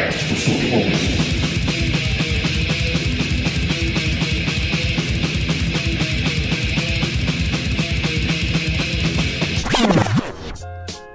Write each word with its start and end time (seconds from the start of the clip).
Blackcast 0.00 0.24
do 0.24 0.34
Submundo. 0.36 0.96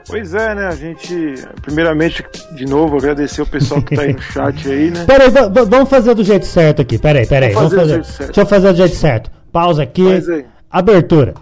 Pois 0.07 0.33
é, 0.33 0.55
né? 0.55 0.67
A 0.67 0.75
gente, 0.75 1.33
primeiramente, 1.61 2.23
de 2.51 2.65
novo, 2.65 2.97
agradecer 2.97 3.41
o 3.41 3.45
pessoal 3.45 3.81
que 3.81 3.95
tá 3.95 4.03
aí 4.03 4.13
no 4.13 4.21
chat 4.31 4.69
aí, 4.69 4.91
né? 4.91 5.03
Peraí, 5.05 5.29
vamos 5.29 5.89
fazer 5.89 6.13
do 6.13 6.23
jeito 6.23 6.45
certo 6.45 6.83
aqui. 6.83 6.97
Peraí, 6.97 7.25
peraí. 7.25 7.53
Vamos 7.53 7.73
Vamos 7.73 7.89
fazer 7.89 8.03
fazer, 8.03 8.03
do 8.03 8.03
jeito 8.03 8.17
certo. 8.17 8.27
Deixa 8.27 8.41
eu 8.41 8.45
fazer 8.45 8.71
do 8.71 8.77
jeito 8.77 8.95
certo. 8.95 9.31
Pausa 9.51 9.83
aqui. 9.83 10.03
Faz 10.03 10.29
aí. 10.29 10.45
Abertura. 10.69 11.33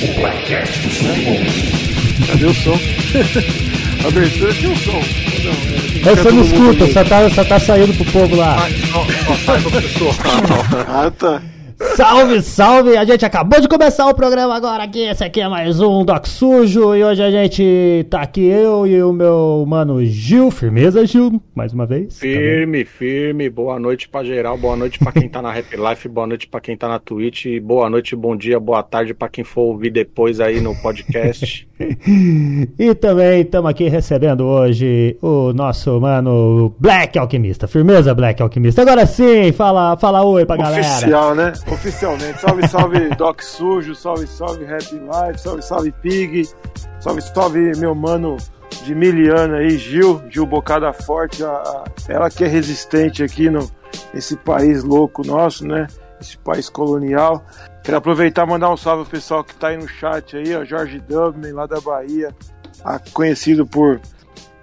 O 0.00 0.20
Blackcast 0.20 0.80
do. 0.80 1.77
Cadê 2.26 2.46
o 2.46 2.54
som? 2.54 2.78
A 4.04 4.08
abertura 4.08 4.52
tinha 4.54 4.70
um 4.70 4.76
som. 4.76 4.92
Não, 4.92 6.10
é, 6.10 6.14
Você 6.14 6.30
não 6.30 6.42
escuta, 6.42 6.92
só 6.92 7.04
tá, 7.04 7.30
só 7.30 7.44
tá 7.44 7.60
saindo 7.60 7.94
pro 7.94 8.04
povo 8.12 8.36
lá. 8.36 8.56
Ah, 10.88 11.10
tá. 11.10 11.42
Salve, 11.80 12.42
salve! 12.42 12.96
A 12.96 13.04
gente 13.04 13.24
acabou 13.24 13.60
de 13.60 13.68
começar 13.68 14.06
o 14.06 14.14
programa 14.14 14.54
agora 14.56 14.82
aqui. 14.82 15.00
Esse 15.00 15.22
aqui 15.22 15.40
é 15.40 15.48
mais 15.48 15.80
um 15.80 16.04
Doc 16.04 16.26
Sujo. 16.26 16.94
E 16.96 17.04
hoje 17.04 17.22
a 17.22 17.30
gente 17.30 18.04
tá 18.10 18.20
aqui, 18.22 18.44
eu 18.44 18.84
e 18.84 19.00
o 19.00 19.12
meu 19.12 19.64
mano 19.66 20.04
Gil. 20.04 20.50
Firmeza, 20.50 21.06
Gil? 21.06 21.40
Mais 21.54 21.72
uma 21.72 21.86
vez. 21.86 22.14
Tá 22.14 22.20
Firme, 22.20 22.84
firme. 22.84 23.48
Boa 23.48 23.78
noite 23.78 24.08
pra 24.08 24.24
geral, 24.24 24.58
boa 24.58 24.76
noite 24.76 24.98
pra 24.98 25.12
quem 25.12 25.28
tá 25.28 25.40
na 25.40 25.52
Rap 25.52 25.68
Life, 25.76 26.08
boa 26.08 26.26
noite 26.26 26.48
pra 26.48 26.60
quem 26.60 26.76
tá 26.76 26.88
na 26.88 26.98
Twitch, 26.98 27.46
boa 27.62 27.88
noite, 27.88 28.16
bom 28.16 28.36
dia, 28.36 28.58
boa 28.58 28.82
tarde 28.82 29.14
pra 29.14 29.28
quem 29.28 29.44
for 29.44 29.62
ouvir 29.62 29.90
depois 29.90 30.40
aí 30.40 30.60
no 30.60 30.74
podcast. 30.82 31.68
E 32.76 32.92
também 32.96 33.42
estamos 33.42 33.70
aqui 33.70 33.88
recebendo 33.88 34.44
hoje 34.44 35.16
o 35.22 35.52
nosso 35.52 36.00
mano 36.00 36.74
Black 36.76 37.16
Alquimista. 37.16 37.68
Firmeza, 37.68 38.12
Black 38.12 38.42
Alquimista. 38.42 38.82
Agora 38.82 39.06
sim, 39.06 39.52
fala, 39.52 39.96
fala 39.96 40.24
oi 40.24 40.44
pra 40.44 40.56
galera. 40.56 40.80
Oficial, 40.80 41.36
né? 41.36 41.52
Oficialmente. 41.70 42.40
Salve, 42.40 42.68
salve, 42.68 43.08
Doc 43.16 43.42
Sujo. 43.42 43.94
Salve, 43.94 44.26
salve, 44.26 44.64
Happy 44.64 44.94
Life. 44.96 45.40
Salve, 45.40 45.62
salve, 45.62 45.92
Pig. 45.92 46.48
Salve, 47.00 47.20
salve, 47.22 47.72
meu 47.78 47.94
mano 47.94 48.36
de 48.84 48.94
Miliana 48.94 49.58
aí, 49.58 49.76
Gil. 49.78 50.22
Gil 50.30 50.46
Bocada 50.46 50.92
Forte. 50.92 51.44
a- 51.44 51.48
a- 51.48 51.84
ela 52.08 52.30
que 52.30 52.44
é 52.44 52.46
resistente 52.48 53.22
aqui 53.22 53.50
no, 53.50 53.70
nesse 54.14 54.36
país 54.36 54.82
louco 54.82 55.26
nosso, 55.26 55.66
né? 55.66 55.86
Esse 56.20 56.36
país 56.38 56.68
colonial. 56.68 57.44
Quero 57.84 57.96
aproveitar 57.98 58.46
e 58.46 58.50
mandar 58.50 58.70
um 58.70 58.76
salve 58.76 59.02
pro 59.04 59.12
pessoal 59.12 59.44
que 59.44 59.54
tá 59.54 59.68
aí 59.68 59.76
no 59.76 59.86
chat 59.88 60.36
aí, 60.36 60.54
ó. 60.56 60.64
Jorge 60.64 60.98
Dublin, 61.00 61.52
lá 61.52 61.66
da 61.66 61.80
Bahia. 61.80 62.34
a- 62.84 63.00
conhecido 63.12 63.66
por 63.66 64.00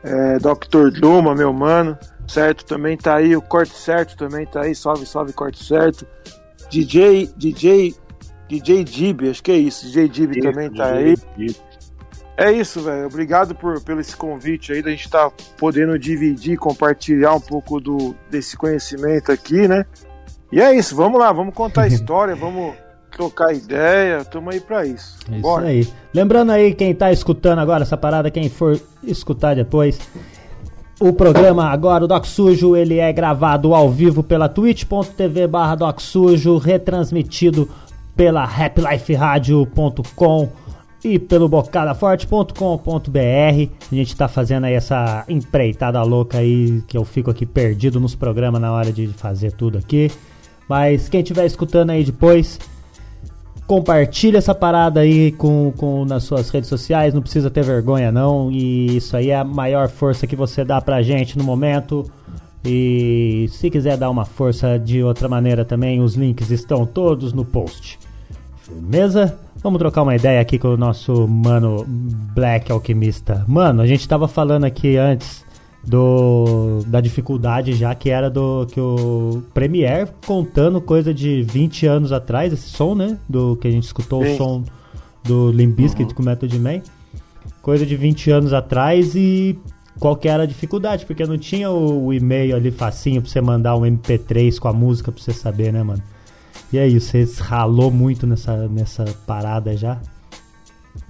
é, 0.04 0.38
Dr. 0.40 0.90
Duma, 1.00 1.34
meu 1.36 1.52
mano. 1.52 1.98
Certo, 2.28 2.64
também 2.66 2.96
tá 2.98 3.16
aí. 3.16 3.36
O 3.36 3.42
Corte 3.42 3.74
Certo 3.76 4.16
também 4.16 4.46
tá 4.46 4.62
aí. 4.62 4.74
Salve, 4.76 5.06
salve, 5.06 5.34
Corte 5.34 5.64
Certo. 5.64 6.06
DJ, 6.70 7.30
DJ, 7.38 7.96
DJ 8.48 8.84
Dib, 8.84 9.30
acho 9.30 9.44
que 9.44 9.52
é 9.52 9.58
isso. 9.58 9.86
DJ 9.86 10.10
Dib 10.10 10.42
também 10.42 10.72
tá 10.72 10.94
aí. 10.94 11.16
É 12.38 12.52
isso, 12.52 12.82
velho. 12.82 13.08
Obrigado 13.08 13.56
por, 13.56 13.82
pelo 13.82 14.02
esse 14.02 14.16
convite 14.16 14.74
aí, 14.74 14.82
da 14.82 14.92
gente 14.92 15.06
estar 15.06 15.32
podendo 15.58 15.98
dividir, 15.98 16.58
compartilhar 16.58 17.34
um 17.34 17.40
pouco 17.40 17.80
do, 17.80 18.16
desse 18.30 18.58
conhecimento 18.58 19.32
aqui, 19.32 19.68
né? 19.68 19.86
E 20.52 20.60
é 20.60 20.76
isso, 20.76 20.96
vamos 20.96 21.20
lá, 21.20 21.32
vamos 21.32 21.54
contar 21.54 21.84
a 21.84 21.88
história, 21.90 22.36
vamos 22.36 22.76
trocar 23.10 23.54
ideia, 23.54 24.24
tamo 24.26 24.50
aí 24.50 24.60
pra 24.60 24.86
isso. 24.86 25.18
É 25.30 25.34
isso 25.34 25.42
Bora. 25.42 25.68
aí. 25.68 25.88
Lembrando 26.14 26.52
aí, 26.52 26.74
quem 26.74 26.94
tá 26.94 27.12
escutando 27.12 27.60
agora 27.60 27.84
essa 27.84 27.96
parada, 27.96 28.30
quem 28.30 28.50
for 28.50 28.80
escutar 29.02 29.56
depois, 29.56 29.98
o 31.00 31.12
programa 31.12 31.66
agora, 31.66 32.06
o 32.06 32.08
Doc 32.08 32.26
Sujo, 32.26 32.76
ele 32.76 33.00
é 33.00 33.12
gravado 33.12 33.76
ao 33.76 33.90
vivo 33.90 34.24
pela 34.24 34.48
twitch.tv 34.48 35.48
barra 35.48 35.76
Doc 35.76 36.00
Sujo, 36.00 36.58
retransmitido 36.58 37.70
pela 38.16 38.44
happyliferadio.com 38.44 40.50
e 41.04 41.20
pelo 41.20 41.50
bocadaforte.com.br. 41.50 43.70
A 43.92 43.96
gente 43.96 44.16
tá 44.16 44.28
fazendo 44.28 44.64
aí 44.64 44.74
essa 44.74 45.26
empreitada 45.28 46.02
louca 46.02 46.38
aí, 46.38 46.82
que 46.88 46.98
eu 46.98 47.04
fico 47.04 47.30
aqui 47.30 47.46
perdido 47.46 48.00
nos 48.00 48.16
programas 48.16 48.62
na 48.62 48.72
hora 48.72 48.92
de 48.92 49.08
fazer 49.10 49.52
tudo 49.52 49.78
aqui. 49.78 50.10
Mas 50.68 51.10
quem 51.10 51.22
estiver 51.22 51.46
escutando 51.46 51.92
aí 51.92 52.04
depois, 52.04 52.60
compartilha 53.68 54.38
essa 54.38 54.54
parada 54.54 55.00
aí 55.00 55.32
com, 55.32 55.74
com 55.76 56.06
nas 56.06 56.24
suas 56.24 56.50
redes 56.50 56.70
sociais, 56.70 57.14
não 57.14 57.22
precisa 57.22 57.50
ter 57.50 57.64
vergonha 57.64 58.12
não, 58.12 58.52
e 58.52 58.98
isso 58.98 59.18
aí 59.18 59.30
é 59.30 59.36
a 59.36 59.44
maior 59.44 59.90
força 59.90 60.28
que 60.28 60.36
você 60.36 60.64
dá 60.64 60.80
pra 60.82 61.02
gente 61.02 61.38
no 61.38 61.44
momento. 61.44 62.06
E 62.64 63.48
se 63.52 63.70
quiser 63.70 63.96
dar 63.96 64.10
uma 64.10 64.26
força 64.26 64.80
de 64.80 65.04
outra 65.04 65.30
maneira 65.30 65.64
também, 65.64 66.02
os 66.02 66.16
links 66.16 66.50
estão 66.50 66.84
todos 66.86 67.32
no 67.32 67.46
post. 67.46 68.00
Firmeza? 68.58 69.38
Vamos 69.62 69.78
trocar 69.78 70.02
uma 70.02 70.16
ideia 70.16 70.42
aqui 70.42 70.58
com 70.58 70.70
o 70.70 70.78
nosso 70.78 71.28
mano 71.28 71.86
Black 72.34 72.72
Alquimista. 72.72 73.46
Mano, 73.48 73.84
a 73.84 73.88
gente 73.88 74.08
tava 74.08 74.28
falando 74.28 74.64
aqui 74.64 74.98
antes 74.98 75.45
do 75.86 76.84
da 76.88 77.00
dificuldade 77.00 77.74
já 77.74 77.94
que 77.94 78.10
era 78.10 78.30
do 78.30 78.66
que 78.72 78.80
o 78.80 79.44
Premiere 79.54 80.10
contando 80.26 80.82
coisa 80.82 81.14
de 81.14 81.44
20 81.44 81.86
anos 81.86 82.12
atrás, 82.12 82.52
esse 82.52 82.70
som, 82.70 82.96
né? 82.96 83.18
Do 83.30 83.56
que 83.58 83.68
a 83.68 83.72
gente 83.72 83.84
escutou 83.84 84.24
Sim. 84.24 84.34
o 84.34 84.38
som 84.38 84.64
do 85.24 85.52
Limp 85.52 85.76
Bizkit 85.76 86.14
com 86.14 86.22
o 86.22 86.26
Method 86.26 86.58
Man. 86.60 86.82
Coisa 87.62 87.86
de 87.86 87.96
20 87.96 88.32
anos 88.32 88.54
atrás 88.54 89.16
e 89.16 89.58
qual 90.00 90.16
que 90.16 90.28
era 90.28 90.44
a 90.44 90.46
dificuldade? 90.46 91.06
Porque 91.06 91.26
não 91.26 91.38
tinha 91.38 91.70
o, 91.70 92.08
o 92.08 92.14
e-mail 92.14 92.56
ali 92.56 92.72
facinho 92.72 93.22
pra 93.22 93.30
você 93.30 93.42
mandar 93.42 93.76
um 93.76 93.82
MP3 93.82 94.60
com 94.60 94.68
a 94.68 94.74
música 94.74 95.12
pra 95.12 95.22
você 95.22 95.34
saber, 95.34 95.72
né, 95.72 95.82
mano? 95.82 96.02
E 96.74 96.80
aí, 96.80 97.00
você 97.00 97.26
ralou 97.40 97.92
muito 97.92 98.28
nessa, 98.28 98.68
nessa 98.68 99.06
parada 99.26 99.78
já? 99.78 100.00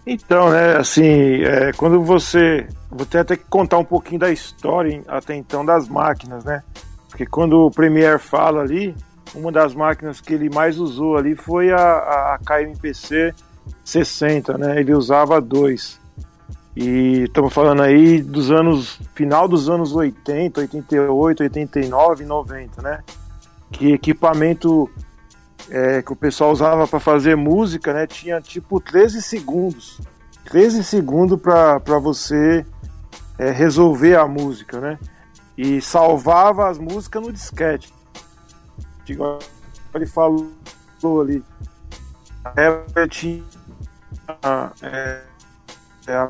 Então, 0.05 0.51
né, 0.51 0.77
assim, 0.77 1.41
é, 1.41 1.71
quando 1.73 2.01
você. 2.01 2.67
Vou 2.89 3.03
até 3.03 3.23
ter 3.23 3.37
que 3.37 3.45
contar 3.45 3.77
um 3.77 3.83
pouquinho 3.83 4.19
da 4.19 4.31
história 4.31 5.03
até 5.07 5.35
então 5.35 5.65
das 5.65 5.87
máquinas, 5.87 6.45
né? 6.45 6.63
Porque 7.09 7.25
quando 7.25 7.65
o 7.65 7.71
Premiere 7.71 8.19
fala 8.19 8.61
ali, 8.61 8.95
uma 9.33 9.51
das 9.51 9.73
máquinas 9.73 10.21
que 10.21 10.33
ele 10.33 10.49
mais 10.49 10.77
usou 10.77 11.17
ali 11.17 11.35
foi 11.35 11.71
a, 11.71 11.77
a 11.77 12.39
KMPC 12.45 13.33
60, 13.83 14.57
né? 14.57 14.79
Ele 14.79 14.93
usava 14.93 15.41
dois. 15.41 15.99
E 16.75 17.23
estamos 17.23 17.53
falando 17.53 17.81
aí 17.81 18.21
dos 18.21 18.51
anos. 18.51 18.99
final 19.15 19.47
dos 19.47 19.69
anos 19.69 19.95
80, 19.95 20.61
88, 20.61 21.43
89, 21.43 22.25
90, 22.25 22.81
né? 22.81 22.99
Que 23.71 23.93
equipamento 23.93 24.89
é, 25.69 26.01
que 26.01 26.13
o 26.13 26.15
pessoal 26.15 26.51
usava 26.51 26.87
para 26.87 26.99
fazer 26.99 27.35
música, 27.35 27.93
né? 27.93 28.07
Tinha 28.07 28.41
tipo 28.41 28.79
13 28.79 29.21
segundos. 29.21 29.99
13 30.45 30.83
segundos 30.83 31.39
para 31.41 31.99
você 31.99 32.65
é, 33.37 33.51
resolver 33.51 34.15
a 34.15 34.27
música, 34.27 34.79
né? 34.79 34.99
E 35.57 35.81
salvava 35.81 36.69
as 36.69 36.77
músicas 36.77 37.21
no 37.21 37.31
disquete. 37.31 37.93
Igual 39.07 39.39
ele 39.93 40.05
falou 40.05 40.51
ali. 41.21 41.43
Na 42.43 42.53
época 42.61 43.07
tinha. 43.07 43.43
É, 44.81 45.21
é, 46.07 46.13
a 46.15 46.29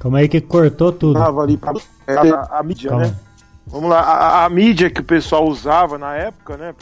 Como 0.00 0.16
é 0.16 0.28
que 0.28 0.40
cortou 0.40 0.92
tudo? 0.92 1.18
tava 1.18 1.42
ali 1.42 1.56
pra, 1.56 1.72
é, 2.06 2.14
a, 2.14 2.58
a 2.58 2.62
mídia, 2.62 2.90
Calma. 2.90 3.06
né? 3.06 3.16
Vamos 3.68 3.90
lá, 3.90 4.00
a, 4.00 4.44
a 4.44 4.48
mídia 4.48 4.90
que 4.90 5.00
o 5.00 5.04
pessoal 5.04 5.46
usava 5.46 5.98
na 5.98 6.14
época, 6.16 6.56
né, 6.56 6.74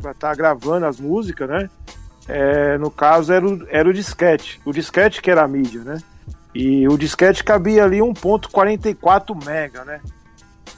pra 0.00 0.10
estar 0.10 0.34
gravando 0.34 0.86
as 0.86 0.98
músicas, 0.98 1.48
né? 1.48 1.68
é, 2.28 2.78
no 2.78 2.90
caso 2.90 3.32
era 3.32 3.46
o, 3.46 3.66
era 3.68 3.88
o 3.88 3.92
disquete. 3.92 4.60
O 4.64 4.72
disquete 4.72 5.20
que 5.20 5.30
era 5.30 5.42
a 5.42 5.48
mídia, 5.48 5.82
né? 5.82 5.98
E 6.54 6.86
o 6.88 6.96
disquete 6.96 7.42
cabia 7.42 7.84
ali 7.84 7.98
1.44 7.98 9.44
mega, 9.44 9.84
né? 9.84 10.00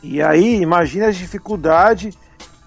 E 0.02 0.22
aí, 0.22 0.60
imagina 0.60 1.08
as 1.08 1.16
dificuldades. 1.16 2.16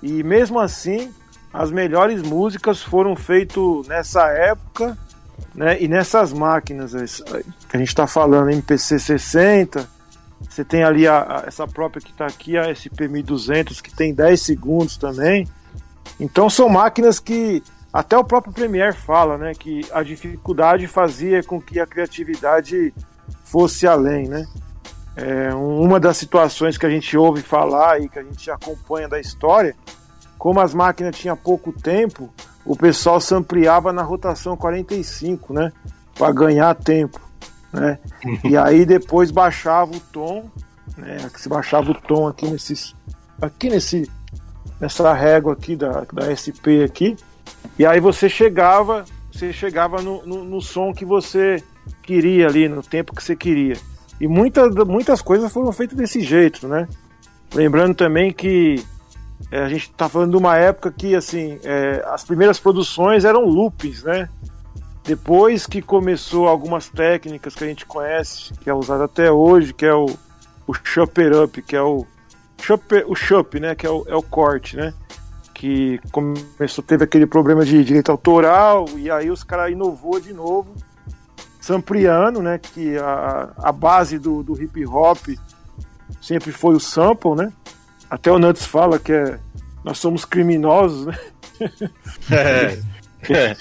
E 0.02 0.24
mesmo 0.24 0.60
assim, 0.60 1.12
as 1.52 1.72
melhores 1.72 2.22
músicas 2.22 2.82
foram 2.82 3.16
feitas 3.16 3.88
nessa 3.88 4.28
época, 4.30 4.98
né? 5.54 5.82
E 5.82 5.88
nessas 5.88 6.32
máquinas 6.32 6.94
que 7.68 7.76
a 7.76 7.80
gente 7.80 7.90
está 7.90 8.08
falando, 8.08 8.52
MPC 8.52 9.00
60. 9.00 9.99
Você 10.48 10.64
tem 10.64 10.84
ali 10.84 11.08
a- 11.08 11.22
a- 11.22 11.44
essa 11.48 11.68
própria 11.68 12.02
que 12.02 12.12
está 12.12 12.26
aqui, 12.26 12.58
a 12.58 12.70
SP 12.70 13.08
1200, 13.08 13.82
que 13.82 13.94
tem 13.96 14.14
10 14.14 14.42
segundos 14.42 14.98
também. 14.98 15.48
Então 16.20 16.50
são 16.50 16.70
máquinas 16.70 17.20
que 17.20 17.64
até 17.92 18.18
o 18.18 18.24
próprio 18.24 18.54
Premiere 18.54 18.94
fala, 18.96 19.38
né, 19.38 19.54
que 19.58 19.82
a 19.92 20.04
dificuldade 20.04 20.86
fazia 20.88 21.42
com 21.44 21.60
que 21.60 21.80
a 21.80 21.88
criatividade 21.88 22.94
fosse 23.44 23.88
além, 23.88 24.28
né? 24.28 24.46
É, 25.16 25.54
uma 25.54 26.00
das 26.00 26.16
situações 26.18 26.78
que 26.78 26.86
a 26.86 26.90
gente 26.90 27.18
ouve 27.18 27.42
falar 27.42 28.00
e 28.02 28.08
que 28.08 28.20
a 28.20 28.24
gente 28.24 28.50
acompanha 28.50 29.08
da 29.10 29.20
história, 29.20 29.76
como 30.38 30.62
as 30.62 30.74
máquinas 30.74 31.18
tinham 31.18 31.36
pouco 31.36 31.74
tempo, 31.74 32.30
o 32.64 32.76
pessoal 32.76 33.20
se 33.20 33.34
ampliava 33.34 33.92
na 33.92 34.02
rotação 34.04 34.56
45, 34.56 35.54
né, 35.54 35.72
para 36.16 36.32
ganhar 36.32 36.74
tempo. 36.76 37.20
Né? 37.72 38.00
E 38.44 38.58
aí 38.58 38.86
depois 38.86 39.32
baixava 39.32 39.92
o 39.96 40.00
tom, 40.00 40.50
né? 40.98 41.18
Se 41.36 41.48
baixava 41.48 41.92
o 41.92 41.96
tom 41.96 42.28
aqui 42.28 42.50
nesses, 42.50 42.96
aqui 43.42 43.70
nesse, 43.70 44.10
nessa 44.80 45.14
régua 45.14 45.54
aqui 45.54 45.76
da, 45.76 46.06
da 46.12 46.36
SP 46.36 46.84
aqui, 46.84 47.16
e 47.78 47.86
aí 47.86 48.00
você 48.00 48.28
chegava, 48.28 49.06
você 49.32 49.54
chegava 49.54 50.02
no, 50.02 50.26
no, 50.26 50.44
no 50.44 50.62
som 50.62 50.94
que 50.94 51.06
você 51.06 51.64
queria 52.04 52.48
ali, 52.48 52.68
no 52.68 52.84
tempo 52.84 53.16
que 53.16 53.24
você 53.24 53.36
queria. 53.36 53.78
E 54.20 54.28
muitas, 54.28 54.74
muitas 54.86 55.22
coisas 55.22 55.52
foram 55.52 55.72
feitas 55.72 55.98
desse 55.98 56.22
jeito, 56.22 56.68
né? 56.68 56.88
Lembrando 57.54 57.96
também 57.96 58.34
que 58.34 58.84
é, 59.52 59.62
a 59.62 59.70
gente 59.70 59.84
está 59.84 60.10
falando 60.10 60.32
de 60.32 60.38
uma 60.38 60.58
época 60.58 60.92
que 60.92 61.16
assim 61.16 61.60
é, 61.64 62.04
as 62.08 62.24
primeiras 62.24 62.60
produções 62.60 63.24
eram 63.24 63.46
loopings, 63.46 64.04
né? 64.04 64.30
Depois 65.04 65.66
que 65.66 65.82
começou 65.82 66.48
algumas 66.48 66.90
técnicas 66.90 67.56
que 67.56 67.64
a 67.64 67.68
gente 67.68 67.86
conhece, 67.86 68.54
que 68.62 68.70
é 68.70 68.74
usada 68.74 69.06
até 69.06 69.32
hoje, 69.32 69.74
que 69.74 69.86
é 69.86 69.94
o, 69.94 70.08
o 70.68 70.74
chopper 70.74 71.44
up, 71.44 71.62
que 71.62 71.76
é 71.76 71.82
o 71.82 72.06
chopper, 72.62 73.06
o 73.08 73.16
chop, 73.16 73.60
né? 73.60 73.76
Que 73.76 73.88
é 73.88 73.90
o, 73.90 74.06
é 74.08 74.16
o 74.16 74.22
corte, 74.22 74.76
né? 74.76 74.94
Que 75.54 76.00
começou, 76.12 76.84
teve 76.84 77.04
aquele 77.04 77.26
problema 77.26 77.66
de 77.66 77.84
direito 77.84 78.12
autoral 78.12 78.86
e 78.98 79.10
aí 79.10 79.32
os 79.32 79.44
caras 79.44 79.72
inovou 79.72 80.20
de 80.20 80.34
novo, 80.34 80.76
sampleando, 81.60 82.42
né? 82.42 82.60
Que 82.60 82.98
a, 82.98 83.52
a 83.58 83.72
base 83.72 84.20
do, 84.20 84.44
do 84.44 84.62
hip 84.62 84.86
hop 84.86 85.28
sempre 86.22 86.52
foi 86.52 86.76
o 86.76 86.80
sample, 86.80 87.36
né? 87.36 87.52
Até 88.10 88.32
o 88.32 88.40
Nuts 88.40 88.66
fala 88.66 89.00
que 89.00 89.14
é, 89.14 89.40
nós 89.84 89.98
somos 89.98 90.26
criminosos, 90.26 91.08
né? 91.08 91.18
É. 92.32 92.80
é. 93.34 93.58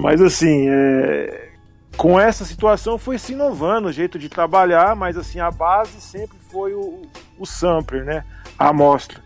Mas 0.00 0.20
assim, 0.20 0.66
é, 0.68 1.50
com 1.96 2.18
essa 2.18 2.44
situação 2.44 2.96
foi 2.96 3.18
se 3.18 3.32
inovando 3.32 3.88
o 3.88 3.92
jeito 3.92 4.18
de 4.18 4.28
trabalhar, 4.28 4.96
mas 4.96 5.16
assim, 5.16 5.40
a 5.40 5.50
base 5.50 6.00
sempre 6.00 6.38
foi 6.50 6.72
o, 6.72 7.02
o 7.38 7.46
sampler, 7.46 8.04
né? 8.04 8.24
A 8.58 8.68
amostra. 8.68 9.20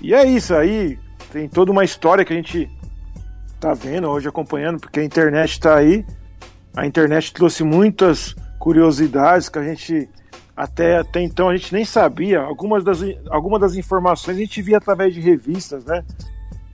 E 0.00 0.14
é 0.14 0.24
isso 0.24 0.54
aí, 0.54 0.98
tem 1.32 1.48
toda 1.48 1.72
uma 1.72 1.84
história 1.84 2.24
que 2.24 2.32
a 2.32 2.36
gente 2.36 2.70
tá 3.58 3.74
vendo 3.74 4.08
hoje 4.08 4.28
acompanhando, 4.28 4.78
porque 4.78 5.00
a 5.00 5.04
internet 5.04 5.52
está 5.52 5.76
aí. 5.76 6.04
A 6.76 6.86
internet 6.86 7.32
trouxe 7.32 7.64
muitas 7.64 8.34
curiosidades 8.58 9.48
que 9.48 9.58
a 9.58 9.62
gente 9.62 10.08
até, 10.56 10.98
até 10.98 11.20
então 11.20 11.48
a 11.48 11.56
gente 11.56 11.72
nem 11.72 11.84
sabia. 11.84 12.40
Algumas 12.40 12.84
das, 12.84 13.00
algumas 13.30 13.60
das 13.60 13.74
informações 13.74 14.36
a 14.36 14.40
gente 14.40 14.62
via 14.62 14.76
através 14.76 15.14
de 15.14 15.20
revistas, 15.20 15.84
né? 15.84 16.04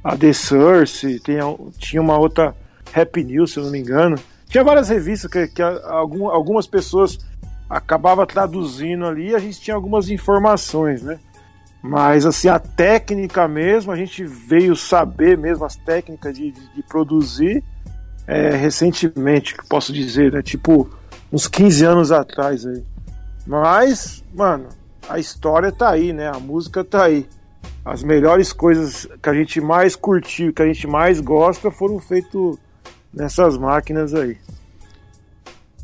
A 0.02 0.16
The 0.16 0.32
Source, 0.32 1.20
tem, 1.20 1.38
tinha 1.78 2.00
uma 2.02 2.18
outra 2.18 2.54
Happy 2.94 3.24
News, 3.24 3.52
se 3.52 3.58
eu 3.58 3.64
não 3.64 3.70
me 3.70 3.78
engano. 3.78 4.16
Tinha 4.48 4.64
várias 4.64 4.88
revistas 4.88 5.30
que, 5.30 5.48
que 5.48 5.62
algum, 5.62 6.28
algumas 6.28 6.66
pessoas 6.66 7.18
acabavam 7.68 8.26
traduzindo 8.26 9.06
ali 9.06 9.30
e 9.30 9.34
a 9.34 9.38
gente 9.38 9.60
tinha 9.60 9.76
algumas 9.76 10.08
informações, 10.08 11.02
né? 11.02 11.18
Mas 11.82 12.26
assim, 12.26 12.48
a 12.48 12.58
técnica 12.58 13.46
mesmo, 13.48 13.92
a 13.92 13.96
gente 13.96 14.24
veio 14.24 14.74
saber 14.74 15.38
mesmo 15.38 15.64
as 15.64 15.76
técnicas 15.76 16.36
de, 16.36 16.50
de, 16.50 16.74
de 16.74 16.82
produzir 16.82 17.62
é, 18.26 18.50
recentemente, 18.50 19.56
que 19.56 19.66
posso 19.66 19.92
dizer, 19.92 20.32
né? 20.32 20.42
Tipo, 20.42 20.90
uns 21.32 21.46
15 21.48 21.84
anos 21.84 22.12
atrás 22.12 22.66
aí. 22.66 22.84
Mas, 23.46 24.22
mano, 24.34 24.68
a 25.08 25.18
história 25.18 25.72
tá 25.72 25.90
aí, 25.90 26.12
né? 26.12 26.28
A 26.28 26.38
música 26.38 26.84
tá 26.84 27.04
aí. 27.04 27.26
As 27.84 28.02
melhores 28.02 28.52
coisas 28.52 29.08
que 29.22 29.28
a 29.28 29.34
gente 29.34 29.60
mais 29.60 29.96
curtiu, 29.96 30.52
que 30.52 30.62
a 30.62 30.66
gente 30.66 30.86
mais 30.86 31.20
gosta, 31.20 31.70
foram 31.70 31.98
feitas 31.98 32.58
nessas 33.12 33.56
máquinas 33.56 34.14
aí. 34.14 34.36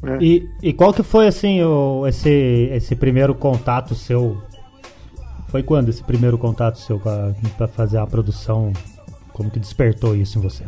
Né? 0.02 0.18
E, 0.20 0.48
e 0.62 0.72
qual 0.72 0.92
que 0.92 1.02
foi 1.02 1.26
assim 1.26 1.62
o, 1.62 2.06
esse, 2.06 2.70
esse 2.72 2.94
primeiro 2.94 3.34
contato 3.34 3.94
seu? 3.94 4.40
Foi 5.48 5.62
quando 5.62 5.88
esse 5.88 6.02
primeiro 6.02 6.36
contato 6.36 6.78
seu 6.78 7.00
para 7.00 7.68
fazer 7.68 7.98
a 7.98 8.06
produção? 8.06 8.72
Como 9.32 9.50
que 9.50 9.60
despertou 9.60 10.16
isso 10.16 10.38
em 10.38 10.42
você? 10.42 10.64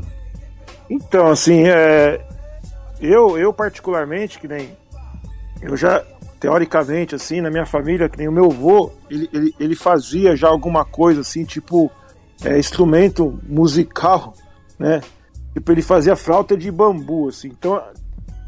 Então, 0.90 1.28
assim, 1.28 1.64
é, 1.66 2.20
eu, 3.00 3.38
eu 3.38 3.52
particularmente, 3.52 4.38
que 4.38 4.49
nem 4.49 4.70
eu 5.60 5.76
já 5.76 6.05
teoricamente, 6.38 7.14
assim, 7.14 7.40
na 7.40 7.50
minha 7.50 7.66
família, 7.66 8.08
que 8.08 8.16
nem 8.16 8.28
o 8.28 8.32
meu 8.32 8.46
avô, 8.46 8.93
ele, 9.10 9.28
ele, 9.32 9.55
ele 9.58 9.76
fazia 9.76 10.37
já 10.37 10.49
alguma 10.49 10.84
coisa 10.84 11.20
assim, 11.20 11.44
tipo 11.44 11.90
é, 12.44 12.58
instrumento 12.58 13.38
musical, 13.49 14.34
né? 14.78 15.00
Tipo, 15.58 15.72
ele 15.72 15.82
fazia 15.82 16.14
flauta 16.14 16.56
de 16.56 16.70
bambu, 16.70 17.28
assim. 17.28 17.49
Então, 17.49 17.82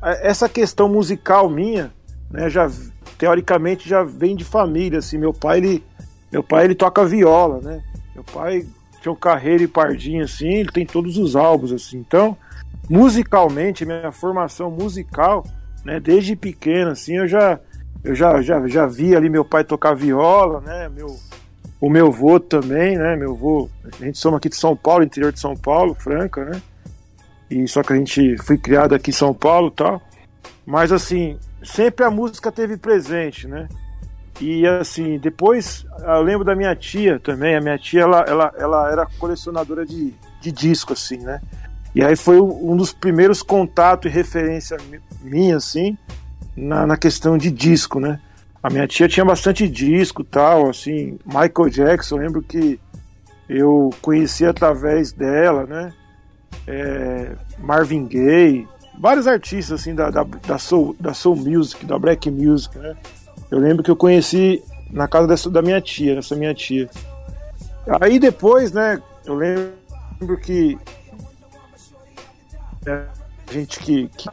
essa 0.00 0.48
questão 0.48 0.88
musical 0.88 1.50
minha, 1.50 1.92
né, 2.30 2.48
já 2.48 2.70
teoricamente 3.18 3.88
já 3.88 4.04
vem 4.04 4.36
de 4.36 4.44
família, 4.44 5.00
assim. 5.00 5.18
Meu 5.18 5.34
pai, 5.34 5.58
ele, 5.58 5.84
meu 6.30 6.42
pai, 6.42 6.66
ele 6.66 6.74
toca 6.76 7.04
viola, 7.04 7.60
né? 7.60 7.82
Meu 8.14 8.22
pai 8.22 8.64
tinha 9.02 9.10
um 9.10 9.16
carreiro 9.16 9.64
e 9.64 9.68
pardinho, 9.68 10.22
assim, 10.22 10.48
ele 10.48 10.70
tem 10.70 10.86
todos 10.86 11.16
os 11.16 11.34
álbuns, 11.34 11.72
assim. 11.72 11.98
Então, 11.98 12.36
musicalmente, 12.88 13.84
minha 13.84 14.12
formação 14.12 14.70
musical, 14.70 15.44
né, 15.84 15.98
desde 15.98 16.36
pequeno, 16.36 16.92
assim, 16.92 17.16
eu 17.16 17.26
já 17.26 17.58
eu 18.04 18.14
já, 18.14 18.40
já, 18.40 18.66
já 18.68 18.86
vi 18.86 19.16
ali 19.16 19.28
meu 19.28 19.44
pai 19.44 19.64
tocar 19.64 19.94
viola, 19.94 20.60
né? 20.60 20.88
Meu, 20.88 21.08
o 21.80 21.90
meu 21.90 22.06
avô 22.06 22.38
também, 22.38 22.96
né? 22.96 23.16
Meu 23.16 23.32
avô, 23.32 23.68
a 23.84 24.04
gente 24.04 24.16
somos 24.16 24.38
aqui 24.38 24.48
de 24.48 24.56
São 24.56 24.76
Paulo, 24.76 25.02
interior 25.02 25.32
de 25.32 25.40
São 25.40 25.56
Paulo, 25.56 25.92
Franca, 25.94 26.44
né? 26.44 26.62
E 27.50 27.66
só 27.66 27.82
que 27.82 27.92
a 27.92 27.96
gente 27.96 28.36
foi 28.38 28.56
criado 28.56 28.94
aqui 28.94 29.10
em 29.10 29.14
São 29.14 29.34
Paulo 29.34 29.70
tal. 29.70 30.00
Mas 30.64 30.92
assim, 30.92 31.38
sempre 31.62 32.04
a 32.04 32.10
música 32.10 32.52
teve 32.52 32.76
presente, 32.76 33.48
né? 33.48 33.68
E 34.40 34.66
assim, 34.66 35.18
depois 35.18 35.84
eu 35.98 36.22
lembro 36.22 36.44
da 36.44 36.54
minha 36.54 36.74
tia 36.74 37.18
também. 37.18 37.56
A 37.56 37.60
minha 37.60 37.78
tia 37.78 38.02
ela, 38.02 38.20
ela, 38.26 38.52
ela 38.56 38.90
era 38.90 39.06
colecionadora 39.18 39.84
de, 39.84 40.14
de 40.40 40.52
disco, 40.52 40.92
assim, 40.92 41.18
né? 41.18 41.40
E 41.94 42.04
aí 42.04 42.16
foi 42.16 42.40
um 42.40 42.76
dos 42.76 42.92
primeiros 42.92 43.42
contatos 43.42 44.10
e 44.10 44.14
referência 44.14 44.76
minha, 45.20 45.56
assim, 45.56 45.98
na, 46.56 46.86
na 46.86 46.96
questão 46.96 47.36
de 47.36 47.50
disco, 47.50 47.98
né? 47.98 48.20
A 48.62 48.70
minha 48.70 48.86
tia 48.86 49.08
tinha 49.08 49.24
bastante 49.24 49.66
disco 49.66 50.22
tal, 50.22 50.70
assim, 50.70 51.18
Michael 51.26 51.70
Jackson, 51.70 52.16
eu 52.16 52.22
lembro 52.22 52.42
que 52.42 52.78
eu 53.48 53.90
conheci 54.00 54.46
através 54.46 55.12
dela, 55.12 55.66
né? 55.66 55.92
É, 56.66 57.32
Marvin 57.58 58.06
Gaye, 58.06 58.68
vários 58.98 59.26
artistas 59.26 59.80
assim 59.80 59.94
da, 59.94 60.10
da, 60.10 60.24
da, 60.24 60.58
soul, 60.58 60.94
da 61.00 61.14
soul 61.14 61.36
music, 61.36 61.84
da 61.84 61.98
black 61.98 62.30
music, 62.30 62.76
né? 62.78 62.96
Eu 63.50 63.58
lembro 63.58 63.82
que 63.82 63.90
eu 63.90 63.96
conheci 63.96 64.62
na 64.90 65.08
casa 65.08 65.26
dessa, 65.26 65.50
da 65.50 65.62
minha 65.62 65.80
tia, 65.80 66.14
dessa 66.14 66.36
minha 66.36 66.54
tia. 66.54 66.88
Aí 68.00 68.18
depois, 68.18 68.72
né, 68.72 69.02
eu 69.24 69.34
lembro 69.34 70.36
que 70.40 70.78
é, 72.86 73.04
gente 73.50 73.80
que, 73.80 74.08
que 74.08 74.28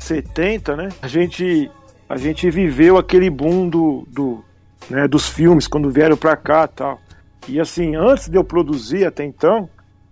70, 0.00 0.76
né? 0.76 0.88
A 1.00 1.08
gente 1.08 1.70
a 2.08 2.16
gente 2.16 2.50
viveu 2.50 2.98
aquele 2.98 3.30
boom 3.30 3.68
do, 3.68 4.06
do 4.08 4.44
né, 4.90 5.08
dos 5.08 5.28
filmes 5.28 5.66
quando 5.66 5.90
vieram 5.90 6.16
para 6.16 6.36
cá, 6.36 6.68
tal. 6.68 7.00
E 7.48 7.58
assim, 7.58 7.96
antes 7.96 8.28
de 8.28 8.36
eu 8.36 8.44
produzir 8.44 9.06
até 9.06 9.24
então, 9.24 9.68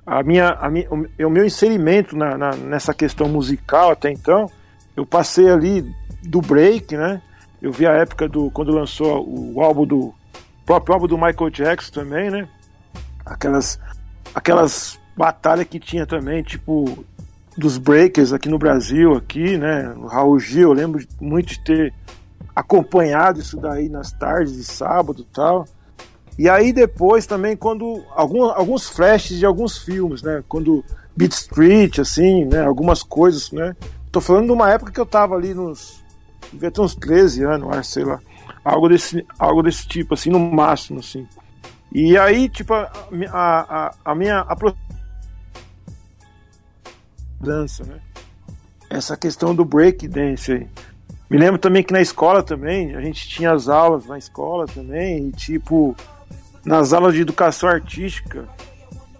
a 0.07 0.23
minha, 0.23 0.50
a 0.50 0.69
minha 0.69 0.88
o, 0.90 1.30
meu 1.30 1.45
inserimento 1.45 2.16
na, 2.16 2.37
na, 2.37 2.57
nessa 2.57 2.92
questão 2.92 3.28
musical 3.28 3.90
até 3.90 4.11
então, 4.11 4.50
eu 4.97 5.07
passei 5.07 5.49
ali 5.49 5.85
do 6.23 6.40
break, 6.40 6.97
né? 6.97 7.23
Eu 7.61 7.73
vi 7.73 7.87
a 7.87 7.92
época 7.92 8.28
do 8.28 8.50
quando 8.50 8.73
lançou 8.73 9.26
o 9.26 9.61
álbum 9.62 9.87
do 9.87 9.99
o 9.99 10.14
próprio 10.64 10.95
álbum 10.95 11.07
do 11.07 11.16
Michael 11.16 11.50
Jackson 11.50 11.92
também, 11.92 12.30
né? 12.30 12.49
Aquelas 13.25 13.78
aquelas 14.35 14.99
batalhas 15.16 15.66
que 15.66 15.78
tinha 15.78 16.07
também, 16.07 16.42
tipo 16.42 17.04
dos 17.57 17.76
breakers 17.76 18.33
aqui 18.33 18.49
no 18.49 18.59
Brasil, 18.59 19.14
aqui, 19.14 19.59
né? 19.59 19.92
O 19.97 20.07
Raul 20.07 20.38
Gil, 20.38 20.71
eu 20.71 20.73
lembro 20.73 21.04
muito 21.21 21.49
de 21.49 21.61
ter 21.61 21.95
acompanhado 22.54 23.40
isso 23.40 23.57
daí 23.57 23.88
nas 23.88 24.12
tardes 24.12 24.57
de 24.57 24.64
sábado 24.64 25.25
tal. 25.33 25.66
E 26.38 26.49
aí 26.49 26.72
depois 26.72 27.26
também 27.26 27.56
quando 27.56 28.02
algum, 28.14 28.44
alguns 28.44 28.88
flashes 28.88 29.38
de 29.38 29.46
alguns 29.46 29.78
filmes, 29.78 30.22
né? 30.22 30.42
Quando 30.49 30.84
Beat 31.16 31.32
Street, 31.32 31.99
assim, 31.99 32.44
né? 32.44 32.64
Algumas 32.64 33.02
coisas, 33.02 33.50
né? 33.52 33.76
Tô 34.10 34.20
falando 34.20 34.46
de 34.46 34.52
uma 34.52 34.70
época 34.70 34.92
que 34.92 35.00
eu 35.00 35.06
tava 35.06 35.34
ali 35.34 35.54
nos 35.54 36.00
devia 36.52 36.70
ter 36.70 36.80
uns 36.80 36.94
13 36.94 37.44
anos, 37.44 37.87
sei 37.87 38.04
lá. 38.04 38.20
Algo 38.64 38.88
desse, 38.88 39.26
algo 39.38 39.62
desse 39.62 39.87
tipo, 39.87 40.14
assim, 40.14 40.30
no 40.30 40.38
máximo, 40.38 41.00
assim. 41.00 41.26
E 41.92 42.16
aí, 42.18 42.49
tipo, 42.49 42.75
a, 42.75 42.90
a, 43.32 43.94
a 44.04 44.14
minha 44.14 44.46
dança, 47.40 47.84
né? 47.84 48.00
Essa 48.88 49.16
questão 49.16 49.54
do 49.54 49.64
break 49.64 50.06
dance 50.08 50.52
aí. 50.52 50.68
Me 51.28 51.38
lembro 51.38 51.58
também 51.58 51.82
que 51.82 51.92
na 51.92 52.00
escola 52.00 52.42
também, 52.42 52.94
a 52.96 53.00
gente 53.00 53.28
tinha 53.28 53.52
as 53.52 53.68
aulas 53.68 54.04
na 54.06 54.18
escola 54.18 54.66
também, 54.66 55.28
e 55.28 55.32
tipo, 55.32 55.96
nas 56.64 56.93
aulas 56.93 57.14
de 57.14 57.21
educação 57.21 57.69
artística, 57.69 58.49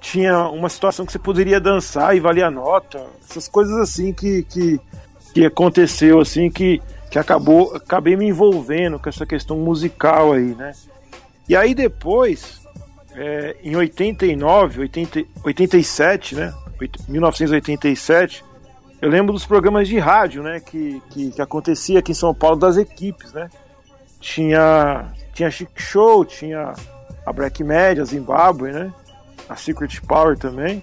tinha 0.01 0.49
uma 0.49 0.69
situação 0.69 1.05
que 1.05 1.13
você 1.13 1.19
poderia 1.19 1.61
dançar 1.61 2.17
e 2.17 2.21
valia 2.21 2.51
nota, 2.51 3.05
essas 3.29 3.49
coisas 3.49 3.77
assim 3.77 4.13
que, 4.13 4.43
que, 4.45 4.81
que 5.35 5.45
aconteceu, 5.45 6.21
assim, 6.21 6.51
que 6.51 6.81
que 7.11 7.19
acabou, 7.19 7.75
acabei 7.75 8.17
me 8.17 8.27
envolvendo 8.27 8.99
com 8.99 9.09
essa 9.09 9.27
questão 9.27 9.59
musical 9.59 10.33
aí, 10.33 10.55
né? 10.55 10.73
E 11.49 11.57
aí 11.57 11.75
depois, 11.75 12.61
é, 13.17 13.57
em 13.65 13.75
89, 13.75 14.83
80, 14.83 15.25
87, 15.43 16.37
né? 16.37 16.55
1987, 17.09 18.45
eu 19.03 19.11
lembro 19.11 19.33
dos 19.33 19.45
programas 19.45 19.89
de 19.89 19.99
rádio, 19.99 20.43
né? 20.45 20.61
Que, 20.61 21.03
que, 21.11 21.31
que 21.33 21.43
acontecia 21.43 21.99
aqui 21.99 22.13
em 22.13 22.15
São 22.15 22.33
Paulo 22.33 22.57
das 22.57 22.77
equipes, 22.77 23.33
né? 23.33 23.51
Tinha, 24.21 25.13
tinha 25.35 25.51
Chic 25.51 25.71
Show, 25.75 26.25
tinha 26.25 26.75
a 27.25 27.33
Black 27.33 27.63
Media, 27.63 28.05
Zimbabwe, 28.05 28.73
né? 28.73 28.93
A 29.49 29.57
Secret 29.57 30.01
Power 30.07 30.39
também. 30.39 30.83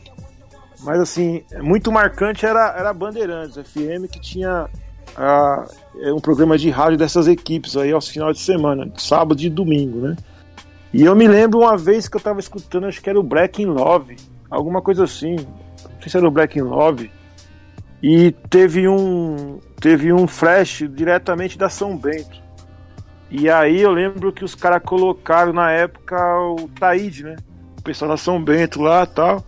Mas 0.82 1.00
assim, 1.00 1.44
muito 1.62 1.92
marcante 1.92 2.46
era, 2.46 2.76
era 2.78 2.90
a 2.90 2.94
Bandeirantes 2.94 3.58
FM, 3.58 4.10
que 4.12 4.20
tinha 4.20 4.68
uh, 5.18 6.14
um 6.16 6.20
programa 6.20 6.58
de 6.58 6.70
rádio 6.70 6.98
dessas 6.98 7.28
equipes 7.28 7.76
aí 7.76 7.92
aos 7.92 8.08
finais 8.08 8.38
de 8.38 8.44
semana, 8.44 8.92
sábado 8.98 9.42
e 9.42 9.50
domingo, 9.50 10.00
né? 10.00 10.16
E 10.94 11.04
eu 11.04 11.16
me 11.16 11.28
lembro 11.28 11.60
uma 11.60 11.78
vez 11.78 12.08
que 12.08 12.16
eu 12.16 12.22
tava 12.22 12.40
escutando, 12.40 12.88
acho 12.88 13.02
que 13.02 13.10
era 13.10 13.20
o 13.20 13.24
Black 13.24 13.62
in 13.62 13.66
Love, 13.66 14.16
alguma 14.50 14.82
coisa 14.82 15.04
assim. 15.04 15.36
Não 15.36 16.02
sei 16.02 16.10
se 16.10 16.18
era 16.18 16.28
o 16.28 16.32
Black 16.32 16.58
in 16.58 16.64
Love. 16.64 17.12
E 18.02 18.32
teve 18.50 18.88
um 18.88 19.60
teve 19.80 20.14
um 20.14 20.28
flash 20.28 20.84
diretamente 20.90 21.58
da 21.58 21.70
São 21.70 21.98
Bento. 21.98 22.42
E 23.30 23.50
aí 23.50 23.82
eu 23.82 23.92
lembro 23.92 24.32
que 24.32 24.46
os 24.46 24.56
caras 24.56 24.82
colocaram 24.84 25.52
na 25.52 25.72
época 25.72 26.16
o 26.40 26.70
Taíde, 26.80 27.24
né? 27.24 27.36
O 27.78 27.82
pessoal 27.82 28.12
da 28.12 28.18
São 28.18 28.42
Bento 28.42 28.82
lá 28.82 29.06
tal. 29.06 29.44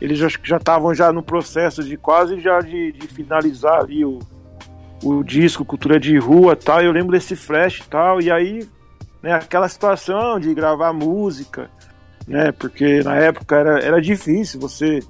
Eles 0.00 0.18
já 0.18 0.56
estavam 0.56 0.94
já 0.94 1.12
no 1.12 1.22
processo 1.22 1.84
de 1.84 1.96
quase 1.96 2.40
já 2.40 2.60
de, 2.60 2.92
de 2.92 3.06
finalizar 3.06 3.80
ali 3.80 4.04
o, 4.04 4.18
o 5.02 5.22
disco 5.22 5.64
Cultura 5.64 5.98
de 5.98 6.16
Rua 6.18 6.56
tal, 6.56 6.82
eu 6.82 6.92
lembro 6.92 7.12
desse 7.12 7.34
flash 7.34 7.80
e 7.80 7.88
tal, 7.88 8.20
e 8.20 8.30
aí, 8.30 8.68
né, 9.22 9.34
aquela 9.34 9.68
situação 9.68 10.38
de 10.38 10.52
gravar 10.54 10.92
música, 10.92 11.70
né, 12.26 12.52
porque 12.52 13.02
na 13.02 13.16
época 13.16 13.56
era, 13.56 13.78
era 13.80 14.00
difícil 14.00 14.60
você, 14.60 15.00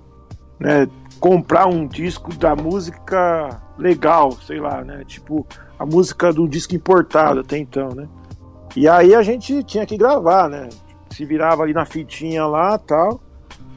né, 0.59 0.89
comprar 1.19 1.67
um 1.67 1.87
disco 1.87 2.35
da 2.35 2.55
música 2.55 3.61
legal, 3.79 4.33
sei 4.33 4.61
lá, 4.61 4.83
né, 4.83 5.05
tipo 5.07 5.47
a 5.81 5.87
música 5.87 6.33
do 6.33 6.47
disco 6.47 6.75
importado 6.75 7.41
até 7.41 7.57
então, 7.57 7.89
né, 7.95 8.07
e 8.77 8.87
aí 8.87 9.15
a 9.15 9.23
gente 9.23 9.65
tinha 9.65 9.87
que 9.87 9.97
gravar, 9.97 10.49
né, 10.49 10.69
se 11.11 11.25
virava 11.25 11.63
ali 11.63 11.73
na 11.73 11.87
fitinha 11.87 12.47
lá 12.47 12.77
tal, 12.79 13.21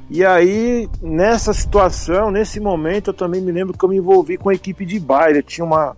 e 0.10 0.24
aí, 0.24 0.88
nessa 1.02 1.54
situação, 1.54 2.30
nesse 2.30 2.60
momento, 2.60 3.10
eu 3.10 3.14
também 3.14 3.42
me 3.42 3.52
lembro 3.52 3.76
que 3.76 3.84
eu 3.84 3.90
me 3.90 3.98
envolvi 3.98 4.38
com 4.38 4.50
a 4.50 4.54
equipe 4.54 4.86
de 4.86 5.00
baile. 5.00 5.42
Tinha 5.42 5.66
uma, 5.66 5.98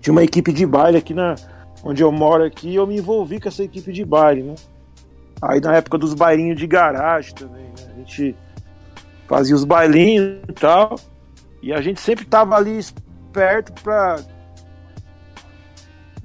tinha 0.00 0.12
uma 0.12 0.22
equipe 0.22 0.52
de 0.52 0.64
baile 0.64 0.96
aqui 0.96 1.12
na 1.12 1.34
onde 1.84 2.02
eu 2.02 2.10
moro 2.10 2.44
aqui, 2.44 2.74
eu 2.74 2.86
me 2.86 2.96
envolvi 2.96 3.38
com 3.38 3.48
essa 3.48 3.62
equipe 3.62 3.92
de 3.92 4.04
baile, 4.04 4.42
né? 4.42 4.54
Aí 5.42 5.60
na 5.60 5.76
época 5.76 5.98
dos 5.98 6.14
bailinhos 6.14 6.58
de 6.58 6.66
garagem 6.66 7.34
também, 7.34 7.64
né? 7.64 7.92
A 7.94 7.98
gente 7.98 8.34
fazia 9.28 9.54
os 9.54 9.64
bailinhos 9.64 10.40
e 10.48 10.52
tal, 10.52 10.96
e 11.62 11.72
a 11.72 11.80
gente 11.80 12.00
sempre 12.00 12.24
tava 12.24 12.56
ali 12.56 12.80
perto 13.32 13.72
para 13.82 14.20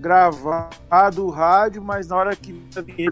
gravar 0.02 0.70
do 1.14 1.30
rádio, 1.30 1.82
mas 1.82 2.08
na 2.08 2.16
hora 2.16 2.36
que 2.36 2.60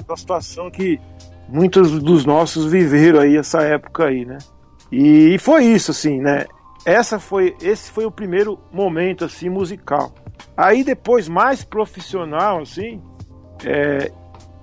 a 0.10 0.18
situação 0.18 0.72
que 0.72 1.00
muitos 1.48 2.02
dos 2.02 2.26
nossos 2.26 2.72
viveram 2.72 3.20
aí 3.20 3.38
essa 3.38 3.62
época 3.62 4.06
aí, 4.06 4.26
né? 4.26 4.40
E, 4.92 5.38
foi 5.38 5.66
isso, 5.66 5.92
assim, 5.92 6.20
né? 6.20 6.46
Essa 6.84 7.20
foi, 7.20 7.56
esse 7.62 7.92
foi 7.92 8.06
o 8.06 8.12
primeiro 8.12 8.60
momento 8.72 9.24
assim 9.24 9.50
musical. 9.50 10.14
Aí 10.58 10.84
depois 10.84 11.28
mais 11.28 11.64
profissional, 11.64 12.62
assim, 12.62 13.02
é, 13.64 14.12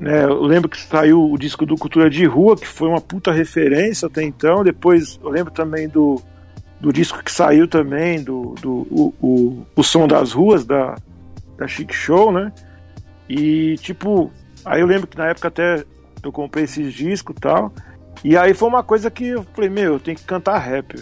né, 0.01 0.25
eu 0.25 0.43
lembro 0.43 0.69
que 0.69 0.81
saiu 0.81 1.31
o 1.31 1.39
disco 1.39 1.65
do 1.65 1.77
Cultura 1.77 2.11
de 2.11 2.25
Rua, 2.25 2.57
que 2.57 2.67
foi 2.67 2.89
uma 2.89 3.01
puta 3.01 3.31
referência 3.31 4.07
até 4.07 4.23
então. 4.23 4.65
Depois 4.65 5.21
eu 5.23 5.29
lembro 5.29 5.53
também 5.53 5.89
do, 5.89 6.21
do 6.81 6.93
disco 6.93 7.23
que 7.23 7.31
saiu 7.31 7.69
também, 7.69 8.23
do, 8.23 8.55
do 8.61 8.87
o, 8.91 9.15
o, 9.21 9.67
o 9.77 9.83
Som 9.83 10.09
das 10.09 10.33
Ruas, 10.33 10.65
da, 10.65 10.97
da 11.57 11.67
Chic 11.67 11.93
Show, 11.93 12.33
né? 12.33 12.53
E 13.29 13.77
tipo, 13.79 14.31
aí 14.65 14.81
eu 14.81 14.87
lembro 14.87 15.07
que 15.07 15.19
na 15.19 15.27
época 15.27 15.49
até 15.49 15.85
eu 16.23 16.33
comprei 16.33 16.65
esses 16.65 16.93
discos 16.93 17.35
e 17.37 17.41
tal. 17.41 17.73
E 18.25 18.37
aí 18.37 18.55
foi 18.55 18.69
uma 18.69 18.83
coisa 18.83 19.11
que 19.11 19.29
eu 19.29 19.45
falei, 19.55 19.71
meu, 19.71 19.95
eu 19.95 20.01
tenho 20.01 20.17
que 20.17 20.25
cantar 20.25 20.59
rap. 20.59 20.97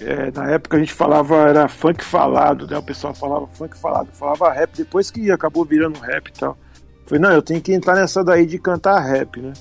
É, 0.00 0.30
na 0.32 0.50
época 0.50 0.76
a 0.76 0.80
gente 0.80 0.92
falava, 0.92 1.48
era 1.48 1.68
funk 1.68 2.04
falado, 2.04 2.66
né? 2.66 2.76
O 2.76 2.82
pessoal 2.82 3.14
falava 3.14 3.46
funk 3.46 3.78
falado, 3.78 4.08
falava 4.12 4.52
rap, 4.52 4.76
depois 4.76 5.10
que 5.10 5.30
acabou 5.30 5.64
virando 5.64 5.98
rap 6.00 6.28
e 6.28 6.32
tal. 6.32 6.58
Falei, 7.06 7.22
não, 7.22 7.30
eu 7.32 7.42
tenho 7.42 7.60
que 7.60 7.72
entrar 7.72 7.94
nessa 7.94 8.24
daí 8.24 8.46
de 8.46 8.58
cantar 8.58 8.98
rap, 9.00 9.40
né? 9.40 9.52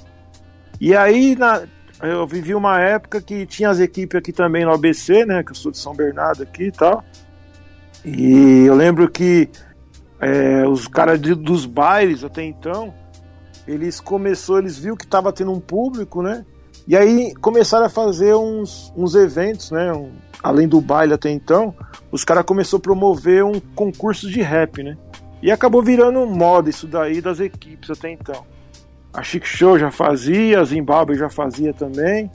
E 0.81 0.95
aí 0.95 1.35
na, 1.35 1.63
eu 2.01 2.25
vivi 2.25 2.55
uma 2.55 2.79
época 2.79 3.21
que 3.21 3.45
tinha 3.45 3.69
as 3.69 3.79
equipes 3.79 4.17
aqui 4.17 4.33
também 4.33 4.65
no 4.65 4.73
ABC, 4.73 5.25
né? 5.25 5.43
Que 5.43 5.51
eu 5.51 5.55
sou 5.55 5.71
de 5.71 5.77
São 5.77 5.93
Bernardo 5.93 6.43
aqui 6.43 6.65
e 6.65 6.71
tal. 6.71 7.03
E 8.03 8.65
eu 8.65 8.75
lembro 8.75 9.09
que 9.09 9.49
é, 10.23 10.67
os 10.67 10.87
caras 10.87 11.19
dos 11.19 11.65
bailes 11.65 12.23
até 12.23 12.43
então, 12.43 12.93
eles 13.67 13.99
começou, 13.99 14.57
eles 14.57 14.77
viu 14.77 14.95
que 14.95 15.05
estava 15.05 15.33
tendo 15.33 15.51
um 15.51 15.59
público, 15.59 16.21
né? 16.21 16.45
E 16.87 16.95
aí 16.95 17.33
começaram 17.35 17.85
a 17.85 17.89
fazer 17.89 18.35
uns, 18.35 18.91
uns 18.95 19.15
eventos, 19.15 19.71
né? 19.71 19.93
Um, 19.93 20.11
além 20.41 20.67
do 20.67 20.81
baile 20.81 21.13
até 21.13 21.29
então, 21.29 21.73
os 22.11 22.23
caras 22.23 22.45
começaram 22.45 22.79
a 22.79 22.81
promover 22.81 23.43
um 23.43 23.59
concurso 23.75 24.29
de 24.29 24.41
rap, 24.41 24.81
né? 24.83 24.97
E 25.41 25.51
acabou 25.51 25.81
virando 25.81 26.25
moda 26.25 26.69
isso 26.69 26.87
daí 26.87 27.21
das 27.21 27.39
equipes 27.39 27.89
até 27.89 28.09
então. 28.09 28.45
A 29.13 29.21
Chic 29.21 29.45
Show 29.45 29.77
já 29.77 29.91
fazia, 29.91 30.59
a 30.59 30.63
Zimbabwe 30.63 31.17
já 31.17 31.29
fazia 31.29 31.73
também, 31.73 32.31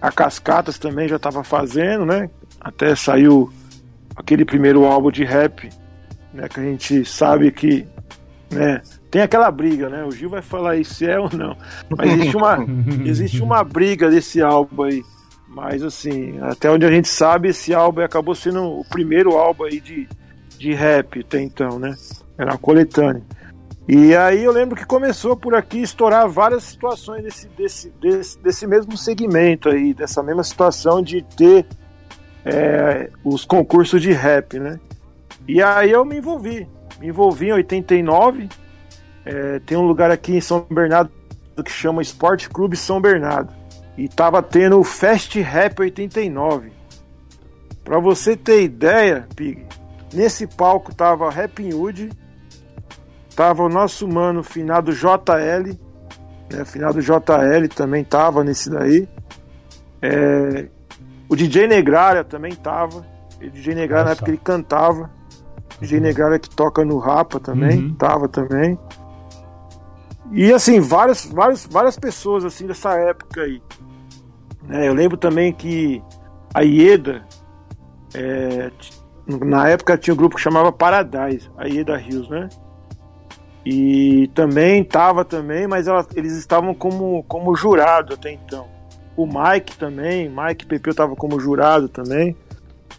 a 0.00 0.10
Cascatas 0.10 0.78
também 0.78 1.06
já 1.06 1.16
estava 1.16 1.44
fazendo, 1.44 2.04
né? 2.04 2.30
Até 2.60 2.94
saiu 2.94 3.52
aquele 4.16 4.44
primeiro 4.44 4.84
álbum 4.84 5.10
de 5.10 5.24
rap, 5.24 5.70
né? 6.32 6.48
Que 6.48 6.60
a 6.60 6.62
gente 6.62 7.04
sabe 7.04 7.50
que, 7.50 7.86
né? 8.50 8.80
tem 9.10 9.22
aquela 9.22 9.50
briga, 9.50 9.88
né? 9.88 10.04
O 10.04 10.12
Gil 10.12 10.30
vai 10.30 10.42
falar 10.42 10.72
aí 10.72 10.84
se 10.84 11.06
é 11.06 11.18
ou 11.18 11.28
não. 11.32 11.56
Mas 11.96 12.12
existe 12.12 12.36
uma, 12.36 12.66
existe 13.04 13.42
uma 13.42 13.64
briga 13.64 14.08
desse 14.08 14.40
álbum 14.40 14.84
aí. 14.84 15.02
Mas 15.48 15.82
assim, 15.82 16.38
até 16.42 16.70
onde 16.70 16.86
a 16.86 16.90
gente 16.90 17.08
sabe, 17.08 17.48
esse 17.48 17.74
álbum 17.74 18.02
acabou 18.02 18.34
sendo 18.34 18.62
o 18.62 18.84
primeiro 18.84 19.36
álbum 19.36 19.64
aí 19.64 19.80
de, 19.80 20.08
de 20.56 20.72
rap 20.72 21.20
até 21.20 21.42
então, 21.42 21.78
né? 21.78 21.94
Era 22.38 22.52
uma 22.52 22.58
coletânea. 22.58 23.22
E 23.88 24.14
aí 24.14 24.44
eu 24.44 24.52
lembro 24.52 24.76
que 24.76 24.86
começou 24.86 25.36
por 25.36 25.52
aqui 25.52 25.82
estourar 25.82 26.28
várias 26.28 26.62
situações 26.62 27.24
desse, 27.24 27.48
desse, 27.48 27.90
desse, 28.00 28.38
desse 28.38 28.66
mesmo 28.66 28.96
segmento 28.96 29.68
aí, 29.68 29.92
dessa 29.92 30.22
mesma 30.22 30.44
situação 30.44 31.02
de 31.02 31.22
ter 31.36 31.66
é, 32.44 33.10
os 33.24 33.44
concursos 33.44 34.00
de 34.00 34.12
rap, 34.12 34.60
né? 34.60 34.78
E 35.46 35.62
aí 35.62 35.90
eu 35.90 36.04
me 36.04 36.18
envolvi. 36.18 36.68
Me 37.00 37.08
envolvi 37.08 37.48
em 37.48 37.52
89, 37.52 38.48
é, 39.24 39.58
tem 39.60 39.76
um 39.76 39.86
lugar 39.86 40.10
aqui 40.10 40.36
em 40.36 40.40
São 40.40 40.66
Bernardo 40.70 41.10
que 41.64 41.70
chama 41.70 42.02
Esporte 42.02 42.48
Clube 42.48 42.76
São 42.76 43.00
Bernardo. 43.00 43.52
E 43.96 44.08
tava 44.08 44.42
tendo 44.42 44.78
o 44.78 44.84
Fast 44.84 45.38
Rap 45.40 45.80
89. 45.80 46.72
Pra 47.84 47.98
você 47.98 48.36
ter 48.36 48.62
ideia, 48.62 49.26
Pig, 49.34 49.66
nesse 50.12 50.46
palco 50.46 50.94
tava 50.94 51.30
Rap 51.30 51.62
Hood, 51.72 52.10
tava 53.34 53.62
o 53.62 53.68
nosso 53.68 54.06
mano 54.06 54.42
finado 54.42 54.92
JL, 54.92 55.76
né, 56.50 56.64
finado 56.64 57.00
JL 57.00 57.68
também 57.74 58.04
tava 58.04 58.44
nesse 58.44 58.70
daí. 58.70 59.08
É, 60.00 60.68
o 61.28 61.36
DJ 61.36 61.66
Negralha 61.66 62.24
também 62.24 62.54
tava. 62.54 63.06
O 63.40 63.50
DJ 63.50 63.74
Negralha 63.74 64.04
na 64.04 64.10
época 64.12 64.30
ele 64.30 64.40
cantava. 64.42 65.10
DJ 65.80 66.00
Negralha 66.00 66.38
que 66.38 66.50
toca 66.50 66.84
no 66.84 66.98
Rapa 66.98 67.40
também, 67.40 67.78
uhum. 67.78 67.94
tava 67.94 68.28
também. 68.28 68.78
E 70.32 70.52
assim, 70.52 70.78
várias, 70.78 71.26
várias, 71.26 71.66
várias 71.66 71.98
pessoas 71.98 72.44
assim 72.44 72.66
dessa 72.66 72.94
época 72.94 73.42
aí. 73.42 73.62
Né? 74.62 74.86
Eu 74.86 74.94
lembro 74.94 75.16
também 75.16 75.52
que 75.52 76.02
a 76.54 76.60
Ieda, 76.60 77.24
é, 78.14 78.70
na 79.26 79.68
época 79.68 79.98
tinha 79.98 80.14
um 80.14 80.16
grupo 80.16 80.36
que 80.36 80.42
chamava 80.42 80.70
Paradise, 80.70 81.50
a 81.56 81.66
Ieda 81.66 81.96
Rios, 81.96 82.28
né? 82.28 82.48
E 83.64 84.28
também 84.34 84.82
tava 84.82 85.24
também, 85.24 85.66
mas 85.66 85.86
ela, 85.86 86.06
eles 86.14 86.36
estavam 86.36 86.74
como, 86.74 87.22
como 87.24 87.54
jurado 87.54 88.14
até 88.14 88.32
então. 88.32 88.66
O 89.16 89.26
Mike 89.26 89.76
também, 89.76 90.30
Mike 90.30 90.66
Pepeu 90.66 90.94
tava 90.94 91.14
como 91.14 91.38
jurado 91.38 91.88
também. 91.88 92.36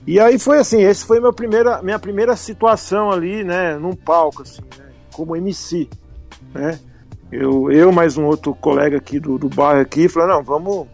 E 0.06 0.20
aí 0.20 0.40
foi 0.40 0.58
assim, 0.58 0.82
esse 0.82 1.06
foi 1.06 1.20
meu 1.20 1.32
primeira, 1.32 1.82
minha 1.82 2.00
primeira 2.00 2.36
situação 2.36 3.12
ali, 3.12 3.44
né, 3.44 3.78
num 3.78 3.96
palco 3.96 4.42
assim, 4.42 4.62
né, 4.78 4.86
como 5.14 5.36
MC, 5.36 5.88
né? 6.54 6.80
eu, 7.32 7.72
eu 7.72 7.92
mais 7.92 8.18
um 8.18 8.26
outro 8.26 8.54
colega 8.56 8.98
aqui 8.98 9.20
do, 9.20 9.38
do 9.38 9.48
bairro 9.48 9.82
aqui, 9.82 10.10
falou, 10.10 10.30
não, 10.30 10.44
vamos, 10.44 10.88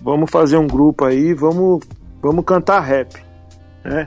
vamos 0.00 0.30
fazer 0.30 0.56
um 0.56 0.66
grupo 0.66 1.04
aí, 1.04 1.34
vamos, 1.34 1.84
vamos 2.22 2.44
cantar 2.44 2.80
rap, 2.80 3.14
né? 3.84 4.06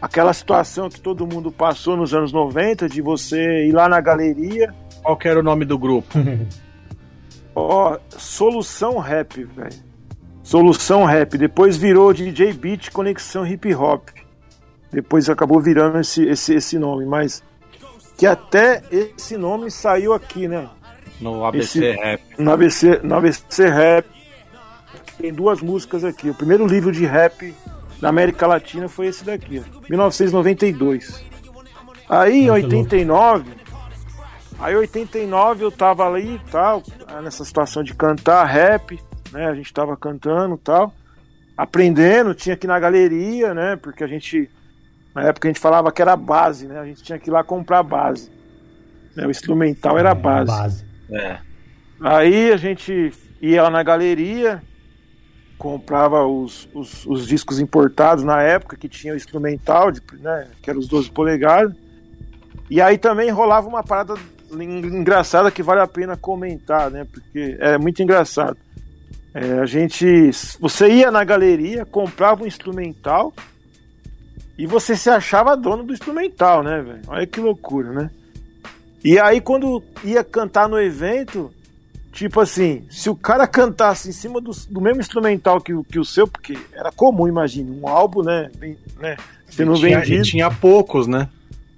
aquela 0.00 0.32
situação 0.32 0.88
que 0.88 1.00
todo 1.00 1.26
mundo 1.26 1.52
passou 1.52 1.96
nos 1.96 2.14
anos 2.14 2.32
90 2.32 2.88
de 2.88 3.02
você 3.02 3.66
ir 3.66 3.72
lá 3.72 3.88
na 3.88 4.00
galeria. 4.00 4.74
Qual 5.02 5.16
que 5.16 5.28
era 5.28 5.38
o 5.38 5.42
nome 5.42 5.64
do 5.64 5.78
grupo? 5.78 6.08
Ó, 7.54 7.98
Solução 8.08 8.98
Rap, 8.98 9.44
velho. 9.44 9.89
Solução 10.50 11.04
Rap. 11.04 11.38
Depois 11.38 11.76
virou 11.76 12.12
DJ 12.12 12.52
Beat 12.52 12.90
Conexão 12.90 13.46
Hip 13.46 13.72
Hop. 13.72 14.08
Depois 14.92 15.30
acabou 15.30 15.60
virando 15.60 16.00
esse, 16.00 16.24
esse, 16.24 16.52
esse 16.54 16.76
nome, 16.76 17.06
mas 17.06 17.40
que 18.18 18.26
até 18.26 18.82
esse 18.90 19.36
nome 19.36 19.70
saiu 19.70 20.12
aqui, 20.12 20.48
né? 20.48 20.68
No 21.20 21.44
ABC 21.44 21.78
Esse- 21.78 22.00
Rap. 22.00 22.22
No 22.36 22.50
ABC, 22.50 23.00
no 23.04 23.14
ABC 23.14 23.68
Rap. 23.68 24.06
Tem 25.18 25.32
duas 25.32 25.60
músicas 25.62 26.02
aqui. 26.02 26.30
O 26.30 26.34
primeiro 26.34 26.66
livro 26.66 26.90
de 26.90 27.06
rap 27.06 27.54
da 28.00 28.08
América 28.08 28.44
Latina 28.48 28.88
foi 28.88 29.06
esse 29.06 29.22
daqui, 29.24 29.62
ó, 29.64 29.80
1992. 29.88 31.22
Aí, 32.08 32.46
em 32.46 32.50
Muito 32.50 32.64
89, 32.64 33.44
aí 34.58 34.74
em 34.74 34.78
89 34.78 35.62
eu 35.64 35.70
tava 35.70 36.04
ali 36.08 36.34
e 36.44 36.50
tal, 36.50 36.82
nessa 37.22 37.44
situação 37.44 37.84
de 37.84 37.94
cantar 37.94 38.42
rap, 38.46 38.98
né? 39.32 39.46
A 39.46 39.54
gente 39.54 39.72
tava 39.72 39.96
cantando 39.96 40.54
e 40.54 40.58
tal, 40.58 40.92
aprendendo, 41.56 42.34
tinha 42.34 42.56
que 42.56 42.66
ir 42.66 42.68
na 42.68 42.78
galeria, 42.80 43.52
né? 43.54 43.76
Porque 43.76 44.02
a 44.04 44.06
gente, 44.06 44.48
na 45.14 45.22
época 45.24 45.48
a 45.48 45.50
gente 45.50 45.60
falava 45.60 45.92
que 45.92 46.00
era 46.02 46.16
base, 46.16 46.66
né? 46.66 46.78
A 46.78 46.84
gente 46.84 47.02
tinha 47.02 47.18
que 47.18 47.28
ir 47.30 47.32
lá 47.32 47.42
comprar 47.44 47.82
base. 47.82 48.30
né, 49.16 49.26
O 49.26 49.30
instrumental 49.30 49.98
era 49.98 50.10
a 50.12 50.14
base. 50.14 50.50
Base. 50.50 50.84
É. 51.10 51.38
Aí 52.00 52.52
a 52.52 52.56
gente 52.56 53.12
ia 53.42 53.62
lá 53.62 53.70
na 53.70 53.82
galeria, 53.82 54.62
comprava 55.58 56.24
os, 56.26 56.68
os, 56.72 57.04
os 57.06 57.26
discos 57.26 57.60
importados 57.60 58.24
na 58.24 58.40
época, 58.40 58.76
que 58.76 58.88
tinha 58.88 59.12
o 59.12 59.16
instrumental, 59.16 59.90
de, 59.92 60.00
né, 60.18 60.48
que 60.62 60.70
era 60.70 60.78
os 60.78 60.88
12 60.88 61.10
polegadas. 61.10 61.74
E 62.70 62.80
aí 62.80 62.96
também 62.96 63.30
rolava 63.30 63.68
uma 63.68 63.82
parada 63.82 64.14
en- 64.52 64.86
engraçada 64.86 65.50
que 65.50 65.62
vale 65.62 65.80
a 65.80 65.86
pena 65.86 66.16
comentar, 66.16 66.90
né? 66.90 67.04
Porque 67.12 67.56
é 67.60 67.76
muito 67.76 68.02
engraçado. 68.02 68.56
É, 69.34 69.60
a 69.60 69.66
gente. 69.66 70.30
Você 70.60 70.88
ia 70.88 71.10
na 71.10 71.22
galeria, 71.24 71.84
comprava 71.84 72.42
um 72.42 72.46
instrumental 72.46 73.32
e 74.58 74.66
você 74.66 74.96
se 74.96 75.08
achava 75.08 75.56
dono 75.56 75.84
do 75.84 75.92
instrumental, 75.92 76.62
né, 76.62 76.82
velho? 76.82 77.00
Olha 77.06 77.26
que 77.26 77.40
loucura, 77.40 77.92
né? 77.92 78.10
E 79.04 79.18
aí, 79.18 79.40
quando 79.40 79.82
ia 80.04 80.22
cantar 80.22 80.68
no 80.68 80.78
evento, 80.78 81.50
tipo 82.12 82.40
assim, 82.40 82.84
se 82.90 83.08
o 83.08 83.14
cara 83.16 83.46
cantasse 83.46 84.08
em 84.08 84.12
cima 84.12 84.40
do, 84.40 84.50
do 84.68 84.80
mesmo 84.80 85.00
instrumental 85.00 85.60
que, 85.60 85.72
o- 85.72 85.84
que 85.84 85.98
o 85.98 86.04
seu, 86.04 86.26
porque 86.26 86.58
era 86.72 86.92
comum, 86.92 87.26
imagine, 87.26 87.70
um 87.70 87.88
álbum, 87.88 88.22
né? 88.22 88.50
né 88.98 89.16
sendo 89.48 89.74
e, 89.76 89.78
tinha, 89.80 89.98
vendido. 90.00 90.22
e 90.22 90.22
tinha 90.28 90.50
poucos, 90.50 91.06
né? 91.06 91.28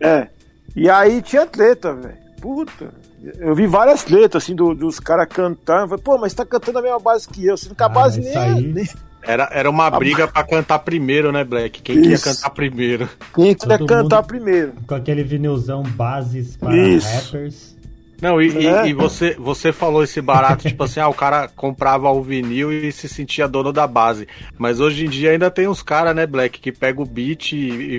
É. 0.01 0.27
E 0.75 0.89
aí 0.91 1.23
tinha 1.23 1.47
treta, 1.47 1.95
velho. 1.95 2.17
Puta. 2.41 2.93
Eu 3.39 3.55
vi 3.55 3.67
várias 3.67 4.03
tretas, 4.03 4.43
assim, 4.43 4.55
do- 4.55 4.75
dos 4.75 4.99
caras 4.99 5.27
cantando. 5.29 5.89
Falei, 5.89 6.03
pô, 6.03 6.19
mas 6.19 6.35
tá 6.35 6.45
cantando 6.45 6.79
a 6.79 6.83
mesma 6.83 6.99
base 6.99 7.29
que 7.29 7.47
eu. 7.47 7.57
Sendo 7.57 7.75
que 7.75 7.83
a 7.83 7.87
Ah, 7.87 7.89
base 7.89 8.21
nem, 8.21 8.37
aí- 8.37 8.63
nem. 8.63 8.89
Era, 9.25 9.49
era 9.53 9.71
uma 9.71 9.89
briga 9.89 10.27
pra 10.27 10.43
cantar 10.43 10.81
primeiro, 10.81 11.31
né, 11.31 11.45
Black? 11.45 11.81
Quem 11.81 12.03
que 12.03 12.09
ia 12.09 12.15
Isso. 12.17 12.25
cantar 12.25 12.51
primeiro? 12.51 13.09
Quem 13.33 13.55
quer 13.55 13.79
Todo 13.79 13.87
cantar 13.87 14.23
primeiro? 14.25 14.73
Com 14.87 14.97
aquele 14.97 15.23
vinilzão 15.23 15.85
bases 15.85 16.57
para 16.57 16.77
Isso. 16.77 17.07
rappers. 17.27 17.77
Não, 18.21 18.41
e, 18.43 18.49
e- 18.51 18.67
É. 18.67 18.87
e 18.89 18.93
você, 18.93 19.35
você 19.39 19.73
falou 19.73 20.03
esse 20.03 20.21
barato, 20.21 20.67
tipo 20.69 20.83
assim, 20.85 20.99
ah, 21.01 21.09
o 21.09 21.15
cara 21.15 21.49
comprava 21.55 22.11
o 22.11 22.23
vinil 22.23 22.73
e 22.73 22.91
se 22.93 23.09
sentia 23.09 23.47
dono 23.49 23.73
da 23.73 23.87
base. 23.87 24.27
Mas 24.59 24.81
hoje 24.81 25.07
em 25.07 25.09
dia 25.09 25.31
ainda 25.31 25.51
tem 25.51 25.69
uns 25.69 25.83
caras, 25.83 26.15
né, 26.17 26.27
Black, 26.27 26.61
que 26.61 26.73
pega 26.73 27.01
o 27.01 27.07
beat 27.07 27.53
e, 27.53 27.57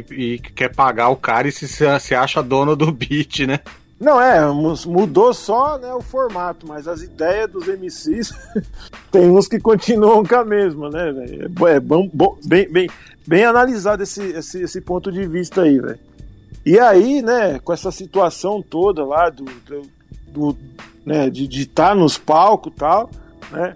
e- 0.09 0.13
e 0.33 0.39
quer 0.39 0.73
pagar 0.75 1.07
o 1.09 1.15
cara 1.15 1.47
e 1.47 1.51
se, 1.53 1.67
se 1.67 2.15
acha 2.15 2.41
dono 2.43 2.75
do 2.75 2.91
beat, 2.91 3.41
né? 3.47 3.59
Não, 3.99 4.19
é, 4.19 4.41
mudou 4.85 5.33
só 5.33 5.77
né, 5.77 5.93
o 5.93 6.01
formato, 6.01 6.67
mas 6.67 6.87
as 6.87 7.01
ideias 7.01 7.49
dos 7.49 7.67
MCs 7.67 8.33
tem 9.11 9.29
uns 9.29 9.47
que 9.47 9.59
continuam 9.59 10.25
com 10.25 10.35
a 10.35 10.43
mesma, 10.43 10.89
né, 10.89 11.11
velho? 11.11 11.51
É 11.67 11.75
É 11.75 11.79
bom, 11.79 12.09
bom- 12.13 12.37
bem, 12.45 12.69
bem, 12.69 12.89
bem 13.25 13.45
analisado 13.45 14.03
esse, 14.03 14.21
esse, 14.21 14.61
esse 14.61 14.81
ponto 14.81 15.11
de 15.11 15.25
vista 15.25 15.61
aí, 15.61 15.79
velho. 15.79 15.99
E 16.65 16.79
aí, 16.79 17.21
né, 17.21 17.59
com 17.59 17.71
essa 17.71 17.91
situação 17.91 18.61
toda 18.61 19.05
lá 19.05 19.29
do, 19.29 19.45
do, 19.45 19.81
do, 20.27 20.57
né, 21.05 21.29
de 21.29 21.45
estar 21.61 21.95
nos 21.95 22.17
palcos 22.17 22.73
e 22.73 22.75
tal, 22.75 23.09
né? 23.51 23.75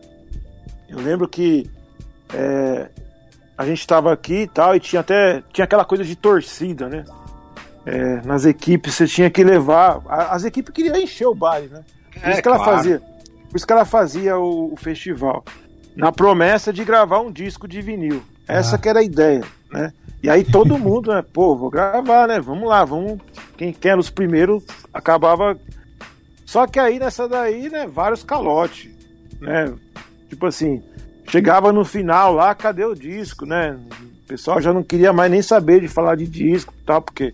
Eu 0.89 1.00
lembro 1.00 1.28
que 1.28 1.70
é, 2.34 2.89
a 3.58 3.65
gente 3.65 3.80
estava 3.80 4.12
aqui 4.13 4.44
e 4.44 4.48
tal, 4.48 4.76
e 4.76 4.80
tinha 4.80 5.02
até 5.02 5.44
tinha 5.52 5.65
aquela 5.65 5.84
coisa 5.86 6.04
de 6.04 6.15
torcida, 6.15 6.88
né? 6.88 7.04
É, 7.89 8.21
nas 8.26 8.43
equipes 8.45 8.95
você 8.95 9.08
tinha 9.08 9.30
que 9.30 9.41
levar. 9.45 10.02
As 10.10 10.43
equipes 10.43 10.73
queriam 10.73 10.97
encher 10.97 11.26
o 11.28 11.34
baile, 11.34 11.69
né? 11.69 11.84
Por 12.13 12.28
É, 12.28 12.32
isso 12.34 12.41
que 12.41 12.47
ela 12.50 12.58
claro. 12.58 12.76
fazia. 12.78 13.00
Por 13.50 13.56
isso 13.56 13.65
que 13.65 13.71
ela 13.73 13.86
fazia 13.86 14.38
o, 14.38 14.73
o 14.73 14.76
festival. 14.76 15.45
Na 15.95 16.12
promessa 16.12 16.73
de 16.73 16.84
gravar 16.84 17.21
um 17.21 17.32
disco 17.32 17.65
de 17.65 17.82
vinil. 17.82 18.21
Essa 18.45 18.76
Ah. 18.76 18.80
que 18.80 18.89
era 18.89 19.00
a 19.00 19.04
ideia, 19.04 19.41
né? 19.71 19.93
E 20.21 20.30
aí 20.30 20.43
todo 20.43 20.78
mundo, 20.80 21.13
né? 21.13 21.23
Pô, 21.32 21.56
vou 21.56 21.69
gravar, 21.69 22.28
né? 22.28 22.41
Vamos 22.41 22.67
lá, 22.67 22.84
vamos. 22.84 23.19
Quem 23.56 23.71
quer 23.71 23.97
os 23.97 24.10
primeiros 24.10 24.65
acabava. 24.93 25.58
Só 26.45 26.67
que 26.67 26.80
aí 26.80 27.00
nessa 27.00 27.26
daí, 27.28 27.69
né? 27.69 27.88
Vários 27.88 28.21
calotes, 28.21 28.91
né? 29.39 29.73
Tipo 30.30 30.45
assim, 30.45 30.84
chegava 31.30 31.71
no 31.71 31.86
final 31.86 32.34
lá, 32.34 32.54
cadê 32.54 32.84
o 32.84 32.93
disco, 32.93 33.45
né? 33.45 33.78
O 34.23 34.28
pessoal 34.28 34.62
já 34.62 34.73
não 34.73 34.84
queria 34.84 35.13
mais 35.13 35.32
nem 35.32 35.41
saber 35.41 35.80
de 35.80 35.88
falar 35.88 36.15
de 36.15 36.28
disco 36.28 36.73
e 36.78 36.84
tal, 36.86 37.02
porque 37.02 37.34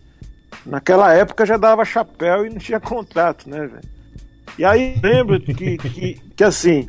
naquela 0.65 1.13
época 1.13 1.45
já 1.45 1.57
dava 1.57 1.83
chapéu 1.85 2.45
e 2.45 2.49
não 2.49 2.57
tinha 2.57 2.79
contrato, 2.79 3.49
né, 3.49 3.67
velho? 3.67 3.93
E 4.57 4.63
aí 4.65 4.99
lembro 5.01 5.39
que, 5.39 5.77
que, 5.77 6.21
que 6.35 6.43
assim, 6.43 6.87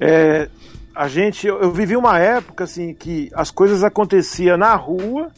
é, 0.00 0.48
a 0.94 1.06
gente, 1.08 1.46
eu, 1.46 1.60
eu 1.60 1.70
vivi 1.70 1.96
uma 1.96 2.18
época 2.18 2.64
assim 2.64 2.92
que 2.94 3.30
as 3.34 3.50
coisas 3.50 3.84
aconteciam 3.84 4.56
na 4.56 4.74
rua 4.74 5.30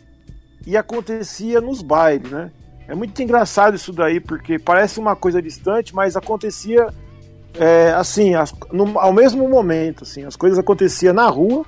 e 0.67 0.77
acontecia 0.77 1.61
nos 1.61 1.83
bailes, 1.83 2.31
né? 2.31 2.51
É 2.89 2.95
muito 2.95 3.21
engraçado 3.21 3.75
isso 3.77 3.93
daí, 3.93 4.21
porque 4.21 4.59
parece 4.59 4.99
uma 5.01 5.17
coisa 5.17 5.43
distante, 5.43 5.95
mas 5.95 6.17
acontecia 6.17 6.87
é, 7.59 7.91
assim, 7.97 8.35
as- 8.35 8.55
no- 8.71 8.99
ao 8.99 9.13
mesmo 9.13 9.49
momento, 9.49 10.05
assim, 10.05 10.25
as 10.25 10.37
coisas 10.37 10.59
aconteciam 10.59 11.15
na 11.15 11.27
rua 11.29 11.65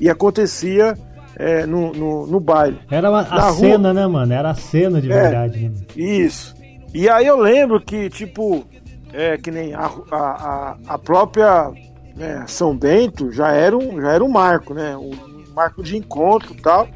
e 0.00 0.08
acontecia 0.08 0.96
é, 1.38 1.66
no, 1.66 1.92
no, 1.92 2.26
no 2.26 2.40
baile. 2.40 2.80
Era 2.90 3.10
uma- 3.10 3.20
a 3.20 3.50
rua. 3.50 3.52
cena, 3.60 3.92
né, 3.94 4.06
mano? 4.06 4.32
Era 4.32 4.50
a 4.50 4.54
cena 4.54 5.00
de 5.00 5.10
É. 5.12 5.20
verdade, 5.22 5.68
né? 5.68 5.74
Isso. 5.94 6.54
E 6.94 7.08
aí 7.08 7.26
eu 7.26 7.36
lembro 7.38 7.80
que, 7.80 8.08
tipo, 8.08 8.64
é 9.12 9.36
que 9.36 9.50
nem 9.50 9.74
a, 9.74 9.90
a, 10.10 10.76
a- 10.88 10.98
própria 10.98 11.70
né, 12.16 12.44
São 12.46 12.74
Bento 12.76 13.30
já 13.30 13.52
era, 13.52 13.76
um, 13.76 14.00
já 14.00 14.12
era 14.12 14.24
um 14.24 14.28
marco, 14.28 14.72
né? 14.72 14.96
Um 14.96 15.10
marco 15.54 15.82
de 15.82 15.96
encontro 15.96 16.54
e 16.54 16.60
tal. 16.62 16.88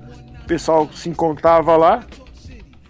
O 0.42 0.46
pessoal 0.46 0.88
se 0.92 1.08
encontrava 1.10 1.76
lá. 1.76 2.02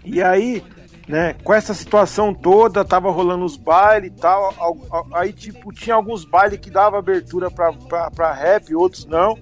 E 0.05 0.21
aí, 0.23 0.63
né, 1.07 1.35
com 1.43 1.53
essa 1.53 1.73
situação 1.73 2.33
toda, 2.33 2.85
tava 2.85 3.11
rolando 3.11 3.43
os 3.43 3.57
bailes 3.57 4.09
e 4.09 4.15
tal. 4.15 4.53
al- 4.57 4.77
al- 4.89 5.07
Aí, 5.13 5.33
tipo, 5.33 5.73
tinha 5.73 5.95
alguns 5.95 6.23
bailes 6.23 6.59
que 6.59 6.69
dava 6.71 6.97
abertura 6.97 7.51
pra, 7.51 7.73
pra, 7.73 8.09
pra 8.09 8.33
rap, 8.33 8.73
outros 8.73 9.05
não. 9.05 9.37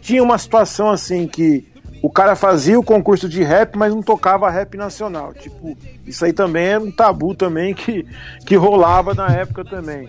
Tinha 0.00 0.22
uma 0.22 0.38
situação 0.38 0.90
assim 0.90 1.26
que 1.26 1.70
o 2.02 2.08
cara 2.08 2.34
fazia 2.34 2.78
o 2.78 2.82
concurso 2.82 3.28
de 3.28 3.42
rap, 3.42 3.76
mas 3.76 3.94
não 3.94 4.02
tocava 4.02 4.50
rap 4.50 4.76
nacional. 4.76 5.34
Tipo, 5.34 5.76
isso 6.06 6.24
aí 6.24 6.32
também 6.32 6.66
era 6.66 6.82
um 6.82 6.90
tabu 6.90 7.34
também 7.34 7.74
que, 7.74 8.06
que 8.46 8.56
rolava 8.56 9.12
na 9.14 9.28
época 9.28 9.64
também. 9.64 10.08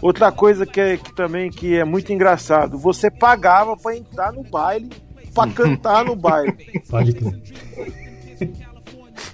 Outra 0.00 0.32
coisa 0.32 0.66
que, 0.66 0.80
é, 0.80 0.96
que 0.96 1.14
também 1.14 1.50
que 1.50 1.76
é 1.76 1.84
muito 1.84 2.12
engraçado, 2.12 2.78
você 2.78 3.10
pagava 3.10 3.76
pra 3.76 3.96
entrar 3.96 4.32
no 4.32 4.42
baile, 4.42 4.90
pra 5.32 5.46
cantar 5.52 6.04
no 6.04 6.16
baile, 6.16 6.82
Pode 6.88 7.12
crer. 7.12 7.40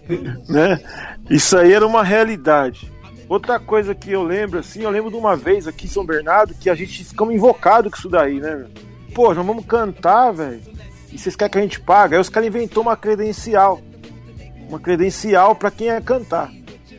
né? 0.49 0.81
Isso 1.31 1.57
aí 1.57 1.73
era 1.73 1.87
uma 1.87 2.03
realidade. 2.03 2.93
Outra 3.29 3.59
coisa 3.59 3.95
que 3.95 4.11
eu 4.11 4.23
lembro, 4.23 4.59
assim, 4.59 4.83
eu 4.83 4.91
lembro 4.91 5.11
de 5.11 5.17
uma 5.17 5.37
vez 5.37 5.69
aqui 5.69 5.87
em 5.87 5.91
São 5.91 6.05
Bernardo 6.05 6.55
que 6.55 6.71
a 6.71 6.75
gente 6.75 7.05
ficamos 7.05 7.35
invocado 7.35 7.91
com 7.91 7.97
isso 7.97 8.09
daí, 8.09 8.41
né? 8.41 8.57
velho? 8.57 8.88
Pô, 9.15 9.35
nós 9.35 9.47
vamos 9.47 9.65
cantar, 9.67 10.33
velho. 10.33 10.61
E 11.13 11.19
vocês 11.19 11.35
querem 11.35 11.51
que 11.51 11.59
a 11.59 11.63
gente 11.63 11.81
pague? 11.81 12.15
Aí 12.15 12.21
os 12.21 12.29
caras 12.29 12.49
inventou 12.49 12.83
uma 12.83 12.97
credencial. 12.97 13.81
Uma 14.69 14.79
credencial 14.79 15.55
pra 15.55 15.71
quem 15.71 15.87
ia 15.89 16.01
cantar. 16.01 16.51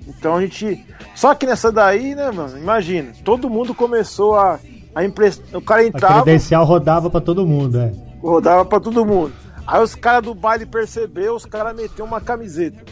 Então 0.07 0.35
a 0.35 0.41
gente. 0.41 0.85
Só 1.15 1.35
que 1.35 1.45
nessa 1.45 1.71
daí, 1.71 2.15
né, 2.15 2.31
mano? 2.31 2.57
Imagina, 2.57 3.11
todo 3.23 3.49
mundo 3.49 3.75
começou 3.75 4.35
a. 4.35 4.59
a 4.95 5.03
emprestar. 5.03 5.45
O 5.55 5.61
cara 5.61 5.81
A 5.81 5.85
entrava, 5.87 6.23
credencial 6.23 6.65
rodava 6.65 7.09
pra 7.09 7.21
todo 7.21 7.45
mundo, 7.45 7.79
é. 7.79 7.91
rodava 8.21 8.65
pra 8.65 8.79
todo 8.79 9.05
mundo. 9.05 9.33
Aí 9.67 9.81
os 9.83 9.93
caras 9.93 10.23
do 10.23 10.33
baile 10.33 10.65
percebeu, 10.65 11.35
os 11.35 11.45
caras 11.45 11.75
meteu 11.75 12.03
uma 12.03 12.19
camiseta. 12.19 12.83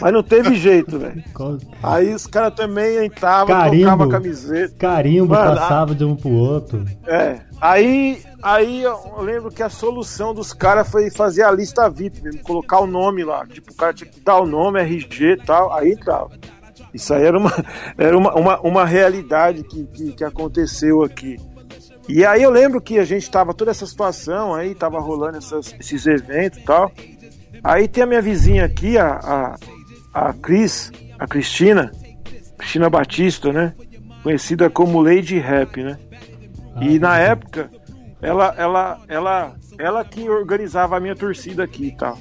Mas 0.00 0.12
não 0.12 0.22
teve 0.22 0.54
jeito, 0.58 0.98
velho. 0.98 1.22
Aí 1.82 2.14
os 2.14 2.26
caras 2.26 2.54
também 2.54 3.04
entravam, 3.06 3.46
Carimbo. 3.46 3.82
trocavam 3.82 4.06
a 4.06 4.10
camiseta. 4.10 4.74
Carimbo 4.78 5.28
Mano, 5.34 5.56
passava 5.56 5.94
de 5.94 6.04
um 6.04 6.16
pro 6.16 6.30
outro. 6.30 6.84
É. 7.06 7.40
Aí, 7.60 8.22
aí 8.42 8.82
eu 8.82 9.20
lembro 9.20 9.50
que 9.50 9.62
a 9.62 9.68
solução 9.68 10.32
dos 10.32 10.52
caras 10.52 10.88
foi 10.90 11.10
fazer 11.10 11.42
a 11.42 11.50
lista 11.50 11.88
VIP 11.90 12.22
mesmo, 12.22 12.42
colocar 12.42 12.80
o 12.80 12.86
nome 12.86 13.22
lá. 13.24 13.46
Tipo, 13.46 13.72
o 13.72 13.76
cara 13.76 13.92
tinha 13.92 14.08
que 14.10 14.20
dar 14.20 14.38
o 14.40 14.46
nome, 14.46 14.80
RG 14.80 15.32
e 15.32 15.36
tal, 15.36 15.72
aí 15.72 15.92
entrava. 15.92 16.30
Isso 16.94 17.12
aí 17.12 17.24
era 17.24 17.38
uma, 17.38 17.52
era 17.98 18.16
uma, 18.16 18.34
uma, 18.34 18.60
uma 18.60 18.84
realidade 18.84 19.62
que, 19.64 19.84
que, 19.86 20.12
que 20.12 20.24
aconteceu 20.24 21.02
aqui. 21.02 21.36
E 22.08 22.24
aí 22.24 22.42
eu 22.42 22.50
lembro 22.50 22.80
que 22.80 22.98
a 22.98 23.04
gente 23.04 23.30
tava 23.30 23.54
toda 23.54 23.70
essa 23.70 23.86
situação 23.86 24.52
aí, 24.54 24.74
tava 24.74 24.98
rolando 24.98 25.36
essas- 25.38 25.72
esses 25.78 26.06
eventos 26.06 26.58
e 26.58 26.62
tal. 26.64 26.90
Aí 27.62 27.86
tem 27.86 28.02
a 28.02 28.06
minha 28.06 28.22
vizinha 28.22 28.64
aqui, 28.64 28.96
a, 28.98 29.20
a, 29.22 29.56
a 30.12 30.32
Cris, 30.32 30.92
a 31.18 31.26
Cristina, 31.26 31.90
Cristina 32.58 32.90
Batista, 32.90 33.52
né? 33.52 33.74
Conhecida 34.22 34.68
como 34.68 35.00
Lady 35.00 35.38
Rap, 35.38 35.82
né? 35.82 35.98
E 36.80 36.98
na 36.98 37.18
época, 37.18 37.70
ela, 38.20 38.54
ela, 38.56 39.00
ela, 39.08 39.54
ela 39.78 40.04
que 40.04 40.28
organizava 40.28 40.96
a 40.96 41.00
minha 41.00 41.16
torcida 41.16 41.64
aqui 41.64 41.86
e 41.86 41.96
tal. 41.96 42.18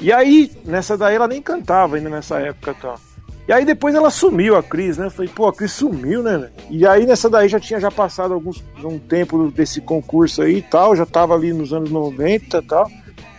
E 0.00 0.12
aí, 0.12 0.50
nessa 0.64 0.96
daí, 0.96 1.16
ela 1.16 1.28
nem 1.28 1.42
cantava 1.42 1.96
ainda 1.96 2.08
nessa 2.08 2.38
época 2.38 2.72
e 2.72 2.74
tal. 2.74 3.00
E 3.48 3.52
aí 3.52 3.64
depois 3.64 3.94
ela 3.94 4.10
sumiu, 4.10 4.56
a 4.56 4.62
Cris, 4.62 4.98
né? 4.98 5.06
Eu 5.06 5.10
Falei, 5.10 5.30
pô, 5.34 5.48
a 5.48 5.52
Cris 5.54 5.72
sumiu, 5.72 6.22
né? 6.22 6.50
E 6.68 6.86
aí 6.86 7.06
nessa 7.06 7.30
daí 7.30 7.48
já 7.48 7.58
tinha 7.58 7.80
já 7.80 7.90
passado 7.90 8.34
alguns, 8.34 8.62
um 8.84 8.98
tempo 8.98 9.50
desse 9.50 9.80
concurso 9.80 10.42
aí 10.42 10.58
e 10.58 10.62
tal, 10.62 10.94
já 10.94 11.06
tava 11.06 11.34
ali 11.34 11.52
nos 11.52 11.72
anos 11.72 11.90
90 11.90 12.58
e 12.58 12.62
tal. 12.62 12.90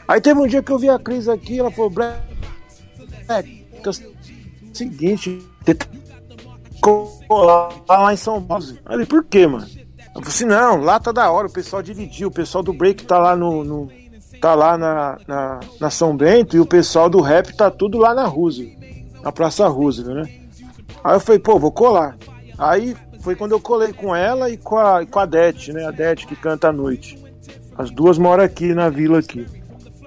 Aí 0.07 0.19
teve 0.19 0.39
um 0.39 0.47
dia 0.47 0.63
que 0.63 0.71
eu 0.71 0.79
vi 0.79 0.89
a 0.89 0.97
Cris 0.97 1.29
aqui, 1.29 1.59
ela 1.59 1.69
falou, 1.69 1.91
Black, 1.91 2.19
é 3.87 3.91
o 3.91 4.75
seguinte, 4.75 5.41
colar 7.27 7.69
lá 7.87 8.13
em 8.13 8.17
São 8.17 8.41
Paulo. 8.41 8.63
Falei, 8.83 9.05
por 9.05 9.23
quê, 9.23 9.47
mano? 9.47 9.65
Eu 10.15 10.21
falei 10.21 10.27
assim, 10.27 10.45
não, 10.45 10.77
lá 10.81 10.99
tá 10.99 11.11
da 11.11 11.29
hora, 11.31 11.47
o 11.47 11.51
pessoal 11.51 11.81
dividiu, 11.81 12.27
o 12.29 12.31
pessoal 12.31 12.63
do 12.63 12.73
break 12.73 13.05
tá 13.05 13.17
lá 13.17 13.35
no. 13.35 13.63
no- 13.63 13.99
tá 14.41 14.55
lá 14.55 14.77
na, 14.77 15.17
na, 15.27 15.59
na 15.81 15.89
São 15.89 16.15
Bento 16.15 16.55
e 16.55 16.61
o 16.61 16.65
pessoal 16.65 17.09
do 17.09 17.19
rap 17.19 17.53
tá 17.57 17.69
tudo 17.69 17.97
lá 17.97 18.13
na 18.15 18.25
Roosevelt, 18.25 18.77
na 19.21 19.33
Praça 19.33 19.67
Roosevelt, 19.67 20.15
né? 20.27 20.33
Aí 21.03 21.15
eu 21.15 21.19
falei, 21.19 21.39
pô, 21.39 21.59
vou 21.59 21.73
colar. 21.73 22.17
Aí 22.57 22.95
foi 23.19 23.35
quando 23.35 23.51
eu 23.51 23.59
colei 23.59 23.91
com 23.91 24.15
ela 24.15 24.49
e 24.49 24.55
com 24.55 24.77
a, 24.77 25.05
com 25.05 25.19
a 25.19 25.25
Dete, 25.25 25.73
né? 25.73 25.85
A 25.85 25.91
Dete 25.91 26.25
que 26.25 26.37
canta 26.37 26.69
à 26.69 26.71
noite. 26.71 27.21
As 27.77 27.91
duas 27.91 28.17
moram 28.17 28.41
aqui 28.43 28.73
na 28.73 28.89
vila 28.89 29.19
aqui. 29.19 29.45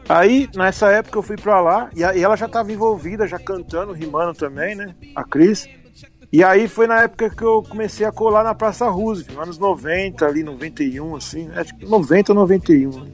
Aí, 0.09 0.49
nessa 0.55 0.91
época, 0.91 1.19
eu 1.19 1.23
fui 1.23 1.37
pra 1.37 1.61
lá 1.61 1.91
e, 1.95 2.01
e 2.01 2.23
ela 2.23 2.37
já 2.37 2.49
tava 2.49 2.73
envolvida, 2.73 3.27
já 3.27 3.39
cantando, 3.39 3.93
rimando 3.93 4.35
também, 4.35 4.75
né? 4.75 4.95
A 5.15 5.25
Cris. 5.25 5.69
E 6.33 6.43
aí 6.43 6.67
foi 6.67 6.87
na 6.87 7.03
época 7.03 7.29
que 7.29 7.43
eu 7.43 7.63
comecei 7.63 8.07
a 8.07 8.13
colar 8.13 8.43
na 8.43 8.55
Praça 8.55 8.89
Roosevelt, 8.89 9.39
anos 9.39 9.59
90, 9.59 10.27
ali, 10.27 10.43
91, 10.43 11.15
assim, 11.15 11.51
acho 11.55 11.77
que 11.77 11.85
90 11.85 12.33
ou 12.33 12.37
91. 12.37 12.91
né? 12.91 13.11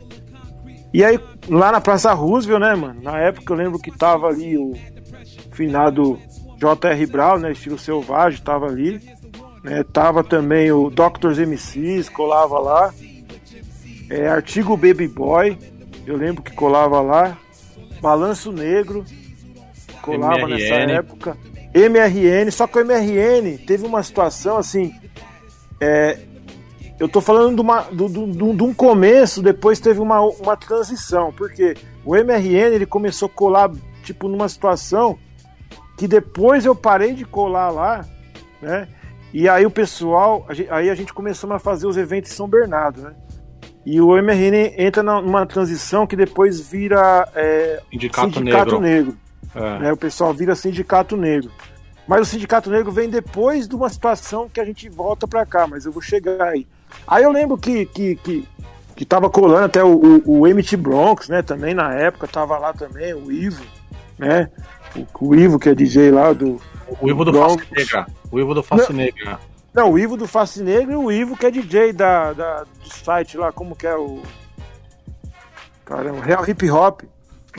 E 0.95 1.05
aí, 1.05 1.19
lá 1.49 1.73
na 1.73 1.81
Praça 1.81 2.13
Roosevelt, 2.13 2.61
né, 2.61 2.75
mano? 2.75 3.03
Na 3.03 3.19
época 3.19 3.53
eu 3.53 3.57
lembro 3.57 3.79
que 3.79 3.91
tava 3.91 4.29
ali 4.29 4.57
o 4.57 4.73
finado 5.53 6.19
J.R. 6.59 7.07
Brown, 7.07 7.39
né? 7.39 7.53
Estilo 7.53 7.79
selvagem, 7.79 8.41
tava 8.41 8.67
ali. 8.67 9.01
Né, 9.65 9.83
tava 9.83 10.23
também 10.23 10.71
o 10.71 10.89
Doctors 10.89 11.39
MCs, 11.39 12.09
colava 12.09 12.59
lá. 12.61 12.95
É, 14.09 14.29
Artigo 14.29 14.77
Baby 14.77 15.09
Boy, 15.09 15.59
eu 16.09 16.17
lembro 16.17 16.43
que 16.43 16.53
colava 16.53 17.01
lá. 17.01 17.37
Balanço 18.01 18.53
Negro, 18.53 19.05
colava 20.03 20.39
MRN. 20.39 20.49
nessa 20.51 20.75
época. 20.93 21.37
MRN, 21.75 22.51
só 22.51 22.67
que 22.67 22.79
o 22.79 22.85
MRN 22.85 23.59
teve 23.67 23.85
uma 23.87 24.03
situação 24.03 24.57
assim. 24.57 24.95
é, 25.81 26.19
eu 26.99 27.09
tô 27.09 27.21
falando 27.21 27.55
de, 27.55 27.61
uma, 27.61 27.83
do- 27.83 28.09
do- 28.09 28.55
de 28.57 28.63
um 28.63 28.75
começo, 28.75 29.41
depois 29.43 29.79
teve 29.79 30.01
uma, 30.01 30.21
uma 30.21 30.57
transição, 30.57 31.33
porque 31.33 31.77
o 32.05 32.17
MRN 32.17 32.75
ele 32.75 32.87
começou 32.87 33.27
a 33.27 33.31
colar 33.31 33.71
tipo 34.03 34.27
numa 34.29 34.49
situação 34.49 35.17
que 35.97 36.09
depois 36.09 36.65
eu 36.65 36.75
parei 36.75 37.13
de 37.15 37.25
colar 37.25 37.71
lá, 37.71 38.05
né? 38.63 38.89
E 39.33 39.49
aí 39.49 39.65
o 39.67 39.71
pessoal, 39.71 40.47
aí 40.71 40.89
a 40.91 40.95
gente 40.95 41.13
começou 41.13 41.53
a 41.53 41.59
fazer 41.59 41.87
os 41.87 41.97
eventos 41.97 42.33
em 42.33 42.35
São 42.35 42.49
Bernardo, 42.49 43.03
né? 43.03 43.13
E 43.89 44.03
o 44.03 44.15
MRN 44.15 44.75
entra 44.77 45.03
numa 45.03 45.47
transição 45.47 46.07
que 46.07 46.15
depois 46.15 46.61
vira 46.61 47.27
é, 47.35 47.81
Sindicato, 47.91 48.35
Sindicato 48.35 48.79
Negro. 48.79 49.17
Negro 49.17 49.17
É. 49.55 49.79
né? 49.79 49.93
O 49.95 49.97
pessoal 49.97 50.35
vira 50.35 50.55
sindicato 50.55 51.17
negro. 51.17 51.51
Mas 52.07 52.21
o 52.21 52.25
sindicato 52.27 52.69
negro 52.69 52.93
vem 52.93 53.09
depois 53.09 53.67
de 53.67 53.75
uma 53.75 53.89
situação 53.89 54.47
que 54.47 54.61
a 54.61 54.65
gente 54.67 54.91
volta 54.91 55.27
pra 55.27 55.47
cá, 55.47 55.67
mas 55.67 55.87
eu 55.87 55.93
vou 55.93 56.03
chegar 56.03 56.49
aí. 56.49 56.67
Aí 57.07 57.25
eu 57.25 57.33
lembro 57.33 57.57
que 57.57 57.87
que, 57.87 58.17
que, 58.17 58.47
que 58.95 59.07
tava 59.07 59.31
colando 59.31 59.65
até 59.65 59.83
o, 59.83 60.21
o, 60.23 60.43
o 60.43 60.47
MT 60.47 60.77
Bronx, 60.77 61.31
né? 61.31 61.41
Também 61.41 61.73
na 61.73 61.95
época 61.95 62.29
tava 62.29 62.59
lá 62.59 62.75
também 62.75 63.15
o 63.15 63.33
Ivo, 63.33 63.65
né? 64.19 64.51
O, 65.19 65.29
o 65.29 65.35
Ivo 65.35 65.59
que 65.59 65.71
é 65.71 65.75
DJ 65.75 66.11
lá 66.11 66.35
do 66.35 66.61
O 67.01 67.09
Ivo 67.09 67.25
do 67.25 67.33
Bronx. 67.33 67.65
Face 67.65 67.75
Negra. 67.75 68.07
O 68.31 68.39
Ivo 68.39 68.53
do 68.53 68.63
Face 68.63 68.93
Negra. 68.93 69.41
Não, 69.79 69.93
o 69.93 69.99
Ivo 69.99 70.17
do 70.17 70.27
Face 70.27 70.61
Negro 70.63 70.93
e 70.93 70.97
o 70.97 71.13
Ivo 71.13 71.37
que 71.37 71.47
é 71.47 71.51
DJ 71.51 71.93
da, 71.93 72.33
da 72.33 72.65
do 72.65 72.89
site 72.93 73.37
lá, 73.37 73.53
como 73.53 73.77
que 73.77 73.87
é 73.87 73.97
o 73.97 74.21
Caramba, 75.85 76.21
Real 76.21 76.45
Hip 76.49 76.71
Hop. 76.71 77.03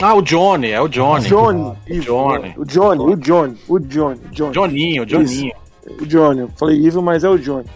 Ah, 0.00 0.14
o 0.14 0.22
Johnny, 0.22 0.70
é 0.70 0.80
o 0.80 0.88
Johnny. 0.88 1.26
Johnny, 1.28 1.60
O 1.62 1.76
Ivo, 1.88 2.02
Johnny. 2.04 2.54
o 2.56 2.64
Johnny, 2.64 3.02
o 3.04 3.16
Johnny, 3.16 3.58
o 3.68 3.78
Johnny, 3.78 4.20
Johnny. 4.30 4.54
Joninho, 4.54 5.08
Joninho. 5.08 5.52
o 6.00 6.06
Johnny. 6.06 6.40
Eu 6.40 6.48
falei 6.56 6.78
Ivo, 6.78 7.02
mas 7.02 7.24
é 7.24 7.28
o 7.28 7.38
Johnny. 7.38 7.66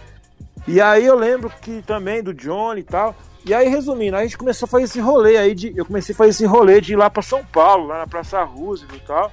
E 0.67 0.79
aí 0.81 1.05
eu 1.05 1.15
lembro 1.15 1.51
que 1.61 1.81
também 1.83 2.23
do 2.23 2.33
Johnny 2.33 2.81
e 2.81 2.83
tal. 2.83 3.15
E 3.45 3.53
aí, 3.53 3.67
resumindo, 3.67 4.15
a 4.17 4.23
gente 4.23 4.37
começou 4.37 4.65
a 4.65 4.69
fazer 4.69 4.85
esse 4.85 4.99
rolê 4.99 5.37
aí 5.37 5.53
de. 5.53 5.71
Eu 5.77 5.85
comecei 5.85 6.13
a 6.13 6.17
fazer 6.17 6.29
esse 6.31 6.45
rolê 6.45 6.81
de 6.81 6.93
ir 6.93 6.95
lá 6.95 7.09
pra 7.11 7.21
São 7.21 7.43
Paulo, 7.45 7.87
lá 7.87 7.99
na 7.99 8.07
Praça 8.07 8.41
Roosevelt 8.43 9.01
e 9.03 9.05
tal. 9.05 9.31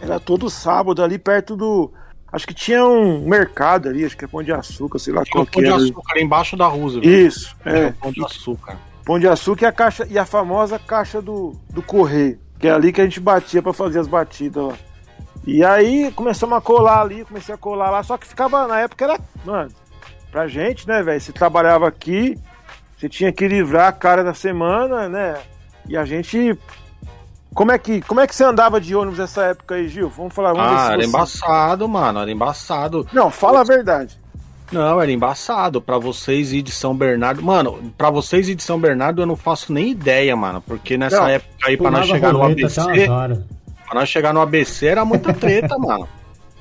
Era 0.00 0.20
todo 0.20 0.48
sábado 0.50 1.02
ali 1.02 1.18
perto 1.18 1.56
do. 1.56 1.92
Acho 2.36 2.46
que 2.46 2.52
tinha 2.52 2.84
um 2.84 3.26
mercado 3.26 3.88
ali, 3.88 4.04
acho 4.04 4.14
que 4.14 4.26
é 4.26 4.28
Pão 4.28 4.42
de 4.42 4.52
Açúcar, 4.52 4.98
sei 4.98 5.14
lá 5.14 5.22
Tinha 5.22 5.32
qual 5.32 5.46
que 5.46 5.52
Pão 5.52 5.78
de. 5.78 5.84
Açúcar 5.84 6.20
embaixo 6.20 6.54
da 6.54 6.66
Roosevelt. 6.66 7.06
Isso, 7.06 7.56
É, 7.64 7.78
é. 7.78 7.90
Pão 7.92 8.12
de 8.12 8.22
Açúcar. 8.22 8.76
Pão 9.06 9.18
de 9.18 9.26
açúcar 9.26 9.64
e 9.64 9.66
a 9.68 9.72
caixa 9.72 10.06
e 10.10 10.18
a 10.18 10.26
famosa 10.26 10.78
caixa 10.78 11.22
do, 11.22 11.52
do 11.70 11.80
correio, 11.80 12.38
que 12.58 12.68
é 12.68 12.72
ali 12.72 12.92
que 12.92 13.00
a 13.00 13.04
gente 13.04 13.20
batia 13.20 13.62
pra 13.62 13.72
fazer 13.72 14.00
as 14.00 14.06
batidas 14.06 14.62
lá. 14.66 14.74
E 15.46 15.64
aí 15.64 16.12
começamos 16.12 16.58
a 16.58 16.60
colar 16.60 17.00
ali, 17.00 17.24
comecei 17.24 17.54
a 17.54 17.58
colar 17.58 17.88
lá, 17.88 18.02
só 18.02 18.18
que 18.18 18.26
ficava 18.26 18.66
na 18.66 18.80
época 18.80 19.04
era, 19.04 19.18
mano, 19.42 19.70
pra 20.30 20.46
gente, 20.46 20.86
né, 20.86 21.02
velho, 21.02 21.20
você 21.20 21.32
trabalhava 21.32 21.88
aqui, 21.88 22.36
você 22.98 23.08
tinha 23.08 23.32
que 23.32 23.48
livrar 23.48 23.88
a 23.88 23.92
cara 23.92 24.22
da 24.22 24.34
semana, 24.34 25.08
né? 25.08 25.38
E 25.88 25.96
a 25.96 26.04
gente 26.04 26.58
como 27.56 27.72
é 27.72 27.78
que 27.78 28.00
como 28.02 28.20
é 28.20 28.26
que 28.26 28.34
você 28.36 28.44
andava 28.44 28.80
de 28.80 28.94
ônibus 28.94 29.18
nessa 29.18 29.42
época 29.46 29.74
aí, 29.74 29.88
Gil? 29.88 30.08
Vamos 30.10 30.34
falar, 30.34 30.52
vamos 30.52 30.70
Ah, 30.70 30.86
ver 30.88 30.92
era 30.92 31.02
se 31.02 31.08
você... 31.08 31.08
embaçado, 31.08 31.88
mano. 31.88 32.20
Era 32.20 32.30
embaçado. 32.30 33.08
Não, 33.12 33.30
fala 33.30 33.60
a 33.60 33.64
verdade. 33.64 34.16
Não, 34.70 35.00
era 35.00 35.10
embaçado. 35.10 35.80
Pra 35.80 35.96
vocês 35.98 36.52
ir 36.52 36.60
de 36.62 36.70
São 36.72 36.94
Bernardo. 36.94 37.42
Mano, 37.42 37.92
pra 37.96 38.10
vocês 38.10 38.48
ir 38.48 38.54
de 38.54 38.62
São 38.62 38.78
Bernardo 38.78 39.22
eu 39.22 39.26
não 39.26 39.36
faço 39.36 39.72
nem 39.72 39.90
ideia, 39.90 40.36
mano. 40.36 40.60
Porque 40.60 40.96
nessa 40.98 41.20
Não, 41.20 41.28
época 41.28 41.50
aí, 41.66 41.76
pra 41.76 41.90
nós 41.90 42.06
chegar 42.06 42.32
no 42.32 42.38
roleta 42.40 42.66
ABC, 42.66 43.06
pra 43.06 43.94
nós 44.00 44.08
chegar 44.08 44.34
no 44.34 44.40
ABC 44.40 44.86
era 44.86 45.04
muita 45.04 45.32
treta, 45.32 45.78
mano. 45.80 46.08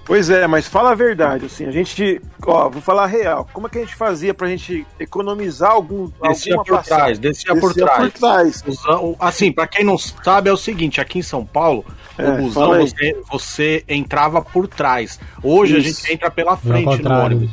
Pois 0.06 0.30
é, 0.30 0.46
mas 0.46 0.68
fala 0.68 0.92
a 0.92 0.96
verdade, 0.96 1.48
assim, 1.48 1.66
a 1.66 1.72
gente, 1.72 2.22
ó, 2.46 2.70
vou 2.70 2.80
falar 2.82 3.06
a 3.06 3.08
real. 3.08 3.50
Como 3.52 3.66
é 3.66 3.70
que 3.72 3.80
a 3.80 3.82
gente 3.82 3.96
fazia 3.96 4.36
pra 4.36 4.48
gente 4.48 4.86
economizar 5.00 5.72
algum 5.72 6.08
Descia 6.22 6.54
alguma 6.54 6.64
por 6.64 6.78
passagem? 6.78 6.98
trás, 7.06 7.20
descia, 7.20 7.56
por 7.56 7.70
Descia 7.74 7.86
trás. 7.86 8.00
por 8.00 8.12
trás. 8.20 8.62
Busão- 8.62 9.04
o- 9.04 9.16
assim, 9.20 9.52
pra 9.52 9.66
quem 9.66 9.84
não 9.84 9.98
sabe, 9.98 10.48
é 10.48 10.54
o 10.54 10.58
seguinte, 10.58 11.02
aqui 11.02 11.18
em 11.20 11.24
São 11.24 11.44
Paulo, 11.44 11.84
É, 12.20 12.30
o 12.30 12.38
busão 12.38 12.78
você, 12.78 13.18
você 13.32 13.84
entrava 13.90 14.44
por 14.44 14.68
trás. 14.68 15.20
Hoje 15.42 15.76
a 15.76 15.80
Isso. 15.80 16.02
gente 16.02 16.14
entra 16.14 16.30
pela 16.30 16.56
frente 16.56 17.02
no 17.02 17.12
ônibus. 17.12 17.50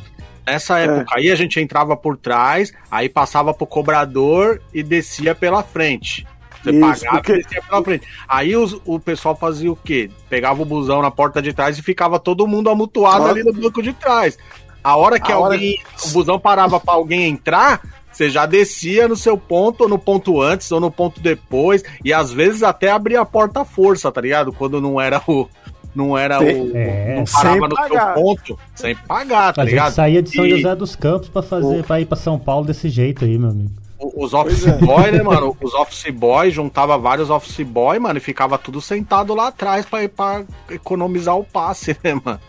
Nessa 0.47 0.79
É. 0.79 0.85
época 0.85 1.15
aí 1.17 1.31
a 1.31 1.35
gente 1.37 1.59
entrava 1.59 1.97
por 1.97 2.17
trás, 2.19 2.71
aí 2.91 3.09
passava 3.09 3.55
pro 3.55 3.67
cobrador 3.67 4.61
e 4.75 4.83
descia 4.83 5.35
pela 5.35 5.63
frente. 5.63 6.27
Você 6.63 6.71
Isso, 6.71 6.81
pagava 6.81 7.17
porque- 7.17 7.33
e 7.33 7.43
descia 7.43 7.63
pela 7.63 7.83
frente. 7.83 8.07
Aí 8.29 8.57
os- 8.57 8.81
o 8.85 9.01
pessoal 9.01 9.35
fazia 9.37 9.71
o 9.73 9.77
quê? 9.77 10.11
Pegava 10.31 10.63
o 10.63 10.65
busão 10.65 11.03
na 11.03 11.11
porta 11.11 11.43
de 11.43 11.53
trás 11.53 11.77
e 11.79 11.83
ficava 11.83 12.19
todo 12.19 12.47
mundo 12.47 12.71
amutuado 12.71 13.25
Ó. 13.25 13.29
ali 13.31 13.43
no 13.43 13.53
banco 13.53 13.83
de 13.83 13.93
trás. 13.93 14.39
A 14.85 14.97
hora 14.97 15.19
que 15.21 15.31
A 15.33 15.39
hora- 15.39 15.55
alguém. 15.55 15.77
O 16.05 16.09
busão 16.11 16.39
parava 16.39 16.79
pra 16.81 16.95
alguém 16.95 17.29
entrar, 17.29 17.81
você 18.13 18.29
já 18.31 18.47
descia 18.47 19.07
no 19.09 19.17
seu 19.17 19.37
ponto, 19.39 19.83
ou 19.83 19.89
no 19.89 19.99
ponto 19.99 20.41
antes, 20.41 20.71
ou 20.73 20.81
no 20.81 20.91
ponto 20.91 21.21
depois. 21.21 21.83
E 22.05 22.13
às 22.13 22.33
vezes 22.33 22.63
até 22.63 22.91
abria 22.91 23.21
a 23.21 23.25
porta 23.25 23.61
à 23.61 23.65
força, 23.65 24.11
tá 24.13 24.21
ligado? 24.21 24.53
Quando 24.53 24.81
não 24.81 25.01
era 25.01 25.23
o. 25.27 25.49
Não 25.95 26.17
era 26.17 26.39
Sem- 26.39 26.61
o. 26.71 26.77
É, 26.77 27.17
não 27.17 27.25
parava 27.25 27.69
no 27.69 27.75
pagar. 27.77 28.15
seu 28.15 28.23
ponto, 28.23 28.59
sem 28.75 28.97
pagar, 28.97 29.53
tá 29.53 29.61
A 29.61 29.65
gente 29.67 29.75
ligado? 29.75 29.93
saía 29.93 30.23
de 30.23 30.31
São 30.35 30.47
E- 30.47 30.51
José 30.57 30.75
dos 30.75 30.97
Campos 30.97 31.29
pra 31.29 31.43
fazer, 31.43 31.85
para 31.85 32.01
ir 32.01 32.07
pra 32.07 32.17
São 32.17 32.39
Paulo 32.39 32.65
desse 32.67 32.89
jeito 32.89 33.25
aí, 33.27 33.37
meu 33.37 33.51
amigo. 33.51 33.71
Os 34.03 34.35
office 34.35 34.65
boy, 34.81 35.11
né, 35.11 35.23
mano? 35.23 35.57
Os 35.61 35.75
office 35.75 36.11
boy 36.11 36.51
juntava 36.51 36.99
vários 36.99 37.31
office 37.31 37.65
boy, 37.65 37.99
mano, 37.99 38.19
e 38.19 38.21
ficava 38.21 38.59
tudo 38.59 38.81
sentado 38.81 39.35
lá 39.35 39.49
atrás 39.49 39.87
pra, 39.87 40.09
pra 40.09 40.45
economizar 40.71 41.37
o 41.37 41.45
passe, 41.45 41.97
né, 42.03 42.15
mano? 42.23 42.41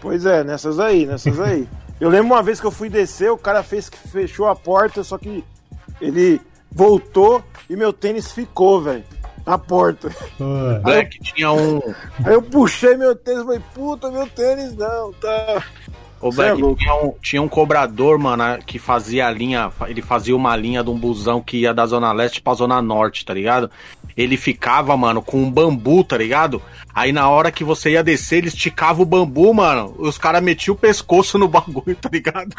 Pois 0.00 0.26
é, 0.26 0.44
nessas 0.44 0.78
aí, 0.78 1.06
nessas 1.06 1.40
aí. 1.40 1.68
Eu 2.00 2.08
lembro 2.08 2.26
uma 2.26 2.42
vez 2.42 2.60
que 2.60 2.66
eu 2.66 2.70
fui 2.70 2.88
descer, 2.88 3.30
o 3.30 3.38
cara 3.38 3.62
fez 3.62 3.88
que 3.88 3.98
fechou 3.98 4.46
a 4.46 4.54
porta, 4.54 5.02
só 5.02 5.18
que 5.18 5.44
ele 6.00 6.40
voltou 6.70 7.42
e 7.68 7.74
meu 7.74 7.92
tênis 7.92 8.30
ficou, 8.30 8.80
velho, 8.80 9.04
na 9.44 9.58
porta. 9.58 10.10
Pô, 10.36 10.44
Black 10.82 11.18
tinha 11.20 11.50
um. 11.50 11.80
Aí 12.24 12.34
eu 12.34 12.42
puxei 12.42 12.96
meu 12.96 13.16
tênis 13.16 13.42
e 13.42 13.44
falei, 13.44 13.62
puta, 13.74 14.10
meu 14.10 14.26
tênis 14.28 14.76
não, 14.76 15.12
tá. 15.14 15.64
O 16.20 16.32
Cê 16.32 16.42
é 16.42 16.54
tinha 16.54 16.94
um, 16.94 17.14
tinha 17.22 17.42
um 17.42 17.48
cobrador, 17.48 18.18
mano, 18.18 18.58
que 18.66 18.78
fazia 18.78 19.26
a 19.26 19.30
linha. 19.30 19.70
Ele 19.86 20.02
fazia 20.02 20.34
uma 20.34 20.56
linha 20.56 20.82
de 20.82 20.90
um 20.90 20.98
busão 20.98 21.40
que 21.40 21.58
ia 21.58 21.72
da 21.72 21.86
Zona 21.86 22.12
Leste 22.12 22.40
pra 22.40 22.54
Zona 22.54 22.82
Norte, 22.82 23.24
tá 23.24 23.32
ligado? 23.32 23.70
Ele 24.16 24.36
ficava, 24.36 24.96
mano, 24.96 25.22
com 25.22 25.40
um 25.40 25.50
bambu, 25.50 26.02
tá 26.02 26.16
ligado? 26.16 26.60
Aí 26.92 27.12
na 27.12 27.28
hora 27.28 27.52
que 27.52 27.62
você 27.62 27.90
ia 27.90 28.02
descer, 28.02 28.38
ele 28.38 28.48
esticava 28.48 29.00
o 29.00 29.04
bambu, 29.04 29.54
mano. 29.54 29.94
Os 29.96 30.18
caras 30.18 30.42
metiam 30.42 30.74
o 30.74 30.78
pescoço 30.78 31.38
no 31.38 31.46
bagulho, 31.48 31.94
tá 31.94 32.10
ligado? 32.12 32.48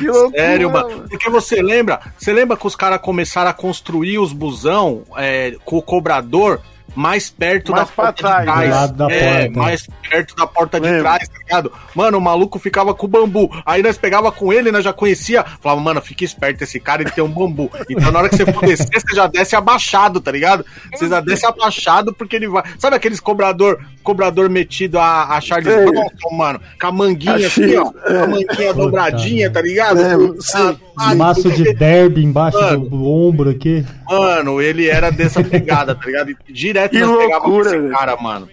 Loucura, 0.00 0.30
Sério, 0.30 0.70
mano. 0.70 1.08
Porque 1.08 1.28
você 1.28 1.60
lembra? 1.60 2.00
Você 2.16 2.32
lembra 2.32 2.56
que 2.56 2.66
os 2.66 2.76
caras 2.76 3.00
começaram 3.00 3.50
a 3.50 3.54
construir 3.54 4.18
os 4.18 4.32
busão 4.32 5.02
é, 5.16 5.56
com 5.64 5.78
o 5.78 5.82
cobrador 5.82 6.60
mais 6.94 7.30
perto 7.30 7.72
Mais 7.72 7.88
da 7.88 7.92
porta 7.92 8.12
trás, 8.22 8.38
de 8.40 8.44
trás? 8.44 8.68
do 8.68 8.74
lado 8.74 8.92
da 8.94 9.10
é, 9.12 9.44
porta. 9.44 9.58
mais 9.58 9.86
perto 10.10 10.36
da 10.36 10.46
porta 10.46 10.80
de 10.80 10.98
trás, 11.00 11.28
tá 11.28 11.38
ligado? 11.38 11.72
Mano, 11.94 12.18
o 12.18 12.20
maluco 12.20 12.58
ficava 12.58 12.94
com 12.94 13.06
o 13.06 13.08
bambu. 13.08 13.50
Aí 13.66 13.82
nós 13.82 13.96
pegava 13.98 14.30
com 14.30 14.52
ele, 14.52 14.70
nós 14.72 14.84
já 14.84 14.92
conhecia. 14.92 15.44
Falava, 15.60 15.80
mano, 15.80 16.00
fica 16.00 16.24
esperto, 16.24 16.62
esse 16.62 16.78
cara 16.80 17.02
ele 17.02 17.10
tem 17.10 17.22
um 17.24 17.28
bambu. 17.28 17.70
Então 17.88 18.10
na 18.12 18.18
hora 18.20 18.28
que 18.28 18.36
você 18.36 18.50
for 18.52 18.64
descer, 18.64 18.88
você 19.00 19.14
já 19.16 19.26
desce 19.26 19.56
abaixado, 19.56 20.20
tá 20.20 20.30
ligado? 20.30 20.64
Você 20.92 21.08
já 21.08 21.20
desce 21.20 21.46
abaixado 21.46 22.12
porque 22.12 22.36
ele 22.36 22.48
vai. 22.48 22.62
Sabe 22.78 22.96
aqueles 22.96 23.20
cobrador, 23.20 23.80
cobrador 24.02 24.48
metido 24.48 24.98
a, 24.98 25.36
a 25.36 25.40
Charles. 25.40 25.64
Bronson, 25.74 26.36
mano? 26.36 26.60
Com 26.80 26.86
a 26.86 26.92
manguinha 26.92 27.46
assim, 27.46 27.76
ó. 27.76 27.90
Com 27.90 28.22
a 28.22 28.26
manguinha 28.26 28.74
dobradinha, 28.74 29.50
tá 29.50 29.60
ligado? 29.60 29.96
Lembro, 29.96 30.36
Ah, 30.38 30.42
sim. 30.42 30.78
Maço 31.16 31.50
de 31.50 31.72
derby 31.74 32.24
embaixo 32.24 32.58
Mano. 32.60 32.88
do 32.88 33.04
ombro 33.04 33.50
aqui. 33.50 33.84
Mano, 34.08 34.60
ele 34.60 34.88
era 34.88 35.10
dessa 35.10 35.42
pegada, 35.44 35.94
tá 35.94 36.06
ligado? 36.06 36.34
Direto 36.48 36.90
Que 36.92 37.00
nós 37.00 37.16
pegava 37.18 37.46
loucura, 37.46 37.70
esse 37.70 37.78
velho. 37.80 37.92
cara, 37.94 38.16
mano. 38.16 38.48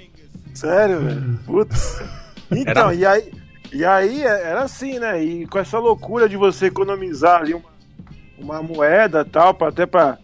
Sério, 0.54 1.00
velho. 1.02 1.40
Putz. 1.46 2.02
Então, 2.52 2.90
Era- 2.90 2.94
e 2.96 3.06
aí, 3.06 3.32
e 3.74 3.86
aí 3.86 4.24
é- 4.24 4.42
era 4.50 4.64
assim, 4.64 5.00
né? 5.00 5.24
E 5.24 5.46
com 5.48 5.58
essa 5.60 5.80
loucura 5.80 6.28
de 6.28 6.36
você 6.38 6.66
economizar 6.68 7.42
ali 7.42 7.54
uma, 7.54 7.64
uma 8.38 8.62
moeda 8.64 9.22
e 9.26 9.30
tal, 9.30 9.54
pra, 9.54 9.70
até 9.70 9.86
pra, 9.86 10.18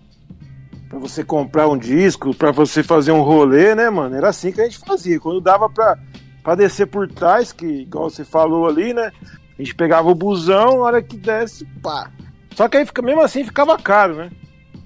pra 0.89 0.99
você 0.99 1.23
comprar 1.23 1.67
um 1.69 1.77
disco, 1.77 2.33
pra 2.35 2.51
você 2.51 2.83
fazer 2.83 3.11
um 3.13 3.21
rolê, 3.21 3.73
né, 3.75 3.89
mano? 3.89 4.15
Era 4.15 4.29
assim 4.29 4.51
que 4.51 4.59
a 4.59 4.65
gente 4.65 4.79
fazia. 4.79 5.19
Quando 5.19 5.39
dava 5.39 5.69
pra, 5.69 5.97
pra 6.43 6.55
descer 6.55 6.87
por 6.87 7.07
trás, 7.07 7.53
que 7.53 7.65
igual 7.65 8.09
você 8.09 8.25
falou 8.25 8.67
ali, 8.67 8.93
né? 8.93 9.11
A 9.57 9.61
gente 9.61 9.75
pegava 9.75 10.09
o 10.09 10.15
busão, 10.15 10.77
na 10.77 10.83
hora 10.83 11.01
que 11.01 11.17
desce, 11.17 11.65
pá. 11.81 12.11
Só 12.55 12.67
que 12.67 12.77
aí 12.77 12.85
fica, 12.85 13.01
mesmo 13.01 13.21
assim 13.21 13.43
ficava 13.43 13.77
caro, 13.77 14.15
né? 14.15 14.29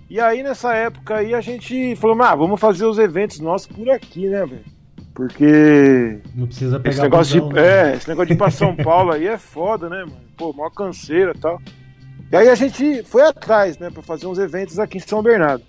E 0.09 0.19
aí 0.19 0.43
nessa 0.43 0.73
época 0.73 1.17
aí 1.17 1.33
a 1.33 1.41
gente 1.41 1.95
falou, 1.95 2.21
ah, 2.21 2.35
vamos 2.35 2.59
fazer 2.59 2.85
os 2.85 2.97
eventos 2.97 3.39
nossos 3.39 3.67
por 3.67 3.89
aqui, 3.89 4.27
né, 4.27 4.45
velho? 4.45 4.65
Porque 5.13 6.19
Não 6.33 6.47
precisa 6.47 6.79
pegar 6.79 6.89
esse 6.89 7.01
negócio, 7.01 7.41
busão, 7.41 7.49
de, 7.49 7.55
né? 7.55 7.91
é, 7.91 7.95
esse 7.95 8.09
negócio 8.09 8.27
de 8.27 8.33
ir 8.33 8.37
pra 8.37 8.49
São 8.49 8.75
Paulo 8.75 9.11
aí 9.11 9.27
é 9.27 9.37
foda, 9.37 9.89
né, 9.89 9.99
mano? 9.99 10.21
Pô, 10.37 10.53
maior 10.53 10.69
canseira 10.69 11.33
e 11.35 11.39
tal. 11.39 11.61
E 12.31 12.35
aí 12.35 12.47
a 12.49 12.55
gente 12.55 13.03
foi 13.03 13.23
atrás, 13.23 13.77
né, 13.77 13.89
pra 13.89 14.01
fazer 14.01 14.25
uns 14.27 14.39
eventos 14.39 14.79
aqui 14.79 14.97
em 14.97 15.01
São 15.01 15.21
Bernardo. 15.21 15.63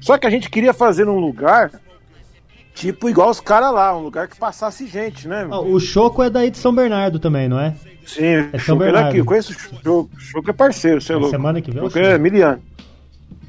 Só 0.00 0.18
que 0.18 0.26
a 0.26 0.30
gente 0.30 0.50
queria 0.50 0.74
fazer 0.74 1.06
num 1.06 1.18
lugar, 1.18 1.70
tipo, 2.74 3.08
igual 3.08 3.30
os 3.30 3.40
caras 3.40 3.72
lá, 3.72 3.96
um 3.96 4.02
lugar 4.02 4.28
que 4.28 4.36
passasse 4.36 4.86
gente, 4.86 5.28
né? 5.28 5.46
Ah, 5.50 5.60
o 5.60 5.78
Choco 5.80 6.22
é 6.22 6.30
daí 6.30 6.50
de 6.50 6.58
São 6.58 6.74
Bernardo 6.74 7.18
também, 7.18 7.48
não 7.48 7.58
é? 7.60 7.74
Sim, 8.06 8.24
é 8.24 8.50
São 8.52 8.58
Choco 8.60 8.82
é 8.82 8.86
Bernardo. 8.86 9.06
daqui, 9.06 9.18
eu 9.18 9.24
conheço 9.24 9.52
o 9.52 9.54
Choco, 9.54 10.10
o 10.14 10.20
Choco 10.20 10.50
é 10.50 10.52
parceiro, 10.52 11.00
você 11.00 11.12
é 11.12 11.14
Na 11.14 11.20
louco. 11.20 11.36
semana 11.36 11.60
que 11.60 11.70
vem 11.70 11.82
Choco 11.82 11.98
é 11.98 12.04
sei. 12.10 12.18
miliano. 12.18 12.62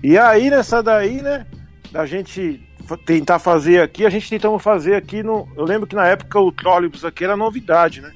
E 0.03 0.17
aí, 0.17 0.49
nessa 0.49 0.81
daí, 0.83 1.21
né, 1.21 1.45
da 1.91 2.05
gente 2.05 2.61
tentar 3.05 3.39
fazer 3.39 3.81
aqui, 3.81 4.05
a 4.05 4.09
gente 4.09 4.29
tentamos 4.29 4.61
fazer 4.61 4.95
aqui 4.95 5.23
no... 5.23 5.47
Eu 5.55 5.63
lembro 5.63 5.87
que 5.87 5.95
na 5.95 6.05
época 6.05 6.39
o 6.39 6.51
trólebus 6.51 7.05
aqui 7.05 7.23
era 7.23 7.37
novidade, 7.37 8.01
né? 8.01 8.11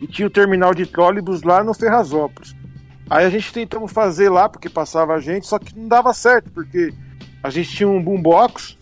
E 0.00 0.06
tinha 0.06 0.26
o 0.26 0.30
terminal 0.30 0.74
de 0.74 0.86
trólebus 0.86 1.42
lá 1.42 1.62
no 1.62 1.72
Ferrazópolis. 1.74 2.54
Aí 3.10 3.24
a 3.24 3.30
gente 3.30 3.52
tentamos 3.52 3.92
fazer 3.92 4.28
lá, 4.28 4.48
porque 4.48 4.68
passava 4.68 5.14
a 5.14 5.20
gente, 5.20 5.46
só 5.46 5.58
que 5.58 5.76
não 5.78 5.88
dava 5.88 6.12
certo, 6.12 6.50
porque 6.50 6.92
a 7.42 7.48
gente 7.50 7.70
tinha 7.70 7.88
um 7.88 8.02
boombox, 8.02 8.76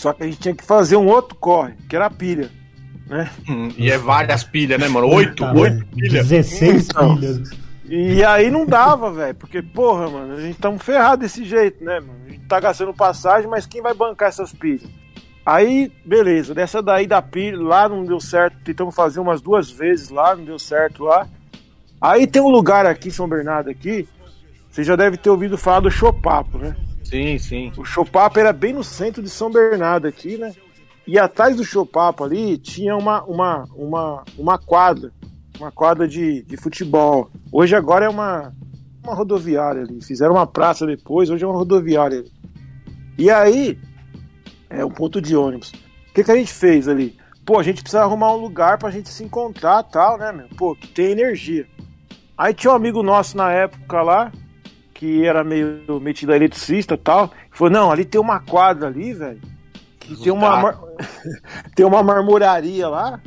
só 0.00 0.12
que 0.12 0.22
a 0.22 0.26
gente 0.26 0.38
tinha 0.40 0.54
que 0.54 0.64
fazer 0.64 0.96
um 0.96 1.06
outro 1.06 1.36
corre, 1.36 1.74
que 1.88 1.94
era 1.94 2.06
a 2.06 2.10
pilha. 2.10 2.50
Hum, 3.48 3.68
E 3.76 3.90
é 3.90 3.98
várias 3.98 4.44
pilhas, 4.44 4.80
né, 4.80 4.88
mano? 4.88 5.08
Oito, 5.08 5.42
Tá, 5.44 5.52
oito 5.52 5.84
pilhas. 5.86 6.28
16 6.28 6.86
Então. 6.86 7.16
pilhas. 7.16 7.50
E 7.88 8.22
aí 8.22 8.50
não 8.52 8.64
dava, 8.64 9.12
velho, 9.12 9.34
porque, 9.34 9.60
porra, 9.60 10.08
mano, 10.08 10.34
a 10.34 10.40
gente 10.40 10.58
tá 10.60 10.70
ferrado 10.78 11.22
desse 11.22 11.44
jeito, 11.44 11.82
né, 11.82 11.98
mano? 11.98 12.20
A 12.24 12.30
gente 12.30 12.46
tá 12.46 12.60
gastando 12.60 12.94
passagem, 12.94 13.50
mas 13.50 13.66
quem 13.66 13.82
vai 13.82 13.92
bancar 13.92 14.28
essas 14.28 14.52
pilhas? 14.52 14.88
Aí, 15.44 15.90
beleza, 16.04 16.54
dessa 16.54 16.80
daí 16.80 17.06
da 17.06 17.20
pilha, 17.20 17.58
lá 17.60 17.88
não 17.88 18.04
deu 18.04 18.20
certo, 18.20 18.58
tentamos 18.62 18.94
fazer 18.94 19.18
umas 19.18 19.40
duas 19.40 19.68
vezes 19.70 20.08
lá, 20.08 20.36
não 20.36 20.44
deu 20.44 20.58
certo 20.58 21.02
lá. 21.02 21.26
Aí 22.00 22.26
tem 22.28 22.40
um 22.40 22.48
lugar 22.48 22.86
aqui 22.86 23.08
em 23.08 23.12
São 23.12 23.28
Bernardo 23.28 23.68
aqui, 23.70 24.08
você 24.70 24.84
já 24.84 24.94
deve 24.94 25.16
ter 25.16 25.28
ouvido 25.30 25.58
falar 25.58 25.80
do 25.80 25.90
Chopapo, 25.90 26.58
né? 26.58 26.76
Sim, 27.10 27.38
sim. 27.38 27.72
O 27.76 27.84
Chopapo 27.84 28.38
era 28.38 28.52
bem 28.52 28.72
no 28.72 28.84
centro 28.84 29.20
de 29.20 29.28
São 29.28 29.50
Bernardo 29.50 30.06
aqui, 30.06 30.38
né? 30.38 30.54
E 31.04 31.18
atrás 31.18 31.56
do 31.56 31.64
Chopapo 31.64 32.22
ali 32.22 32.56
tinha 32.56 32.96
uma, 32.96 33.24
uma, 33.24 33.64
uma, 33.74 34.24
uma 34.38 34.58
quadra, 34.58 35.10
uma 35.58 35.72
quadra 35.72 36.06
de, 36.06 36.44
de 36.44 36.56
futebol. 36.56 37.28
Hoje 37.50 37.74
agora 37.74 38.06
é 38.06 38.08
uma, 38.08 38.54
uma 39.02 39.12
rodoviária 39.12 39.82
ali. 39.82 40.00
Fizeram 40.00 40.34
uma 40.34 40.46
praça 40.46 40.86
depois, 40.86 41.28
hoje 41.28 41.42
é 41.42 41.46
uma 41.48 41.56
rodoviária 41.56 42.20
ali. 42.20 42.32
E 43.18 43.28
aí, 43.28 43.76
é 44.68 44.84
um 44.84 44.90
ponto 44.90 45.20
de 45.20 45.36
ônibus. 45.36 45.72
O 46.10 46.14
que, 46.14 46.22
que 46.22 46.30
a 46.30 46.36
gente 46.36 46.52
fez 46.52 46.86
ali? 46.86 47.18
Pô, 47.44 47.58
a 47.58 47.62
gente 47.64 47.82
precisa 47.82 48.02
arrumar 48.02 48.32
um 48.32 48.40
lugar 48.40 48.78
pra 48.78 48.92
gente 48.92 49.08
se 49.08 49.24
encontrar 49.24 49.82
tal, 49.82 50.16
né, 50.16 50.30
meu? 50.30 50.46
Pô, 50.56 50.76
que 50.76 50.86
tem 50.86 51.10
energia. 51.10 51.66
Aí 52.38 52.54
tinha 52.54 52.72
um 52.72 52.76
amigo 52.76 53.02
nosso 53.02 53.36
na 53.36 53.50
época 53.50 54.00
lá, 54.00 54.30
que 55.00 55.24
era 55.26 55.42
meio 55.42 55.98
metido 55.98 56.30
a 56.30 56.36
eletricista 56.36 56.92
e 56.92 56.98
tal. 56.98 57.32
Falou, 57.50 57.72
não, 57.72 57.90
ali 57.90 58.04
tem 58.04 58.20
uma 58.20 58.38
quadra 58.38 58.88
ali, 58.88 59.14
velho. 59.14 59.40
Que 59.98 60.14
tem 60.14 60.30
uma, 60.30 60.58
mar- 60.60 60.78
tem 61.74 61.86
uma 61.86 62.02
marmoraria 62.02 62.86
lá. 62.86 63.18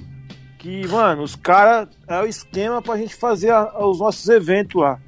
Que, 0.59 0.87
mano, 0.87 1.23
os 1.23 1.35
caras. 1.35 1.89
É 2.07 2.21
o 2.21 2.27
esquema 2.27 2.79
pra 2.79 2.95
gente 2.95 3.15
fazer 3.15 3.49
a- 3.49 3.85
os 3.87 3.97
nossos 3.99 4.29
eventos 4.29 4.79
lá. 4.79 4.99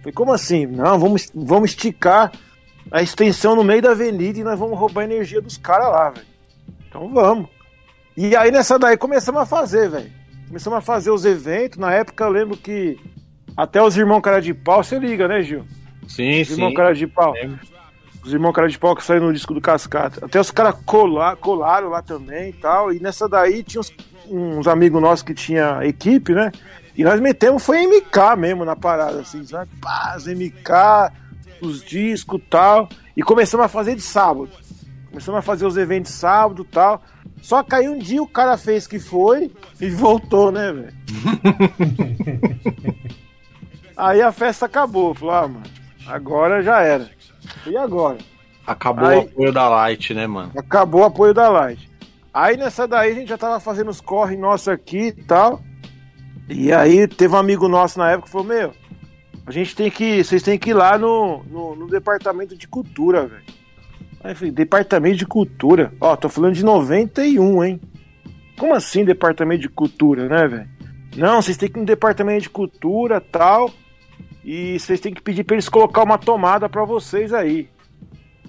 Falei, 0.00 0.12
como 0.12 0.34
assim? 0.34 0.66
Não, 0.66 0.98
vamos, 0.98 1.30
vamos 1.34 1.70
esticar 1.70 2.30
a 2.90 3.00
extensão 3.00 3.56
no 3.56 3.64
meio 3.64 3.80
da 3.80 3.92
avenida 3.92 4.38
e 4.38 4.44
nós 4.44 4.58
vamos 4.58 4.78
roubar 4.78 5.00
a 5.00 5.04
energia 5.04 5.40
dos 5.40 5.56
caras 5.56 5.88
lá, 5.88 6.10
velho. 6.10 6.26
Então 6.88 7.08
vamos. 7.08 7.48
E 8.14 8.36
aí 8.36 8.50
nessa 8.50 8.78
daí 8.78 8.98
começamos 8.98 9.40
a 9.40 9.46
fazer, 9.46 9.88
velho. 9.88 10.12
Começamos 10.46 10.78
a 10.78 10.82
fazer 10.82 11.10
os 11.10 11.24
eventos. 11.24 11.78
Na 11.78 11.90
época 11.90 12.22
eu 12.24 12.28
lembro 12.30 12.54
que 12.58 12.98
até 13.56 13.82
os 13.82 13.96
irmãos 13.96 14.20
cara 14.20 14.40
de 14.42 14.52
pau, 14.52 14.84
você 14.84 14.98
liga, 14.98 15.26
né, 15.26 15.40
Gil? 15.40 15.64
Sim, 16.06 16.42
Os 16.42 16.50
irmãos 16.50 16.70
sim. 16.70 16.74
cara 16.74 16.94
de 16.94 17.06
pau. 17.06 17.32
Lembro. 17.32 17.58
Os 18.24 18.32
irmãos 18.32 18.52
cara 18.52 18.68
de 18.68 18.78
pau 18.78 18.94
que 18.94 19.02
saíram 19.04 19.26
no 19.26 19.32
disco 19.32 19.52
do 19.52 19.60
Cascata. 19.60 20.24
Até 20.24 20.40
os 20.40 20.50
caras 20.50 20.76
colar, 20.86 21.36
colaram 21.36 21.88
lá 21.88 22.02
também 22.02 22.50
e 22.50 22.52
tal. 22.52 22.92
E 22.92 23.00
nessa 23.00 23.28
daí 23.28 23.62
tinha 23.62 23.80
uns, 23.80 23.92
uns 24.28 24.68
amigos 24.68 25.00
nossos 25.02 25.22
que 25.22 25.34
tinha 25.34 25.80
equipe, 25.84 26.32
né? 26.32 26.52
E 26.96 27.02
nós 27.02 27.20
metemos, 27.20 27.64
foi 27.64 27.86
MK 27.86 28.36
mesmo 28.36 28.64
na 28.64 28.76
parada, 28.76 29.20
assim, 29.20 29.44
sabe? 29.46 29.70
Pá, 29.80 30.12
as 30.14 30.26
MK, 30.26 31.10
os 31.60 31.82
discos 31.82 32.38
e 32.40 32.44
tal. 32.44 32.88
E 33.16 33.22
começamos 33.22 33.66
a 33.66 33.68
fazer 33.68 33.96
de 33.96 34.02
sábado. 34.02 34.50
Começamos 35.08 35.38
a 35.38 35.42
fazer 35.42 35.66
os 35.66 35.76
eventos 35.76 36.12
de 36.12 36.18
sábado 36.18 36.62
e 36.62 36.72
tal. 36.72 37.02
Só 37.40 37.62
que 37.62 37.74
aí 37.74 37.88
um 37.88 37.98
dia 37.98 38.22
o 38.22 38.28
cara 38.28 38.56
fez 38.56 38.86
que 38.86 39.00
foi 39.00 39.50
e 39.80 39.90
voltou, 39.90 40.52
né, 40.52 40.72
velho? 40.72 40.94
aí 43.96 44.22
a 44.22 44.30
festa 44.30 44.66
acabou. 44.66 45.12
Falou, 45.14 45.34
ah, 45.34 45.48
mano, 45.48 45.62
agora 46.06 46.62
já 46.62 46.80
era. 46.82 47.08
E 47.66 47.76
agora? 47.76 48.18
Acabou 48.66 49.08
Aí- 49.08 49.18
o 49.18 49.20
apoio 49.22 49.52
da 49.52 49.68
Light, 49.68 50.14
né, 50.14 50.26
mano? 50.26 50.52
Acabou 50.56 51.02
o 51.02 51.04
apoio 51.04 51.34
da 51.34 51.48
Light. 51.48 51.90
Aí 52.32 52.56
nessa 52.56 52.86
daí 52.86 53.12
a 53.12 53.14
gente 53.14 53.28
já 53.28 53.36
tava 53.38 53.60
fazendo 53.60 53.90
os 53.90 54.00
corre 54.00 54.36
nossos 54.36 54.68
aqui 54.68 55.08
e 55.08 55.12
tal. 55.24 55.60
E 56.48 56.72
aí 56.72 57.06
teve 57.06 57.34
um 57.34 57.38
amigo 57.38 57.68
nosso 57.68 57.98
na 57.98 58.10
época 58.10 58.26
que 58.26 58.32
falou, 58.32 58.46
meu, 58.46 58.72
a 59.46 59.50
gente 59.50 59.74
tem 59.74 59.90
que. 59.90 60.22
Vocês 60.22 60.42
têm 60.42 60.58
que 60.58 60.70
ir 60.70 60.74
lá 60.74 60.96
no, 60.96 61.42
no, 61.44 61.76
no 61.76 61.86
departamento 61.88 62.56
de 62.56 62.66
cultura, 62.68 63.26
velho. 63.26 63.42
Aí 64.22 64.32
eu 64.32 64.36
falei, 64.36 64.52
departamento 64.52 65.16
de 65.16 65.26
cultura? 65.26 65.92
Ó, 66.00 66.14
tô 66.16 66.28
falando 66.28 66.54
de 66.54 66.64
91, 66.64 67.64
hein? 67.64 67.80
Como 68.58 68.74
assim 68.74 69.04
departamento 69.04 69.62
de 69.62 69.68
cultura, 69.68 70.28
né, 70.28 70.46
velho? 70.46 70.68
Não, 71.16 71.42
vocês 71.42 71.56
têm 71.56 71.68
que 71.68 71.78
ir 71.78 71.80
no 71.80 71.86
departamento 71.86 72.42
de 72.42 72.50
cultura 72.50 73.20
tal. 73.20 73.70
E 74.44 74.78
vocês 74.78 75.00
têm 75.00 75.14
que 75.14 75.22
pedir 75.22 75.44
pra 75.44 75.54
eles 75.54 75.68
colocar 75.68 76.02
uma 76.02 76.18
tomada 76.18 76.68
pra 76.68 76.84
vocês 76.84 77.32
aí. 77.32 77.68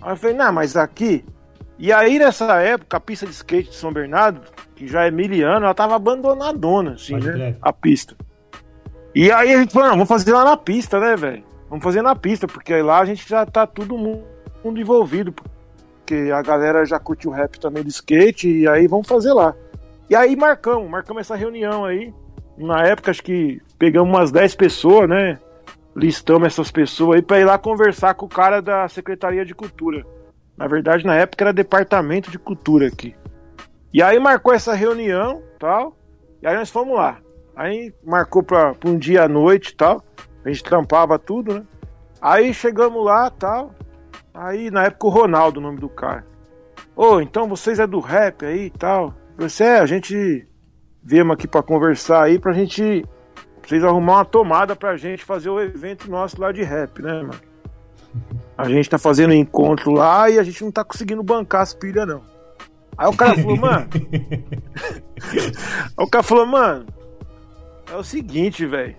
Aí 0.01 0.11
eu 0.11 0.17
falei, 0.17 0.35
não, 0.35 0.51
mas 0.51 0.75
aqui. 0.75 1.23
E 1.77 1.91
aí, 1.91 2.19
nessa 2.19 2.61
época, 2.61 2.97
a 2.97 2.99
pista 2.99 3.25
de 3.25 3.31
skate 3.31 3.69
de 3.69 3.75
São 3.75 3.91
Bernardo, 3.91 4.41
que 4.75 4.87
já 4.87 5.05
é 5.05 5.11
miliano, 5.11 5.65
ela 5.65 5.73
tava 5.73 5.95
abandonadona, 5.95 6.93
assim, 6.93 7.13
Pode 7.13 7.27
né? 7.27 7.33
crer. 7.33 7.57
A 7.61 7.73
pista. 7.73 8.15
E 9.15 9.31
aí 9.31 9.53
a 9.53 9.59
gente 9.59 9.73
falou, 9.73 9.89
não, 9.89 9.95
vamos 9.95 10.09
fazer 10.09 10.33
lá 10.33 10.43
na 10.43 10.57
pista, 10.57 10.99
né, 10.99 11.15
velho? 11.15 11.43
Vamos 11.69 11.83
fazer 11.83 12.01
na 12.01 12.15
pista, 12.15 12.47
porque 12.47 12.73
aí 12.73 12.81
lá 12.81 12.99
a 12.99 13.05
gente 13.05 13.27
já 13.27 13.45
tá 13.45 13.65
todo 13.65 13.97
mundo 13.97 14.33
mundo 14.63 14.79
envolvido. 14.79 15.33
Porque 15.33 16.31
a 16.31 16.41
galera 16.41 16.85
já 16.85 16.99
curtiu 16.99 17.31
o 17.31 17.33
rap 17.33 17.59
também 17.59 17.83
do 17.83 17.89
skate, 17.89 18.49
e 18.49 18.67
aí 18.67 18.87
vamos 18.87 19.07
fazer 19.07 19.33
lá. 19.33 19.53
E 20.09 20.15
aí 20.15 20.35
marcamos, 20.35 20.89
marcamos 20.89 21.21
essa 21.21 21.35
reunião 21.35 21.85
aí. 21.85 22.13
Na 22.57 22.85
época, 22.85 23.11
acho 23.11 23.23
que 23.23 23.61
pegamos 23.79 24.13
umas 24.13 24.31
10 24.31 24.55
pessoas, 24.55 25.09
né? 25.09 25.39
Listamos 25.95 26.47
essas 26.47 26.71
pessoas 26.71 27.17
aí 27.17 27.21
pra 27.21 27.39
ir 27.39 27.45
lá 27.45 27.57
conversar 27.57 28.13
com 28.15 28.25
o 28.25 28.29
cara 28.29 28.61
da 28.61 28.87
Secretaria 28.87 29.45
de 29.45 29.53
Cultura. 29.53 30.05
Na 30.57 30.67
verdade, 30.67 31.05
na 31.05 31.15
época 31.15 31.43
era 31.43 31.53
Departamento 31.53 32.31
de 32.31 32.39
Cultura 32.39 32.87
aqui. 32.87 33.15
E 33.93 34.01
aí 34.01 34.19
marcou 34.19 34.53
essa 34.53 34.73
reunião 34.73 35.41
tal. 35.59 35.95
E 36.41 36.47
aí 36.47 36.55
nós 36.55 36.69
fomos 36.69 36.95
lá. 36.95 37.19
Aí 37.55 37.93
marcou 38.03 38.41
pra 38.43 38.75
um 38.85 38.97
dia 38.97 39.23
à 39.23 39.27
noite 39.27 39.75
tal. 39.75 40.03
A 40.43 40.49
gente 40.49 40.63
trampava 40.63 41.19
tudo, 41.19 41.53
né? 41.55 41.63
Aí 42.19 42.53
chegamos 42.53 43.03
lá 43.05 43.29
tal. 43.29 43.73
Aí 44.33 44.71
na 44.71 44.85
época 44.85 45.07
o 45.07 45.09
Ronaldo, 45.09 45.59
o 45.59 45.63
nome 45.63 45.79
do 45.79 45.89
cara. 45.89 46.25
Ô, 46.95 47.21
então 47.21 47.47
vocês 47.47 47.79
é 47.79 47.85
do 47.85 47.99
rap 47.99 48.45
aí 48.45 48.69
tal. 48.71 49.13
Você 49.37 49.63
é, 49.63 49.79
a 49.79 49.85
gente 49.85 50.47
viemos 51.03 51.33
aqui 51.33 51.47
pra 51.47 51.61
conversar 51.61 52.23
aí 52.23 52.39
pra 52.39 52.53
gente. 52.53 53.05
Vocês 53.65 53.83
arrumar 53.83 54.17
uma 54.17 54.25
tomada 54.25 54.75
pra 54.75 54.97
gente 54.97 55.23
fazer 55.23 55.49
o 55.49 55.59
evento 55.59 56.09
nosso 56.09 56.39
lá 56.39 56.51
de 56.51 56.63
rap, 56.63 57.01
né, 57.01 57.21
mano? 57.21 57.39
A 58.57 58.69
gente 58.69 58.89
tá 58.89 58.97
fazendo 58.97 59.33
encontro 59.33 59.91
lá 59.91 60.29
e 60.29 60.37
a 60.37 60.43
gente 60.43 60.63
não 60.63 60.71
tá 60.71 60.83
conseguindo 60.83 61.23
bancar 61.23 61.61
as 61.61 61.73
pilhas, 61.73 62.07
não. 62.07 62.21
Aí 62.97 63.07
o 63.07 63.15
cara 63.15 63.35
falou, 63.35 63.57
mano. 63.57 63.87
Aí 65.31 66.05
o 66.05 66.07
cara 66.07 66.23
falou, 66.23 66.45
mano, 66.45 66.85
é 67.91 67.95
o 67.95 68.03
seguinte, 68.03 68.65
velho. 68.65 68.95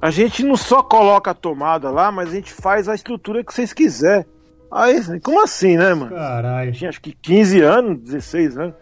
A 0.00 0.10
gente 0.10 0.42
não 0.44 0.56
só 0.56 0.82
coloca 0.82 1.30
a 1.30 1.34
tomada 1.34 1.90
lá, 1.90 2.10
mas 2.10 2.28
a 2.28 2.32
gente 2.32 2.52
faz 2.52 2.88
a 2.88 2.94
estrutura 2.94 3.44
que 3.44 3.52
vocês 3.52 3.72
quiserem. 3.72 4.24
Aí, 4.70 5.20
como 5.20 5.42
assim, 5.42 5.76
né, 5.76 5.94
mano? 5.94 6.14
Caralho. 6.14 6.72
Tinha 6.72 6.90
acho 6.90 7.00
que 7.00 7.12
15 7.12 7.60
anos, 7.60 7.98
16 8.00 8.58
anos. 8.58 8.74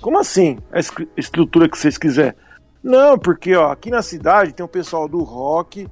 Como 0.00 0.18
assim? 0.18 0.58
A 0.72 0.78
estrutura 1.16 1.68
que 1.68 1.78
vocês 1.78 1.96
quiserem? 1.96 2.34
Não, 2.82 3.18
porque 3.18 3.54
ó, 3.54 3.70
aqui 3.70 3.90
na 3.90 4.02
cidade 4.02 4.52
tem 4.52 4.64
o 4.64 4.68
pessoal 4.68 5.08
do 5.08 5.22
rock 5.22 5.88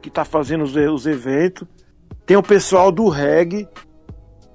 que 0.00 0.10
tá 0.10 0.24
fazendo 0.24 0.64
os, 0.64 0.74
os 0.74 1.06
eventos, 1.06 1.66
tem 2.26 2.36
o 2.36 2.42
pessoal 2.42 2.90
do 2.90 3.08
reggae, 3.08 3.68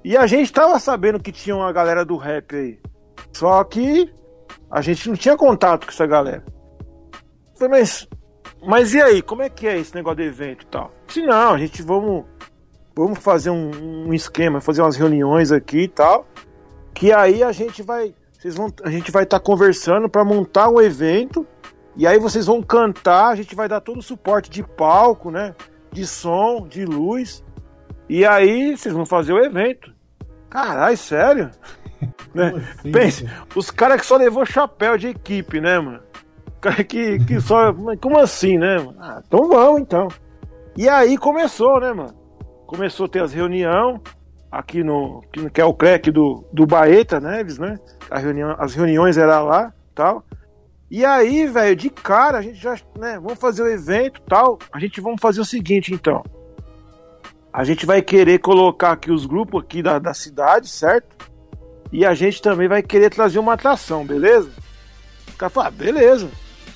e 0.04 0.16
a 0.16 0.26
gente 0.26 0.52
tava 0.52 0.78
sabendo 0.78 1.20
que 1.20 1.32
tinha 1.32 1.56
uma 1.56 1.72
galera 1.72 2.04
do 2.04 2.16
rap 2.16 2.54
aí. 2.54 2.78
Só 3.32 3.62
que 3.64 4.12
a 4.70 4.80
gente 4.82 5.08
não 5.08 5.16
tinha 5.16 5.36
contato 5.36 5.86
com 5.86 5.90
essa 5.90 6.06
galera. 6.06 6.44
Falei, 7.56 7.80
mas, 7.80 8.06
mas 8.62 8.94
e 8.94 9.00
aí, 9.00 9.22
como 9.22 9.42
é 9.42 9.48
que 9.48 9.66
é 9.66 9.78
esse 9.78 9.94
negócio 9.94 10.18
de 10.18 10.24
evento 10.24 10.64
e 10.64 10.66
tal? 10.66 10.90
Se 11.08 11.22
não, 11.22 11.54
a 11.54 11.58
gente 11.58 11.82
vamos, 11.82 12.24
vamos 12.94 13.18
fazer 13.18 13.50
um, 13.50 14.08
um 14.08 14.14
esquema, 14.14 14.60
fazer 14.60 14.82
umas 14.82 14.96
reuniões 14.96 15.50
aqui 15.50 15.84
e 15.84 15.88
tal 15.88 16.26
que 16.98 17.12
aí 17.12 17.44
a 17.44 17.52
gente 17.52 17.80
vai 17.80 18.12
vocês 18.36 18.56
vão 18.56 18.72
a 18.82 18.90
gente 18.90 19.12
vai 19.12 19.22
estar 19.22 19.38
conversando 19.38 20.08
para 20.08 20.24
montar 20.24 20.68
um 20.68 20.80
evento 20.80 21.46
e 21.98 22.06
aí 22.06 22.18
vocês 22.18 22.46
vão 22.46 22.62
cantar 22.62 23.28
a 23.28 23.34
gente 23.34 23.54
vai 23.54 23.68
dar 23.68 23.80
todo 23.80 23.98
o 23.98 24.02
suporte 24.02 24.48
de 24.48 24.62
palco 24.62 25.30
né 25.30 25.54
de 25.92 26.06
som 26.06 26.66
de 26.66 26.84
luz 26.84 27.44
e 28.08 28.24
aí 28.24 28.74
vocês 28.76 28.94
vão 28.94 29.04
fazer 29.04 29.34
o 29.34 29.44
evento 29.44 29.92
caralho 30.48 30.96
sério 30.96 31.50
né? 32.32 32.54
Assim, 32.78 32.92
pense 32.92 33.24
cara? 33.24 33.46
os 33.54 33.70
caras 33.70 34.00
que 34.00 34.06
só 34.06 34.16
levou 34.16 34.46
chapéu 34.46 34.96
de 34.96 35.08
equipe 35.08 35.60
né 35.60 35.78
mano 35.78 36.00
cara 36.60 36.82
que, 36.82 37.18
que 37.18 37.40
só 37.40 37.74
como 38.00 38.18
assim 38.18 38.56
né 38.56 38.78
mano? 38.78 38.96
ah, 38.98 39.22
então 39.26 39.48
vamos 39.48 39.80
então 39.82 40.08
e 40.76 40.88
aí 40.88 41.18
começou 41.18 41.80
né 41.80 41.92
mano 41.92 42.14
começou 42.66 43.06
a 43.06 43.08
ter 43.08 43.22
as 43.22 43.32
reuniões 43.32 44.00
aqui 44.50 44.82
no 44.82 45.22
que 45.52 45.60
é 45.60 45.64
o 45.64 45.74
CREC 45.74 46.10
do, 46.10 46.44
do 46.52 46.66
Baeta 46.66 47.20
Neves, 47.20 47.58
né? 47.58 47.78
A 48.10 48.18
reunião, 48.18 48.56
as 48.58 48.74
reuniões 48.74 49.16
era 49.16 49.40
lá, 49.40 49.72
tal. 49.94 50.24
E 50.90 51.04
aí, 51.04 51.46
velho, 51.46 51.76
de 51.76 51.90
cara 51.90 52.38
a 52.38 52.42
gente 52.42 52.58
já, 52.58 52.74
né, 52.98 53.18
vamos 53.20 53.38
fazer 53.38 53.62
o 53.62 53.68
evento, 53.68 54.22
tal. 54.22 54.58
A 54.72 54.78
gente 54.78 55.00
vamos 55.00 55.20
fazer 55.20 55.40
o 55.40 55.44
seguinte, 55.44 55.92
então. 55.92 56.24
A 57.52 57.64
gente 57.64 57.84
vai 57.84 58.00
querer 58.00 58.38
colocar 58.38 58.92
aqui 58.92 59.10
os 59.10 59.26
grupos 59.26 59.62
aqui 59.62 59.82
da, 59.82 59.98
da 59.98 60.14
cidade, 60.14 60.68
certo? 60.68 61.30
E 61.92 62.04
a 62.04 62.14
gente 62.14 62.40
também 62.40 62.68
vai 62.68 62.82
querer 62.82 63.10
trazer 63.10 63.38
uma 63.38 63.54
atração, 63.54 64.04
beleza? 64.04 64.50
O 65.28 65.36
cara 65.36 65.50
falou, 65.50 65.68
ah, 65.68 65.70
beleza. 65.70 66.30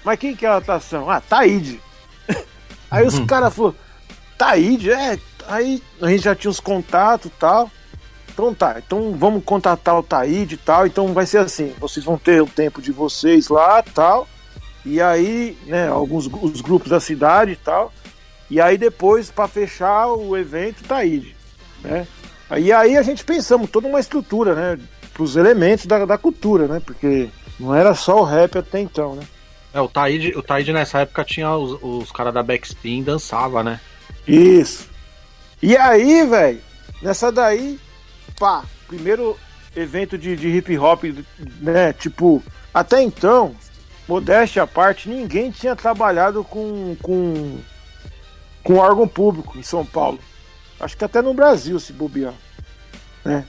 Mas 0.04 0.18
quem 0.18 0.34
que 0.34 0.44
é 0.44 0.48
a 0.48 0.56
atração? 0.56 1.08
Ah, 1.08 1.20
Taíde. 1.20 1.80
aí 2.90 3.06
os 3.06 3.18
caras 3.20 3.54
falaram, 3.54 3.76
Taíde, 4.36 4.90
é. 4.90 5.18
Aí 5.46 5.82
a 6.00 6.08
gente 6.08 6.24
já 6.24 6.34
tinha 6.34 6.50
os 6.50 6.60
contatos 6.60 7.26
e 7.26 7.34
tal. 7.38 7.70
Então 8.32 8.54
tá, 8.54 8.76
então 8.84 9.12
vamos 9.12 9.44
contatar 9.44 9.98
o 9.98 10.02
Taíde 10.02 10.54
e 10.54 10.58
tal. 10.58 10.86
Então 10.86 11.12
vai 11.12 11.26
ser 11.26 11.38
assim: 11.38 11.74
vocês 11.78 12.04
vão 12.04 12.16
ter 12.16 12.42
o 12.42 12.46
tempo 12.46 12.80
de 12.80 12.90
vocês 12.90 13.48
lá 13.48 13.82
tal. 13.82 14.26
E 14.84 15.00
aí, 15.00 15.56
né, 15.66 15.88
alguns 15.88 16.26
os 16.26 16.60
grupos 16.60 16.90
da 16.90 16.98
cidade 16.98 17.52
e 17.52 17.56
tal. 17.56 17.92
E 18.50 18.60
aí 18.60 18.76
depois, 18.76 19.30
para 19.30 19.48
fechar 19.48 20.08
o 20.08 20.36
evento, 20.36 20.84
Taíde. 20.84 21.36
Né? 21.82 22.06
E 22.58 22.72
aí 22.72 22.96
a 22.96 23.02
gente 23.02 23.24
pensamos 23.24 23.70
toda 23.70 23.88
uma 23.88 24.00
estrutura, 24.00 24.54
né? 24.54 24.78
Para 25.12 25.22
os 25.22 25.36
elementos 25.36 25.86
da, 25.86 26.04
da 26.04 26.18
cultura, 26.18 26.66
né? 26.66 26.80
Porque 26.84 27.28
não 27.58 27.74
era 27.74 27.94
só 27.94 28.20
o 28.20 28.24
rap 28.24 28.58
até 28.58 28.80
então, 28.80 29.14
né? 29.14 29.22
É, 29.72 29.80
o 29.80 29.88
Taíde, 29.88 30.36
o 30.36 30.42
Taíde 30.42 30.72
nessa 30.72 31.00
época 31.00 31.24
tinha 31.24 31.54
os, 31.56 31.78
os 31.80 32.12
caras 32.12 32.34
da 32.34 32.42
Backspin 32.42 33.02
dançava, 33.02 33.62
né? 33.62 33.80
Isso. 34.26 34.90
E 35.62 35.76
aí, 35.76 36.26
velho, 36.26 36.60
nessa 37.00 37.32
daí, 37.32 37.78
pá, 38.42 38.64
primeiro 38.88 39.38
evento 39.76 40.18
de, 40.18 40.34
de 40.34 40.48
hip 40.48 40.76
hop, 40.76 41.04
né? 41.60 41.92
Tipo, 41.92 42.42
até 42.74 43.00
então, 43.00 43.54
modéstia 44.08 44.64
à 44.64 44.66
parte, 44.66 45.08
ninguém 45.08 45.52
tinha 45.52 45.76
trabalhado 45.76 46.42
com, 46.42 46.96
com, 47.00 47.60
com 48.64 48.78
órgão 48.78 49.06
público 49.06 49.56
em 49.56 49.62
São 49.62 49.86
Paulo. 49.86 50.18
Acho 50.80 50.96
que 50.96 51.04
até 51.04 51.22
no 51.22 51.32
Brasil, 51.32 51.78
se 51.78 51.92
bobear. 51.92 52.34
Né? 53.24 53.44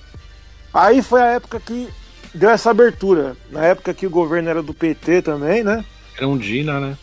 Aí 0.72 1.02
foi 1.02 1.24
a 1.24 1.32
época 1.32 1.60
que 1.60 1.90
deu 2.32 2.52
essa 2.52 2.70
abertura. 2.70 3.36
Na 3.50 3.66
época 3.66 3.96
que 3.96 4.06
o 4.06 4.12
governo 4.12 4.48
era 4.48 4.62
do 4.62 4.76
PT 4.76 5.24
também, 5.24 5.64
né? 5.64 5.84
Era 6.16 6.28
um 6.28 6.38
Dina, 6.38 6.80
né? 6.80 6.96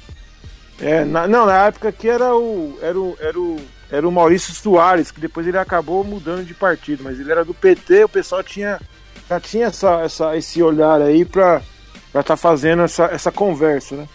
É, 0.80 1.04
na- 1.04 1.26
não, 1.26 1.44
na 1.44 1.66
época 1.66 1.90
que 1.90 2.08
era 2.08 2.36
o, 2.36 2.78
era 2.80 2.96
o, 2.96 3.16
era 3.18 3.36
o, 3.36 3.56
era 3.90 4.06
o 4.06 4.12
Maurício 4.12 4.54
Soares, 4.54 5.10
que 5.10 5.20
depois 5.20 5.46
ele 5.46 5.58
acabou 5.58 6.04
mudando 6.04 6.44
de 6.44 6.54
partido, 6.54 7.02
mas 7.02 7.18
ele 7.18 7.30
era 7.30 7.44
do 7.44 7.52
PT, 7.52 8.04
o 8.04 8.08
pessoal 8.08 8.42
tinha, 8.42 8.80
já 9.28 9.40
tinha 9.40 9.66
essa, 9.66 10.00
essa, 10.00 10.36
esse 10.36 10.62
olhar 10.62 11.02
aí 11.02 11.24
pra 11.24 11.60
estar 12.06 12.22
tá 12.22 12.36
fazendo 12.36 12.82
essa, 12.82 13.04
essa 13.06 13.32
conversa, 13.32 13.96
né? 13.96 14.08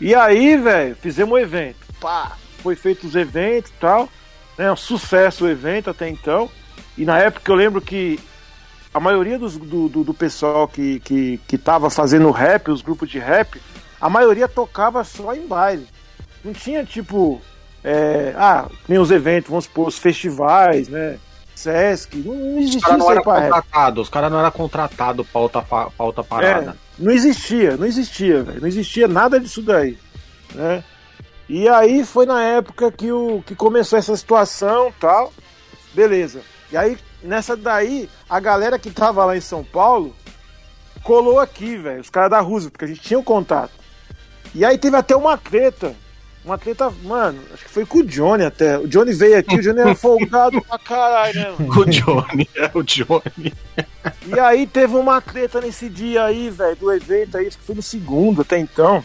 E 0.00 0.14
aí, 0.14 0.56
velho, 0.56 0.96
fizemos 0.96 1.34
um 1.34 1.38
evento. 1.38 1.78
Pá, 2.00 2.36
foi 2.62 2.76
feito 2.76 3.06
os 3.06 3.14
eventos 3.14 3.70
e 3.70 3.74
tal, 3.74 4.08
né? 4.56 4.70
Um 4.70 4.76
sucesso 4.76 5.44
o 5.44 5.48
evento 5.48 5.90
até 5.90 6.08
então. 6.08 6.50
E 6.96 7.04
na 7.04 7.18
época 7.18 7.50
eu 7.50 7.56
lembro 7.56 7.80
que 7.80 8.18
a 8.92 9.00
maioria 9.00 9.38
dos, 9.38 9.58
do, 9.58 9.88
do, 9.88 10.04
do 10.04 10.14
pessoal 10.14 10.66
que, 10.66 11.00
que, 11.00 11.38
que 11.46 11.58
tava 11.58 11.90
fazendo 11.90 12.30
rap, 12.30 12.70
os 12.70 12.80
grupos 12.80 13.10
de 13.10 13.18
rap, 13.18 13.60
a 14.00 14.08
maioria 14.08 14.48
tocava 14.48 15.04
só 15.04 15.34
em 15.34 15.46
baile. 15.46 15.86
Não 16.42 16.52
tinha 16.52 16.84
tipo. 16.84 17.40
É, 17.88 18.34
ah, 18.36 18.68
nem 18.88 18.98
os 18.98 19.12
eventos, 19.12 19.48
vamos 19.48 19.64
supor, 19.66 19.86
os 19.86 19.96
festivais, 19.96 20.88
né? 20.88 21.18
Sesc, 21.54 22.16
não, 22.18 22.34
não 22.34 22.58
Os 22.58 22.64
existia 22.64 22.80
caras 22.80 22.98
não 22.98 23.10
eram 23.12 23.22
contratados, 23.22 24.02
os 24.02 24.08
caras 24.10 24.30
não 24.32 24.38
eram 24.40 24.50
contratados 24.50 25.26
pra 25.28 25.40
outra, 25.40 25.62
pra 25.62 25.88
outra 25.98 26.22
É, 26.22 26.26
parada. 26.26 26.76
não 26.98 27.12
existia, 27.12 27.76
não 27.76 27.86
existia, 27.86 28.42
velho. 28.42 28.60
Não 28.60 28.68
existia 28.68 29.06
nada 29.06 29.38
disso 29.38 29.62
daí. 29.62 29.96
Né? 30.52 30.82
E 31.48 31.68
aí 31.68 32.04
foi 32.04 32.26
na 32.26 32.42
época 32.42 32.90
que, 32.90 33.10
o, 33.12 33.40
que 33.46 33.54
começou 33.54 33.98
essa 33.98 34.16
situação 34.16 34.92
tal. 35.00 35.32
Beleza. 35.94 36.42
E 36.72 36.76
aí, 36.76 36.98
nessa 37.22 37.56
daí, 37.56 38.10
a 38.28 38.40
galera 38.40 38.78
que 38.78 38.90
tava 38.90 39.24
lá 39.24 39.36
em 39.36 39.40
São 39.40 39.62
Paulo 39.62 40.14
colou 41.04 41.38
aqui, 41.38 41.76
velho. 41.76 42.00
Os 42.00 42.10
caras 42.10 42.30
da 42.30 42.40
Rússia, 42.40 42.68
porque 42.68 42.84
a 42.84 42.88
gente 42.88 43.00
tinha 43.00 43.18
o 43.18 43.22
contato. 43.24 43.72
E 44.54 44.64
aí 44.64 44.76
teve 44.76 44.96
até 44.96 45.14
uma 45.14 45.38
treta. 45.38 45.94
Uma 46.46 46.56
treta, 46.56 46.88
mano, 47.02 47.40
acho 47.52 47.64
que 47.64 47.70
foi 47.70 47.84
com 47.84 47.98
o 47.98 48.04
Johnny 48.06 48.44
até. 48.44 48.78
O 48.78 48.86
Johnny 48.86 49.12
veio 49.12 49.36
aqui, 49.36 49.56
o 49.56 49.60
Johnny 49.60 49.80
era 49.80 49.96
folgado 49.96 50.62
pra 50.62 50.78
caralho, 50.78 51.34
né, 51.40 51.54
mano? 51.58 51.80
O 51.80 51.84
Johnny, 51.84 52.48
é 52.54 52.70
o 52.72 52.82
Johnny. 52.84 53.52
E 54.24 54.38
aí 54.38 54.64
teve 54.64 54.94
uma 54.94 55.20
treta 55.20 55.60
nesse 55.60 55.88
dia 55.88 56.24
aí, 56.24 56.48
velho, 56.48 56.76
do 56.76 56.92
evento 56.92 57.36
aí, 57.36 57.48
acho 57.48 57.58
que 57.58 57.64
foi 57.64 57.74
no 57.74 57.82
segundo 57.82 58.42
até 58.42 58.56
então. 58.58 59.02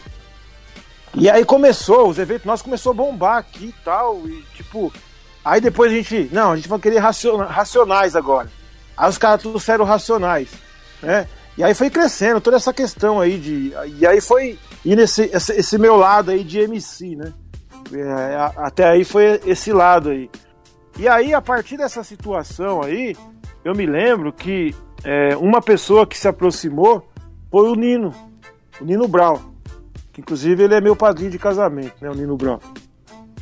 E 1.14 1.28
aí 1.28 1.44
começou, 1.44 2.08
os 2.08 2.16
eventos 2.18 2.44
nossos 2.46 2.62
começou 2.62 2.92
a 2.92 2.94
bombar 2.94 3.38
aqui 3.38 3.66
e 3.66 3.74
tal, 3.84 4.22
e 4.24 4.42
tipo, 4.54 4.92
aí 5.44 5.60
depois 5.60 5.90
a 5.90 5.94
gente, 5.96 6.28
não, 6.32 6.52
a 6.52 6.56
gente 6.56 6.68
vai 6.68 6.78
querer 6.78 6.98
raciona- 7.00 7.46
racionais 7.46 8.14
agora. 8.14 8.48
Aí 8.96 9.10
os 9.10 9.18
caras 9.18 9.42
trouxeram 9.42 9.84
racionais, 9.84 10.48
né? 11.02 11.26
E 11.58 11.64
aí 11.64 11.74
foi 11.74 11.90
crescendo 11.90 12.40
toda 12.40 12.56
essa 12.56 12.72
questão 12.72 13.20
aí 13.20 13.36
de. 13.36 13.74
E 13.98 14.06
aí 14.06 14.20
foi 14.20 14.58
indo 14.84 15.02
esse, 15.02 15.30
esse, 15.32 15.52
esse 15.52 15.78
meu 15.78 15.96
lado 15.96 16.30
aí 16.30 16.42
de 16.42 16.58
MC, 16.60 17.16
né? 17.16 17.32
É, 17.92 18.52
até 18.56 18.88
aí 18.88 19.04
foi 19.04 19.40
esse 19.44 19.72
lado 19.72 20.10
aí. 20.10 20.30
E 20.98 21.08
aí, 21.08 21.32
a 21.32 21.40
partir 21.40 21.76
dessa 21.76 22.04
situação 22.04 22.82
aí, 22.82 23.16
eu 23.64 23.74
me 23.74 23.86
lembro 23.86 24.32
que 24.32 24.74
é, 25.04 25.36
uma 25.36 25.60
pessoa 25.60 26.06
que 26.06 26.18
se 26.18 26.28
aproximou 26.28 27.06
foi 27.50 27.68
o 27.68 27.74
Nino, 27.74 28.14
o 28.80 28.84
Nino 28.84 29.08
Brau. 29.08 29.40
Que 30.12 30.20
inclusive 30.20 30.62
ele 30.62 30.74
é 30.74 30.80
meu 30.80 30.94
padrinho 30.94 31.30
de 31.30 31.38
casamento, 31.38 31.94
né? 32.00 32.10
O 32.10 32.14
Nino 32.14 32.36
Brau. 32.36 32.60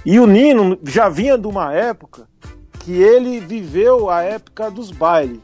E 0.04 0.18
o 0.18 0.26
Nino 0.26 0.78
já 0.84 1.08
vinha 1.08 1.36
de 1.36 1.46
uma 1.46 1.74
época 1.74 2.28
que 2.80 2.92
ele 2.92 3.40
viveu 3.40 4.08
a 4.08 4.22
época 4.22 4.70
dos 4.70 4.90
bailes. 4.90 5.40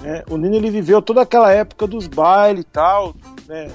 Né? 0.00 0.24
O 0.28 0.36
Nino 0.36 0.56
ele 0.56 0.70
viveu 0.70 1.00
toda 1.00 1.22
aquela 1.22 1.52
época 1.52 1.86
dos 1.86 2.06
bailes 2.06 2.62
e 2.62 2.64
tal, 2.64 3.14
né? 3.46 3.68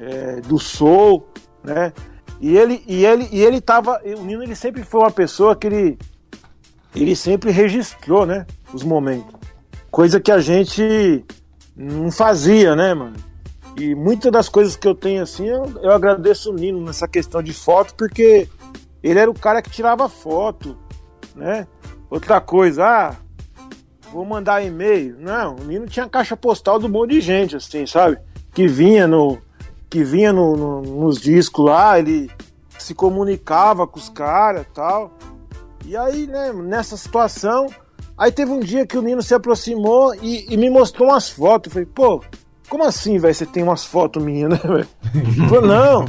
É, 0.00 0.40
do 0.40 0.58
soul, 0.58 1.28
né? 1.62 1.92
E 2.40 2.56
ele, 2.56 2.82
e 2.86 3.04
ele, 3.04 3.28
e 3.30 3.42
ele 3.42 3.60
tava. 3.60 4.00
O 4.18 4.24
Nino 4.24 4.42
ele 4.42 4.56
sempre 4.56 4.82
foi 4.82 5.00
uma 5.00 5.10
pessoa 5.10 5.54
que 5.54 5.66
ele, 5.66 5.98
ele 6.94 7.14
sempre 7.14 7.50
registrou, 7.50 8.24
né? 8.24 8.46
Os 8.72 8.82
momentos. 8.82 9.34
Coisa 9.90 10.18
que 10.18 10.32
a 10.32 10.40
gente 10.40 11.22
não 11.76 12.10
fazia, 12.10 12.74
né, 12.74 12.94
mano? 12.94 13.16
E 13.76 13.94
muitas 13.94 14.32
das 14.32 14.48
coisas 14.48 14.74
que 14.74 14.88
eu 14.88 14.94
tenho 14.94 15.22
assim, 15.22 15.46
eu, 15.46 15.64
eu 15.82 15.92
agradeço 15.92 16.50
o 16.50 16.54
Nino 16.54 16.80
nessa 16.80 17.06
questão 17.06 17.42
de 17.42 17.52
foto, 17.52 17.94
porque 17.94 18.48
ele 19.02 19.18
era 19.18 19.30
o 19.30 19.38
cara 19.38 19.62
que 19.62 19.70
tirava 19.70 20.08
foto, 20.08 20.76
né? 21.34 21.66
Outra 22.10 22.40
coisa, 22.40 22.84
ah, 22.84 23.16
vou 24.12 24.24
mandar 24.24 24.64
e-mail. 24.64 25.16
Não, 25.18 25.56
o 25.56 25.64
Nino 25.64 25.86
tinha 25.86 26.08
caixa 26.08 26.36
postal 26.36 26.78
do 26.78 26.88
monte 26.88 27.12
de 27.12 27.20
gente, 27.20 27.56
assim, 27.56 27.86
sabe? 27.86 28.18
Que 28.52 28.66
vinha 28.66 29.06
no. 29.06 29.38
Que 29.90 30.04
vinha 30.04 30.32
no, 30.32 30.56
no- 30.56 30.82
nos 30.82 31.20
discos 31.20 31.64
lá, 31.64 31.98
ele 31.98 32.30
se 32.78 32.94
comunicava 32.94 33.86
com 33.86 33.98
os 33.98 34.08
caras 34.08 34.64
tal. 34.72 35.12
E 35.84 35.96
aí, 35.96 36.26
né, 36.26 36.52
nessa 36.52 36.96
situação, 36.96 37.66
aí 38.16 38.30
teve 38.30 38.52
um 38.52 38.60
dia 38.60 38.86
que 38.86 38.96
o 38.96 39.02
Nino 39.02 39.20
se 39.22 39.34
aproximou 39.34 40.14
e, 40.14 40.46
e 40.48 40.56
me 40.56 40.70
mostrou 40.70 41.08
umas 41.08 41.28
fotos. 41.28 41.66
Eu 41.70 41.72
falei, 41.72 41.86
pô, 41.92 42.22
como 42.68 42.84
assim, 42.84 43.18
velho? 43.18 43.34
Você 43.34 43.44
tem 43.44 43.64
umas 43.64 43.84
fotos 43.84 44.22
minhas, 44.22 44.48
né, 44.50 44.60
velho? 44.62 44.88
Falou, 45.48 45.66
não, 45.66 46.04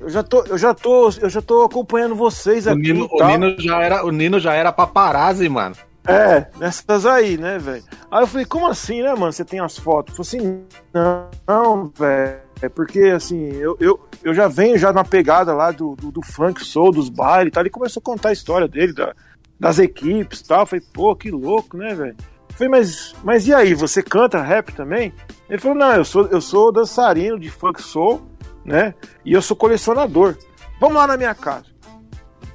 eu 0.00 0.08
já 0.10 0.22
tô, 0.24 0.42
eu 0.46 0.58
já 0.58 0.74
tô, 0.74 1.08
eu 1.20 1.30
já 1.30 1.40
tô 1.40 1.62
acompanhando 1.62 2.16
vocês 2.16 2.66
O 2.66 2.70
aqui. 2.70 2.80
Nino, 2.92 3.08
o. 3.08 3.24
Nino 3.24 3.54
já 3.60 3.80
era, 3.80 4.04
o 4.04 4.10
Nino 4.10 4.40
já 4.40 4.52
era 4.52 4.72
paparazzi, 4.72 5.48
mano. 5.48 5.76
É, 6.08 6.46
nessas 6.58 7.04
aí, 7.06 7.36
né, 7.36 7.58
velho? 7.58 7.84
Aí 8.10 8.22
eu 8.22 8.26
falei, 8.26 8.46
como 8.46 8.66
assim, 8.66 9.02
né, 9.02 9.14
mano? 9.14 9.32
Você 9.32 9.44
tem 9.44 9.60
as 9.60 9.78
fotos? 9.78 10.16
Eu 10.18 10.24
falei 10.24 10.42
assim, 10.46 10.64
não, 10.92 11.28
não 11.46 11.92
velho. 11.96 12.45
É 12.62 12.68
porque, 12.68 13.00
assim, 13.14 13.44
eu, 13.52 13.76
eu, 13.78 14.00
eu 14.24 14.32
já 14.34 14.48
venho 14.48 14.78
já 14.78 14.92
na 14.92 15.04
pegada 15.04 15.52
lá 15.52 15.70
do, 15.70 15.94
do, 15.94 16.10
do 16.10 16.22
funk 16.22 16.64
soul, 16.64 16.90
dos 16.90 17.08
bailes 17.10 17.48
e 17.50 17.52
tal. 17.52 17.62
Ele 17.62 17.70
começou 17.70 18.00
a 18.00 18.04
contar 18.04 18.30
a 18.30 18.32
história 18.32 18.66
dele, 18.66 18.92
da- 18.94 19.14
das 19.60 19.78
equipes 19.78 20.40
e 20.40 20.44
tal. 20.46 20.60
Eu 20.60 20.66
falei, 20.66 20.84
pô, 20.92 21.14
que 21.14 21.30
louco, 21.30 21.76
né, 21.76 21.94
velho? 21.94 22.16
Falei, 22.50 22.68
mas, 22.70 23.14
mas 23.22 23.46
e 23.46 23.52
aí, 23.54 23.74
você 23.74 24.02
canta 24.02 24.40
rap 24.40 24.72
também? 24.72 25.12
Ele 25.50 25.58
falou, 25.60 25.76
não, 25.76 25.92
eu 25.94 26.04
sou, 26.04 26.26
eu 26.28 26.40
sou 26.40 26.72
dançarino 26.72 27.38
de 27.38 27.50
funk 27.50 27.82
soul, 27.82 28.22
né? 28.64 28.94
E 29.22 29.34
eu 29.34 29.42
sou 29.42 29.54
colecionador. 29.56 30.34
Vamos 30.80 30.96
lá 30.96 31.06
na 31.06 31.16
minha 31.18 31.34
casa. 31.34 31.66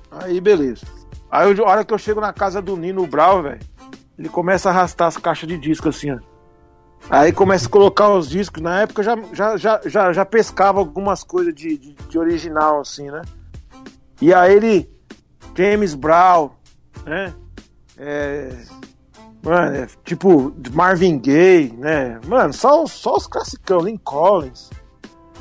Aí, 0.09 0.41
beleza. 0.41 0.85
Aí, 1.29 1.55
a 1.59 1.63
hora 1.63 1.85
que 1.85 1.93
eu 1.93 1.97
chego 1.99 2.19
na 2.19 2.33
casa 2.33 2.59
do 2.59 2.75
Nino 2.75 3.05
Brau, 3.05 3.43
velho, 3.43 3.59
ele 4.17 4.27
começa 4.29 4.69
a 4.69 4.71
arrastar 4.71 5.07
as 5.07 5.17
caixas 5.17 5.47
de 5.47 5.57
disco 5.59 5.89
assim, 5.89 6.11
ó. 6.11 6.17
Aí 7.09 7.31
começa 7.31 7.67
a 7.67 7.69
colocar 7.69 8.09
os 8.09 8.29
discos. 8.29 8.61
Na 8.61 8.81
época 8.81 9.03
já, 9.03 9.15
já, 9.33 9.57
já, 9.57 9.81
já, 9.85 10.13
já 10.13 10.25
pescava 10.25 10.79
algumas 10.79 11.23
coisas 11.23 11.53
de, 11.53 11.77
de, 11.77 11.93
de 11.93 12.17
original, 12.19 12.79
assim, 12.81 13.09
né? 13.09 13.21
E 14.21 14.33
aí 14.33 14.53
ele. 14.55 14.89
James 15.53 15.93
Brown, 15.95 16.51
né? 17.05 17.33
É, 17.97 18.55
mano, 19.43 19.75
é, 19.75 19.87
tipo 20.05 20.53
Marvin 20.71 21.19
Gaye, 21.19 21.73
né? 21.77 22.19
Mano, 22.25 22.53
só, 22.53 22.85
só 22.85 23.17
os 23.17 23.27
classicão, 23.27 23.79
Lynn 23.81 23.97
Collins. 23.97 24.69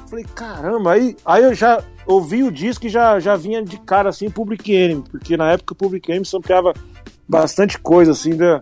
Falei, 0.09 0.25
caramba, 0.35 0.93
aí, 0.93 1.17
aí 1.25 1.45
eu 1.45 1.55
já 1.55 1.81
ouvi 2.05 2.43
o 2.43 2.51
disco 2.51 2.87
e 2.87 2.89
já, 2.89 3.21
já 3.21 3.37
vinha 3.37 3.63
de 3.63 3.79
cara 3.79 4.09
assim, 4.09 4.29
Public 4.29 4.73
Enemy, 4.75 5.05
porque 5.09 5.37
na 5.37 5.53
época 5.53 5.75
o 5.75 5.77
Public 5.77 6.11
Enemy 6.11 6.27
sampleava 6.27 6.75
bastante 7.29 7.79
coisa 7.79 8.11
assim 8.11 8.37
da, 8.37 8.61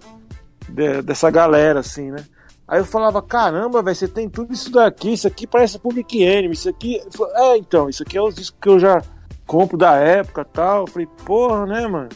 de- 0.68 1.00
dessa 1.00 1.30
galera, 1.30 1.80
assim, 1.80 2.10
né? 2.10 2.22
Aí 2.68 2.80
eu 2.80 2.84
falava, 2.84 3.22
caramba, 3.22 3.82
velho, 3.82 3.96
você 3.96 4.06
tem 4.06 4.28
tudo 4.28 4.52
isso 4.52 4.70
daqui, 4.70 5.14
isso 5.14 5.26
aqui 5.26 5.46
parece 5.46 5.78
Public 5.78 6.22
Enemy, 6.22 6.52
isso 6.52 6.68
aqui. 6.68 7.02
Falei, 7.10 7.32
É, 7.36 7.56
então, 7.56 7.88
isso 7.88 8.02
aqui 8.02 8.18
é 8.18 8.22
os 8.22 8.34
discos 8.34 8.58
que 8.60 8.68
eu 8.68 8.78
já 8.78 9.02
compro 9.46 9.78
da 9.78 9.94
época 9.94 10.44
tal. 10.44 10.82
Eu 10.82 10.86
falei, 10.86 11.08
porra, 11.24 11.64
né, 11.64 11.88
mano? 11.88 12.10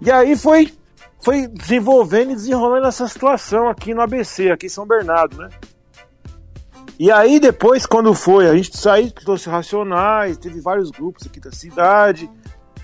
E 0.00 0.10
aí 0.10 0.34
foi, 0.34 0.72
foi 1.20 1.46
desenvolvendo 1.46 2.30
e 2.32 2.34
desenrolando 2.34 2.86
essa 2.86 3.06
situação 3.06 3.68
aqui 3.68 3.92
no 3.92 4.00
ABC, 4.00 4.50
aqui 4.50 4.66
em 4.66 4.70
São 4.70 4.86
Bernardo, 4.86 5.36
né? 5.36 5.50
E 6.98 7.10
aí 7.10 7.38
depois, 7.38 7.84
quando 7.84 8.14
foi, 8.14 8.48
a 8.48 8.56
gente 8.56 8.76
saiu, 8.78 9.10
trouxe 9.10 9.50
Racionais, 9.50 10.38
teve 10.38 10.60
vários 10.62 10.90
grupos 10.90 11.26
aqui 11.26 11.40
da 11.40 11.52
cidade. 11.52 12.30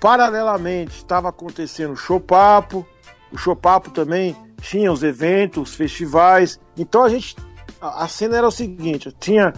Paralelamente, 0.00 0.98
estava 0.98 1.30
acontecendo 1.30 1.92
o 1.92 1.96
Chopapo. 1.96 2.86
O 3.32 3.38
Chopapo 3.38 3.90
também 3.90 4.36
tinha 4.60 4.92
os 4.92 5.02
eventos, 5.02 5.70
os 5.70 5.74
festivais. 5.74 6.60
Então 6.76 7.04
a 7.04 7.08
gente. 7.08 7.36
A, 7.80 8.08
cena 8.08 8.36
era 8.36 8.46
o 8.46 8.50
seguinte: 8.50 9.14
tinha 9.18 9.52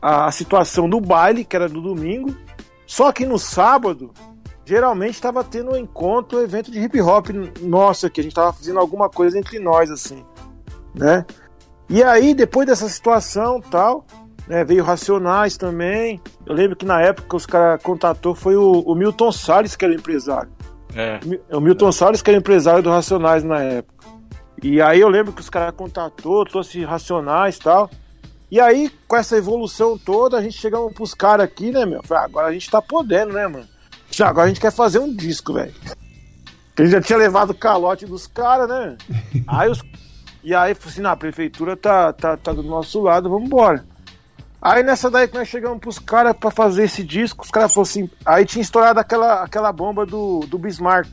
a, 0.00 0.30
situação 0.30 0.88
do 0.88 1.00
baile, 1.00 1.44
que 1.44 1.56
era 1.56 1.68
do 1.68 1.80
domingo. 1.80 2.34
Só 2.86 3.12
que 3.12 3.24
no 3.24 3.38
sábado, 3.38 4.10
geralmente 4.64 5.14
estava 5.14 5.44
tendo 5.44 5.72
um 5.72 5.76
encontro, 5.76 6.38
um 6.38 6.42
evento 6.42 6.70
de 6.70 6.80
hip 6.80 7.00
hop 7.00 7.28
nosso 7.60 8.06
aqui. 8.06 8.20
A 8.20 8.24
gente 8.24 8.32
estava 8.32 8.52
fazendo 8.52 8.80
alguma 8.80 9.08
coisa 9.08 9.38
entre 9.38 9.58
nós, 9.58 9.90
assim. 9.90 10.24
Né? 10.94 11.24
E 11.88 12.02
aí, 12.02 12.34
depois 12.34 12.66
dessa 12.66 12.88
situação 12.88 13.60
tal, 13.60 14.04
né, 14.48 14.64
veio 14.64 14.82
Racionais 14.82 15.56
também. 15.56 16.20
Eu 16.44 16.54
lembro 16.54 16.76
que 16.76 16.84
na 16.84 17.00
época 17.00 17.36
os 17.36 17.46
caras 17.46 17.80
contatou 17.82 18.34
foi 18.34 18.56
o, 18.56 18.80
o 18.80 18.94
Milton 18.94 19.30
Salles, 19.30 19.76
que 19.76 19.84
era 19.84 19.94
empresário. 19.94 20.50
É. 20.94 21.20
O 21.54 21.60
Milton 21.60 21.92
Salles, 21.92 22.20
que 22.20 22.30
era 22.30 22.38
empresário 22.38 22.82
do 22.82 22.90
Racionais 22.90 23.44
na 23.44 23.62
época. 23.62 23.99
E 24.62 24.80
aí 24.80 25.00
eu 25.00 25.08
lembro 25.08 25.32
que 25.32 25.40
os 25.40 25.50
caras 25.50 25.74
contatou, 25.74 26.44
trouxe 26.44 26.84
Racionais 26.84 27.56
e 27.56 27.60
tal. 27.60 27.90
E 28.50 28.60
aí, 28.60 28.90
com 29.06 29.16
essa 29.16 29.36
evolução 29.36 29.96
toda, 29.96 30.36
a 30.36 30.42
gente 30.42 30.58
chegamos 30.58 30.92
pros 30.92 31.14
caras 31.14 31.44
aqui, 31.44 31.70
né, 31.70 31.86
meu? 31.86 32.02
Falei, 32.02 32.24
ah, 32.24 32.26
agora 32.26 32.46
a 32.48 32.52
gente 32.52 32.68
tá 32.68 32.82
podendo, 32.82 33.32
né, 33.32 33.46
mano? 33.46 33.66
Já, 34.10 34.28
agora 34.28 34.46
a 34.46 34.48
gente 34.48 34.60
quer 34.60 34.72
fazer 34.72 34.98
um 34.98 35.14
disco, 35.14 35.52
velho. 35.52 35.72
A 36.76 36.82
gente 36.82 36.92
já 36.92 37.00
tinha 37.00 37.18
levado 37.18 37.50
o 37.50 37.54
calote 37.54 38.06
dos 38.06 38.26
caras, 38.26 38.68
né? 38.68 38.96
Aí 39.46 39.70
os 39.70 39.80
e 40.42 40.54
aí, 40.54 40.72
assim, 40.72 41.02
na 41.02 41.14
prefeitura 41.14 41.76
tá, 41.76 42.12
tá, 42.12 42.36
tá 42.36 42.52
do 42.52 42.62
nosso 42.62 43.00
lado, 43.00 43.28
vamos 43.28 43.46
embora. 43.46 43.84
Aí 44.60 44.82
nessa 44.82 45.10
daí 45.10 45.26
que 45.28 45.34
nós 45.34 45.48
chegamos 45.48 45.78
pros 45.78 45.98
caras 45.98 46.36
pra 46.36 46.50
fazer 46.50 46.84
esse 46.84 47.02
disco, 47.02 47.44
os 47.44 47.50
caras 47.50 47.72
falaram 47.72 47.90
assim. 47.90 48.10
Aí 48.24 48.44
tinha 48.44 48.62
estourado 48.62 49.00
aquela, 49.00 49.42
aquela 49.42 49.72
bomba 49.72 50.04
do, 50.04 50.40
do 50.40 50.58
Bismarck. 50.58 51.08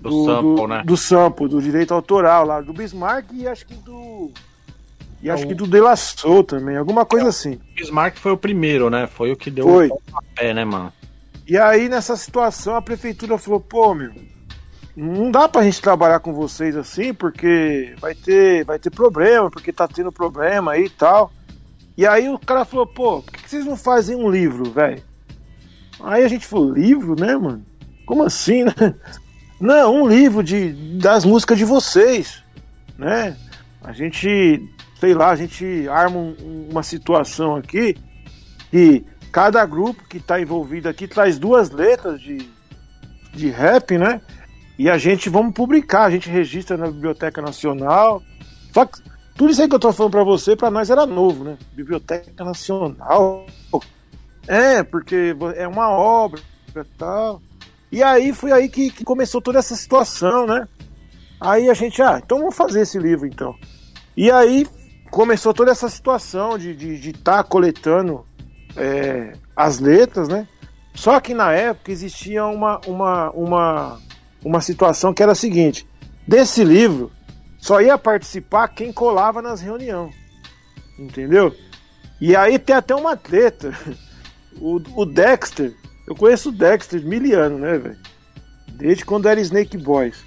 Do, 0.00 0.24
sample, 0.24 0.54
do, 0.56 0.66
né? 0.66 0.82
Do 0.84 0.96
sample, 0.96 1.48
do 1.48 1.60
direito 1.60 1.92
autoral 1.92 2.46
lá, 2.46 2.60
do 2.60 2.72
Bismarck 2.72 3.26
e 3.32 3.46
acho 3.46 3.66
que 3.66 3.74
do. 3.74 4.30
E 5.22 5.28
É 5.28 5.32
acho 5.32 5.46
que 5.46 5.54
do 5.54 5.66
De 5.66 5.80
La 5.80 5.94
Soul 5.96 6.42
também, 6.42 6.76
alguma 6.76 7.04
coisa 7.04 7.28
assim. 7.28 7.60
Bismarck 7.74 8.16
foi 8.16 8.32
o 8.32 8.36
primeiro, 8.36 8.88
né? 8.88 9.06
Foi 9.06 9.30
o 9.30 9.36
que 9.36 9.50
deu 9.50 9.66
Foi. 9.66 9.88
o 9.88 10.00
pé, 10.34 10.54
né, 10.54 10.64
mano? 10.64 10.92
E 11.46 11.58
aí, 11.58 11.88
nessa 11.88 12.16
situação, 12.16 12.76
a 12.76 12.80
prefeitura 12.80 13.36
falou, 13.36 13.60
pô, 13.60 13.92
meu, 13.94 14.12
não 14.96 15.30
dá 15.30 15.48
pra 15.48 15.64
gente 15.64 15.82
trabalhar 15.82 16.20
com 16.20 16.32
vocês 16.32 16.76
assim, 16.76 17.12
porque 17.12 17.94
vai 18.00 18.14
ter, 18.14 18.64
vai 18.64 18.78
ter 18.78 18.90
problema, 18.90 19.50
porque 19.50 19.72
tá 19.72 19.86
tendo 19.86 20.12
problema 20.12 20.72
aí 20.72 20.84
e 20.84 20.90
tal. 20.90 21.32
E 21.96 22.06
aí 22.06 22.28
o 22.28 22.38
cara 22.38 22.64
falou, 22.64 22.86
pô, 22.86 23.20
por 23.20 23.32
que 23.32 23.42
que 23.42 23.50
vocês 23.50 23.66
não 23.66 23.76
fazem 23.76 24.16
um 24.16 24.30
livro, 24.30 24.70
velho? 24.70 25.02
Aí 26.02 26.24
a 26.24 26.28
gente 26.28 26.46
falou, 26.46 26.72
livro, 26.72 27.14
né, 27.18 27.36
mano? 27.36 27.64
Como 28.06 28.22
assim, 28.22 28.64
né? 28.64 28.72
Não, 29.60 30.02
um 30.02 30.08
livro 30.08 30.42
de, 30.42 30.72
das 30.98 31.24
músicas 31.24 31.58
de 31.58 31.64
vocês, 31.64 32.42
né? 32.98 33.36
A 33.82 33.92
gente, 33.92 34.62
sei 34.98 35.14
lá, 35.14 35.30
a 35.30 35.36
gente 35.36 35.86
arma 35.88 36.16
um- 36.18 36.68
uma 36.70 36.82
situação 36.82 37.56
aqui 37.56 37.96
que 38.70 39.04
cada 39.30 39.64
grupo 39.66 40.02
que 40.08 40.16
está 40.16 40.40
envolvido 40.40 40.88
aqui 40.88 41.06
traz 41.06 41.38
duas 41.38 41.70
letras 41.70 42.20
de, 42.20 42.48
de 43.34 43.50
rap, 43.50 43.98
né? 43.98 44.20
E 44.78 44.88
a 44.88 44.96
gente 44.96 45.28
vamos 45.28 45.52
publicar, 45.52 46.04
a 46.04 46.10
gente 46.10 46.30
registra 46.30 46.76
na 46.76 46.86
Biblioteca 46.86 47.42
Nacional. 47.42 48.22
Só 48.72 48.86
que 48.86 48.98
tudo 49.36 49.50
isso 49.52 49.60
aí 49.60 49.68
que 49.68 49.74
eu 49.74 49.78
tô 49.80 49.92
falando 49.92 50.12
para 50.12 50.24
você, 50.24 50.56
para 50.56 50.70
nós 50.70 50.88
era 50.88 51.04
novo, 51.04 51.44
né? 51.44 51.58
Biblioteca 51.74 52.42
Nacional. 52.44 53.46
É, 54.48 54.82
porque 54.82 55.36
é 55.56 55.68
uma 55.68 55.90
obra 55.90 56.40
e 56.74 56.84
tal. 56.96 57.42
E 57.90 58.02
aí 58.02 58.32
foi 58.32 58.52
aí 58.52 58.68
que, 58.68 58.90
que 58.90 59.04
começou 59.04 59.40
toda 59.40 59.58
essa 59.58 59.74
situação, 59.74 60.46
né? 60.46 60.68
Aí 61.40 61.70
a 61.70 61.74
gente, 61.74 62.00
ah, 62.02 62.20
então 62.22 62.38
vamos 62.38 62.54
fazer 62.54 62.82
esse 62.82 62.98
livro 62.98 63.26
então. 63.26 63.54
E 64.16 64.30
aí 64.30 64.66
começou 65.10 65.52
toda 65.52 65.70
essa 65.70 65.88
situação 65.88 66.56
de 66.56 66.70
estar 66.70 66.84
de, 66.84 67.00
de 67.00 67.12
tá 67.12 67.42
coletando 67.42 68.24
é, 68.76 69.32
as 69.56 69.80
letras, 69.80 70.28
né? 70.28 70.46
Só 70.94 71.18
que 71.20 71.34
na 71.34 71.52
época 71.52 71.90
existia 71.90 72.44
uma, 72.46 72.80
uma, 72.86 73.30
uma, 73.30 74.00
uma 74.44 74.60
situação 74.60 75.14
que 75.14 75.22
era 75.22 75.32
a 75.32 75.36
seguinte: 75.36 75.86
desse 76.26 76.62
livro 76.62 77.10
só 77.58 77.80
ia 77.80 77.98
participar 77.98 78.68
quem 78.68 78.92
colava 78.92 79.42
nas 79.42 79.60
reuniões. 79.60 80.14
Entendeu? 80.98 81.54
E 82.20 82.36
aí 82.36 82.58
tem 82.58 82.76
até 82.76 82.94
uma 82.94 83.16
treta. 83.16 83.72
O, 84.60 84.82
o 84.94 85.06
Dexter, 85.06 85.74
eu 86.10 86.16
conheço 86.16 86.48
o 86.48 86.52
Dexter 86.52 87.00
miliano, 87.06 87.56
né, 87.56 87.78
velho? 87.78 87.96
Desde 88.66 89.04
quando 89.04 89.28
era 89.28 89.40
Snake 89.40 89.78
Boys. 89.78 90.24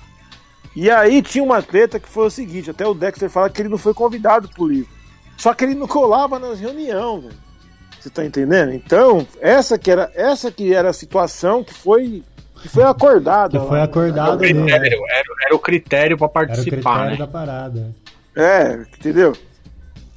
E 0.74 0.90
aí 0.90 1.22
tinha 1.22 1.44
uma 1.44 1.62
treta 1.62 2.00
que 2.00 2.08
foi 2.08 2.28
o 2.28 2.32
seguinte: 2.32 2.72
até 2.72 2.88
o 2.88 2.94
Dexter 2.94 3.30
fala 3.30 3.50
que 3.50 3.62
ele 3.62 3.68
não 3.68 3.78
foi 3.78 3.94
convidado 3.94 4.48
pro 4.48 4.66
livro. 4.66 4.90
Só 5.38 5.54
que 5.54 5.66
ele 5.66 5.76
não 5.76 5.86
colava 5.86 6.40
nas 6.40 6.60
reuniões, 6.60 7.24
velho. 7.24 7.36
Você 8.00 8.10
tá 8.10 8.24
entendendo? 8.26 8.72
Então, 8.74 9.28
essa 9.42 9.78
que 9.78 9.92
era, 9.92 10.10
essa 10.16 10.50
que 10.50 10.74
era 10.74 10.90
a 10.90 10.94
situação 10.94 11.64
que 11.66 11.74
foi 11.74 12.24
que 12.62 12.70
foi 12.70 12.84
acordada. 12.84 13.60
Que 13.60 13.68
foi 13.68 13.82
acordado. 13.82 14.42
Era 14.42 14.54
o 14.54 14.62
critério, 14.62 15.02
era, 15.10 15.24
era 15.46 15.56
o 15.56 15.60
critério 15.60 16.18
para 16.18 16.30
participar, 16.30 16.66
era 16.66 16.80
o 16.80 16.82
critério 16.84 17.12
né? 17.12 17.18
da 17.18 17.28
parada. 17.28 17.96
É, 18.34 18.86
entendeu? 18.98 19.34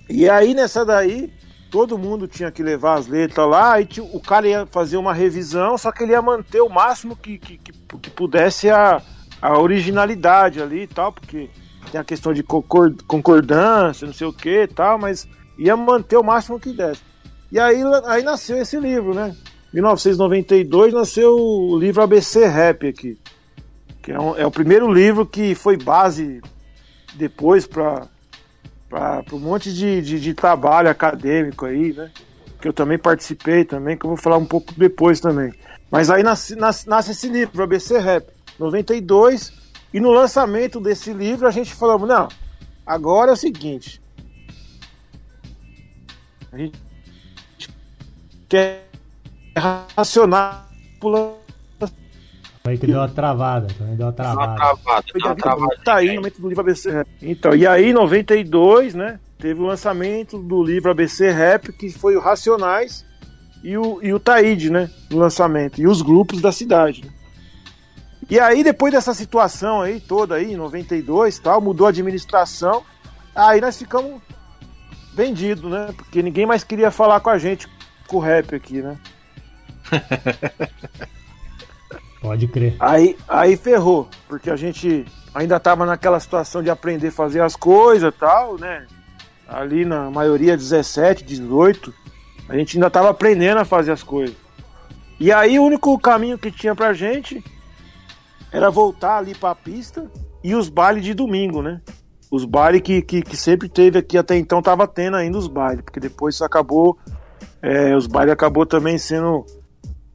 E 0.09 0.29
aí 0.31 0.55
nessa 0.55 0.85
daí, 0.85 1.33
todo 1.77 1.99
mundo 1.99 2.27
tinha 2.27 2.51
que 2.51 2.63
levar 2.63 2.95
as 2.95 3.07
letras 3.07 3.47
lá, 3.47 3.79
e 3.79 3.87
o 4.01 4.19
cara 4.19 4.49
ia 4.49 4.65
fazer 4.65 4.97
uma 4.97 5.13
revisão, 5.13 5.77
só 5.77 5.93
que 5.93 6.05
ele 6.05 6.13
ia 6.13 6.23
manter 6.23 6.63
o 6.63 6.71
máximo 6.71 7.15
que, 7.15 7.37
que, 7.37 7.59
que, 7.59 7.71
que 7.71 8.11
pudesse 8.13 8.71
a, 8.71 9.03
a 9.43 9.59
originalidade 9.59 10.63
ali 10.63 10.85
e 10.85 10.87
tal, 10.87 11.13
porque 11.13 11.51
tem 11.93 12.01
a 12.01 12.05
questão 12.05 12.33
de 12.33 12.43
concordância, 12.43 14.07
não 14.07 14.15
sei 14.15 14.27
o 14.27 14.33
que 14.33 14.63
e 14.63 14.67
tal, 14.67 14.99
mas 14.99 15.29
ia 15.59 15.77
manter 15.77 16.17
o 16.17 16.25
máximo 16.25 16.59
que 16.59 16.73
desse. 16.73 17.03
E 17.53 17.61
aí, 17.61 17.83
aí 18.07 18.23
nasceu 18.23 18.57
esse 18.57 18.81
livro, 18.81 19.13
né? 19.13 19.37
1992 19.75 20.95
nasceu 20.95 21.37
o 21.37 21.79
livro 21.79 22.03
ABC 22.03 22.47
Rap 22.47 22.89
aqui. 22.89 23.19
Que 24.03 24.13
é, 24.13 24.19
um, 24.19 24.35
é 24.35 24.47
o 24.47 24.51
primeiro 24.51 24.91
livro 24.91 25.27
que 25.27 25.55
foi 25.55 25.77
base 25.77 26.41
depois 27.17 27.67
para 27.67 28.09
um 29.33 29.39
monte 29.39 29.73
de, 29.73 30.01
de, 30.03 30.21
de, 30.21 30.35
trabalho 30.35 30.89
acadêmico 30.89 31.67
aí, 31.67 31.93
né? 31.93 32.11
Que 32.61 32.69
eu 32.69 32.73
também 32.73 32.99
participei 32.99 33.65
também, 33.65 33.97
que 33.97 34.07
eu 34.07 34.11
vou 34.11 34.17
falar 34.17 34.39
um 34.39 34.47
pouco 34.47 34.73
depois 34.77 35.21
também. 35.21 35.53
Mas 35.91 36.11
aí 36.11 36.23
nasce, 36.23 36.57
nasce, 36.57 36.89
nasce 36.89 37.13
esse 37.13 37.29
livro, 37.29 37.63
ABC 37.63 37.99
Rap, 37.99 38.27
92, 38.59 39.53
e 39.93 40.01
no 40.01 40.11
lançamento 40.11 40.81
desse 40.81 41.13
livro 41.13 41.47
a 41.47 41.51
gente 41.51 41.75
falou, 41.75 42.07
não, 42.07 42.29
agora 42.85 43.31
é 43.31 43.35
o 43.35 43.37
seguinte. 43.37 44.01
A 46.53 46.59
gente 46.59 46.79
quer 48.49 48.89
racionar 49.57 50.69
pulando. 51.01 51.46
Foi 52.67 52.77
que 52.77 52.87
deu 52.89 52.99
uma 52.99 53.09
travada, 53.09 53.69
também 53.79 53.95
deu 53.95 54.07
uma 54.07 54.13
travada. 54.13 54.51
Uma 54.51 54.57
travada, 54.57 55.05
Foi 55.13 55.21
uma 55.21 55.29
da 55.29 55.35
travada. 55.37 55.77
tá 55.85 55.95
aí 55.95 56.09
no 56.09 56.15
momento 56.17 56.41
do 56.41 56.49
livro 56.49 56.61
ABC 56.63 56.91
Rap. 56.91 57.09
Então, 57.23 57.55
e 57.55 57.65
aí 57.65 57.91
em 57.91 57.93
92, 57.93 58.93
né, 58.93 59.21
teve 59.39 59.61
o 59.61 59.67
lançamento 59.67 60.37
do 60.37 60.65
livro 60.65 60.91
ABC 60.91 61.31
Rap, 61.31 61.73
que 61.73 61.91
foi 61.91 62.17
o 62.17 62.21
Racionais 62.21 63.07
e 63.63 63.79
o, 63.79 64.01
e 64.03 64.13
o 64.13 64.19
Taíde, 64.19 64.69
né, 64.71 64.91
no 65.09 65.19
lançamento, 65.19 65.81
e 65.81 65.87
os 65.87 66.03
grupos 66.03 66.41
da 66.41 66.51
cidade. 66.51 67.05
né. 67.05 67.13
E 68.29 68.41
aí, 68.41 68.65
depois 68.65 68.93
dessa 68.93 69.15
situação 69.15 69.83
aí, 69.83 70.01
toda 70.01 70.35
aí, 70.35 70.53
em 70.53 70.57
92 70.57 71.39
tal, 71.39 71.61
mudou 71.61 71.87
a 71.87 71.91
administração, 71.91 72.83
aí 73.33 73.61
nós 73.61 73.77
ficamos 73.79 74.21
vendidos, 75.15 75.71
né, 75.71 75.95
porque 75.97 76.21
ninguém 76.21 76.47
mais 76.47 76.65
queria 76.65 76.91
falar 76.91 77.21
com 77.21 77.31
a 77.31 77.39
gente, 77.39 77.69
com 78.09 78.17
o 78.17 78.21
rap 78.21 78.57
aqui, 78.57 78.83
né. 78.83 78.99
Pode 82.21 82.49
crer. 82.49 82.77
Aí, 82.81 83.17
aí 83.29 83.57
ferrou, 83.57 84.09
porque 84.29 84.51
a 84.51 84.57
gente 84.57 85.05
ainda 85.35 85.61
tava 85.61 85.85
naquela 85.85 86.19
situação 86.19 86.63
de 86.63 86.71
aprender 86.71 87.09
a 87.09 87.13
fazer 87.13 87.41
as 87.43 87.55
coisas 87.55 88.13
tal, 88.19 88.59
né? 88.59 88.87
Ali 89.47 89.85
na 89.85 90.11
maioria 90.11 90.57
17, 90.57 91.23
18, 91.25 91.93
a 92.49 92.57
gente 92.57 92.77
ainda 92.77 92.91
tava 92.91 93.11
aprendendo 93.11 93.59
a 93.59 93.65
fazer 93.65 93.93
as 93.93 94.03
coisas. 94.03 94.35
E 95.21 95.33
aí 95.33 95.59
o 95.59 95.65
único 95.65 95.99
caminho 95.99 96.39
que 96.39 96.51
tinha 96.51 96.75
pra 96.75 96.93
gente 96.93 97.43
era 98.53 98.71
voltar 98.71 99.19
ali 99.19 99.35
pra 99.35 99.55
pista 99.55 100.11
e 100.43 100.55
os 100.55 100.69
bailes 100.69 101.05
de 101.05 101.15
domingo, 101.15 101.63
né? 101.63 101.81
Os 102.31 102.45
bailes 102.45 102.83
que, 102.83 103.03
que, 103.03 103.23
que 103.23 103.37
sempre 103.37 103.69
teve 103.69 103.99
aqui 103.99 104.19
até 104.19 104.37
então 104.37 104.61
tava 104.61 104.87
tendo 104.87 105.17
ainda 105.17 105.39
os 105.39 105.47
bailes, 105.47 105.83
porque 105.83 106.01
depois 106.01 106.35
isso 106.35 106.45
acabou, 106.45 106.99
é, 107.63 107.95
os 107.97 108.07
bailes 108.07 108.33
acabou 108.33 108.67
também 108.67 108.99
sendo 108.99 109.45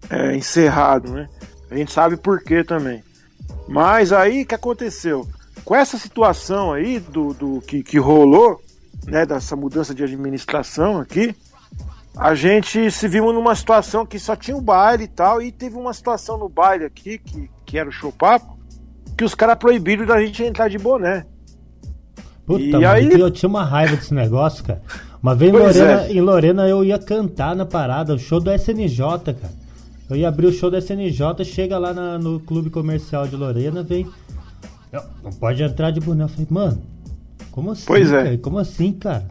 é, 0.09 0.35
encerrado, 0.35 1.11
né? 1.11 1.29
A 1.71 1.75
gente 1.77 1.91
sabe 1.91 2.17
por 2.17 2.43
quê 2.43 2.63
também. 2.65 3.01
Mas 3.67 4.11
aí 4.11 4.43
o 4.43 4.45
que 4.45 4.53
aconteceu? 4.53 5.25
Com 5.63 5.73
essa 5.73 5.97
situação 5.97 6.73
aí 6.73 6.99
do, 6.99 7.33
do 7.33 7.61
que, 7.61 7.81
que 7.81 7.97
rolou, 7.97 8.61
né, 9.07 9.25
dessa 9.25 9.55
mudança 9.55 9.95
de 9.95 10.03
administração 10.03 10.99
aqui, 10.99 11.33
a 12.17 12.35
gente 12.35 12.91
se 12.91 13.07
viu 13.07 13.31
numa 13.31 13.55
situação 13.55 14.05
que 14.05 14.19
só 14.19 14.35
tinha 14.35 14.57
o 14.57 14.61
baile 14.61 15.05
e 15.05 15.07
tal, 15.07 15.41
e 15.41 15.49
teve 15.49 15.77
uma 15.77 15.93
situação 15.93 16.37
no 16.37 16.49
baile 16.49 16.83
aqui, 16.83 17.17
que, 17.17 17.49
que 17.65 17.77
era 17.77 17.87
o 17.87 17.91
show 17.91 18.11
papo, 18.11 18.59
que 19.17 19.23
os 19.23 19.33
caras 19.33 19.55
proibiram 19.57 20.05
da 20.05 20.19
gente 20.21 20.43
entrar 20.43 20.67
de 20.67 20.77
boné. 20.77 21.25
Puta, 22.45 22.61
E 22.63 22.71
mano, 22.73 22.87
aí- 22.87 23.19
eu 23.19 23.31
tinha 23.31 23.47
uma 23.47 23.63
raiva 23.63 23.95
desse 23.95 24.13
negócio, 24.13 24.61
cara. 24.63 24.81
Uma 25.23 25.35
vez 25.35 25.53
em 25.53 25.57
Lorena, 25.57 26.01
é. 26.01 26.11
em 26.11 26.21
Lorena 26.21 26.67
eu 26.67 26.83
ia 26.83 26.99
cantar 26.99 27.55
na 27.55 27.65
parada, 27.65 28.15
o 28.15 28.19
show 28.19 28.41
do 28.41 28.51
SNJ, 28.51 28.99
cara. 29.33 29.60
Eu 30.11 30.17
ia 30.17 30.27
abrir 30.27 30.45
o 30.47 30.51
show 30.51 30.69
do 30.69 30.77
SNJ, 30.77 31.45
chega 31.45 31.77
lá 31.79 31.93
na- 31.93 32.17
no 32.19 32.39
clube 32.39 32.69
comercial 32.69 33.25
de 33.27 33.35
Lorena, 33.37 33.81
vem. 33.81 34.05
Não, 34.91 35.03
não 35.23 35.31
pode 35.31 35.63
entrar 35.63 35.89
de 35.91 36.01
boné. 36.01 36.25
Eu 36.25 36.27
falei, 36.27 36.47
mano, 36.49 36.81
como 37.49 37.71
assim? 37.71 37.85
Pois 37.85 38.11
é. 38.11 38.23
cara? 38.23 38.37
Como 38.39 38.57
assim, 38.59 38.91
cara? 38.91 39.25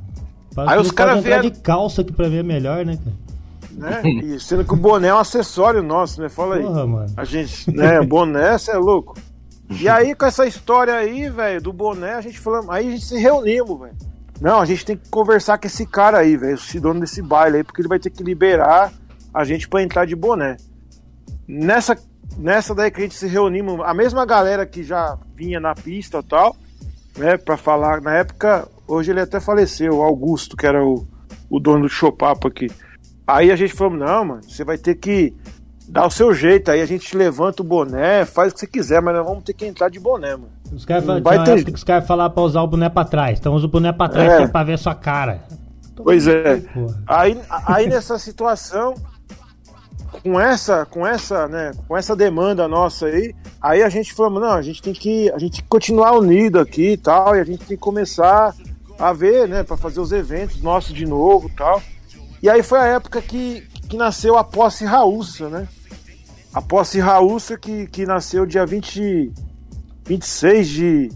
Aí 0.57 0.79
os 0.79 0.89
Não 0.89 0.95
cara 0.95 1.11
pode 1.13 1.21
entrar 1.27 1.41
vieram- 1.43 1.51
de 1.51 1.61
calça 1.61 2.03
que 2.03 2.13
pra 2.13 2.29
mim 2.29 2.37
é 2.39 2.43
melhor, 2.43 2.85
né, 2.87 2.97
cara? 2.97 3.17
Né? 4.03 4.11
E 4.25 4.41
sendo 4.41 4.65
que 4.65 4.73
o 4.73 4.77
boné 4.77 5.09
é 5.09 5.15
um 5.15 5.19
acessório 5.19 5.83
nosso, 5.83 6.21
né? 6.21 6.29
Fala 6.29 6.57
aí. 6.57 6.63
Porra, 6.63 6.87
mano. 6.87 7.13
A 7.17 7.25
gente, 7.25 7.71
né, 7.71 8.01
boné, 8.03 8.57
você 8.59 8.71
é 8.73 8.77
louco. 8.79 9.17
E 9.81 9.89
aí, 9.89 10.15
com 10.15 10.25
essa 10.27 10.47
história 10.47 10.95
aí, 10.95 11.29
velho, 11.29 11.61
do 11.63 11.73
boné, 11.73 12.15
a 12.15 12.21
gente 12.21 12.41
falou, 12.41 12.71
aí 12.71 12.89
a 12.89 12.91
gente 12.91 13.05
se 13.05 13.17
reunimos, 13.19 13.79
velho. 13.81 13.95
Não, 14.41 14.61
a 14.61 14.65
gente 14.65 14.85
tem 14.85 14.97
que 14.97 15.09
conversar 15.11 15.59
com 15.59 15.67
esse 15.67 15.87
cara 15.87 16.19
aí, 16.19 16.37
velho, 16.37 16.55
esse 16.55 16.81
dono 16.81 17.01
desse 17.01 17.21
baile 17.23 17.59
aí, 17.59 17.65
porque 17.65 17.81
ele 17.83 17.89
vai 17.89 17.99
ter 17.99 18.09
que 18.11 18.23
liberar 18.25 18.93
a 19.33 19.45
gente 19.45 19.69
pra 19.69 19.83
entrar 19.83 20.07
de 20.07 20.17
boné. 20.17 20.57
Nessa, 21.53 21.97
nessa 22.39 22.75
daí 22.75 22.91
que 22.91 23.01
a 23.01 23.03
gente 23.03 23.15
se 23.17 23.27
reunimos, 23.27 23.81
a 23.85 23.93
mesma 23.93 24.25
galera 24.25 24.65
que 24.65 24.83
já 24.85 25.19
vinha 25.35 25.59
na 25.59 25.75
pista 25.75 26.19
e 26.19 26.23
tal, 26.23 26.55
né, 27.19 27.37
pra 27.37 27.57
falar, 27.57 28.01
na 28.01 28.15
época, 28.15 28.69
hoje 28.87 29.11
ele 29.11 29.21
até 29.21 29.41
faleceu, 29.41 29.97
o 29.99 30.03
Augusto, 30.03 30.57
que 30.57 30.67
era 30.67 30.85
o, 30.85 31.07
o 31.51 31.59
dono 31.59 31.83
do 31.83 31.89
Chopapo 31.89 32.47
aqui. 32.47 32.71
Aí 33.27 33.51
a 33.51 33.57
gente 33.57 33.75
falou, 33.75 33.97
não, 33.99 34.25
mano, 34.25 34.41
você 34.43 34.65
vai 34.65 34.79
ter 34.79 34.95
que 34.95 35.35
dar 35.89 36.07
o 36.07 36.11
seu 36.11 36.33
jeito, 36.33 36.71
aí 36.71 36.81
a 36.81 36.87
gente 36.87 37.17
levanta 37.17 37.63
o 37.63 37.67
boné, 37.67 38.25
faz 38.25 38.53
o 38.53 38.55
que 38.55 38.61
você 38.61 38.67
quiser, 38.69 39.03
mas 39.03 39.15
nós 39.17 39.27
vamos 39.27 39.43
ter 39.43 39.53
que 39.53 39.67
entrar 39.67 39.89
de 39.89 39.99
boné, 39.99 40.33
mano. 40.37 40.51
Os 40.73 40.85
caras 40.85 41.05
falam 41.05 41.21
ter- 41.45 41.65
que 41.65 41.73
os 41.73 41.83
caras 41.83 42.07
falavam 42.07 42.33
pra 42.33 42.43
usar 42.45 42.63
o 42.63 42.67
boné 42.69 42.89
pra 42.89 43.05
trás. 43.05 43.41
Então 43.41 43.55
usa 43.55 43.67
o 43.67 43.69
boné 43.69 43.93
pra 43.93 44.09
trás 44.09 44.33
É. 44.33 44.37
que 44.37 44.43
é 44.45 44.47
pra 44.47 44.63
ver 44.63 44.75
a 44.75 44.79
sua 44.79 44.95
cara. 44.95 45.43
Pois 45.97 46.29
é. 46.29 46.63
Aí, 47.09 47.37
aí 47.67 47.89
nessa 47.89 48.21
situação, 48.21 48.95
com 50.23 50.39
essa, 50.39 50.85
com 50.87 51.07
essa, 51.07 51.49
né, 51.49 51.73
com 51.87 51.97
essa 51.97 52.15
demanda 52.15 52.67
nossa 52.69 53.07
aí, 53.07 53.35
aí 53.61 53.83
a 53.83 53.89
gente 53.89 54.13
falou, 54.13 54.41
não, 54.41 54.53
a 54.53 54.63
gente 54.63 54.83
tem 54.83 54.93
que, 54.93 55.31
a 55.31 55.39
gente 55.39 55.63
continuar 55.65 56.13
unido 56.13 56.59
aqui 56.59 56.93
e 56.93 56.97
tal, 56.97 57.37
e 57.37 57.41
a 57.41 57.45
gente 57.45 57.61
tem 57.61 57.77
que 57.77 57.83
começar 57.83 58.55
a 58.99 59.13
ver, 59.13 59.49
né, 59.49 59.63
para 59.63 59.77
fazer 59.77 60.01
os 60.01 60.13
eventos 60.13 60.63
nossos 60.63 60.93
de 60.93 61.07
novo, 61.07 61.49
e 61.49 61.53
tal. 61.53 61.83
E 62.43 62.49
aí 62.49 62.63
foi 62.63 62.79
a 62.79 62.87
época 62.87 63.21
que, 63.21 63.63
que 63.89 63.97
nasceu 63.97 64.37
a 64.37 64.45
posse 64.45 64.85
Raúça, 64.85 65.49
né? 65.49 65.69
A 66.53 66.63
posse 66.63 66.99
Raúça 66.99 67.57
que, 67.57 67.87
que 67.87 68.07
nasceu 68.07 68.47
dia 68.47 68.65
20, 68.65 69.33
26 70.07 70.69
de 70.69 71.09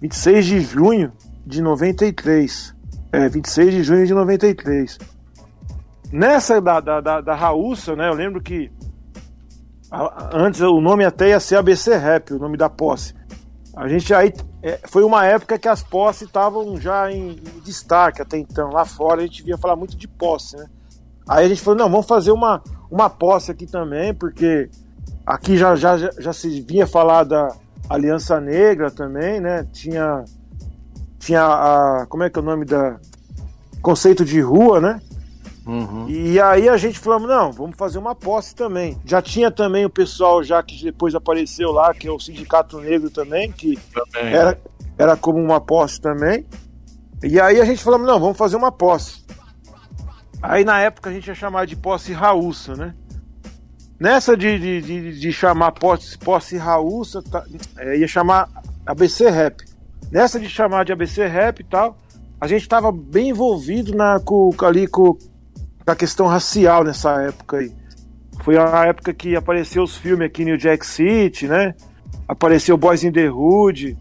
26 0.00 0.46
de 0.46 0.60
junho 0.60 1.12
de 1.46 1.62
93. 1.62 2.74
É, 3.12 3.28
26 3.28 3.72
de 3.72 3.82
junho 3.84 4.06
de 4.06 4.12
93. 4.12 4.98
Nessa 6.12 6.60
da, 6.60 6.78
da, 6.80 7.00
da, 7.00 7.20
da 7.20 7.34
Raúça, 7.34 7.96
né? 7.96 8.08
Eu 8.08 8.14
lembro 8.14 8.40
que 8.40 8.70
a- 9.90 10.30
antes 10.34 10.60
o 10.60 10.80
nome 10.80 11.04
até 11.04 11.30
ia 11.30 11.40
ser 11.40 11.56
ABC 11.56 11.96
Rap, 11.96 12.32
o 12.34 12.38
nome 12.38 12.56
da 12.56 12.68
posse. 12.68 13.14
A 13.74 13.88
gente 13.88 14.12
aí. 14.12 14.32
é, 14.62 14.78
foi 14.86 15.02
uma 15.02 15.24
época 15.24 15.58
que 15.58 15.66
as 15.68 15.82
posses 15.82 16.22
estavam 16.22 16.78
já 16.78 17.10
em, 17.10 17.30
em 17.30 17.60
destaque 17.64 18.20
até 18.20 18.36
então. 18.36 18.70
Lá 18.70 18.84
fora 18.84 19.22
a 19.22 19.26
gente 19.26 19.42
via 19.42 19.56
falar 19.56 19.74
muito 19.76 19.96
de 19.96 20.06
posse, 20.06 20.56
né? 20.56 20.66
Aí 21.26 21.46
a 21.46 21.48
gente 21.48 21.62
falou, 21.62 21.78
não, 21.78 21.90
vamos 21.90 22.06
fazer 22.06 22.30
uma, 22.32 22.62
uma 22.90 23.08
posse 23.08 23.50
aqui 23.50 23.66
também, 23.66 24.12
porque 24.12 24.68
aqui 25.24 25.56
já, 25.56 25.74
já, 25.76 25.96
já, 25.96 26.10
já 26.18 26.32
se 26.32 26.60
vinha 26.60 26.86
falar 26.86 27.24
da 27.24 27.48
Aliança 27.88 28.38
Negra 28.40 28.90
também, 28.90 29.40
né? 29.40 29.66
Tinha, 29.72 30.24
tinha 31.18 31.42
a. 31.42 32.06
Como 32.08 32.22
é 32.22 32.28
que 32.28 32.38
é 32.38 32.42
o 32.42 32.44
nome 32.44 32.66
da. 32.66 32.98
Conceito 33.80 34.24
de 34.24 34.40
rua, 34.40 34.80
né? 34.80 35.00
Uhum. 35.66 36.08
E 36.08 36.40
aí 36.40 36.68
a 36.68 36.76
gente 36.76 36.98
falou, 36.98 37.20
não, 37.20 37.52
vamos 37.52 37.76
fazer 37.76 37.98
uma 37.98 38.14
posse 38.14 38.54
também. 38.54 38.98
Já 39.04 39.22
tinha 39.22 39.50
também 39.50 39.84
o 39.84 39.90
pessoal 39.90 40.42
já 40.42 40.62
que 40.62 40.82
depois 40.82 41.14
apareceu 41.14 41.70
lá, 41.70 41.94
que 41.94 42.08
é 42.08 42.10
o 42.10 42.18
Sindicato 42.18 42.80
Negro 42.80 43.10
também, 43.10 43.50
que 43.50 43.78
Também. 43.92 44.34
era, 44.34 44.60
era 44.98 45.16
como 45.16 45.38
uma 45.38 45.60
posse 45.60 46.00
também. 46.00 46.44
E 47.22 47.40
aí 47.40 47.60
a 47.60 47.64
gente 47.64 47.82
falou, 47.82 48.00
não, 48.00 48.18
vamos 48.18 48.36
fazer 48.36 48.56
uma 48.56 48.72
posse. 48.72 49.24
Aí 50.42 50.64
na 50.64 50.80
época 50.80 51.08
a 51.08 51.12
gente 51.12 51.28
ia 51.28 51.34
chamar 51.34 51.66
de 51.66 51.76
posse 51.76 52.12
raúça, 52.12 52.74
né? 52.74 52.94
Nessa 54.00 54.36
de, 54.36 54.58
de, 54.58 54.82
de, 54.82 55.20
de 55.20 55.32
chamar 55.32 55.70
posse, 55.70 56.18
posse 56.18 56.56
raúça, 56.56 57.22
tá, 57.22 57.44
é, 57.78 57.98
ia 57.98 58.08
chamar 58.08 58.48
ABC 58.84 59.30
Rap. 59.30 59.64
Nessa 60.10 60.40
de 60.40 60.48
chamar 60.48 60.84
de 60.84 60.92
ABC 60.92 61.24
Rap 61.28 61.60
e 61.60 61.64
tal, 61.64 61.96
a 62.40 62.48
gente 62.48 62.62
estava 62.62 62.90
bem 62.90 63.28
envolvido 63.28 63.94
na, 63.94 64.18
com, 64.18 64.50
ali 64.62 64.88
com, 64.88 65.16
com 65.84 65.92
a 65.92 65.96
questão 65.96 66.26
racial 66.26 66.84
nessa 66.84 67.22
época 67.22 67.58
aí. 67.58 67.72
Foi 68.42 68.56
a 68.56 68.86
época 68.86 69.12
que 69.12 69.36
apareceu 69.36 69.82
os 69.82 69.96
filmes 69.96 70.26
aqui 70.26 70.44
no 70.44 70.56
Jack 70.56 70.86
City, 70.86 71.46
né? 71.46 71.74
Apareceu 72.26 72.76
Boys 72.76 73.04
in 73.04 73.12
the 73.12 73.30
Hood, 73.30 73.96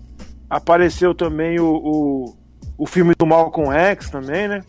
apareceu 0.49 1.13
também 1.13 1.59
o, 1.59 1.65
o, 1.65 2.35
o 2.77 2.85
filme 2.85 3.13
do 3.17 3.25
Malcolm 3.25 3.71
X 3.71 4.09
também, 4.09 4.47
né? 4.47 4.63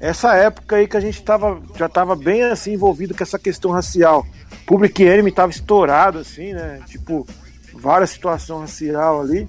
Essa 0.00 0.34
época 0.34 0.76
aí 0.76 0.86
que 0.86 0.96
a 0.96 1.00
gente 1.00 1.22
tava, 1.22 1.60
já 1.76 1.86
estava 1.86 2.14
bem 2.14 2.42
assim 2.42 2.74
envolvido 2.74 3.14
com 3.14 3.22
essa 3.22 3.38
questão 3.38 3.70
racial. 3.70 4.26
Public 4.66 5.02
Enemy 5.02 5.32
tava 5.32 5.50
estourado 5.50 6.18
assim, 6.18 6.52
né? 6.52 6.80
Tipo, 6.86 7.26
várias 7.72 8.10
situações 8.10 8.60
racial 8.60 9.22
ali. 9.22 9.48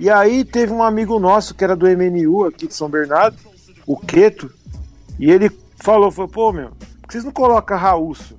E 0.00 0.08
aí 0.08 0.44
teve 0.44 0.72
um 0.72 0.82
amigo 0.82 1.18
nosso 1.18 1.54
que 1.54 1.64
era 1.64 1.74
do 1.74 1.86
MNU 1.86 2.44
aqui 2.44 2.66
de 2.66 2.74
São 2.74 2.88
Bernardo, 2.88 3.36
o 3.86 3.96
Queto, 3.96 4.50
e 5.18 5.30
ele 5.30 5.50
falou, 5.80 6.10
falou, 6.10 6.30
pô, 6.30 6.52
meu, 6.52 6.70
por 6.70 7.06
que 7.08 7.12
vocês 7.12 7.24
não 7.24 7.32
colocam 7.32 7.76
Raússo? 7.76 8.38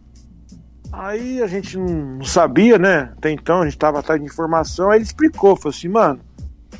Aí 0.91 1.41
a 1.41 1.47
gente 1.47 1.77
não, 1.77 2.23
sabia, 2.23 2.77
né? 2.79 3.13
Até 3.17 3.31
então 3.31 3.61
a 3.61 3.65
gente 3.65 3.77
tava 3.77 3.99
atrás 3.99 4.19
de 4.19 4.25
informação, 4.25 4.89
aí 4.89 4.97
ele 4.97 5.05
explicou, 5.05 5.55
falou 5.55 5.75
assim, 5.75 5.87
mano, 5.87 6.19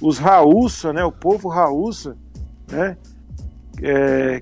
os 0.02 0.18
Raússa, 0.18 0.92
né? 0.92 1.04
O 1.04 1.12
povo 1.12 1.48
Raússa, 1.50 2.18
né? 2.72 2.98
é, 3.82 4.42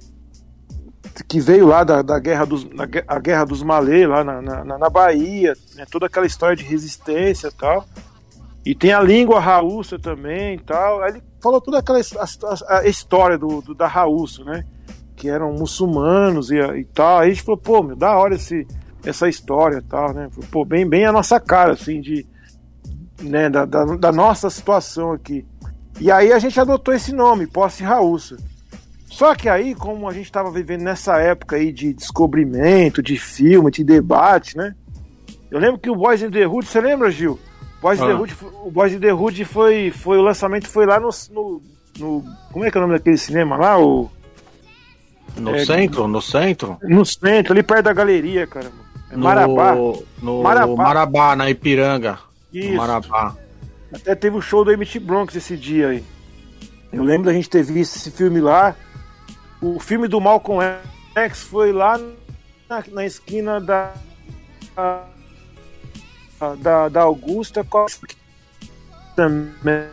que 1.27 1.39
veio 1.39 1.67
lá 1.67 1.83
da, 1.83 2.01
da 2.01 2.19
guerra 2.19 2.45
dos 2.45 2.63
da, 2.63 2.85
a 3.07 3.19
guerra 3.19 3.45
dos 3.45 3.61
Malê 3.63 4.05
lá 4.07 4.23
na, 4.23 4.41
na, 4.41 4.77
na 4.77 4.89
Bahia, 4.89 5.53
né, 5.75 5.85
toda 5.89 6.05
aquela 6.05 6.25
história 6.25 6.55
de 6.55 6.63
resistência 6.63 7.47
e 7.47 7.51
tal. 7.51 7.85
E 8.65 8.75
tem 8.75 8.91
a 8.93 9.01
língua 9.01 9.39
raúça 9.39 9.97
também 9.97 10.55
e 10.55 10.59
tal. 10.59 11.01
Aí 11.01 11.11
ele 11.11 11.23
falou 11.41 11.59
toda 11.61 11.79
aquela 11.79 11.99
a- 11.99 12.77
a 12.79 12.87
história 12.87 13.37
do, 13.37 13.61
do- 13.61 13.73
da 13.75 13.87
raúça, 13.87 14.43
né? 14.43 14.63
Que 15.17 15.27
eram 15.27 15.51
muçulmanos 15.51 16.49
e, 16.51 16.55
e 16.55 16.85
tal. 16.85 17.19
Aí 17.19 17.31
a 17.31 17.33
gente 17.33 17.43
falou, 17.43 17.57
pô, 17.57 17.83
meu, 17.83 17.95
da 17.95 18.15
hora 18.15 18.35
esse, 18.35 18.65
essa 19.03 19.27
história 19.27 19.79
e 19.79 19.81
tal, 19.81 20.13
né? 20.13 20.29
Pô, 20.51 20.63
bem, 20.63 20.87
bem 20.87 21.05
a 21.05 21.11
nossa 21.11 21.39
cara, 21.39 21.73
assim, 21.73 21.99
de, 21.99 22.25
né, 23.21 23.49
da, 23.49 23.65
da, 23.65 23.83
da 23.83 24.11
nossa 24.11 24.49
situação 24.49 25.11
aqui. 25.11 25.45
E 25.99 26.11
aí 26.11 26.31
a 26.31 26.37
gente 26.39 26.59
adotou 26.59 26.93
esse 26.93 27.11
nome, 27.13 27.47
Posse 27.47 27.83
Raúça. 27.83 28.37
Só 29.09 29.33
que 29.33 29.49
aí, 29.49 29.73
como 29.73 30.07
a 30.07 30.13
gente 30.13 30.25
estava 30.25 30.51
vivendo 30.51 30.83
nessa 30.83 31.17
época 31.19 31.55
aí 31.55 31.71
de 31.71 31.91
descobrimento, 31.93 33.01
de 33.01 33.17
filme, 33.17 33.71
de 33.71 33.83
debate, 33.83 34.55
né? 34.55 34.75
Eu 35.49 35.59
lembro 35.59 35.79
que 35.79 35.89
o 35.89 35.95
Boys 35.95 36.21
in 36.21 36.29
the 36.29 36.45
Hood, 36.45 36.67
você 36.67 36.79
lembra, 36.79 37.09
Gil? 37.09 37.39
Boys 37.81 37.99
in 37.99 38.05
the 38.05 38.11
Ah. 38.11 38.15
Hood, 38.19 38.35
o 38.65 38.69
Boys 38.69 38.93
in 38.93 38.99
the 38.99 39.11
Hood 39.13 39.45
foi, 39.45 39.89
foi 39.89 40.17
o 40.19 40.21
lançamento 40.21 40.67
foi 40.67 40.85
lá 40.85 40.99
no, 40.99 41.09
no, 41.31 41.61
no- 41.97 42.23
como 42.51 42.65
é 42.65 42.69
que 42.69 42.77
é 42.77 42.79
o 42.79 42.83
nome 42.83 42.93
daquele 42.97 43.17
cinema 43.17 43.55
lá? 43.57 43.79
O, 43.79 44.11
No 45.35 45.53
É, 45.55 45.65
centro? 45.65 46.07
No 46.07 46.21
centro? 46.21 46.77
no 46.81 47.05
centro, 47.05 47.53
ali 47.53 47.61
perto 47.63 47.85
da 47.85 47.93
galeria, 47.93 48.47
cara. 48.47 48.71
É 49.11 49.15
Marabá. 49.15 49.75
No, 49.75 50.03
no 50.21 50.43
Marabá. 50.43 50.75
Marabá. 50.83 51.35
na 51.35 51.49
Ipiranga. 51.49 52.19
No 52.53 52.59
Isso. 52.59 52.73
Marabá. 52.75 53.35
Até 53.93 54.15
teve 54.15 54.35
o 54.37 54.41
show 54.41 54.65
do 54.65 54.71
MT 54.71 54.99
Bronx 54.99 55.35
esse 55.35 55.55
dia 55.55 55.89
aí. 55.89 56.03
Eu 56.91 57.03
lembro 57.03 57.25
da 57.27 57.33
gente 57.33 57.49
ter 57.49 57.63
visto 57.63 57.95
esse 57.97 58.11
filme 58.11 58.39
lá. 58.41 58.75
O 59.61 59.79
filme 59.79 60.07
do 60.07 60.19
Malcolm 60.19 60.61
X 61.15 61.41
foi 61.43 61.71
lá 61.71 61.97
na, 62.69 62.83
na 62.91 63.05
esquina 63.05 63.59
da, 63.61 63.93
da, 66.61 66.89
da 66.89 67.01
Augusta 67.01 67.61
a- 67.61 67.85
também 69.15 69.87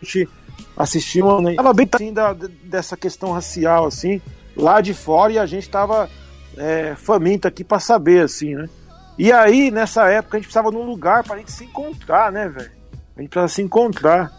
a 0.00 0.04
gente 0.04 0.28
assistiu 0.76 1.40
né? 1.40 1.54
tava 1.54 1.74
bem 1.74 1.88
assim 1.92 2.12
da, 2.12 2.32
dessa 2.32 2.96
questão 2.96 3.32
racial 3.32 3.86
assim 3.86 4.20
lá 4.58 4.80
de 4.80 4.92
fora 4.92 5.32
e 5.32 5.38
a 5.38 5.46
gente 5.46 5.68
tava 5.70 6.08
é, 6.56 6.94
faminto 6.96 7.46
aqui 7.48 7.62
pra 7.64 7.78
saber 7.78 8.24
assim 8.24 8.54
né 8.54 8.68
e 9.16 9.32
aí 9.32 9.70
nessa 9.70 10.08
época 10.10 10.36
a 10.36 10.40
gente 10.40 10.46
precisava 10.46 10.70
de 10.70 10.76
um 10.76 10.82
lugar 10.84 11.22
pra 11.24 11.36
gente 11.38 11.52
se 11.52 11.64
encontrar 11.64 12.30
né 12.32 12.48
velho 12.48 12.70
a 13.16 13.20
gente 13.20 13.30
precisava 13.30 13.48
se 13.48 13.62
encontrar 13.62 14.32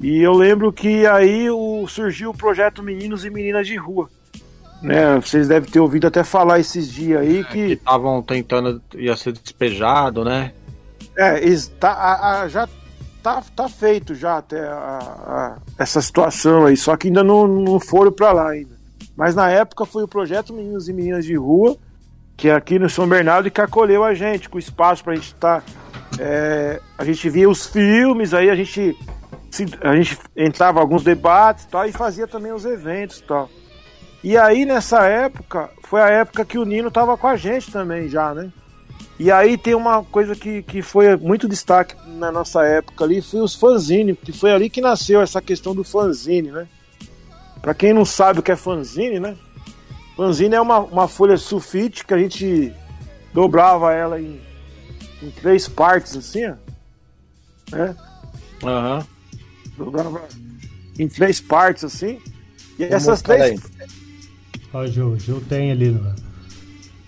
e 0.00 0.20
eu 0.22 0.32
lembro 0.32 0.72
que 0.72 1.06
aí 1.06 1.50
o, 1.50 1.86
surgiu 1.88 2.30
o 2.30 2.36
projeto 2.36 2.82
Meninos 2.82 3.24
e 3.24 3.30
Meninas 3.30 3.66
de 3.66 3.76
Rua 3.76 4.08
né 4.82 5.16
vocês 5.16 5.48
devem 5.48 5.68
ter 5.70 5.80
ouvido 5.80 6.06
até 6.06 6.22
falar 6.22 6.60
esses 6.60 6.88
dias 6.90 7.20
aí 7.20 7.42
Que 7.44 7.52
que 7.52 7.72
estavam 7.74 8.22
tentando, 8.22 8.80
ia 8.94 9.16
ser 9.16 9.32
despejado, 9.32 10.24
né? 10.24 10.52
É, 11.16 11.42
ex- 11.42 11.68
tá, 11.80 11.92
a- 11.92 12.42
a- 12.42 12.48
já 12.48 12.68
tá, 13.22 13.42
tá 13.56 13.68
feito 13.70 14.14
já 14.14 14.36
até 14.36 14.60
a- 14.68 15.00
a- 15.26 15.56
essa 15.78 16.02
situação 16.02 16.66
aí, 16.66 16.76
só 16.76 16.94
que 16.94 17.08
ainda 17.08 17.24
não, 17.24 17.46
não 17.48 17.80
foram 17.80 18.12
para 18.12 18.32
lá 18.32 18.50
ainda. 18.50 18.75
Mas 19.16 19.34
na 19.34 19.48
época 19.48 19.86
foi 19.86 20.02
o 20.02 20.08
projeto 20.08 20.52
Meninos 20.52 20.88
e 20.88 20.92
Meninas 20.92 21.24
de 21.24 21.34
Rua, 21.34 21.76
que 22.36 22.48
é 22.48 22.54
aqui 22.54 22.78
no 22.78 22.90
São 22.90 23.08
Bernardo, 23.08 23.50
que 23.50 23.60
acolheu 23.60 24.04
a 24.04 24.12
gente, 24.12 24.48
com 24.48 24.58
espaço 24.58 25.02
pra 25.02 25.14
gente 25.14 25.28
estar. 25.28 25.64
a 26.98 27.04
gente 27.04 27.28
via 27.30 27.48
os 27.48 27.66
filmes, 27.66 28.34
aí 28.34 28.50
a 28.50 28.54
gente, 28.54 28.96
a 29.80 29.96
gente 29.96 30.18
entrava 30.36 30.78
em 30.78 30.82
alguns 30.82 31.02
debates 31.02 31.64
e 31.64 31.68
tal, 31.68 31.86
e 31.86 31.92
fazia 31.92 32.26
também 32.26 32.52
os 32.52 32.66
eventos 32.66 33.18
e 33.18 33.22
tal. 33.22 33.48
E 34.22 34.36
aí 34.36 34.66
nessa 34.66 35.06
época, 35.06 35.70
foi 35.84 36.02
a 36.02 36.08
época 36.08 36.44
que 36.44 36.58
o 36.58 36.64
Nino 36.64 36.90
tava 36.90 37.16
com 37.16 37.26
a 37.26 37.36
gente 37.36 37.72
também 37.72 38.08
já, 38.08 38.34
né? 38.34 38.52
E 39.18 39.30
aí 39.30 39.56
tem 39.56 39.74
uma 39.74 40.04
coisa 40.04 40.34
que, 40.34 40.62
que 40.62 40.82
foi 40.82 41.16
muito 41.16 41.48
destaque 41.48 41.94
na 42.18 42.30
nossa 42.30 42.62
época 42.64 43.02
ali, 43.04 43.22
foi 43.22 43.40
os 43.40 43.54
fanzine, 43.54 44.14
que 44.14 44.30
foi 44.30 44.52
ali 44.52 44.68
que 44.68 44.82
nasceu 44.82 45.22
essa 45.22 45.40
questão 45.40 45.74
do 45.74 45.82
fanzine, 45.82 46.50
né? 46.50 46.68
Pra 47.62 47.74
quem 47.74 47.92
não 47.92 48.04
sabe 48.04 48.40
o 48.40 48.42
que 48.42 48.52
é 48.52 48.56
fanzine, 48.56 49.18
né? 49.18 49.36
Fanzine 50.16 50.54
é 50.54 50.60
uma, 50.60 50.78
uma 50.80 51.08
folha 51.08 51.36
sulfite 51.36 52.04
que 52.06 52.14
a 52.14 52.18
gente 52.18 52.72
dobrava 53.34 53.92
ela 53.92 54.20
em, 54.20 54.40
em 55.22 55.30
três 55.30 55.68
partes, 55.68 56.16
assim, 56.16 56.46
ó. 56.46 56.54
Né? 57.76 57.96
Aham. 58.64 59.06
Dobrava 59.76 60.22
em 60.98 61.08
três 61.08 61.40
partes, 61.40 61.84
assim. 61.84 62.18
E 62.78 62.84
Vamos 62.86 62.94
essas 62.94 63.20
três. 63.22 63.60
Ó, 64.72 64.82
o 64.82 64.86
Gil, 64.86 65.08
o 65.12 65.18
Gil 65.18 65.40
tem 65.48 65.70
ali 65.70 65.90
no, 65.90 66.14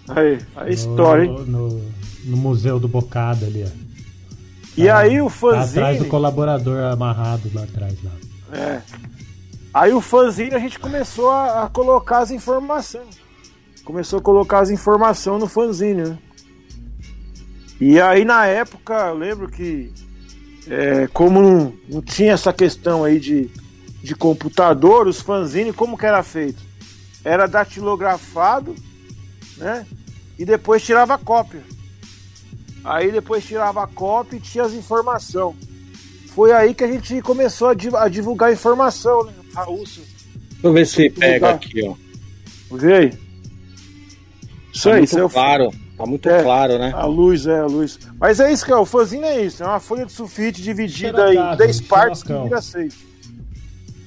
Aí, 0.08 0.38
a 0.56 0.68
história, 0.70 1.24
hein? 1.24 1.30
no, 1.46 1.68
no, 1.68 1.82
no 2.24 2.36
Museu 2.36 2.78
do 2.80 2.88
Bocado 2.88 3.44
ali, 3.44 3.64
ó. 3.64 3.88
E 4.76 4.88
aí 4.88 5.20
o 5.20 5.28
Tá 5.28 5.36
atrás 5.62 5.70
do 5.72 5.80
fanzine. 5.80 6.08
colaborador 6.08 6.92
amarrado 6.92 7.50
lá 7.54 7.62
atrás 7.64 7.94
lá. 8.02 8.12
É. 8.56 8.80
Aí 9.78 9.92
o 9.92 10.00
fanzine 10.00 10.56
a 10.56 10.58
gente 10.58 10.76
começou 10.76 11.30
a, 11.30 11.62
a 11.62 11.68
colocar 11.68 12.18
as 12.18 12.32
informações. 12.32 13.20
Começou 13.84 14.18
a 14.18 14.22
colocar 14.22 14.58
as 14.58 14.70
informações 14.70 15.38
no 15.38 15.46
fanzine, 15.46 16.02
né? 16.02 16.18
E 17.80 18.00
aí 18.00 18.24
na 18.24 18.44
época, 18.44 18.94
eu 19.06 19.14
lembro 19.14 19.48
que 19.48 19.92
é, 20.68 21.06
como 21.06 21.40
não, 21.40 21.72
não 21.88 22.02
tinha 22.02 22.32
essa 22.32 22.52
questão 22.52 23.04
aí 23.04 23.20
de, 23.20 23.48
de 24.02 24.16
computador, 24.16 25.06
os 25.06 25.20
fanzine, 25.20 25.72
como 25.72 25.96
que 25.96 26.06
era 26.06 26.24
feito? 26.24 26.60
Era 27.24 27.46
datilografado, 27.46 28.74
né? 29.58 29.86
E 30.36 30.44
depois 30.44 30.82
tirava 30.82 31.14
a 31.14 31.18
cópia. 31.18 31.62
Aí 32.82 33.12
depois 33.12 33.46
tirava 33.46 33.84
a 33.84 33.86
cópia 33.86 34.38
e 34.38 34.40
tinha 34.40 34.64
as 34.64 34.72
informações. 34.72 35.54
Foi 36.34 36.50
aí 36.50 36.74
que 36.74 36.82
a 36.82 36.90
gente 36.90 37.22
começou 37.22 37.68
a 37.68 38.08
divulgar 38.08 38.52
informação, 38.52 39.22
né? 39.22 39.37
Raúcio, 39.54 40.02
Deixa 40.02 40.66
eu 40.66 40.72
ver 40.72 40.86
se 40.86 41.10
pega 41.10 41.48
Tá. 41.48 41.54
aqui, 41.54 41.82
ó. 41.86 41.94
vê 42.76 42.94
aí. 42.94 43.12
Isso 44.72 44.88
Tá 44.88 44.94
aí, 44.94 45.00
muito 45.00 45.18
é 45.18 45.28
claro. 45.28 45.70
Tá 45.96 46.06
muito 46.06 46.28
É. 46.28 46.42
claro, 46.42 46.78
né? 46.78 46.92
A 46.94 47.06
luz, 47.06 47.46
é, 47.46 47.58
a 47.58 47.66
luz. 47.66 47.98
Mas 48.20 48.38
é 48.38 48.52
isso 48.52 48.64
que 48.64 48.70
é, 48.72 48.76
o 48.76 48.84
fanzine 48.86 49.24
é 49.24 49.44
isso, 49.44 49.62
é 49.62 49.66
uma 49.66 49.80
folha 49.80 50.06
de 50.06 50.12
sulfite 50.12 50.62
dividida 50.62 51.32
em 51.34 51.56
três 51.56 51.80
partes 51.80 52.22
que 52.22 52.32
vira 52.32 52.62
seis. 52.62 52.94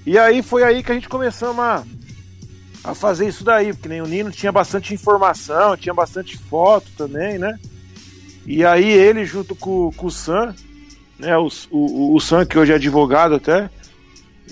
E 0.05 0.17
aí 0.17 0.41
foi 0.41 0.63
aí 0.63 0.81
que 0.81 0.91
a 0.91 0.95
gente 0.95 1.09
começamos 1.09 1.59
a, 1.59 1.83
a 2.83 2.95
fazer 2.95 3.27
isso 3.27 3.43
daí, 3.43 3.73
porque 3.73 3.89
nem 3.89 4.01
o 4.01 4.07
Nino 4.07 4.31
tinha 4.31 4.51
bastante 4.51 4.93
informação, 4.93 5.75
tinha 5.77 5.93
bastante 5.93 6.37
foto 6.37 6.87
também, 6.97 7.37
né? 7.37 7.59
E 8.45 8.63
aí 8.65 8.89
ele, 8.89 9.25
junto 9.25 9.53
com, 9.53 9.91
com 9.91 10.07
o 10.07 10.11
Sam, 10.11 10.55
né, 11.19 11.37
o, 11.37 11.47
o, 11.69 12.15
o 12.15 12.19
Sam, 12.19 12.45
que 12.45 12.57
hoje 12.57 12.71
é 12.71 12.75
advogado 12.75 13.35
até, 13.35 13.69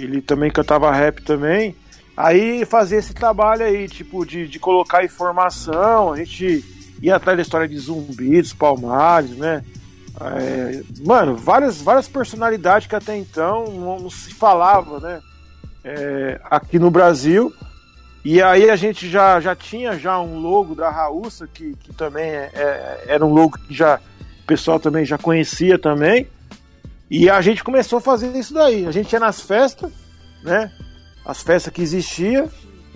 ele 0.03 0.21
também 0.21 0.51
cantava 0.51 0.91
rap 0.91 1.21
também, 1.23 1.75
aí 2.15 2.65
fazia 2.65 2.97
esse 2.97 3.13
trabalho 3.13 3.65
aí, 3.65 3.87
tipo, 3.87 4.25
de, 4.25 4.47
de 4.47 4.59
colocar 4.59 5.03
informação, 5.03 6.13
a 6.13 6.17
gente 6.17 6.63
ia 7.01 7.15
atrás 7.15 7.37
da 7.37 7.41
história 7.41 7.67
de 7.67 7.77
zumbi, 7.77 8.41
dos 8.41 8.53
palmares, 8.53 9.31
né? 9.31 9.63
É, 10.21 10.81
mano, 11.05 11.35
várias, 11.35 11.81
várias 11.81 12.07
personalidades 12.07 12.87
que 12.87 12.95
até 12.95 13.15
então 13.15 13.65
não, 13.65 13.99
não 13.99 14.09
se 14.09 14.33
falava, 14.33 14.99
né? 14.99 15.21
É, 15.83 16.41
aqui 16.43 16.77
no 16.77 16.91
Brasil. 16.91 17.53
E 18.23 18.41
aí 18.41 18.69
a 18.69 18.75
gente 18.75 19.09
já, 19.09 19.39
já 19.39 19.55
tinha 19.55 19.97
já 19.97 20.19
um 20.19 20.39
logo 20.39 20.75
da 20.75 20.89
Raúça, 20.89 21.47
que, 21.47 21.73
que 21.75 21.93
também 21.93 22.29
é, 22.29 22.51
é, 22.53 23.03
era 23.07 23.25
um 23.25 23.33
logo 23.33 23.57
que 23.57 23.73
já 23.73 23.99
o 24.43 24.45
pessoal 24.45 24.79
também 24.79 25.05
já 25.05 25.17
conhecia 25.17 25.79
também. 25.79 26.27
E 27.09 27.29
a 27.29 27.41
gente 27.41 27.63
começou 27.63 27.97
a 27.97 28.01
fazer 28.01 28.35
isso 28.37 28.53
daí. 28.53 28.85
A 28.85 28.91
gente 28.91 29.11
ia 29.11 29.19
nas 29.19 29.41
festas, 29.41 29.91
né? 30.43 30.71
As 31.25 31.41
festas 31.41 31.73
que 31.73 31.81
existiam. 31.81 32.49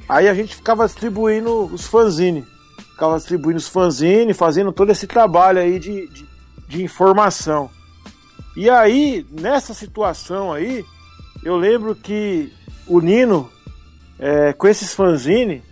Aí 0.08 0.28
a 0.28 0.34
gente 0.34 0.56
ficava 0.56 0.86
distribuindo 0.86 1.66
os 1.66 1.88
fanzine. 1.88 2.46
Ficava 2.78 3.18
distribuindo 3.18 3.58
os 3.58 3.68
fanzine, 3.68 4.34
fazendo 4.34 4.72
todo 4.72 4.92
esse 4.92 5.08
trabalho 5.08 5.60
aí 5.60 5.80
de, 5.80 6.08
de, 6.08 6.28
de 6.68 6.84
informação. 6.84 7.70
E 8.56 8.70
aí, 8.70 9.26
nessa 9.32 9.74
situação 9.74 10.54
aí, 10.54 10.86
eu 11.44 11.58
lembro 11.58 11.96
que 11.96 12.54
o 12.86 13.00
Nino 13.00 13.50
é, 14.20 14.54
com 14.54 14.68
esses 14.68 14.94
fanzine, 14.94 15.64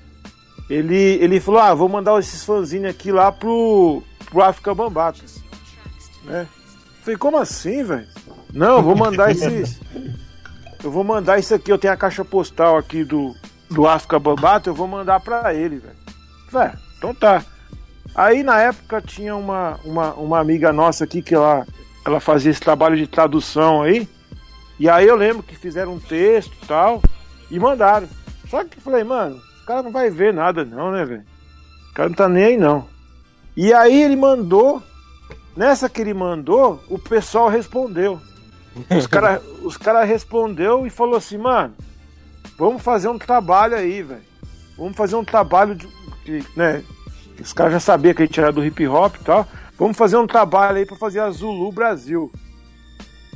ele, 0.69 0.95
ele 0.95 1.39
falou: 1.39 1.61
Ah, 1.61 1.73
vou 1.73 1.87
mandar 1.87 2.17
esses 2.19 2.43
fanzine 2.43 2.87
aqui 2.87 3.11
lá 3.11 3.31
pro, 3.31 4.01
pro 4.25 4.41
África 4.41 4.73
Bambatas. 4.73 5.43
Né? 6.23 6.47
Falei, 7.02 7.18
como 7.18 7.38
assim, 7.38 7.84
velho? 7.84 8.08
Não, 8.54 8.82
vou 8.82 8.95
mandar 8.95 9.32
esses. 9.32 9.80
Eu 10.84 10.91
vou 10.91 11.04
mandar 11.04 11.39
isso 11.39 11.54
aqui, 11.56 11.72
eu 11.72 11.78
tenho 11.78 11.93
a 11.93 11.97
caixa 11.97 12.24
postal 12.24 12.78
aqui 12.78 13.04
do, 13.04 13.36
do 13.70 13.88
África 13.88 14.20
Bambata, 14.20 14.70
eu 14.70 14.74
vou 14.74 14.88
mandar 14.88 15.20
pra 15.20 15.54
ele, 15.54 15.78
velho. 15.78 15.95
Velho, 16.52 16.80
então 16.97 17.14
tá. 17.14 17.43
Aí 18.14 18.43
na 18.43 18.60
época 18.60 19.02
tinha 19.02 19.36
uma, 19.36 19.80
uma, 19.86 20.14
uma 20.14 20.39
amiga 20.39 20.74
nossa 20.74 21.06
aqui 21.06 21.22
que 21.22 21.34
ela, 21.34 21.66
ela 22.06 22.20
fazia 22.20 22.52
esse 22.52 22.60
trabalho 22.60 22.97
de 22.97 23.08
tradução 23.08 23.82
aí. 23.82 24.08
E 24.80 24.89
aí 24.89 25.08
eu 25.08 25.16
lembro 25.16 25.43
que 25.43 25.56
fizeram 25.56 25.93
um 25.93 25.99
texto 25.99 26.52
e 26.62 26.66
tal 26.68 27.02
e 27.49 27.60
mandaram. 27.60 28.08
Só 28.49 28.64
que 28.64 28.78
eu 28.78 28.82
falei, 28.82 29.04
mano, 29.04 29.39
o 29.62 29.66
cara 29.66 29.84
não 29.84 29.91
vai 29.91 30.10
ver 30.10 30.34
nada 30.34 30.66
não, 30.66 30.91
né, 30.91 31.06
velho? 31.06 31.24
O 31.89 31.93
cara 31.93 32.10
não 32.10 32.16
tá 32.16 32.28
nem 32.28 32.43
aí 32.43 32.58
não. 32.58 32.88
E 33.56 33.74
aí 33.74 34.02
ele 34.02 34.16
mandou, 34.16 34.82
nessa 35.56 35.89
que 35.89 36.02
ele 36.02 36.14
mandou, 36.14 36.84
o 36.89 36.97
pessoal 36.97 37.49
respondeu. 37.49 38.20
Os 38.89 39.08
caras 39.08 39.41
os 39.64 39.78
cara 39.78 40.04
respondeu 40.04 40.86
e 40.86 40.89
falou 40.89 41.16
assim, 41.16 41.38
mano, 41.38 41.74
vamos 42.58 42.82
fazer 42.82 43.08
um 43.08 43.18
trabalho 43.18 43.76
aí, 43.76 44.02
velho. 44.02 44.22
Vamos 44.78 44.95
fazer 44.95 45.16
um 45.16 45.24
trabalho 45.24 45.76
de, 45.76 45.88
de 46.26 46.43
né? 46.56 46.84
Os 47.39 47.54
caras 47.54 47.74
já 47.74 47.80
sabiam 47.80 48.14
que 48.14 48.24
a 48.24 48.26
gente 48.26 48.39
era 48.39 48.52
do 48.52 48.64
hip 48.64 48.88
hop 48.88 49.16
e 49.16 49.24
tal. 49.24 49.47
Vamos 49.78 49.97
fazer 49.97 50.18
um 50.18 50.28
trabalho 50.28 50.78
aí 50.78 50.86
para 50.86 50.97
fazer 50.97 51.20
a 51.20 51.30
Zulu 51.32 51.72
Brasil. 51.72 52.32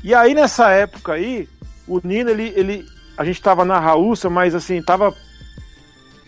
E 0.03 0.13
aí 0.13 0.33
nessa 0.33 0.69
época 0.69 1.13
aí, 1.13 1.49
o 1.87 1.99
Nino 2.03 2.29
ele, 2.29 2.53
ele 2.55 2.85
a 3.17 3.23
gente 3.23 3.37
estava 3.37 3.65
na 3.65 3.79
Raúça, 3.79 4.29
mas 4.29 4.53
assim, 4.53 4.81
tava 4.81 5.11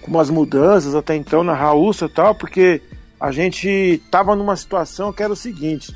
com 0.01 0.11
umas 0.11 0.29
mudanças 0.29 0.95
até 0.95 1.15
então 1.15 1.43
na 1.43 1.53
Raúça 1.53 2.05
e 2.05 2.09
tal, 2.09 2.33
porque 2.33 2.81
a 3.19 3.31
gente 3.31 4.01
tava 4.11 4.35
numa 4.35 4.55
situação 4.55 5.11
que 5.11 5.23
era 5.23 5.33
o 5.33 5.35
seguinte. 5.35 5.95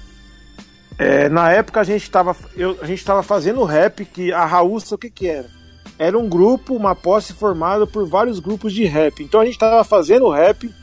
É, 0.97 1.29
na 1.29 1.51
época 1.51 1.79
a 1.79 1.83
gente 1.83 2.03
estava 2.03 2.35
a 2.81 2.85
gente 2.85 3.03
tava 3.03 3.23
fazendo 3.23 3.63
rap, 3.63 4.05
que 4.05 4.31
a 4.31 4.45
Raúça 4.45 4.95
o 4.95 4.97
que 4.97 5.09
que 5.09 5.27
era? 5.27 5.49
Era 5.97 6.17
um 6.17 6.27
grupo, 6.27 6.75
uma 6.75 6.95
posse 6.95 7.33
formada 7.33 7.85
por 7.85 8.07
vários 8.07 8.39
grupos 8.39 8.73
de 8.73 8.85
rap. 8.85 9.23
Então 9.23 9.39
a 9.39 9.45
gente 9.45 9.53
estava 9.53 9.83
fazendo 9.83 10.29
rap, 10.29 10.73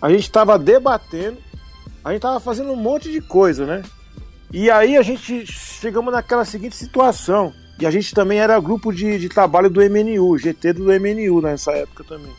a 0.00 0.10
gente 0.10 0.22
estava 0.22 0.58
debatendo, 0.58 1.38
a 2.04 2.10
gente 2.10 2.18
estava 2.18 2.40
fazendo 2.40 2.72
um 2.72 2.76
monte 2.76 3.10
de 3.10 3.20
coisa, 3.20 3.66
né? 3.66 3.82
E 4.52 4.70
aí 4.70 4.96
a 4.96 5.02
gente 5.02 5.46
chegamos 5.46 6.12
naquela 6.12 6.44
seguinte 6.44 6.76
situação. 6.76 7.52
E 7.78 7.84
a 7.84 7.90
gente 7.90 8.14
também 8.14 8.38
era 8.38 8.58
grupo 8.58 8.90
de, 8.90 9.18
de 9.18 9.28
trabalho 9.28 9.68
do 9.68 9.82
MNU, 9.82 10.38
GT 10.38 10.72
do 10.72 10.84
MNU 10.84 11.42
nessa 11.42 11.72
época 11.72 12.04
também. 12.04 12.32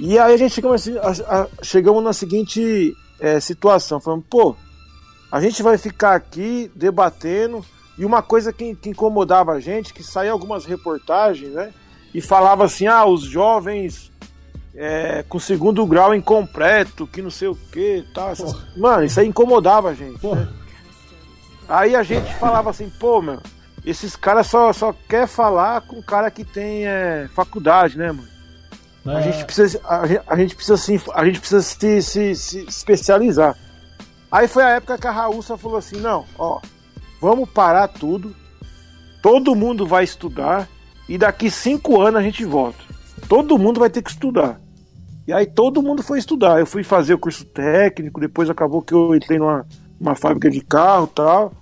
E 0.00 0.18
aí 0.18 0.32
a 0.32 0.36
gente 0.36 0.54
chegamos, 0.54 0.80
assim, 0.80 0.96
a, 0.98 1.42
a, 1.42 1.48
chegamos 1.62 2.02
na 2.02 2.14
seguinte 2.14 2.96
é, 3.20 3.38
situação, 3.38 4.00
falando, 4.00 4.22
pô, 4.22 4.56
a 5.30 5.40
gente 5.42 5.62
vai 5.62 5.76
ficar 5.76 6.14
aqui 6.14 6.70
debatendo, 6.74 7.62
e 7.98 8.04
uma 8.06 8.22
coisa 8.22 8.50
que, 8.50 8.74
que 8.74 8.88
incomodava 8.88 9.52
a 9.52 9.60
gente, 9.60 9.92
que 9.92 10.02
saía 10.02 10.32
algumas 10.32 10.64
reportagens, 10.64 11.52
né? 11.52 11.70
E 12.14 12.20
falava 12.22 12.64
assim, 12.64 12.86
ah, 12.86 13.04
os 13.04 13.20
jovens 13.20 14.10
é, 14.74 15.22
com 15.28 15.38
segundo 15.38 15.84
grau 15.84 16.14
incompleto, 16.14 17.06
que 17.06 17.20
não 17.20 17.30
sei 17.30 17.48
o 17.48 17.54
que, 17.54 18.02
tá. 18.14 18.32
Mano, 18.78 19.04
isso 19.04 19.20
aí 19.20 19.28
incomodava 19.28 19.90
a 19.90 19.94
gente. 19.94 20.26
Né? 20.26 20.48
Aí 21.68 21.94
a 21.94 22.02
gente 22.02 22.34
falava 22.36 22.70
assim, 22.70 22.88
pô, 22.98 23.20
meu, 23.20 23.38
esses 23.84 24.16
caras 24.16 24.46
só, 24.46 24.72
só 24.72 24.94
quer 25.06 25.28
falar 25.28 25.82
com 25.82 25.98
o 25.98 26.02
cara 26.02 26.30
que 26.30 26.42
tem 26.42 26.86
é, 26.86 27.28
faculdade, 27.34 27.98
né, 27.98 28.10
mano? 28.10 28.39
É. 29.06 29.16
A 29.16 29.20
gente 29.20 29.44
precisa, 29.44 29.80
a, 29.84 30.02
a, 30.26 30.36
gente 30.36 30.54
precisa 30.54 31.02
a 31.14 31.24
gente 31.24 31.40
precisa 31.40 31.62
se, 31.62 32.02
se, 32.02 32.34
se, 32.34 32.58
especializar. 32.60 33.56
Aí 34.30 34.46
foi 34.46 34.62
a 34.62 34.70
época 34.70 34.98
que 34.98 35.06
a 35.06 35.10
Raúça 35.10 35.56
falou 35.56 35.78
assim, 35.78 35.96
não, 35.96 36.24
ó, 36.38 36.60
vamos 37.20 37.48
parar 37.48 37.88
tudo, 37.88 38.34
todo 39.22 39.54
mundo 39.54 39.86
vai 39.86 40.04
estudar 40.04 40.68
e 41.08 41.18
daqui 41.18 41.50
cinco 41.50 42.00
anos 42.00 42.20
a 42.20 42.22
gente 42.22 42.44
volta. 42.44 42.78
Todo 43.28 43.58
mundo 43.58 43.80
vai 43.80 43.90
ter 43.90 44.02
que 44.02 44.10
estudar. 44.10 44.60
E 45.26 45.32
aí 45.32 45.46
todo 45.46 45.82
mundo 45.82 46.02
foi 46.02 46.18
estudar. 46.18 46.58
Eu 46.58 46.66
fui 46.66 46.82
fazer 46.82 47.14
o 47.14 47.18
curso 47.18 47.44
técnico, 47.44 48.20
depois 48.20 48.50
acabou 48.50 48.82
que 48.82 48.94
eu 48.94 49.14
entrei 49.14 49.38
numa 49.38 49.66
uma 50.00 50.14
fábrica 50.14 50.50
de 50.50 50.60
carro 50.60 51.08
e 51.10 51.14
tal. 51.14 51.52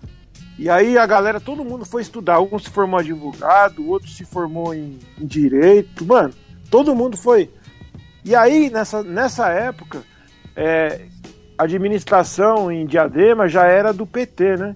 E 0.58 0.70
aí 0.70 0.96
a 0.96 1.06
galera, 1.06 1.40
todo 1.40 1.64
mundo 1.64 1.84
foi 1.84 2.02
estudar. 2.02 2.40
Um 2.40 2.58
se 2.58 2.70
formou 2.70 3.00
advogado, 3.00 3.88
outro 3.88 4.08
se 4.08 4.24
formou 4.24 4.74
em, 4.74 4.98
em 5.20 5.26
direito. 5.26 6.04
Mano, 6.04 6.32
todo 6.70 6.94
mundo 6.94 7.16
foi. 7.16 7.50
E 8.24 8.34
aí, 8.34 8.70
nessa, 8.70 9.02
nessa 9.02 9.48
época, 9.48 10.02
é, 10.56 11.06
a 11.56 11.64
administração 11.64 12.70
em 12.70 12.86
Diadema 12.86 13.48
já 13.48 13.64
era 13.64 13.92
do 13.92 14.06
PT, 14.06 14.56
né? 14.56 14.74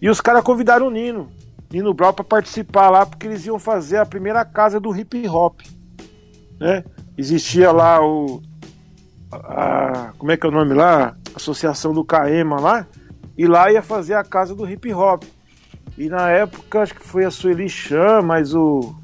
E 0.00 0.08
os 0.08 0.20
caras 0.20 0.44
convidaram 0.44 0.86
o 0.86 0.90
Nino, 0.90 1.28
Nino 1.70 1.92
Brau, 1.92 2.12
para 2.12 2.24
participar 2.24 2.88
lá, 2.88 3.04
porque 3.04 3.26
eles 3.26 3.44
iam 3.46 3.58
fazer 3.58 3.98
a 3.98 4.06
primeira 4.06 4.44
casa 4.44 4.78
do 4.78 4.96
hip 4.96 5.28
hop. 5.28 5.60
Né? 6.58 6.84
Existia 7.16 7.70
lá 7.72 8.00
o. 8.04 8.40
A, 9.30 10.12
como 10.16 10.30
é 10.30 10.36
que 10.36 10.46
é 10.46 10.48
o 10.48 10.52
nome 10.52 10.74
lá? 10.74 11.16
Associação 11.34 11.92
do 11.92 12.04
CAEMA 12.04 12.60
lá 12.60 12.86
e 13.38 13.46
lá 13.46 13.70
ia 13.70 13.80
fazer 13.80 14.14
a 14.14 14.24
casa 14.24 14.52
do 14.52 14.68
hip 14.68 14.92
hop. 14.92 15.22
E 15.96 16.08
na 16.08 16.28
época, 16.30 16.80
acho 16.80 16.94
que 16.94 17.04
foi 17.04 17.24
a 17.24 17.30
Sueli 17.30 17.68
Chan, 17.68 18.20
mas 18.22 18.52
o. 18.52 18.94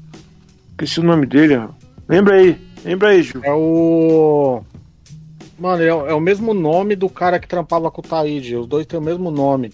Esqueci 0.75 0.99
o 0.99 1.03
nome 1.03 1.25
dele, 1.25 1.55
ó. 1.55 1.69
Lembra 2.07 2.35
aí, 2.35 2.61
lembra 2.83 3.09
aí, 3.09 3.23
Ju. 3.23 3.39
É 3.43 3.53
o. 3.53 4.61
Mano, 5.57 5.81
é, 5.81 5.87
é, 5.87 6.13
o 6.13 6.19
mesmo 6.19 6.53
nome 6.53 6.97
do 6.97 7.07
cara 7.07 7.39
que 7.39 7.47
trampava 7.47 7.89
com 7.89 8.01
o 8.01 8.03
Taíde. 8.03 8.57
Os 8.57 8.67
dois 8.67 8.85
têm 8.85 8.99
o 8.99 9.01
mesmo 9.01 9.31
nome. 9.31 9.71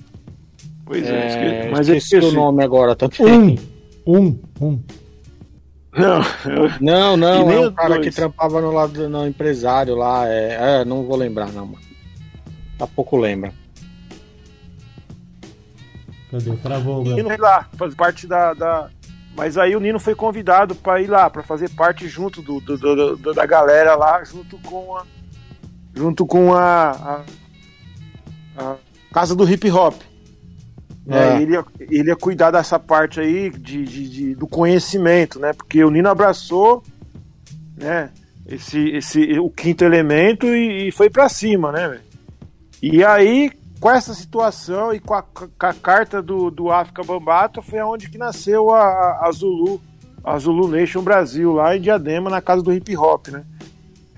Pois 0.85 1.03
é, 1.03 1.09
é 1.09 1.27
esqueci, 1.27 1.71
mas 1.71 1.87
esqueci, 1.87 2.15
esqueci 2.17 2.35
o 2.35 2.39
nome 2.39 2.63
agora 2.63 2.95
também. 2.95 3.57
Um, 4.05 4.15
um, 4.15 4.39
um. 4.61 4.79
Não, 5.91 6.21
eu... 6.45 6.69
não, 6.79 7.17
não, 7.17 7.51
é 7.51 7.67
o 7.67 7.71
cara 7.73 7.95
dois. 7.95 8.05
que 8.05 8.15
trampava 8.15 8.61
no 8.61 8.71
lado 8.71 9.09
no 9.09 9.27
empresário 9.27 9.95
lá. 9.95 10.27
É, 10.27 10.81
é, 10.81 10.85
não 10.85 11.03
vou 11.03 11.17
lembrar, 11.17 11.51
não, 11.51 11.65
mano. 11.65 11.83
Daqui 12.77 12.83
a 12.83 12.87
pouco 12.87 13.17
lembra. 13.17 13.51
Cadê? 16.29 16.51
Travou, 16.57 17.03
Nino 17.03 17.29
lá, 17.39 17.67
faz 17.73 17.93
parte 17.93 18.25
da, 18.25 18.53
da, 18.53 18.89
Mas 19.36 19.57
aí 19.57 19.75
o 19.75 19.79
Nino 19.79 19.99
foi 19.99 20.13
convidado 20.13 20.75
para 20.75 21.01
ir 21.01 21.07
lá, 21.07 21.29
para 21.29 21.43
fazer 21.43 21.69
parte 21.69 22.07
junto 22.07 22.41
do, 22.41 22.59
do, 22.59 23.15
do, 23.15 23.34
da 23.34 23.45
galera 23.45 23.95
lá, 23.95 24.23
junto 24.23 24.57
com 24.59 24.97
a. 24.97 25.05
Junto 25.93 26.25
com 26.25 26.53
a. 26.53 27.23
a, 28.57 28.61
a 28.61 28.75
casa 29.13 29.36
do 29.36 29.49
hip 29.49 29.69
hop. 29.71 29.95
É. 31.07 31.17
É, 31.17 31.41
ele, 31.41 31.53
ia, 31.53 31.65
ele 31.79 32.09
ia 32.09 32.15
cuidar 32.15 32.51
dessa 32.51 32.77
parte 32.77 33.19
aí 33.19 33.49
de, 33.49 33.84
de, 33.84 34.09
de, 34.09 34.36
do 34.36 34.47
conhecimento, 34.47 35.39
né? 35.39 35.53
Porque 35.53 35.84
o 35.84 35.89
Nino 35.89 36.09
abraçou, 36.09 36.84
né? 37.75 38.11
Esse, 38.47 38.89
esse, 38.89 39.39
o 39.39 39.49
quinto 39.49 39.84
elemento 39.84 40.47
e, 40.47 40.89
e 40.89 40.91
foi 40.91 41.09
para 41.09 41.29
cima, 41.29 41.71
né? 41.71 41.99
E 42.82 43.03
aí, 43.03 43.51
com 43.82 43.89
essa 43.91 44.13
situação 44.13 44.93
e 44.93 44.99
com 44.99 45.13
a, 45.15 45.21
com 45.23 45.47
a 45.59 45.73
carta 45.73 46.21
do, 46.21 46.49
do 46.51 46.71
África 46.71 47.03
Bambata 47.03 47.61
foi 47.61 47.79
aonde 47.79 48.09
que 48.09 48.17
nasceu 48.17 48.69
a, 48.69 49.27
a 49.27 49.32
Zulu, 49.32 49.82
a 50.23 50.38
Zulu 50.38 50.67
Nation 50.67 51.01
Brasil, 51.01 51.51
lá 51.53 51.75
em 51.75 51.82
Diadema, 51.82 52.29
na 52.29 52.41
casa 52.41 52.61
do 52.61 52.71
hip 52.71 52.95
hop, 52.95 53.27
né? 53.29 53.43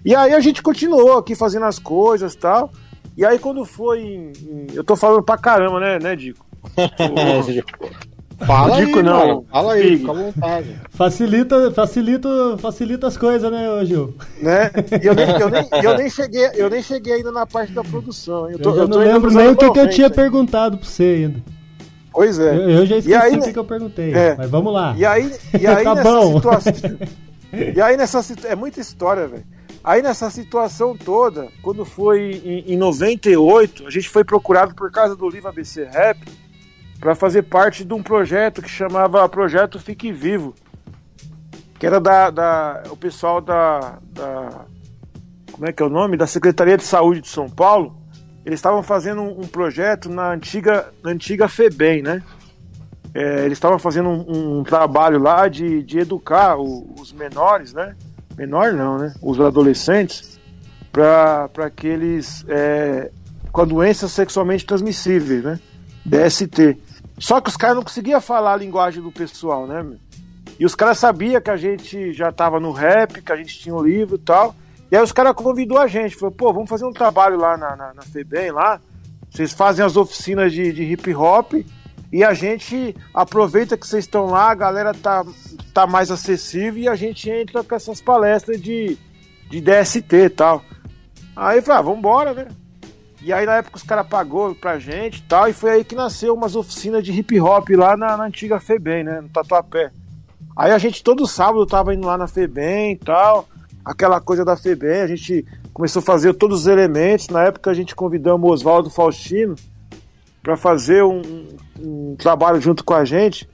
E 0.06 0.14
aí 0.14 0.34
a 0.34 0.40
gente 0.42 0.62
continuou 0.62 1.18
aqui 1.18 1.34
fazendo 1.34 1.66
as 1.66 1.80
coisas 1.80 2.36
tal. 2.36 2.70
E 3.16 3.26
aí 3.26 3.40
quando 3.40 3.64
foi 3.64 4.02
em, 4.02 4.32
em- 4.42 4.68
Eu 4.74 4.84
tô 4.84 4.96
falando 4.98 5.24
pra 5.24 5.38
caramba, 5.38 5.80
né, 5.80 5.98
né, 5.98 6.16
Dico? 6.16 6.46
Fala 8.46 8.76
Dico 8.86 8.98
aí, 9.00 9.04
não. 9.04 9.20
mano. 9.28 9.46
Fala 9.52 9.74
aí, 9.74 9.98
fica 9.98 10.12
à 10.12 10.14
vontade. 10.14 10.82
Facilita, 10.92 11.72
facilita, 11.72 12.30
facilita 12.60 13.08
as 13.08 13.18
coisas, 13.18 13.52
né, 13.52 13.70
ô 13.70 13.84
Gil? 13.86 14.14
né? 14.42 14.72
Eu 15.02 15.14
nem, 15.16 15.30
eu, 15.40 15.50
nem, 15.50 15.70
eu, 15.84 15.98
nem 15.98 16.10
cheguei, 16.10 16.50
eu 16.56 16.70
nem 16.70 16.82
cheguei 16.82 17.14
ainda 17.14 17.32
na 17.32 17.46
parte 17.46 17.74
da 17.74 17.84
produção. 17.84 18.50
Eu, 18.50 18.60
tô- 18.60 18.70
eu 18.76 18.88
tô 18.88 18.98
não 18.98 19.04
lembro 19.06 19.32
nem 19.32 19.48
o 19.50 19.56
que, 19.56 19.60
que 19.72 19.80
eu 19.80 19.84
90, 19.84 19.90
tinha 19.96 20.10
perguntado 20.10 20.78
pra 20.78 20.88
você 20.88 21.04
ainda. 21.04 21.40
Pois 22.12 22.38
é. 22.38 22.56
Eu, 22.56 22.70
eu 22.70 22.86
já 22.86 22.98
esqueci 22.98 23.16
aí, 23.16 23.36
o 23.36 23.40
que, 23.40 23.48
né? 23.48 23.54
que 23.54 23.60
eu 23.60 23.66
perguntei, 23.66 24.14
É. 24.14 24.36
mas 24.38 24.50
vamos 24.50 24.72
lá. 24.74 24.94
E 24.98 25.06
aí, 25.06 25.34
e 25.60 25.66
aí 25.68 25.84
Tá 25.84 25.96
nessa 25.96 26.12
bom. 26.12 26.34
situação. 26.36 26.74
E 27.76 27.80
aí 27.80 27.96
nessa 27.96 28.24
situ- 28.24 28.48
É 28.48 28.56
muita 28.56 28.80
história, 28.80 29.28
velho. 29.28 29.44
Aí 29.84 30.02
nessa 30.02 30.28
situação 30.32 30.98
toda, 30.98 31.50
quando 31.62 31.86
foi 31.86 32.42
em, 32.44 32.74
em 32.74 32.78
98, 32.78 33.86
a 33.86 33.92
gente 33.92 34.10
foi 34.10 34.24
procurado 34.24 34.74
por 34.74 34.90
causa 34.92 35.16
do 35.16 35.30
livro 35.30 35.50
ABC 35.50 35.84
Rap 35.84 36.18
para 37.04 37.16
fazer 37.16 37.42
parte 37.44 37.84
de 37.84 37.94
um 37.94 38.02
projeto 38.02 38.62
que 38.62 38.70
chamava 38.70 39.28
Projeto 39.28 39.78
Fique 39.78 40.10
Vivo. 40.10 40.56
Que 41.78 41.86
era 41.86 42.00
da, 42.00 42.30
da 42.30 42.84
o 42.90 42.96
pessoal 42.96 43.42
da, 43.42 44.00
da 44.14 44.62
como 45.52 45.68
é 45.68 45.74
que 45.74 45.84
é 45.84 45.86
o 45.86 45.90
nome? 45.90 46.16
Da 46.16 46.26
Secretaria 46.26 46.78
de 46.78 46.84
Saúde 46.84 47.20
de 47.20 47.28
São 47.28 47.50
Paulo. 47.50 47.98
Eles 48.46 48.58
estavam 48.58 48.82
fazendo 48.82 49.22
um, 49.22 49.46
projeto 49.46 50.10
na 50.10 50.32
antiga, 50.32 50.94
na 51.04 51.12
antiga 51.12 51.50
FEBEM, 51.50 52.04
né? 52.04 52.24
É, 53.14 53.44
eles 53.44 53.58
estavam 53.58 53.78
fazendo 53.78 54.08
um, 54.08 54.60
um 54.60 54.64
trabalho 54.64 55.20
lá 55.20 55.50
de, 55.50 55.84
de 55.84 56.00
educar 56.00 56.58
o- 56.58 56.96
os 56.98 57.12
menores, 57.12 57.74
né? 57.74 57.98
Menor 58.38 58.72
não, 58.72 58.98
né? 58.98 59.14
Os 59.22 59.42
adolescentes, 59.42 60.40
para 60.90 61.70
que 61.70 61.86
eles. 61.86 62.46
É, 62.48 63.12
com 63.52 63.62
a 63.62 63.66
doença 63.66 64.08
sexualmente 64.08 64.66
transmissível, 64.66 65.44
né? 65.44 65.60
DST. 66.06 66.78
Só 67.24 67.40
que 67.40 67.48
os 67.48 67.56
caras 67.56 67.78
não 67.78 67.84
conseguiam 67.84 68.20
falar 68.20 68.52
a 68.52 68.58
linguagem 68.58 69.02
do 69.02 69.10
pessoal, 69.10 69.66
né? 69.66 69.82
E 70.60 70.66
os 70.66 70.76
caras 70.76 71.00
sabiam 71.00 71.40
que 71.40 71.50
a 71.50 71.56
gente 71.56 72.12
já 72.12 72.34
tava 72.34 72.60
no 72.60 72.74
rap, 72.74 73.22
que 73.22 73.32
a 73.32 73.38
gente 73.38 73.58
tinha 73.58 73.74
um 73.74 73.82
livro 73.82 74.18
e 74.18 74.20
tal. 74.20 74.54
E 74.92 74.98
aí 74.98 75.02
os 75.02 75.14
caras 75.14 75.34
convidou 75.34 75.78
a 75.78 75.88
gente, 75.88 76.18
falou, 76.18 76.36
pô, 76.36 76.52
vamos 76.52 76.70
fazer 76.70 76.84
um 76.84 76.92
trabalho 76.92 77.38
lá 77.38 77.56
na, 77.56 77.78
na, 77.78 77.94
na 77.94 78.02
FEBEM, 78.02 78.52
lá. 78.52 78.78
Vocês 79.32 79.54
fazem 79.54 79.86
as 79.86 79.96
oficinas 79.96 80.52
de, 80.52 80.74
de 80.74 80.84
hip 80.84 81.16
hop 81.16 81.54
e 82.12 82.26
a 82.26 82.34
gente 82.34 82.94
aproveita 83.14 83.78
que 83.78 83.88
vocês 83.88 84.04
estão 84.04 84.26
lá, 84.26 84.52
a 84.52 84.56
galera 84.56 84.94
tá, 84.94 85.24
tá 85.74 85.88
mais 85.88 86.12
acessível 86.12 86.84
e 86.84 86.90
a 86.90 86.96
gente 86.96 87.30
entra 87.30 87.64
com 87.64 87.74
essas 87.74 88.02
palestras 88.02 88.62
de, 88.62 88.98
de 89.50 89.62
DST 89.62 90.14
e 90.14 90.30
tal. 90.30 90.62
Aí 91.38 91.60
eu 91.60 91.64
falei, 91.64 91.80
ah, 91.80 91.84
vambora, 91.84 92.34
né? 92.34 92.48
E 93.24 93.32
aí 93.32 93.46
na 93.46 93.56
época 93.56 93.78
os 93.78 93.84
caras 93.84 94.06
pagou 94.08 94.54
pra 94.54 94.78
gente 94.80 95.20
e 95.20 95.22
tal, 95.24 95.48
e 95.48 95.54
foi 95.54 95.72
aí 95.72 95.84
que 95.84 95.96
nasceu 95.96 96.34
umas 96.34 96.56
oficinas 96.56 97.04
de 97.04 97.12
hip 97.12 97.40
hop 97.40 97.70
lá 97.70 97.96
na, 97.96 98.18
na 98.18 98.26
antiga 98.26 98.60
FEBEM, 98.60 99.04
né? 99.06 99.22
No 99.22 99.30
Tatuapé. 99.30 99.92
Aí 100.58 100.72
a 100.72 100.78
gente 100.78 101.04
todo 101.04 101.26
sábado 101.26 101.66
tava 101.66 101.94
indo 101.94 102.06
lá 102.06 102.18
na 102.18 102.28
FEBEM 102.28 102.92
e 102.94 102.98
tal, 102.98 103.48
aquela 103.84 104.20
coisa 104.20 104.44
da 104.44 104.58
FEBEM, 104.58 105.02
a 105.02 105.08
gente 105.08 105.46
começou 105.74 106.02
a 106.02 106.04
fazer 106.04 106.34
todos 106.34 106.62
os 106.62 106.68
elementos. 106.68 107.30
Na 107.30 107.44
época 107.44 107.72
a 107.72 107.74
gente 107.74 107.96
convidamos 107.96 108.48
o 108.50 108.54
Oswaldo 108.54 108.90
Faustino 108.90 109.56
para 110.44 110.58
fazer 110.58 111.04
um, 111.04 111.48
um 111.80 112.16
trabalho 112.18 112.60
junto 112.62 112.84
com 112.84 112.94
a 112.94 113.06
gente. 113.06 113.50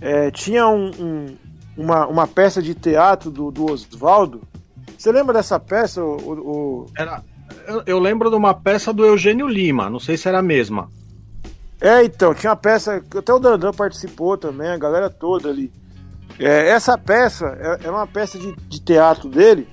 É, 0.00 0.30
tinha 0.30 0.66
um- 0.68 0.90
um- 1.00 1.36
uma, 1.76 2.06
uma 2.08 2.26
peça 2.26 2.60
de 2.60 2.74
teatro 2.74 3.30
do, 3.30 3.50
do 3.52 3.70
Oswaldo. 3.70 4.42
Você 4.98 5.12
lembra 5.12 5.32
dessa 5.32 5.58
peça, 5.60 6.02
o, 6.02 6.16
o- 6.32 6.86
Era, 6.98 7.22
eu, 7.66 7.82
eu 7.86 7.98
lembro 7.98 8.30
de 8.30 8.36
uma 8.36 8.54
peça 8.54 8.92
do 8.92 9.04
Eugênio 9.04 9.46
Lima, 9.46 9.88
não 9.90 9.98
sei 10.00 10.16
se 10.16 10.28
era 10.28 10.38
a 10.38 10.42
mesma. 10.42 10.88
É, 11.80 12.02
então, 12.04 12.34
tinha 12.34 12.50
uma 12.50 12.56
peça 12.56 13.00
que 13.00 13.18
até 13.18 13.32
o 13.32 13.38
Dandan 13.38 13.72
participou 13.72 14.36
também, 14.36 14.68
a 14.68 14.76
galera 14.78 15.08
toda 15.08 15.48
ali. 15.48 15.72
É, 16.38 16.70
essa 16.70 16.96
peça 16.98 17.46
é, 17.60 17.86
é 17.86 17.90
uma 17.90 18.06
peça 18.06 18.38
de, 18.38 18.54
de 18.68 18.80
teatro 18.80 19.28
dele 19.28 19.68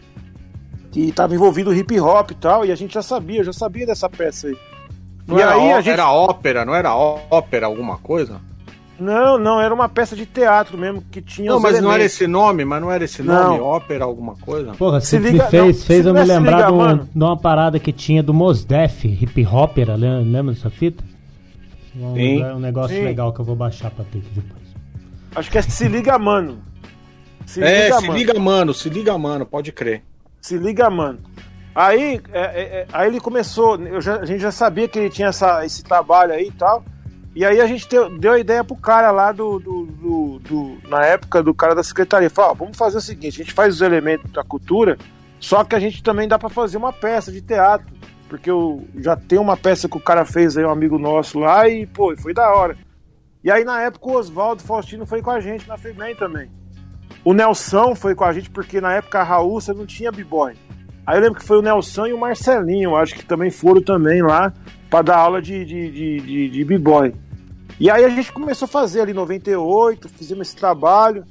que 0.92 1.10
estava 1.10 1.34
envolvido 1.36 1.74
hip 1.74 2.00
hop 2.00 2.32
e 2.32 2.36
tal, 2.36 2.66
e 2.66 2.72
a 2.72 2.76
gente 2.76 2.94
já 2.94 3.02
sabia, 3.02 3.44
já 3.44 3.52
sabia 3.54 3.86
dessa 3.86 4.10
peça 4.10 4.48
aí. 4.48 4.58
Não 5.28 5.38
e 5.38 5.42
era, 5.42 5.54
aí 5.54 5.74
ó- 5.74 5.78
gente. 5.78 5.90
era 5.90 6.10
ópera, 6.12 6.64
não 6.64 6.76
era 6.76 6.96
ópera 6.96 7.66
alguma 7.66 7.98
coisa? 7.98 8.40
Não, 9.00 9.38
não, 9.38 9.60
era 9.60 9.74
uma 9.74 9.90
peça 9.90 10.16
de 10.16 10.26
teatro 10.26 10.78
mesmo 10.78 11.02
que 11.12 11.22
tinha. 11.22 11.50
Não, 11.50 11.58
os 11.58 11.64
mas 11.64 11.74
não 11.74 11.90
era 11.90 11.96
elementos. 12.00 12.16
esse 12.16 12.28
nome, 12.28 12.64
mas 12.64 12.82
não 12.82 12.92
era 12.92 13.04
esse 13.04 13.22
Não. 13.22 13.50
nome, 13.50 13.60
ópera 13.60 14.06
alguma 14.06 14.36
coisa? 14.38 14.72
Porra, 14.74 15.02
Se 15.02 15.08
você 15.12 15.18
liga- 15.20 15.44
me 15.44 15.50
fez, 15.50 15.78
não, 15.78 15.86
fez 15.86 16.04
se 16.04 16.10
eu 16.10 16.14
me 16.14 16.24
lembrar 16.24 16.56
ligar, 16.58 16.68
de, 16.96 17.02
um- 17.02 17.06
de 17.14 17.24
uma 17.24 17.38
parada 17.38 17.78
que 17.80 17.92
tinha 17.92 18.24
do 18.24 18.34
Mos 18.34 18.64
Def, 18.64 19.04
hip 19.06 19.46
hopera, 19.46 19.96
lembra, 19.96 20.54
dessa 20.54 20.70
fita? 20.70 21.04
Um, 21.98 22.14
Sim. 22.16 22.44
um 22.44 22.60
negócio 22.60 22.96
Sim. 22.96 23.04
legal 23.04 23.34
que 23.34 23.40
eu 23.42 23.46
vou 23.46 23.56
baixar 23.56 23.92
pra 23.92 24.04
ter 24.06 24.20
aqui 24.20 24.30
depois. 24.34 24.64
Acho 25.36 25.52
que 25.52 25.58
é 25.58 25.62
Se 25.62 25.88
Liga 25.88 26.18
Mano. 26.18 26.60
Se 27.46 27.62
é, 27.62 27.84
liga, 27.86 28.00
se 28.00 28.08
mano. 28.08 28.18
liga, 28.20 28.40
mano, 28.40 28.74
se 28.74 28.90
liga, 28.90 29.18
mano, 29.18 29.46
pode 29.46 29.72
crer. 29.72 30.04
Se 30.42 30.58
liga, 30.58 30.90
mano. 30.90 31.20
Aí, 31.76 32.22
é, 32.32 32.40
é, 32.40 32.62
é, 32.82 32.88
aí 32.94 33.08
ele 33.10 33.20
começou, 33.20 33.76
eu 33.82 34.00
já- 34.02 34.18
a 34.22 34.26
gente 34.26 34.40
já 34.40 34.52
sabia 34.52 34.88
que 34.88 34.98
ele 34.98 35.10
tinha 35.10 35.28
essa, 35.28 35.66
esse 35.66 35.84
trabalho 35.84 36.32
aí 36.34 36.48
e 36.48 36.52
tal. 36.52 36.84
E 37.36 37.44
aí 37.44 37.60
a 37.60 37.68
gente 37.68 37.86
deu, 38.18 38.32
a 38.32 38.40
ideia 38.40 38.64
pro 38.64 38.78
cara 38.78 39.12
lá 39.12 39.32
do, 39.34 39.60
do, 39.60 39.86
do- 39.86 40.40
do- 40.40 40.78
Na 40.88 41.06
época 41.06 41.44
do 41.44 41.54
cara 41.54 41.76
da 41.76 41.84
secretaria. 41.84 42.30
Falou, 42.30 42.56
vamos 42.56 42.78
fazer 42.78 42.98
o 42.98 43.02
seguinte, 43.02 43.42
a 43.42 43.44
gente 43.44 43.54
faz 43.54 43.76
os 43.76 43.82
elementos 43.82 44.32
da 44.32 44.42
cultura, 44.44 44.98
só 45.40 45.64
que 45.66 45.76
a 45.76 45.80
gente 45.80 46.02
também 46.02 46.28
dá 46.30 46.40
pra 46.40 46.48
fazer 46.50 46.78
uma 46.78 46.94
peça 46.94 47.32
de 47.32 47.42
teatro. 47.42 47.94
Porque 48.30 48.50
eu 48.50 48.88
já 48.98 49.16
tem 49.16 49.38
uma 49.38 49.56
peça 49.58 49.88
que 49.90 49.98
o 49.98 50.00
cara 50.00 50.26
fez 50.26 50.58
aí, 50.58 50.66
um 50.66 50.70
amigo 50.72 50.98
nosso 50.98 51.38
lá, 51.40 51.68
e, 51.70 51.86
pô, 51.86 52.16
foi 52.18 52.34
da 52.34 52.50
hora. 52.54 52.76
E 53.44 53.52
aí, 53.52 53.64
na 53.64 53.82
época, 53.82 54.08
o 54.08 54.14
Oswaldo 54.16 54.64
Faustino 54.64 55.06
foi 55.06 55.22
com 55.22 55.30
a 55.30 55.40
gente 55.40 55.68
na 55.68 55.78
FEBEM 55.78 56.16
também. 56.16 56.50
O 57.24 57.34
Nelson 57.34 57.94
foi 57.96 58.16
com 58.16 58.24
a 58.24 58.32
gente, 58.34 58.50
porque 58.50 58.80
na 58.82 58.94
época 58.94 59.20
a 59.20 59.24
Raul 59.24 59.60
você 59.62 59.74
não 59.74 59.86
tinha 59.86 60.12
b-boy. 60.12 60.54
Aí 61.06 61.18
eu 61.18 61.22
lembro 61.22 61.40
que 61.40 61.46
foi 61.46 61.60
o 61.60 61.62
Nelson 61.62 62.08
e 62.08 62.14
o 62.14 62.18
Marcelinho, 62.20 62.96
acho 62.96 63.14
que 63.14 63.26
também 63.26 63.52
foram 63.52 63.82
também 63.82 64.22
lá 64.24 64.52
para 64.90 65.04
dar 65.04 65.18
aula 65.18 65.40
de, 65.42 65.64
de, 65.64 65.92
de, 65.92 66.20
de, 66.22 66.50
de 66.50 66.64
b-boy. 66.64 67.14
E 67.80 67.90
aí 67.90 68.06
a 68.06 68.10
gente 68.10 68.32
começou 68.32 68.66
a 68.66 68.70
fazer 68.70 69.02
ali 69.02 69.12
em 69.12 69.16
98, 69.16 70.08
fizemos 70.10 70.48
esse 70.48 70.56
trabalho. 70.56 71.26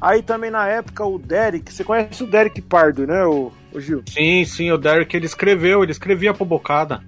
Aí 0.00 0.22
também 0.22 0.50
na 0.50 0.66
época 0.66 1.04
o 1.04 1.18
Derek, 1.18 1.72
você 1.72 1.84
conhece 1.84 2.22
o 2.22 2.26
Derek 2.26 2.60
Pardo, 2.62 3.06
né, 3.06 3.24
o, 3.24 3.52
o 3.72 3.80
Gil? 3.80 4.02
Sim, 4.08 4.44
sim, 4.44 4.70
o 4.70 4.78
Derek 4.78 5.14
ele 5.14 5.26
escreveu, 5.26 5.82
ele 5.82 5.92
escrevia 5.92 6.32
pro 6.32 6.44
Bocada. 6.44 7.02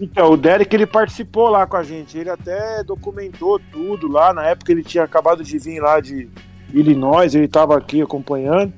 Então, 0.00 0.32
o 0.32 0.36
Derek 0.36 0.74
ele 0.74 0.86
participou 0.86 1.48
lá 1.48 1.66
com 1.66 1.76
a 1.76 1.82
gente, 1.82 2.18
ele 2.18 2.28
até 2.28 2.84
documentou 2.84 3.58
tudo 3.72 4.08
lá, 4.08 4.32
na 4.32 4.44
época 4.46 4.70
ele 4.70 4.82
tinha 4.82 5.04
acabado 5.04 5.42
de 5.42 5.58
vir 5.58 5.80
lá 5.80 6.00
de 6.00 6.28
Illinois, 6.72 7.34
ele 7.34 7.46
estava 7.46 7.76
aqui 7.76 8.02
acompanhando. 8.02 8.72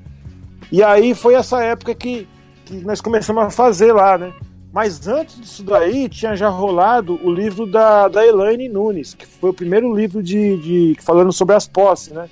E 0.71 0.81
aí 0.81 1.13
foi 1.13 1.33
essa 1.33 1.61
época 1.61 1.93
que, 1.93 2.27
que 2.65 2.75
nós 2.77 3.01
começamos 3.01 3.43
a 3.43 3.49
fazer 3.49 3.91
lá, 3.91 4.17
né? 4.17 4.31
Mas 4.71 5.07
antes 5.07 5.39
disso 5.39 5.63
daí, 5.63 6.07
tinha 6.07 6.35
já 6.35 6.47
rolado 6.47 7.19
o 7.23 7.31
livro 7.31 7.65
da, 7.65 8.07
da 8.07 8.25
Elaine 8.25 8.69
Nunes, 8.69 9.13
que 9.15 9.25
foi 9.25 9.49
o 9.49 9.53
primeiro 9.53 9.93
livro 9.95 10.21
de, 10.21 10.57
de 10.57 10.95
falando 11.01 11.31
sobre 11.33 11.55
as 11.55 11.67
posses, 11.67 12.13
né? 12.13 12.29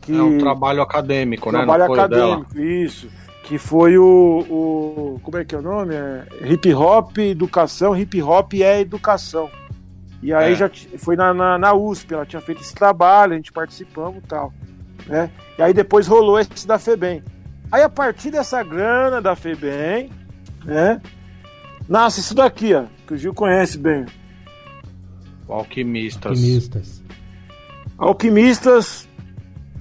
Que, 0.00 0.16
É 0.16 0.22
um 0.22 0.38
trabalho 0.38 0.80
acadêmico, 0.80 1.50
trabalho 1.50 1.82
né? 1.82 1.88
Não 1.88 1.94
foi 1.94 2.04
o 2.04 2.08
dela. 2.08 2.34
acadêmico, 2.36 2.60
isso. 2.60 3.08
Que 3.44 3.58
foi 3.58 3.98
o, 3.98 4.04
o. 4.48 5.20
Como 5.24 5.36
é 5.36 5.44
que 5.44 5.54
é 5.54 5.58
o 5.58 5.62
nome? 5.62 5.94
É 5.94 6.24
hip 6.44 6.72
hop, 6.72 7.18
educação, 7.18 7.96
hip 7.96 8.22
hop 8.22 8.52
é 8.54 8.80
educação. 8.80 9.50
E 10.22 10.32
aí 10.32 10.52
É. 10.52 10.54
já 10.54 10.70
foi 10.98 11.16
na, 11.16 11.34
na, 11.34 11.58
na 11.58 11.74
USP, 11.74 12.14
ela 12.14 12.24
tinha 12.24 12.40
feito 12.40 12.62
esse 12.62 12.72
trabalho, 12.74 13.32
a 13.32 13.36
gente 13.36 13.52
participamos 13.52 14.18
e 14.22 14.26
tal. 14.26 14.52
Né? 15.06 15.28
E 15.58 15.62
aí 15.62 15.74
depois 15.74 16.06
rolou 16.06 16.38
esse 16.38 16.64
da 16.66 16.78
FEBEM. 16.78 17.24
Aí 17.72 17.82
a 17.82 17.88
partir 17.88 18.30
dessa 18.30 18.62
grana 18.62 19.20
da 19.20 19.34
FEBEM, 19.34 20.10
né? 20.64 21.00
Nasce 21.88 22.20
isso 22.20 22.34
daqui, 22.34 22.74
ó, 22.74 22.84
que 23.06 23.14
o 23.14 23.16
Gil 23.16 23.34
conhece 23.34 23.78
bem. 23.78 24.06
Alquimistas. 25.48 26.32
Alquimistas. 26.32 27.02
Alquimistas, 27.98 29.08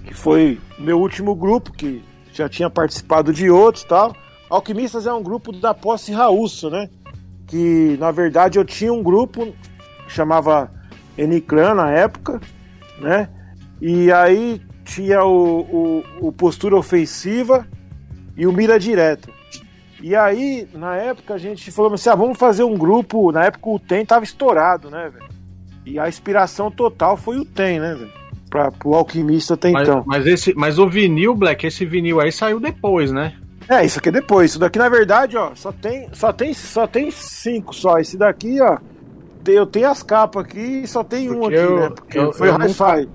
que 0.06 0.14
foi 0.14 0.60
o 0.78 0.82
meu 0.82 0.99
último 0.99 1.36
grupo, 1.36 1.72
que 1.72 2.04
já 2.34 2.49
tinha 2.49 2.70
participado 2.70 3.34
de 3.34 3.49
outros 3.49 3.84
e 3.84 3.88
tal. 3.88 4.16
Alquimistas 4.49 5.06
é 5.06 5.14
um 5.14 5.24
grupo 5.24 5.52
da 5.52 5.74
posse 5.74 6.12
Raússo, 6.12 6.70
né? 6.70 6.89
Que 7.47 7.97
na 7.99 8.12
verdade 8.12 8.60
eu 8.60 8.66
tinha 8.66 8.91
um 8.91 9.02
grupo 9.02 9.45
que 10.06 10.12
chamava 10.12 10.72
Eniclan 11.18 11.76
na 11.76 11.91
época, 11.91 12.41
né? 12.99 13.30
E 13.82 14.12
aí 14.12 14.62
tinha 14.84 15.24
o, 15.24 15.62
o, 15.62 16.28
o 16.28 16.32
Postura 16.32 16.76
Ofensiva 16.76 17.68
e 18.36 18.45
o 18.45 18.52
Mira 18.52 18.80
Direta. 18.80 19.30
E 20.02 20.16
aí, 20.16 20.68
na 20.74 20.95
época, 20.95 21.34
a 21.36 21.38
gente 21.38 21.72
falou 21.72 21.93
assim: 21.93 22.10
ah, 22.10 22.16
vamos 22.16 22.38
fazer 22.38 22.64
um 22.64 22.78
grupo. 22.78 23.32
Na 23.32 23.45
época 23.45 23.70
o 23.70 23.80
TEM 23.80 24.06
tava 24.06 24.24
estourado, 24.24 24.89
né, 24.89 25.10
velho? 25.14 25.30
E 25.86 25.99
a 25.99 26.08
inspiração 26.10 26.70
total 26.72 27.16
foi 27.18 27.38
o 27.38 27.45
TEM, 27.45 27.80
né, 27.80 27.95
velho? 27.95 28.22
para 28.52 28.70
o 28.84 28.93
alquimista 28.93 29.54
até 29.54 29.72
Mas, 29.72 29.88
então. 29.88 30.04
mas, 30.06 30.28
esse, 30.28 30.54
mas 30.54 30.78
o 30.78 30.86
vinil, 30.89 31.34
Black, 31.34 31.66
esse 31.66 31.86
vinil 31.86 32.20
aí 32.20 32.34
saiu 32.34 32.60
depois, 32.60 33.10
né? 33.10 33.34
É, 33.70 33.86
isso 33.86 33.97
aqui 33.99 34.10
é 34.10 34.12
depois. 34.12 34.52
Isso 34.52 34.60
daqui, 34.60 34.78
na 34.78 34.89
verdade, 34.89 35.38
ó, 35.38 35.56
só 35.56 35.72
tem, 35.72 36.10
só 36.12 36.34
tem, 36.34 36.54
só 36.54 36.86
tem 36.86 37.10
cinco 37.12 37.74
só. 37.74 37.97
Esse 37.97 38.18
daqui, 38.18 38.60
ó, 38.62 38.78
eu 39.47 39.66
tenho 39.66 39.89
as 39.89 40.04
capas 40.04 40.43
aqui 40.43 40.82
e 40.84 40.88
só 40.88 41.02
tem 41.02 41.30
um 41.32 41.39
Porque 41.39 41.56
aqui, 41.56 41.64
eu- 41.66 41.80
né? 41.80 41.89
Porque 41.95 42.20
eu- 42.20 42.34
foi 42.34 42.49
eu 42.49 42.56
hi-fi. 42.58 43.10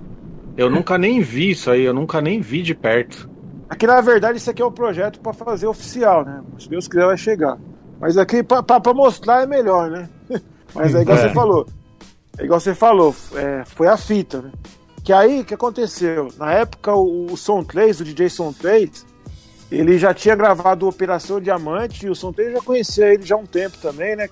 Eu 0.57 0.71
nunca 0.71 0.97
nem 0.97 1.21
vi 1.21 1.51
isso 1.51 1.69
aí, 1.69 1.83
eu 1.83 1.93
nunca 1.93 2.19
nem 2.19 2.41
vi 2.41 2.63
de 2.63 2.73
perto. 2.73 3.29
Aqui, 3.69 3.85
na 3.85 3.99
verdade, 4.01 4.37
isso 4.37 4.49
aqui 4.49 4.61
é 4.61 4.65
o 4.65 4.71
projeto 4.71 5.19
pra 5.19 5.33
fazer 5.33 5.67
oficial, 5.67 6.23
né? 6.23 6.41
Se 6.59 6.69
Deus 6.69 6.87
quiser, 6.87 7.05
vai 7.05 7.17
chegar. 7.17 7.57
Mas 7.99 8.17
aqui, 8.17 8.41
pra 8.43 8.93
mostrar, 8.93 9.43
é 9.43 9.45
melhor, 9.45 9.89
né? 9.89 10.09
Mas 10.73 10.95
é 10.95 11.01
igual 11.01 11.17
É. 11.17 11.21
você 11.21 11.33
falou. 11.33 11.67
É 12.37 12.43
igual 12.45 12.59
você 12.59 12.75
falou, 12.75 13.15
é, 13.35 13.63
foi 13.65 13.87
a 13.87 13.97
fita, 13.97 14.41
né? 14.41 14.51
Que 15.03 15.11
aí, 15.11 15.41
o 15.41 15.45
que 15.45 15.53
aconteceu? 15.53 16.27
Na 16.37 16.51
época, 16.53 16.93
o, 16.93 17.25
o 17.31 17.37
Som 17.37 17.63
3, 17.63 17.99
o 18.01 18.03
DJ 18.03 18.29
Som 18.29 18.53
3, 18.53 19.05
ele 19.71 19.97
já 19.97 20.13
tinha 20.13 20.35
gravado 20.35 20.87
Operação 20.87 21.41
Diamante 21.41 22.05
e 22.05 22.09
o 22.09 22.15
Som 22.15 22.31
3 22.31 22.53
já 22.53 22.61
conhecia 22.61 23.11
ele 23.13 23.23
já 23.23 23.35
há 23.35 23.39
um 23.39 23.45
tempo 23.45 23.77
também, 23.81 24.15
né? 24.15 24.29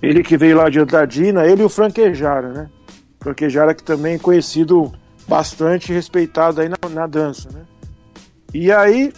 Ele 0.00 0.22
que 0.22 0.36
veio 0.36 0.56
lá 0.56 0.68
de 0.70 0.78
Andradina, 0.78 1.46
ele 1.46 1.62
e 1.62 1.64
o 1.64 1.68
Franquejara, 1.68 2.48
né? 2.52 2.70
Franquejara 3.20 3.74
que 3.74 3.82
também 3.82 4.14
é 4.14 4.18
conhecido 4.18 4.92
bastante 5.28 5.90
e 5.90 5.94
respeitado 5.94 6.60
aí 6.60 6.68
na, 6.68 6.76
na 6.90 7.06
dança, 7.06 7.48
né? 7.52 7.62
E 8.54 8.70
aí, 8.70 9.12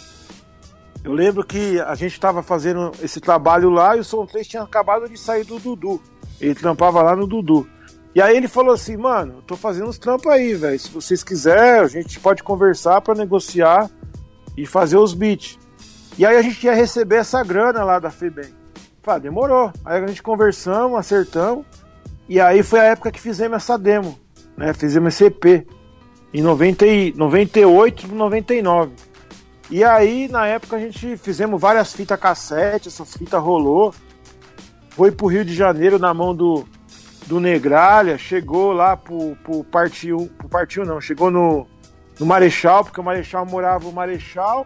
eu 1.02 1.12
lembro 1.12 1.44
que 1.44 1.80
a 1.80 1.94
gente 1.94 2.12
estava 2.12 2.42
fazendo 2.42 2.92
esse 3.02 3.20
trabalho 3.20 3.68
lá 3.68 3.96
e 3.96 4.00
o 4.00 4.26
3 4.26 4.46
tinha 4.46 4.62
acabado 4.62 5.08
de 5.08 5.18
sair 5.18 5.44
do 5.44 5.58
Dudu. 5.58 6.00
Ele 6.40 6.54
trampava 6.54 7.02
lá 7.02 7.14
no 7.14 7.26
Dudu. 7.26 7.66
E 8.14 8.22
aí 8.22 8.36
ele 8.36 8.46
falou 8.46 8.72
assim, 8.72 8.96
mano, 8.96 9.42
tô 9.46 9.56
fazendo 9.56 9.88
uns 9.88 9.98
trampos 9.98 10.30
aí, 10.32 10.54
velho. 10.54 10.78
Se 10.78 10.88
vocês 10.88 11.24
quiserem, 11.24 11.80
a 11.80 11.88
gente 11.88 12.20
pode 12.20 12.42
conversar 12.42 13.00
para 13.00 13.14
negociar 13.14 13.90
e 14.56 14.64
fazer 14.64 14.96
os 14.96 15.12
beats. 15.12 15.58
E 16.16 16.24
aí 16.24 16.36
a 16.36 16.42
gente 16.42 16.64
ia 16.64 16.74
receber 16.74 17.16
essa 17.16 17.42
grana 17.42 17.82
lá 17.82 17.98
da 17.98 18.10
FEBEM. 18.10 18.54
Falei, 19.02 19.18
ah, 19.18 19.18
demorou. 19.18 19.72
Aí 19.84 20.02
a 20.02 20.06
gente 20.06 20.22
conversamos, 20.22 20.98
acertamos. 20.98 21.66
E 22.28 22.40
aí 22.40 22.62
foi 22.62 22.80
a 22.80 22.84
época 22.84 23.10
que 23.10 23.20
fizemos 23.20 23.56
essa 23.56 23.76
demo, 23.76 24.18
né? 24.56 24.72
Fizemos 24.72 25.12
esse 25.12 25.24
EP. 25.24 25.66
Em 26.32 26.40
90, 26.40 26.86
e- 26.86 27.12
98 27.14 28.06
pro 28.06 28.16
99. 28.16 28.92
E 29.74 29.82
aí, 29.82 30.28
na 30.28 30.46
época, 30.46 30.76
a 30.76 30.78
gente 30.78 31.16
fizemos 31.16 31.60
várias 31.60 31.92
fitas 31.92 32.16
cassete, 32.16 32.86
essas 32.86 33.12
fitas 33.12 33.42
rolou. 33.42 33.92
Foi 34.90 35.10
pro 35.10 35.26
Rio 35.26 35.44
de 35.44 35.52
Janeiro 35.52 35.98
na 35.98 36.14
mão 36.14 36.32
do, 36.32 36.64
do 37.26 37.40
Negralha, 37.40 38.16
chegou 38.16 38.72
lá 38.72 38.96
pro, 38.96 39.34
pro 39.42 39.64
Partiu, 39.64 40.30
pro 40.38 40.48
Partiu 40.48 40.84
não, 40.84 41.00
chegou 41.00 41.28
no, 41.28 41.66
no 42.20 42.24
Marechal, 42.24 42.84
porque 42.84 43.00
o 43.00 43.02
Marechal 43.02 43.44
morava 43.46 43.88
o 43.88 43.92
Marechal, 43.92 44.64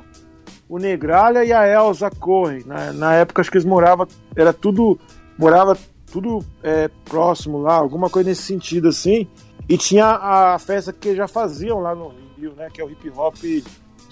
o 0.68 0.78
Negralha 0.78 1.42
e 1.42 1.54
a 1.54 1.66
Elza 1.66 2.10
Corre. 2.10 2.62
Na, 2.66 2.92
na 2.92 3.14
época, 3.14 3.40
acho 3.40 3.50
que 3.50 3.56
eles 3.56 3.64
moravam, 3.64 4.06
era 4.36 4.52
tudo, 4.52 5.00
morava 5.38 5.74
tudo 6.12 6.44
é, 6.62 6.90
próximo 7.06 7.56
lá, 7.56 7.76
alguma 7.76 8.10
coisa 8.10 8.28
nesse 8.28 8.42
sentido 8.42 8.88
assim. 8.88 9.26
E 9.66 9.78
tinha 9.78 10.04
a 10.04 10.58
festa 10.58 10.92
que 10.92 11.16
já 11.16 11.26
faziam 11.26 11.80
lá 11.80 11.94
no 11.94 12.12
Rio, 12.36 12.52
né, 12.52 12.68
que 12.70 12.78
é 12.78 12.84
o 12.84 12.90
hip 12.90 13.08
hop 13.16 13.36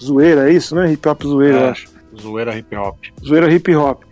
zoeira, 0.01 0.49
é 0.49 0.53
isso, 0.53 0.75
né? 0.75 0.91
Hip 0.91 1.07
hop 1.07 1.23
zoeira, 1.23 1.57
eu 1.59 1.65
É. 1.65 1.69
acho. 1.69 1.87
Zoeira 2.19 2.55
hip 2.57 2.75
hop. 2.75 2.97
Zoeira 3.23 3.51
hip 3.51 3.75
hop. 3.75 4.03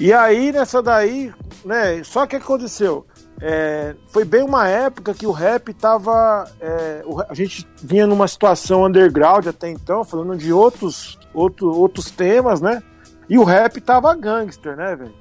E 0.00 0.12
aí, 0.12 0.50
nessa 0.52 0.82
daí, 0.82 1.32
né? 1.64 2.02
Só 2.02 2.26
que 2.26 2.34
o 2.36 2.40
que 2.40 2.44
aconteceu? 2.44 3.06
É, 3.40 3.94
foi 4.08 4.24
bem 4.24 4.42
uma 4.42 4.66
época 4.68 5.12
que 5.14 5.26
o 5.26 5.30
rap 5.32 5.72
tava. 5.74 6.48
é, 6.60 7.02
a 7.28 7.34
gente 7.34 7.66
vinha 7.82 8.06
numa 8.06 8.26
situação 8.26 8.84
underground 8.84 9.46
até 9.46 9.68
então, 9.70 10.04
falando 10.04 10.36
de 10.36 10.52
outros, 10.52 11.18
outro, 11.32 11.68
outros 11.72 12.10
temas, 12.10 12.60
né? 12.60 12.82
E 13.28 13.38
o 13.38 13.44
rap 13.44 13.80
tava 13.80 14.14
gangster, 14.14 14.76
né, 14.76 14.96
velho? 14.96 15.14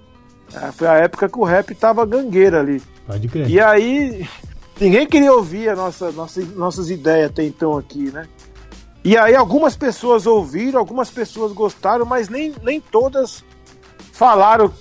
É, 0.54 0.72
foi 0.72 0.88
a 0.88 0.94
época 0.96 1.28
que 1.30 1.40
o 1.40 1.44
rap 1.44 1.74
tava 1.76 2.06
gangueira 2.06 2.60
ali. 2.60 2.82
Pode 3.08 3.28
crer. 3.28 3.50
E 3.50 3.60
aí, 3.60 4.28
ninguém 4.80 5.06
queria 5.08 5.34
ouvir 5.34 5.70
a 5.70 5.76
nossa, 5.76 6.12
nossa, 6.12 6.42
nossas 6.56 6.90
ideias 6.90 7.30
até 7.30 7.44
então 7.44 7.78
aqui, 7.78 8.12
né? 8.12 8.28
E 9.04 9.18
aí 9.18 9.36
algumas 9.36 9.76
pessoas 9.76 10.26
ouviram, 10.26 10.80
algumas 10.80 11.10
pessoas 11.10 11.52
gostaram, 11.52 12.06
mas 12.06 12.30
nem, 12.30 12.54
nem 12.64 12.80
todas 12.80 13.44
falaram, 14.14 14.72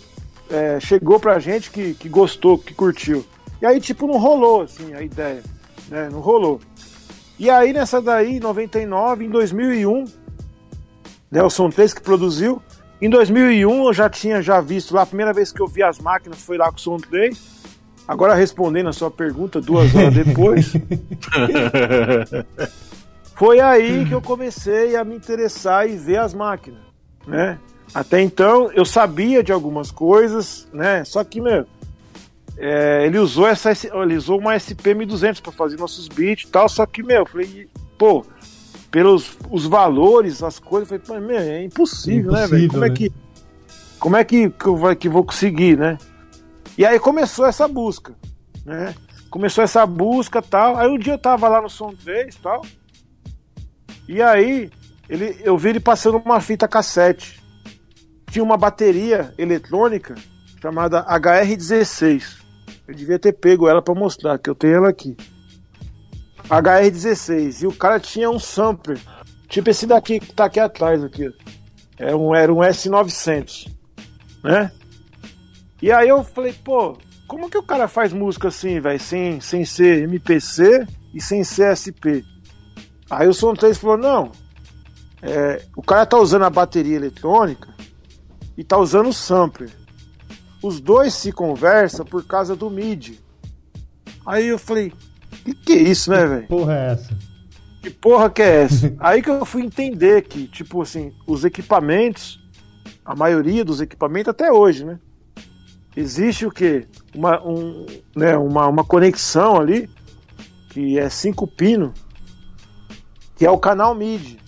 é, 0.48 0.78
chegou 0.78 1.18
pra 1.18 1.38
gente 1.38 1.70
que, 1.70 1.94
que 1.94 2.08
gostou, 2.08 2.58
que 2.58 2.72
curtiu. 2.72 3.24
E 3.60 3.66
aí, 3.66 3.80
tipo, 3.80 4.06
não 4.06 4.18
rolou, 4.18 4.62
assim, 4.62 4.94
a 4.94 5.02
ideia, 5.02 5.42
né? 5.88 6.08
Não 6.10 6.20
rolou. 6.20 6.60
E 7.38 7.50
aí, 7.50 7.72
nessa 7.72 8.00
daí, 8.00 8.36
em 8.36 8.40
99, 8.40 9.24
em 9.24 9.30
2001, 9.30 10.04
né, 11.30 11.42
o 11.42 11.50
Som 11.50 11.70
3 11.70 11.94
que 11.94 12.02
produziu, 12.02 12.62
em 13.00 13.10
2001 13.10 13.86
eu 13.86 13.92
já 13.92 14.08
tinha 14.08 14.40
já 14.40 14.60
visto 14.60 14.94
lá, 14.94 15.02
a 15.02 15.06
primeira 15.06 15.32
vez 15.32 15.50
que 15.50 15.60
eu 15.60 15.66
vi 15.66 15.82
as 15.82 15.98
máquinas 15.98 16.40
foi 16.40 16.56
lá 16.56 16.70
com 16.70 16.76
o 16.76 16.80
Som 16.80 16.98
3, 16.98 17.52
Agora 18.06 18.34
respondendo 18.34 18.88
a 18.88 18.92
sua 18.92 19.10
pergunta 19.10 19.60
duas 19.60 19.94
horas 19.94 20.14
depois, 20.24 20.72
foi 23.42 23.58
aí 23.58 24.04
que 24.04 24.14
eu 24.14 24.22
comecei 24.22 24.94
a 24.94 25.02
me 25.02 25.16
interessar 25.16 25.90
e 25.90 25.96
ver 25.96 26.18
as 26.18 26.32
máquinas, 26.32 26.78
né? 27.26 27.58
Até 27.92 28.20
então 28.20 28.70
eu 28.70 28.84
sabia 28.84 29.42
de 29.42 29.50
algumas 29.50 29.90
coisas, 29.90 30.68
né? 30.72 31.04
Só 31.04 31.24
que 31.24 31.40
meu, 31.40 31.66
é, 32.56 33.04
ele 33.04 33.18
usou 33.18 33.48
essa, 33.48 33.72
ele 34.00 34.14
usou 34.14 34.38
uma 34.38 34.54
SP 34.54 34.94
1200 34.94 35.40
para 35.40 35.50
fazer 35.50 35.76
nossos 35.76 36.06
beats 36.06 36.44
e 36.44 36.52
tal. 36.52 36.68
Só 36.68 36.86
que 36.86 37.02
meu, 37.02 37.22
eu 37.22 37.26
falei, 37.26 37.68
pô, 37.98 38.24
pelos 38.92 39.36
os 39.50 39.66
valores, 39.66 40.40
as 40.40 40.60
coisas, 40.60 40.92
eu 40.92 41.00
falei, 41.00 41.26
meu, 41.26 41.38
é 41.38 41.64
impossível, 41.64 42.30
né, 42.30 42.46
velho? 42.46 42.66
Impossível, 42.66 42.70
Como 42.70 42.84
é 42.84 42.88
né? 42.90 42.94
que 42.94 43.12
como 43.98 44.16
é 44.16 44.24
que, 44.24 44.50
que 44.50 44.66
eu 44.66 44.76
vai, 44.76 44.94
que 44.94 45.08
vou 45.08 45.24
conseguir, 45.24 45.76
né? 45.76 45.98
E 46.78 46.86
aí 46.86 46.96
começou 47.00 47.44
essa 47.44 47.66
busca, 47.66 48.14
né? 48.64 48.94
Começou 49.28 49.64
essa 49.64 49.84
busca 49.84 50.40
tal. 50.40 50.76
Aí 50.76 50.88
um 50.88 50.96
dia 50.96 51.14
eu 51.14 51.18
tava 51.18 51.48
lá 51.48 51.60
no 51.60 51.68
Som 51.68 51.92
3 52.04 52.36
tal. 52.36 52.62
E 54.08 54.20
aí 54.20 54.70
ele, 55.08 55.40
eu 55.42 55.56
vi 55.58 55.70
ele 55.70 55.80
passando 55.80 56.18
uma 56.18 56.40
fita 56.40 56.66
cassete. 56.66 57.42
Tinha 58.30 58.42
uma 58.42 58.56
bateria 58.56 59.34
eletrônica 59.36 60.14
chamada 60.60 61.04
HR16. 61.04 62.40
Eu 62.88 62.94
devia 62.94 63.18
ter 63.18 63.32
pego 63.32 63.68
ela 63.68 63.82
pra 63.82 63.94
mostrar, 63.94 64.38
que 64.38 64.48
eu 64.48 64.54
tenho 64.54 64.76
ela 64.76 64.88
aqui. 64.88 65.16
HR16. 66.48 67.62
E 67.62 67.66
o 67.66 67.72
cara 67.72 68.00
tinha 68.00 68.30
um 68.30 68.38
sampler. 68.38 68.98
Tipo 69.48 69.70
esse 69.70 69.86
daqui 69.86 70.18
que 70.18 70.32
tá 70.32 70.46
aqui 70.46 70.60
atrás. 70.60 71.04
Aqui. 71.04 71.30
Era 71.98 72.16
um, 72.16 72.34
era 72.34 72.52
um 72.52 72.58
S900. 72.58 73.70
Né? 74.42 74.70
E 75.80 75.92
aí 75.92 76.08
eu 76.08 76.24
falei, 76.24 76.52
pô, 76.52 76.96
como 77.26 77.50
que 77.50 77.58
o 77.58 77.62
cara 77.62 77.86
faz 77.86 78.12
música 78.12 78.48
assim, 78.48 78.80
velho? 78.80 78.98
Sem, 78.98 79.40
sem 79.40 79.64
ser 79.64 80.04
MPC 80.04 80.86
e 81.14 81.20
sem 81.20 81.44
ser 81.44 81.76
SP. 81.76 82.24
Aí 83.12 83.28
o 83.28 83.34
Som 83.34 83.52
3 83.52 83.76
falou, 83.76 83.98
não. 83.98 84.32
é, 85.20 85.62
o 85.76 85.82
cara 85.82 86.06
tá 86.06 86.18
usando 86.18 86.44
a 86.44 86.50
bateria 86.50 86.96
eletrônica 86.96 87.68
e 88.56 88.64
tá 88.64 88.78
usando 88.78 89.10
o 89.10 89.12
sampler. 89.12 89.70
Os 90.62 90.80
dois 90.80 91.12
se 91.12 91.30
conversam 91.30 92.06
por 92.06 92.24
causa 92.24 92.56
do 92.56 92.70
MIDI. 92.70 93.20
Aí 94.24 94.46
eu 94.46 94.58
falei, 94.58 94.92
que 95.44 95.54
que 95.54 95.72
é 95.72 95.82
isso, 95.82 96.10
né, 96.10 96.26
velho? 96.26 96.46
Porra, 96.46 96.74
é 96.74 96.92
essa? 96.92 97.18
Que 97.82 97.90
porra 97.90 98.30
que 98.30 98.40
é 98.40 98.62
essa? 98.62 98.94
Aí 98.98 99.20
que 99.20 99.28
eu 99.28 99.44
fui 99.44 99.62
entender 99.62 100.22
que, 100.22 100.46
tipo 100.46 100.80
assim, 100.80 101.12
os 101.26 101.44
equipamentos, 101.44 102.40
a 103.04 103.14
maioria 103.14 103.62
dos 103.62 103.80
equipamentos 103.82 104.30
até 104.30 104.50
hoje, 104.50 104.84
né? 104.84 104.98
Existe 105.94 106.46
o 106.46 106.50
quê? 106.50 106.86
Uma, 107.14 107.46
um, 107.46 107.84
né, 108.16 108.38
uma, 108.38 108.68
uma 108.68 108.84
conexão 108.84 109.60
ali, 109.60 109.90
que 110.70 110.98
é 110.98 111.10
cinco 111.10 111.46
pino, 111.46 111.92
que 113.42 113.46
é 113.46 113.50
o 113.50 113.58
canal 113.58 113.92
MIDI. 113.92 114.38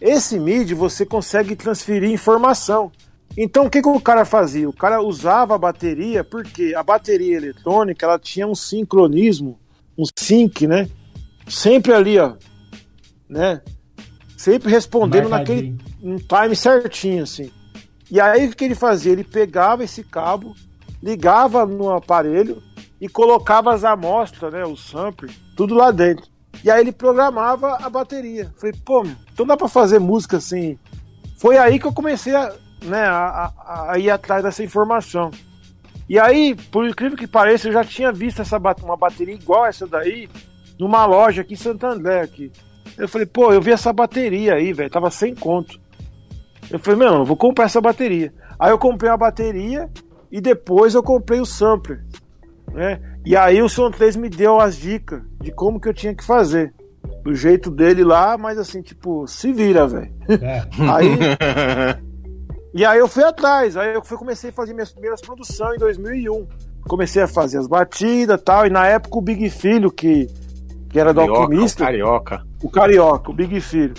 Esse 0.00 0.40
MIDI 0.40 0.74
você 0.74 1.06
consegue 1.06 1.54
transferir 1.54 2.10
informação. 2.10 2.90
Então 3.36 3.66
o 3.66 3.70
que, 3.70 3.80
que 3.80 3.88
o 3.88 4.00
cara 4.00 4.24
fazia? 4.24 4.68
O 4.68 4.72
cara 4.72 5.00
usava 5.00 5.54
a 5.54 5.58
bateria, 5.58 6.24
porque 6.24 6.74
a 6.76 6.82
bateria 6.82 7.36
eletrônica 7.36 8.04
ela 8.04 8.18
tinha 8.18 8.44
um 8.44 8.56
sincronismo, 8.56 9.56
um 9.96 10.02
sync, 10.18 10.66
né? 10.66 10.88
Sempre 11.46 11.92
ali, 11.92 12.18
ó, 12.18 12.32
né? 13.28 13.62
Sempre 14.36 14.68
respondendo 14.68 15.28
naquele 15.28 15.78
um 16.02 16.16
time 16.16 16.56
certinho, 16.56 17.22
assim. 17.22 17.52
E 18.10 18.20
aí 18.20 18.48
o 18.48 18.56
que 18.56 18.64
ele 18.64 18.74
fazia? 18.74 19.12
Ele 19.12 19.22
pegava 19.22 19.84
esse 19.84 20.02
cabo, 20.02 20.56
ligava 21.00 21.64
no 21.64 21.90
aparelho 21.90 22.60
e 23.00 23.08
colocava 23.08 23.72
as 23.72 23.84
amostras, 23.84 24.52
né? 24.52 24.64
O 24.64 24.76
sample, 24.76 25.30
tudo 25.54 25.76
lá 25.76 25.92
dentro. 25.92 26.26
E 26.64 26.70
aí 26.70 26.80
ele 26.80 26.92
programava 26.92 27.76
a 27.76 27.88
bateria. 27.88 28.52
Falei, 28.56 28.74
pô, 28.84 29.06
então 29.32 29.46
dá 29.46 29.56
pra 29.56 29.68
fazer 29.68 29.98
música 29.98 30.38
assim. 30.38 30.78
Foi 31.38 31.56
aí 31.56 31.78
que 31.78 31.86
eu 31.86 31.92
comecei 31.92 32.34
a, 32.34 32.52
né, 32.82 33.02
a, 33.04 33.52
a- 33.64 33.92
a 33.92 33.98
ir 33.98 34.10
atrás 34.10 34.42
dessa 34.42 34.62
informação. 34.64 35.30
E 36.08 36.18
aí, 36.18 36.54
por 36.54 36.88
incrível 36.88 37.16
que 37.18 37.26
pareça, 37.26 37.68
eu 37.68 37.72
já 37.72 37.84
tinha 37.84 38.10
visto 38.10 38.40
essa 38.42 38.56
uma 38.82 38.96
bateria 38.96 39.34
igual 39.34 39.66
essa 39.66 39.86
daí 39.86 40.28
numa 40.78 41.04
loja 41.04 41.42
aqui 41.42 41.54
em 41.54 41.56
Santo 41.56 41.86
André 41.86 42.22
aqui. 42.22 42.50
Eu 42.96 43.08
falei, 43.08 43.26
pô, 43.26 43.52
eu 43.52 43.60
vi 43.60 43.70
essa 43.72 43.92
bateria 43.92 44.54
aí, 44.54 44.72
velho, 44.72 44.90
tava 44.90 45.10
sem 45.10 45.34
conto. 45.34 45.78
Eu 46.70 46.78
falei, 46.78 46.98
meu, 47.00 47.14
eu 47.14 47.24
vou 47.24 47.36
comprar 47.36 47.66
essa 47.66 47.80
bateria. 47.80 48.32
Aí 48.58 48.70
eu 48.70 48.78
comprei 48.78 49.10
a 49.10 49.16
bateria 49.16 49.88
e 50.32 50.40
depois 50.40 50.94
eu 50.94 51.02
comprei 51.02 51.40
o 51.40 51.46
sampler, 51.46 52.04
né? 52.72 53.00
E 53.24 53.36
aí 53.36 53.62
o 53.62 53.68
Som 53.68 53.90
3 53.90 54.16
me 54.16 54.28
deu 54.28 54.60
as 54.60 54.76
dicas 54.76 55.22
de 55.40 55.50
como 55.52 55.80
que 55.80 55.88
eu 55.88 55.94
tinha 55.94 56.14
que 56.14 56.24
fazer. 56.24 56.72
Do 57.22 57.34
jeito 57.34 57.70
dele 57.70 58.04
lá, 58.04 58.36
mas 58.38 58.58
assim, 58.58 58.82
tipo, 58.82 59.26
se 59.26 59.52
vira, 59.52 59.86
velho. 59.86 60.12
É. 60.28 60.62
Aí, 60.90 61.18
e 62.74 62.84
aí 62.84 62.98
eu 62.98 63.08
fui 63.08 63.24
atrás, 63.24 63.76
aí 63.76 63.94
eu 63.94 64.04
fui, 64.04 64.16
comecei 64.16 64.50
a 64.50 64.52
fazer 64.52 64.72
minhas 64.72 64.90
primeiras 64.90 65.20
produções 65.20 65.76
em 65.76 65.78
2001. 65.78 66.46
Comecei 66.86 67.22
a 67.22 67.28
fazer 67.28 67.58
as 67.58 67.66
batidas 67.66 68.40
e 68.40 68.44
tal, 68.44 68.66
e 68.66 68.70
na 68.70 68.86
época 68.86 69.18
o 69.18 69.22
Big 69.22 69.50
Filho, 69.50 69.90
que, 69.90 70.26
que 70.88 70.98
era 70.98 71.12
do 71.12 71.20
Carioca, 71.20 71.40
Alquimista, 71.40 71.84
Carioca. 71.84 72.46
o 72.62 72.70
Carioca, 72.70 73.30
o 73.30 73.34
Big 73.34 73.60
Filho, 73.60 73.94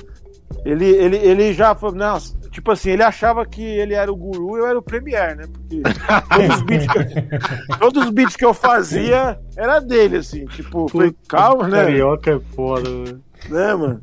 ele, 0.65 0.85
ele, 0.85 1.17
ele 1.17 1.53
já 1.53 1.75
falou, 1.75 1.95
não, 1.95 2.17
tipo 2.49 2.71
assim, 2.71 2.91
ele 2.91 3.03
achava 3.03 3.45
que 3.45 3.61
ele 3.61 3.93
era 3.93 4.11
o 4.11 4.15
guru 4.15 4.57
e 4.57 4.59
eu 4.59 4.67
era 4.67 4.79
o 4.79 4.81
Premier, 4.81 5.35
né? 5.35 5.45
Porque 5.51 5.81
todos 6.29 6.55
os 6.55 6.61
beats 6.63 6.87
que 6.87 6.97
eu, 6.97 7.77
todos 7.79 8.03
os 8.03 8.09
beats 8.09 8.35
que 8.35 8.45
eu 8.45 8.53
fazia 8.53 9.39
era 9.55 9.79
dele, 9.79 10.17
assim, 10.17 10.45
tipo, 10.45 10.85
eu 10.85 10.89
falei, 10.89 11.15
calma, 11.27 11.67
né? 11.67 11.83
Carioca 11.83 12.31
é 12.31 12.39
foda, 12.55 12.89
velho. 12.89 13.21
né, 13.49 13.75
mano? 13.75 14.01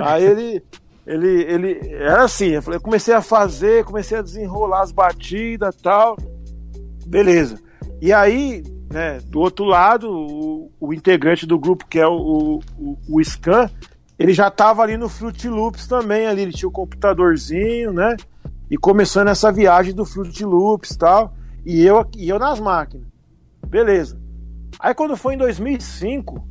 Aí 0.00 0.24
ele, 0.24 0.62
ele, 1.06 1.42
ele, 1.42 1.94
era 1.94 2.24
assim, 2.24 2.48
eu, 2.48 2.62
falei, 2.62 2.78
eu 2.78 2.82
comecei 2.82 3.14
a 3.14 3.22
fazer, 3.22 3.84
comecei 3.84 4.18
a 4.18 4.22
desenrolar 4.22 4.82
as 4.82 4.92
batidas 4.92 5.74
e 5.74 5.82
tal, 5.82 6.16
beleza. 7.06 7.58
E 8.00 8.12
aí, 8.12 8.62
né, 8.92 9.18
do 9.24 9.40
outro 9.40 9.64
lado, 9.64 10.10
o, 10.10 10.70
o 10.78 10.94
integrante 10.94 11.46
do 11.46 11.58
grupo, 11.58 11.86
que 11.86 11.98
é 11.98 12.06
o, 12.06 12.60
o, 12.78 12.98
o 13.08 13.24
Scan, 13.24 13.70
ele 14.18 14.32
já 14.32 14.50
tava 14.50 14.82
ali 14.82 14.96
no 14.96 15.08
Fruit 15.08 15.48
Loops 15.48 15.86
também, 15.86 16.26
ali, 16.26 16.42
ele 16.42 16.52
tinha 16.52 16.68
o 16.68 16.72
computadorzinho, 16.72 17.92
né, 17.92 18.16
e 18.70 18.76
começando 18.76 19.28
essa 19.28 19.52
viagem 19.52 19.94
do 19.94 20.04
Fruit 20.04 20.44
Loops 20.44 20.90
e 20.90 20.98
tal, 20.98 21.34
e 21.64 21.84
eu, 21.84 22.04
e 22.16 22.28
eu 22.28 22.38
nas 22.38 22.58
máquinas. 22.58 23.06
Beleza. 23.66 24.20
Aí 24.80 24.94
quando 24.94 25.16
foi 25.16 25.34
em 25.34 25.38
2005, 25.38 26.46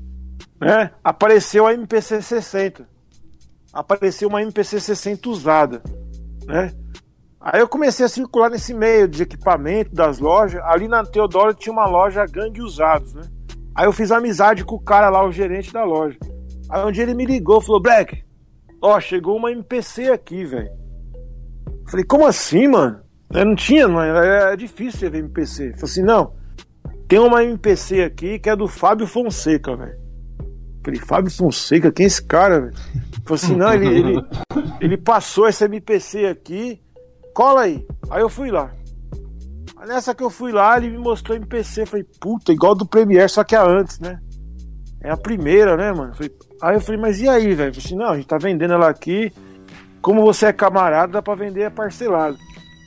né, 0.59 0.91
apareceu 1.03 1.67
a 1.67 1.73
MPC 1.73 2.21
60. 2.21 2.87
Apareceu 3.73 4.29
uma 4.29 4.41
MPC 4.41 4.79
60 4.79 5.29
usada, 5.29 5.81
né? 6.45 6.73
Aí 7.39 7.61
eu 7.61 7.67
comecei 7.67 8.05
a 8.05 8.09
circular 8.09 8.49
nesse 8.49 8.73
meio 8.73 9.07
de 9.07 9.23
equipamento 9.23 9.93
das 9.93 10.19
lojas. 10.19 10.61
Ali 10.65 10.87
na 10.87 11.05
Teodoro 11.05 11.53
tinha 11.53 11.71
uma 11.71 11.85
loja 11.85 12.25
gangue 12.25 12.61
usados, 12.61 13.13
né? 13.13 13.21
Aí 13.75 13.85
eu 13.85 13.93
fiz 13.93 14.11
amizade 14.11 14.65
com 14.65 14.75
o 14.75 14.81
cara 14.81 15.09
lá, 15.09 15.23
o 15.23 15.31
gerente 15.31 15.71
da 15.71 15.83
loja. 15.83 16.17
Aí 16.69 16.85
um 16.85 16.91
dia 16.91 17.03
ele 17.03 17.13
me 17.13 17.25
ligou, 17.25 17.61
falou: 17.61 17.81
Black, 17.81 18.23
ó, 18.81 18.99
chegou 18.99 19.37
uma 19.37 19.51
MPC 19.51 20.09
aqui, 20.09 20.45
velho. 20.45 20.69
Falei, 21.87 22.05
como 22.05 22.25
assim, 22.25 22.67
mano? 22.67 23.01
Eu 23.33 23.45
não 23.45 23.55
tinha, 23.55 23.87
não, 23.87 24.01
é, 24.01 24.53
é 24.53 24.55
difícil 24.55 24.99
você 24.99 25.09
ver 25.09 25.19
MPC. 25.19 25.71
Falei 25.73 25.83
assim, 25.83 26.03
não. 26.03 26.33
Tem 27.07 27.19
uma 27.19 27.43
MPC 27.43 28.03
aqui 28.03 28.39
que 28.39 28.49
é 28.49 28.55
do 28.55 28.67
Fábio 28.67 29.07
Fonseca, 29.07 29.75
velho. 29.75 29.97
Falei, 30.83 30.99
Fábio 31.01 31.31
Fonseca, 31.31 31.91
quem 31.91 32.05
é 32.05 32.07
esse 32.07 32.23
cara, 32.23 32.61
velho? 32.61 32.73
Falei 33.25 33.43
assim, 33.43 33.55
não, 33.55 33.73
ele, 33.73 33.87
ele, 33.87 34.25
ele 34.79 34.97
passou 34.97 35.45
essa 35.45 35.65
MPC 35.65 36.25
aqui, 36.27 36.81
cola 37.33 37.63
aí. 37.63 37.85
Aí 38.09 38.21
eu 38.21 38.29
fui 38.29 38.49
lá. 38.49 38.73
Nessa 39.85 40.15
que 40.15 40.23
eu 40.23 40.29
fui 40.29 40.51
lá, 40.51 40.77
ele 40.77 40.89
me 40.89 40.97
mostrou 40.97 41.35
MPC. 41.37 41.85
Falei, 41.85 42.05
puta, 42.19 42.51
igual 42.51 42.73
do 42.73 42.85
Premiere, 42.85 43.29
só 43.29 43.43
que 43.43 43.55
é 43.55 43.59
antes, 43.59 43.99
né? 43.99 44.19
É 45.01 45.09
a 45.09 45.17
primeira, 45.17 45.77
né, 45.77 45.91
mano? 45.91 46.13
Falei, 46.13 46.31
aí 46.61 46.75
eu 46.75 46.81
falei, 46.81 46.99
mas 46.99 47.21
e 47.21 47.29
aí, 47.29 47.53
velho? 47.53 47.73
Falei 47.73 47.85
assim, 47.85 47.95
não, 47.95 48.09
a 48.09 48.15
gente 48.15 48.27
tá 48.27 48.37
vendendo 48.37 48.73
ela 48.73 48.89
aqui. 48.89 49.31
Como 50.01 50.21
você 50.21 50.47
é 50.47 50.53
camarada, 50.53 51.13
dá 51.13 51.21
pra 51.21 51.35
vender 51.35 51.71
parcelado. 51.71 52.37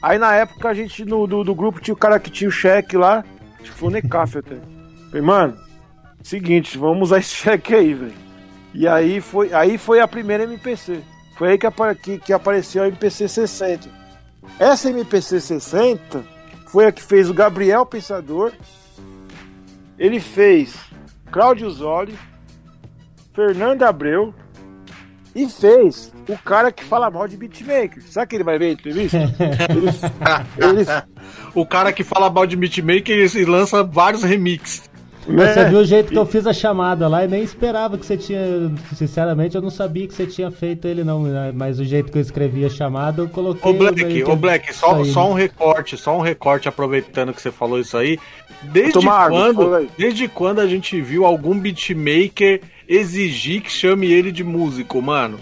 Aí 0.02 0.18
na 0.18 0.34
época 0.34 0.68
a 0.68 0.74
gente, 0.74 1.04
no, 1.04 1.26
do, 1.26 1.44
do 1.44 1.54
grupo, 1.54 1.80
tinha 1.80 1.94
o 1.94 1.98
cara 1.98 2.18
que 2.18 2.30
tinha 2.30 2.48
o 2.48 2.52
cheque 2.52 2.96
lá. 2.96 3.24
Acho 3.60 3.72
que 3.72 3.78
foi 3.78 3.88
o 3.88 3.92
Necaf 3.92 4.38
até. 4.38 4.56
Falei, 5.08 5.22
mano, 5.22 5.56
seguinte, 6.22 6.78
vamos 6.78 7.08
usar 7.08 7.18
esse 7.20 7.34
cheque 7.34 7.74
aí, 7.74 7.94
velho. 7.94 8.14
E 8.72 8.86
aí 8.86 9.20
foi, 9.20 9.52
aí 9.52 9.76
foi 9.76 10.00
a 10.00 10.08
primeira 10.08 10.44
MPC. 10.44 11.02
Foi 11.36 11.50
aí 11.50 11.58
que, 11.58 11.68
que, 12.02 12.18
que 12.18 12.32
apareceu 12.32 12.82
a 12.82 12.88
MPC 12.88 13.28
60. 13.28 13.88
Essa 14.58 14.90
MPC 14.90 15.40
60 15.40 16.24
foi 16.68 16.86
a 16.86 16.92
que 16.92 17.02
fez 17.02 17.28
o 17.28 17.34
Gabriel 17.34 17.84
Pensador. 17.84 18.52
Ele 19.98 20.20
fez 20.20 20.74
Cláudio 21.30 21.68
Zoli, 21.70 22.16
Fernando 23.40 23.84
Abreu 23.84 24.34
e 25.34 25.48
fez 25.48 26.12
o 26.28 26.36
cara 26.36 26.70
que 26.70 26.84
fala 26.84 27.10
mal 27.10 27.26
de 27.26 27.38
beatmaker. 27.38 28.02
Sabe 28.02 28.26
que 28.26 28.36
ele 28.36 28.44
vai 28.44 28.58
ver 28.58 28.66
a 28.66 28.72
entrevista? 28.72 29.16
ele, 29.70 29.88
ele, 29.88 30.86
O 31.54 31.64
cara 31.64 31.90
que 31.90 32.04
fala 32.04 32.28
mal 32.28 32.46
de 32.46 32.54
beatmaker 32.54 33.34
e 33.34 33.44
lança 33.46 33.82
vários 33.82 34.22
remixes. 34.22 34.89
Né? 35.26 35.52
Você 35.52 35.64
viu 35.68 35.78
o 35.80 35.84
jeito 35.84 36.10
que 36.10 36.18
eu 36.18 36.26
fiz 36.26 36.46
a 36.46 36.52
chamada 36.52 37.06
lá 37.06 37.24
e 37.24 37.28
nem 37.28 37.42
esperava 37.42 37.98
que 37.98 38.06
você 38.06 38.16
tinha. 38.16 38.40
Sinceramente, 38.94 39.54
eu 39.54 39.62
não 39.62 39.70
sabia 39.70 40.06
que 40.06 40.14
você 40.14 40.26
tinha 40.26 40.50
feito 40.50 40.88
ele, 40.88 41.04
não. 41.04 41.22
né? 41.22 41.52
Mas 41.54 41.78
o 41.78 41.84
jeito 41.84 42.10
que 42.10 42.18
eu 42.18 42.22
escrevi 42.22 42.64
a 42.64 42.70
chamada, 42.70 43.22
eu 43.22 43.28
coloquei. 43.28 43.70
Ô 43.70 43.74
Black, 43.74 44.24
ô 44.24 44.36
Black, 44.36 44.74
só, 44.74 45.04
só 45.04 45.30
um 45.30 45.34
recorte, 45.34 45.96
só 45.96 46.16
um 46.16 46.20
recorte, 46.20 46.68
aproveitando 46.68 47.32
que 47.32 47.42
você 47.42 47.50
falou 47.50 47.78
isso 47.78 47.96
aí. 47.96 48.18
Desde 48.62 49.08
água, 49.08 49.28
quando, 49.28 49.74
aí. 49.74 49.90
desde 49.96 50.28
quando 50.28 50.60
a 50.60 50.66
gente 50.66 51.00
viu 51.00 51.24
algum 51.24 51.58
beatmaker 51.58 52.60
exigir 52.88 53.62
que 53.62 53.70
chame 53.70 54.10
ele 54.10 54.32
de 54.32 54.44
músico, 54.44 55.00
mano? 55.00 55.38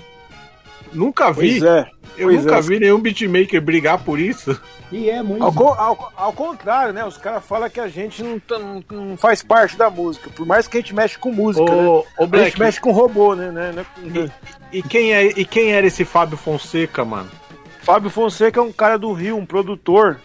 Nunca 0.92 1.32
vi. 1.32 1.60
Pois 1.60 1.62
é. 1.62 1.86
Eu 2.18 2.28
pois 2.28 2.44
nunca 2.44 2.56
é. 2.58 2.60
vi 2.62 2.80
nenhum 2.80 2.98
beatmaker 3.00 3.60
brigar 3.62 3.98
por 4.02 4.18
isso. 4.18 4.60
E 4.90 5.08
é 5.08 5.22
muito. 5.22 5.44
Ao, 5.44 5.52
co- 5.52 5.72
ao- 5.74 6.12
ao 6.16 6.32
contrário, 6.32 6.92
né? 6.92 7.04
Os 7.04 7.16
caras 7.16 7.44
falam 7.44 7.68
que 7.70 7.78
a 7.78 7.88
gente 7.88 8.22
não, 8.22 8.38
tá- 8.40 8.58
não- 8.58 8.82
não 8.90 9.16
faz 9.16 9.42
parte 9.42 9.76
da 9.76 9.88
música. 9.90 10.30
Por 10.30 10.46
mais 10.46 10.66
que 10.66 10.78
a 10.78 10.80
gente 10.80 10.94
mexe 10.94 11.16
com 11.18 11.30
música, 11.30 11.64
né? 11.70 11.82
Ô, 11.86 11.98
ô 11.98 12.04
A 12.18 12.22
gente 12.22 12.30
Black, 12.30 12.60
mexe 12.60 12.80
com 12.80 12.90
robô, 12.90 13.34
né? 13.34 13.50
né, 13.50 13.72
né? 14.02 14.30
e, 14.72 14.82
quem 14.82 15.12
é, 15.14 15.24
e 15.26 15.44
quem 15.44 15.72
era 15.72 15.86
esse 15.86 16.04
Fábio 16.04 16.36
Fonseca, 16.38 17.04
mano? 17.04 17.28
Fábio 17.82 18.10
Fonseca 18.10 18.60
é 18.60 18.62
um 18.62 18.72
cara 18.72 18.98
do 18.98 19.12
Rio, 19.12 19.36
um 19.36 19.46
produtor. 19.46 20.18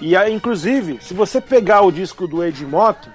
E 0.00 0.16
aí, 0.16 0.32
inclusive, 0.34 0.98
se 1.00 1.14
você 1.14 1.40
pegar 1.40 1.82
o 1.82 1.92
disco 1.92 2.26
do 2.26 2.44
Ed 2.44 2.64
Mota, 2.66 3.08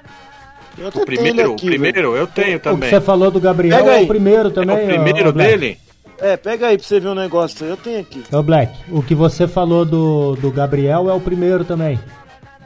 eu 0.78 0.88
O 0.88 1.06
primeiro, 1.06 1.52
aqui, 1.54 1.66
o 1.66 1.70
primeiro, 1.70 2.16
eu 2.16 2.28
tenho 2.28 2.58
O 2.58 2.60
que 2.60 2.70
também. 2.70 2.90
você 2.90 3.02
falou 3.02 3.30
do 3.32 3.40
Gabriel 3.42 3.90
é 3.90 4.02
o 4.02 4.08
primeiro 4.08 4.50
É 4.50 4.52
também. 4.52 4.86
o 4.86 4.88
primeiro 4.88 5.34
Black. 5.34 5.52
dele? 5.58 5.78
É, 6.20 6.36
pega 6.36 6.68
aí 6.68 6.78
pra 6.78 6.88
você 6.88 7.00
ver 7.00 7.10
um 7.10 7.16
negócio 7.16 7.64
aí. 7.66 7.70
Eu 7.72 7.78
tenho 7.78 8.00
aqui. 8.00 8.24
Ô 8.32 8.42
Black, 8.42 8.74
o 8.92 9.04
que 9.04 9.14
você 9.14 9.48
falou 9.48 9.86
do, 9.86 10.36
do 10.36 10.52
Gabriel 10.52 11.10
é 11.10 11.14
o 11.14 11.22
primeiro 11.22 11.64
também. 11.64 12.00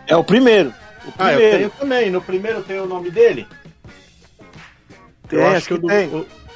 É 0.07 0.15
o 0.15 0.23
primeiro. 0.23 0.69
O 1.05 1.11
Ah, 1.17 1.31
eu 1.33 1.37
primeiro. 1.37 1.57
tenho 1.57 1.69
também. 1.71 2.09
No 2.11 2.21
primeiro 2.21 2.63
tem 2.63 2.79
o 2.79 2.85
nome 2.85 3.11
dele? 3.11 3.47
Tem, 5.27 5.39
eu 5.39 5.47
acho 5.47 5.57
acho 5.57 5.67
que, 5.67 5.73
o, 5.73 5.75
que 5.77 5.81
do, 5.81 5.87
tem. 5.87 6.07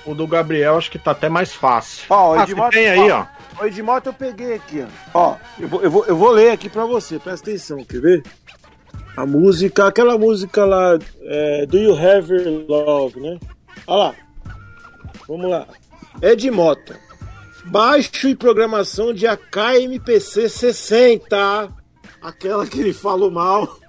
o, 0.06 0.12
o 0.12 0.16
do 0.16 0.28
Gabriel 0.28 0.78
acho 0.78 0.90
que 0.92 1.00
tá 1.00 1.12
até 1.12 1.28
mais 1.30 1.54
fácil. 1.54 2.06
Ó, 2.10 2.32
o 2.36 2.40
ah, 2.40 2.44
Edmota- 2.44 2.72
você 2.72 2.78
tem 2.78 2.90
aí, 2.90 3.12
ó. 3.12 3.26
O 3.62 3.66
Ed 3.66 3.82
Mota 3.82 4.10
eu 4.10 4.14
peguei 4.14 4.56
aqui, 4.56 4.86
ó. 5.14 5.18
Ó, 5.32 5.36
eu 5.58 5.68
vou, 5.70 5.82
eu, 5.82 5.90
vou, 5.90 6.06
eu 6.08 6.16
vou 6.18 6.30
ler 6.32 6.52
aqui 6.52 6.68
pra 6.70 6.86
você, 6.86 7.18
presta 7.18 7.50
atenção, 7.50 7.86
quer 7.86 8.02
ver? 8.02 8.24
A 9.16 9.26
música, 9.26 9.88
aquela 9.88 10.18
música 10.18 10.66
lá, 10.66 11.00
é, 11.22 11.66
Do 11.66 11.78
You 11.78 11.94
Have 11.98 12.34
Your 12.34 12.66
Love, 12.68 13.18
né? 13.22 13.40
Olha 13.88 13.98
lá. 14.10 14.16
Vamos 15.26 15.50
lá. 15.50 15.66
Ed 16.22 16.50
Mota. 16.52 16.98
Baixo 17.66 18.28
e 18.28 18.36
programação 18.36 19.14
de 19.14 19.26
AKMPC 19.26 20.48
60. 20.50 21.70
Aquela 22.22 22.66
que 22.68 22.80
ele 22.80 22.94
falou 22.94 23.32
mal. 23.32 23.80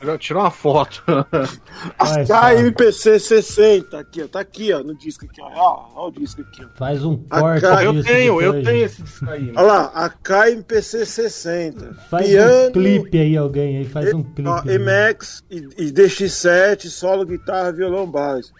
Eu 0.00 0.16
tirou 0.18 0.42
uma 0.42 0.50
foto. 0.50 1.02
AKMPC 1.98 3.18
60. 3.18 3.98
Aqui, 3.98 4.22
ó. 4.22 4.28
Tá 4.28 4.40
aqui, 4.40 4.72
ó, 4.72 4.82
no 4.82 4.96
disco 4.96 5.24
aqui, 5.24 5.40
ó. 5.40 5.50
Ó, 5.54 5.88
ó 5.94 6.08
o 6.08 6.12
disco 6.12 6.40
aqui, 6.42 6.64
ó. 6.64 6.68
Faz 6.76 7.04
um 7.04 7.16
corte 7.16 7.60
cara- 7.60 7.84
eu 7.84 8.02
tenho, 8.02 8.40
eu 8.40 8.62
tenho 8.62 8.84
esse 8.84 9.02
disco 9.02 9.28
aí. 9.28 9.52
Olha 9.56 9.62
lá, 9.62 9.84
AKMPC 9.94 11.04
60. 11.04 11.94
Faz 12.08 12.26
Piano. 12.28 12.68
um 12.68 12.72
clipe 12.72 13.18
aí, 13.18 13.36
alguém 13.36 13.78
aí, 13.78 13.84
faz 13.84 14.12
um 14.14 14.22
clipe. 14.22 14.48
Ó, 14.48 14.62
aí. 14.64 14.78
MX 14.78 15.44
e, 15.50 15.56
e 15.78 15.92
DX7, 15.92 16.88
solo, 16.88 17.24
guitarra, 17.26 17.72
violão, 17.72 18.08
base. 18.10 18.52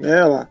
É 0.00 0.24
lá. 0.24 0.48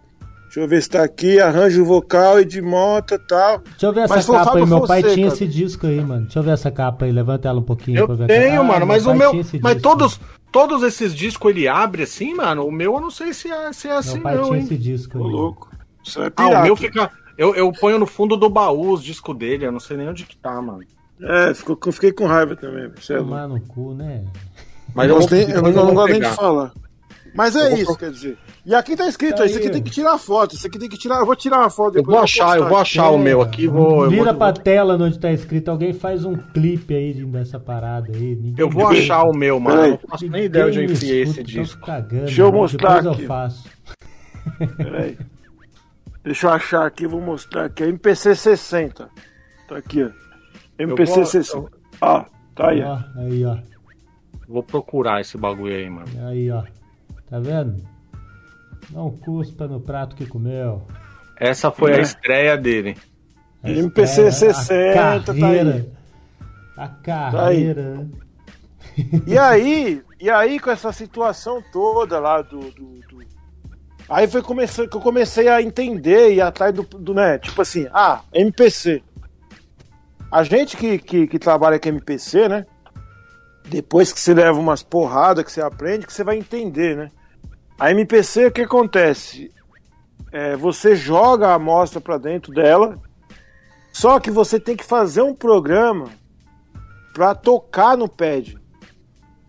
Deixa 0.48 0.60
eu 0.61 0.68
ver 0.68 0.82
se 0.82 0.90
tá 0.90 1.03
aqui, 1.03 1.40
arranjo 1.40 1.84
vocal 1.86 2.40
e 2.40 2.45
de 2.45 2.61
mota 2.61 3.15
e 3.15 3.19
tal. 3.19 3.60
Deixa 3.60 3.86
eu 3.86 3.94
ver 3.94 4.02
essa 4.02 4.15
Mas 4.15 4.26
capa 4.26 4.57
aí, 4.57 4.65
meu 4.65 4.82
pai 4.82 5.02
Fonseca. 5.02 5.14
tinha 5.14 5.28
esse 5.28 5.48
disco 5.48 5.86
aí, 5.88 6.02
mano. 6.02 6.24
Deixa 6.24 6.40
eu 6.40 6.44
ver 6.44 6.52
essa 6.52 6.72
capa 6.72 7.06
aí, 7.06 7.11
levanta 7.11 7.48
ela 7.49 7.60
um 7.60 7.64
pouquinho 7.64 8.06
pra 8.06 8.14
Eu 8.14 8.18
ver. 8.18 8.28
tenho, 8.28 8.61
Ah, 8.61 8.64
mano, 8.64 8.86
mas 8.88 9.06
o 9.06 9.14
meu. 9.14 9.34
Mas 9.34 9.44
disco. 9.52 9.82
todos, 9.82 10.19
todos 10.52 10.84
esses 10.84 11.14
discos 11.14 11.52
ele 11.52 11.68
abre 11.68 12.03
assim, 12.03 12.34
mano. 12.34 12.65
O 12.65 12.72
meu 12.72 12.94
eu 12.95 13.02
não 13.02 13.11
sei 13.11 13.34
se 13.34 13.52
é, 13.52 13.72
se 13.74 13.88
é 13.88 13.98
assim, 13.98 14.14
Meu 14.15 14.24
pai 14.24 14.36
não, 14.36 14.44
tinha 14.45 14.57
hein? 14.57 14.64
esse 14.64 14.78
disco 14.78 15.19
Ô, 15.19 15.26
aí. 15.26 15.32
louco. 15.32 15.69
Isso 16.03 16.22
é 16.24 16.32
Ah, 16.38 16.48
o 16.48 16.64
meu 16.64 16.76
fica. 16.76 17.11
Eu, 17.38 17.53
eu 17.53 17.72
ponho 17.74 17.99
no 17.99 18.07
fundo 18.07 18.36
do 18.38 18.49
baú 18.49 18.94
os 18.94 19.03
discos 19.03 19.38
dele, 19.38 19.65
eu 19.68 19.72
não 19.72 19.80
sei 19.82 19.95
nem 19.98 20.07
onde 20.10 20.26
que 20.26 20.36
tá, 20.38 20.60
mano. 20.61 20.80
É, 21.22 21.53
ficou, 21.53 21.78
eu 21.86 21.91
fiquei 21.91 22.11
com 22.14 22.26
raiva 22.26 22.56
também. 22.56 22.86
É. 22.86 23.18
Tomar 23.18 23.48
no 23.48 23.60
cu, 23.61 23.94
né? 23.94 24.24
Mas 24.95 25.10
eu, 25.10 25.19
eu, 25.19 25.28
nem- 25.30 25.49
eu 25.52 25.61
não, 25.61 25.86
vou 25.88 25.94
gosto 25.94 26.11
nem 26.14 26.22
de 26.22 26.30
falar. 26.36 26.72
Mas 27.38 27.55
é 27.55 27.80
isso, 27.80 27.95
quer 27.95 28.09
dizer. 28.09 28.38
E 28.65 28.73
aqui 28.73 28.95
tá 28.97 29.07
escrito, 29.07 29.38
Tá 29.38 29.45
isso 29.45 29.57
aqui 29.59 29.69
tem 29.69 29.81
que 29.84 29.91
tirar 29.91 30.18
foto, 30.18 30.55
isso 30.55 30.65
aqui 30.65 30.80
tem 30.80 30.89
que 30.89 30.97
tirar. 30.97 31.19
Eu 31.19 31.26
vou 31.26 31.35
tirar 31.35 31.59
uma 31.59 31.69
foto 31.69 31.97
Eu 31.99 32.03
vou 32.03 32.18
achar, 32.18 32.57
eu 32.57 32.68
vou 32.68 32.77
achar 32.77 33.11
o 33.11 33.18
meu 33.19 33.41
aqui, 33.41 33.68
vou. 33.68 34.09
Vira 34.09 34.31
vou, 34.31 34.35
pra 34.35 34.51
tela 34.53 34.95
onde 34.95 35.19
tá 35.19 35.31
escrito. 35.31 35.69
Alguém 35.69 35.93
faz 35.93 36.26
um 36.26 36.35
clipe 36.35 36.95
aí 36.95 37.14
de- 37.14 37.26
dessa 37.26 37.59
parada 37.59 38.11
aí. 38.11 38.35
Ninguém- 38.35 38.55
eu 38.57 38.69
vou 38.69 38.88
achar 38.88 39.23
o 39.23 39.34
meu, 39.34 39.59
mano. 39.59 39.84
Eu 39.84 39.89
não 39.91 39.97
faço 40.09 40.27
nem 40.27 40.45
ideia 40.45 40.65
onde 40.65 40.80
eu 40.80 40.84
enfiei 40.85 41.22
esse 41.22 41.35
tô 41.35 41.43
disco. 41.43 41.85
Cagando, 41.85 42.26
Deixa 42.26 42.41
eu 42.41 42.45
mano. 42.47 42.57
mostrar 42.57 42.95
Depois 42.95 43.14
aqui. 43.14 43.22
eu 43.22 43.27
faço. 43.27 43.69
Peraí. 44.77 45.18
Deixa 46.23 46.47
eu 46.47 46.51
achar 46.51 46.85
aqui, 46.88 47.05
vou 47.07 47.22
mostrar 47.22 47.65
aqui. 47.65 47.84
É 47.84 47.88
MPC 47.88 48.35
60. 48.35 49.07
Tá 49.69 49.77
aqui, 49.77 50.03
ó. 50.03 50.09
MPC 50.80 51.14
vou- 51.15 51.26
60. 51.26 51.69
Ó, 52.01 52.26
tá 52.55 52.69
aí. 52.72 52.81
Ó, 52.81 52.97
aí, 53.19 53.45
ó. 53.45 53.57
Vou 54.47 54.64
procurar 54.64 55.22
esse 55.22 55.38
bagulho 55.38 55.76
aí, 55.76 55.89
mano. 55.89 56.07
Aí, 56.27 56.49
ó. 56.51 56.64
Tá 57.30 57.40
vendo? 57.40 57.84
Não 58.91 59.12
cuspa 59.12 59.68
no 59.68 59.80
prato 59.82 60.16
que 60.16 60.26
comeu. 60.26 60.82
Essa 61.38 61.72
foi 61.72 61.91
É. 61.91 61.98
a 61.98 62.02
estreia 62.02 62.58
dele. 62.58 62.98
A 63.64 63.70
MPC 63.70 64.28
estreia, 64.28 64.54
60, 64.54 64.94
tá 65.24 65.32
a 65.32 65.36
aí. 65.36 65.40
carreira, 65.41 65.86
A 66.78 66.88
carreira. 66.88 67.82
né? 67.95 68.08
E 69.28 69.38
aí, 69.38 70.02
e 70.20 70.30
aí 70.30 70.60
com 70.60 70.72
essa 70.72 70.91
situação 70.91 71.62
toda 71.72 72.20
lá 72.20 72.41
do. 72.41 72.60
do- 72.72 72.99
do- 73.02 73.28
Aí 74.10 74.26
foi 74.26 74.41
que 74.41 74.95
eu 74.95 75.02
comecei 75.02 75.49
a 75.49 75.62
entender 75.62 76.34
e 76.34 76.40
atrás 76.41 76.74
do, 76.74 76.82
do, 76.84 77.14
né? 77.14 77.38
Tipo 77.40 77.62
assim, 77.62 77.88
ah, 77.91 78.22
MPC. 78.34 79.04
A 80.32 80.44
gente 80.44 80.78
que, 80.78 80.98
que, 80.98 81.28
que 81.28 81.38
trabalha 81.38 81.78
com 81.78 81.90
MPC, 81.90 82.48
né? 82.48 82.66
Depois 83.66 84.14
que 84.14 84.20
você 84.22 84.34
leva 84.34 84.58
umas 84.58 84.82
porradas 84.82 85.44
que 85.44 85.52
você 85.52 85.62
aprende, 85.62 86.08
que 86.08 86.14
você 86.14 86.24
vai 86.24 86.38
entender, 86.38 86.95
né? 86.95 87.12
A 87.80 87.91
MPC, 87.91 88.48
o 88.48 88.52
que 88.52 88.62
acontece? 88.62 89.52
É, 90.32 90.56
você 90.56 90.95
joga 90.95 91.48
a 91.49 91.54
amostra 91.56 92.02
pra 92.02 92.18
dentro 92.18 92.52
dela, 92.54 92.99
só 93.94 94.20
que 94.20 94.30
você 94.32 94.60
tem 94.60 94.76
que 94.76 94.84
fazer 94.84 95.22
um 95.22 95.34
programa 95.34 96.10
pra 97.14 97.34
tocar 97.34 97.95
no 97.98 98.08
pad. 98.10 98.58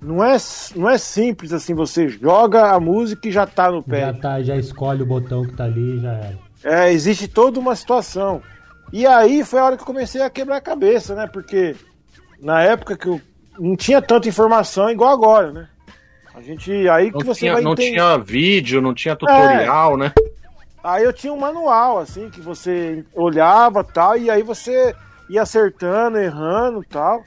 Não 0.01 0.23
é, 0.23 0.37
não 0.77 0.89
é 0.89 0.97
simples 0.97 1.53
assim, 1.53 1.75
você 1.75 2.09
joga 2.09 2.71
a 2.71 2.79
música 2.79 3.27
e 3.29 3.33
já 3.33 3.47
tá 3.47 3.71
no 3.71 3.85
Já, 3.89 4.07
pad. 4.13 4.21
tá, 4.21 4.43
já 4.43 4.57
escolhe 4.57 5.03
o 5.03 5.07
botão 5.07 5.45
que 5.45 5.55
tá 5.55 5.65
ali 5.65 5.97
e 5.97 6.01
já 6.01 6.13
era. 6.13 6.39
É, 6.63 6.93
existe 6.93 7.27
toda 7.27 7.59
uma 7.59 7.75
situação. 7.75 8.41
E 8.93 9.07
aí 9.07 9.45
foi 9.45 9.59
a 9.61 9.65
hora 9.65 9.77
que 9.77 9.83
eu 9.83 9.87
comecei 9.87 10.23
a 10.23 10.31
quebrar 10.31 10.57
a 10.57 10.61
cabeça, 10.61 11.15
né? 11.15 11.27
Porque 11.27 11.75
na 12.41 12.63
época 12.63 12.97
que 12.97 13.09
eu 13.09 13.21
não 13.59 13.75
tinha 13.77 14.01
tanta 14.01 14.29
informação 14.29 14.89
igual 14.89 15.13
agora, 15.13 15.53
né? 15.53 15.69
A 16.39 16.43
gente. 16.43 16.89
Aí 16.89 17.11
Não, 17.11 17.19
que 17.19 17.27
você 17.27 17.41
tinha, 17.41 17.55
vai 17.55 17.63
não 17.63 17.73
entender. 17.73 17.91
tinha 17.91 18.17
vídeo, 18.17 18.81
não 18.81 18.95
tinha 18.95 19.17
tutorial, 19.17 19.97
né? 19.97 20.13
Aí 20.85 21.03
eu 21.03 21.13
tinha 21.13 21.33
um 21.33 21.39
manual, 21.39 21.99
assim, 21.99 22.31
que 22.31 22.41
você 22.41 23.05
olhava 23.13 23.83
tal, 23.83 24.17
e 24.17 24.31
aí 24.31 24.45
você 24.45 24.95
ia 25.29 25.43
acertando, 25.43 26.17
errando 26.17 26.85
tal. 26.89 27.23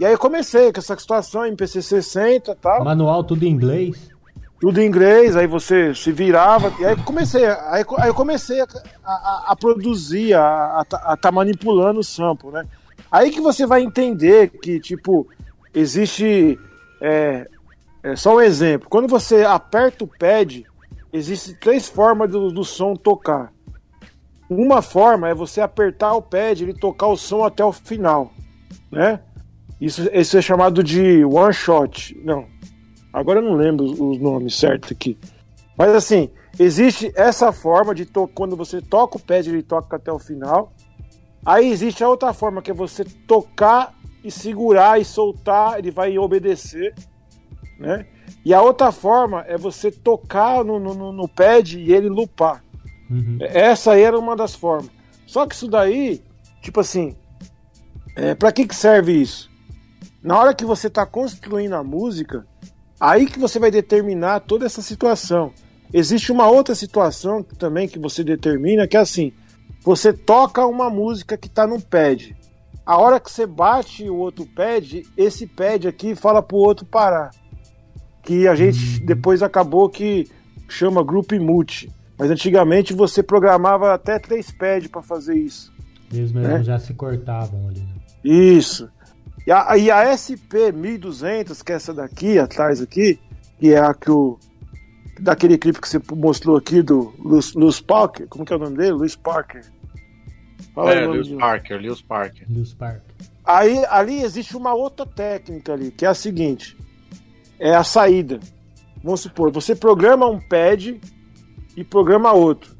E 0.00 0.04
aí 0.04 0.12
eu 0.12 0.18
comecei 0.18 0.72
com 0.72 0.80
essa 0.80 0.98
situação, 0.98 1.46
MPC 1.46 1.80
60 1.80 2.56
tal. 2.56 2.82
Manual 2.84 3.22
tudo 3.22 3.44
em 3.44 3.48
inglês. 3.48 4.10
tudo 4.60 4.80
em 4.80 4.86
inglês, 4.86 5.36
aí 5.36 5.46
você 5.46 5.94
se 5.94 6.10
virava, 6.10 6.72
e 6.80 6.84
aí 6.84 6.92
eu 6.92 7.04
comecei, 7.04 7.44
aí, 7.46 7.84
aí 7.98 8.08
eu 8.08 8.14
comecei 8.14 8.60
a, 8.60 8.66
a- 9.04 9.44
a 9.48 9.56
produzir, 9.56 10.34
a 10.34 10.80
estar 10.82 11.16
tá 11.16 11.30
manipulando 11.30 12.00
o 12.00 12.04
sample, 12.04 12.50
né? 12.50 12.64
Aí 13.12 13.30
que 13.30 13.40
você 13.40 13.64
vai 13.64 13.82
entender 13.82 14.48
que, 14.48 14.80
tipo, 14.80 15.28
existe. 15.72 16.58
É, 17.00 17.46
é 18.12 18.16
só 18.16 18.36
um 18.36 18.40
exemplo. 18.40 18.88
Quando 18.88 19.08
você 19.08 19.42
aperta 19.42 20.04
o 20.04 20.08
pad, 20.08 20.64
existem 21.12 21.54
três 21.54 21.88
formas 21.88 22.30
do, 22.30 22.50
do 22.50 22.64
som 22.64 22.94
tocar. 22.94 23.52
Uma 24.48 24.80
forma 24.80 25.28
é 25.28 25.34
você 25.34 25.60
apertar 25.60 26.14
o 26.14 26.22
pad 26.22 26.62
e 26.62 26.74
tocar 26.74 27.08
o 27.08 27.16
som 27.16 27.44
até 27.44 27.64
o 27.64 27.72
final, 27.72 28.30
né? 28.90 29.20
Isso, 29.80 30.08
isso 30.12 30.38
é 30.38 30.42
chamado 30.42 30.82
de 30.82 31.24
one 31.24 31.52
shot. 31.52 32.16
Não, 32.24 32.46
Agora 33.16 33.38
eu 33.38 33.42
não 33.42 33.54
lembro 33.54 33.86
os, 33.86 34.20
nomes 34.20 34.54
certos 34.56 34.92
aqui. 34.92 35.16
Mas 35.74 35.94
assim, 35.94 36.28
existe 36.58 37.10
essa 37.16 37.50
forma 37.50 37.94
de 37.94 38.06
quando 38.34 38.54
você 38.54 38.82
toca 38.82 39.16
o 39.16 39.20
pad, 39.20 39.48
ele 39.48 39.62
toca 39.62 39.96
até 39.96 40.12
o 40.12 40.18
final. 40.18 40.70
Aí 41.42 41.70
existe 41.70 42.04
a 42.04 42.10
outra 42.10 42.34
forma, 42.34 42.60
que 42.60 42.70
é 42.70 42.74
você 42.74 43.06
tocar 43.26 43.94
e 44.22 44.30
segurar 44.30 45.00
e 45.00 45.04
soltar, 45.04 45.78
ele 45.78 45.90
vai 45.90 46.18
obedecer. 46.18 46.94
Né? 47.78 48.06
E 48.44 48.54
a 48.54 48.62
outra 48.62 48.90
forma 48.90 49.44
é 49.46 49.56
você 49.56 49.90
tocar 49.90 50.64
no, 50.64 50.78
no, 50.78 51.12
no 51.12 51.28
pad 51.28 51.78
e 51.78 51.92
ele 51.92 52.08
lupar. 52.08 52.62
Uhum. 53.10 53.38
Essa 53.40 53.92
aí 53.92 54.02
era 54.02 54.18
uma 54.18 54.34
das 54.34 54.54
formas. 54.54 54.90
Só 55.26 55.46
que 55.46 55.54
isso 55.54 55.68
daí, 55.68 56.22
tipo 56.62 56.80
assim, 56.80 57.16
é, 58.14 58.34
para 58.34 58.52
que, 58.52 58.66
que 58.66 58.74
serve 58.74 59.12
isso? 59.12 59.50
Na 60.22 60.38
hora 60.38 60.54
que 60.54 60.64
você 60.64 60.86
está 60.86 61.04
construindo 61.04 61.74
a 61.74 61.84
música, 61.84 62.46
aí 62.98 63.26
que 63.26 63.38
você 63.38 63.58
vai 63.58 63.70
determinar 63.70 64.40
toda 64.40 64.66
essa 64.66 64.82
situação. 64.82 65.52
Existe 65.92 66.32
uma 66.32 66.48
outra 66.48 66.74
situação 66.74 67.42
também 67.42 67.86
que 67.86 67.98
você 67.98 68.24
determina, 68.24 68.88
que 68.88 68.96
é 68.96 69.00
assim: 69.00 69.32
você 69.82 70.12
toca 70.12 70.66
uma 70.66 70.90
música 70.90 71.36
que 71.36 71.46
está 71.46 71.66
num 71.66 71.80
pad. 71.80 72.36
A 72.84 72.98
hora 72.98 73.20
que 73.20 73.30
você 73.30 73.46
bate 73.46 74.08
o 74.08 74.16
outro 74.16 74.46
pad, 74.46 75.02
esse 75.16 75.46
pad 75.46 75.86
aqui 75.86 76.14
fala 76.14 76.42
pro 76.42 76.56
outro 76.56 76.86
parar. 76.86 77.30
Que 78.26 78.46
a 78.48 78.54
gente 78.54 79.00
depois 79.00 79.42
acabou 79.42 79.88
que 79.88 80.28
chama 80.68 81.02
Group 81.04 81.32
Multi. 81.32 81.90
Mas 82.18 82.30
antigamente 82.30 82.92
você 82.92 83.22
programava 83.22 83.94
até 83.94 84.18
três 84.18 84.50
pads 84.50 84.88
para 84.88 85.00
fazer 85.02 85.36
isso. 85.36 85.72
Eles 86.12 86.32
mesmo 86.32 86.56
É. 86.56 86.62
já 86.64 86.78
se 86.78 86.92
cortavam 86.92 87.68
ali. 87.68 87.80
né? 87.80 87.86
Isso. 88.24 88.88
E 89.46 89.52
a, 89.52 89.76
e 89.78 89.90
a 89.90 90.10
SP 90.18 90.72
1200, 90.74 91.62
que 91.62 91.72
é 91.72 91.76
essa 91.76 91.94
daqui, 91.94 92.38
atrás 92.38 92.80
aqui, 92.82 93.18
que 93.60 93.72
é 93.72 93.78
a 93.78 93.94
que 93.94 94.10
o. 94.10 94.38
Daquele 95.20 95.56
clipe 95.56 95.80
que 95.80 95.88
você 95.88 95.98
mostrou 96.14 96.56
aqui 96.56 96.82
do 96.82 97.14
Lewis, 97.24 97.54
Lewis 97.54 97.80
Parker. 97.80 98.26
Como 98.28 98.44
que 98.44 98.52
é 98.52 98.56
o 98.56 98.58
nome 98.58 98.76
dele? 98.76 98.92
Lewis 98.92 99.16
Parker. 99.16 99.64
Fala 100.74 100.92
É, 100.92 101.06
Lewis. 101.06 101.28
Parker, 101.28 101.80
Lewis 101.80 102.02
Parker. 102.02 102.46
Lewis 102.50 102.74
Park. 102.74 103.00
Aí 103.44 103.82
ali 103.88 104.22
existe 104.22 104.56
uma 104.56 104.74
outra 104.74 105.06
técnica 105.06 105.72
ali, 105.72 105.90
que 105.90 106.04
é 106.04 106.08
a 106.08 106.14
seguinte: 106.14 106.76
é 107.58 107.74
a 107.74 107.84
saída. 107.84 108.40
Vamos 109.02 109.20
supor, 109.20 109.50
você 109.52 109.74
programa 109.74 110.26
um 110.28 110.40
pad 110.40 111.00
e 111.76 111.84
programa 111.84 112.32
outro. 112.32 112.74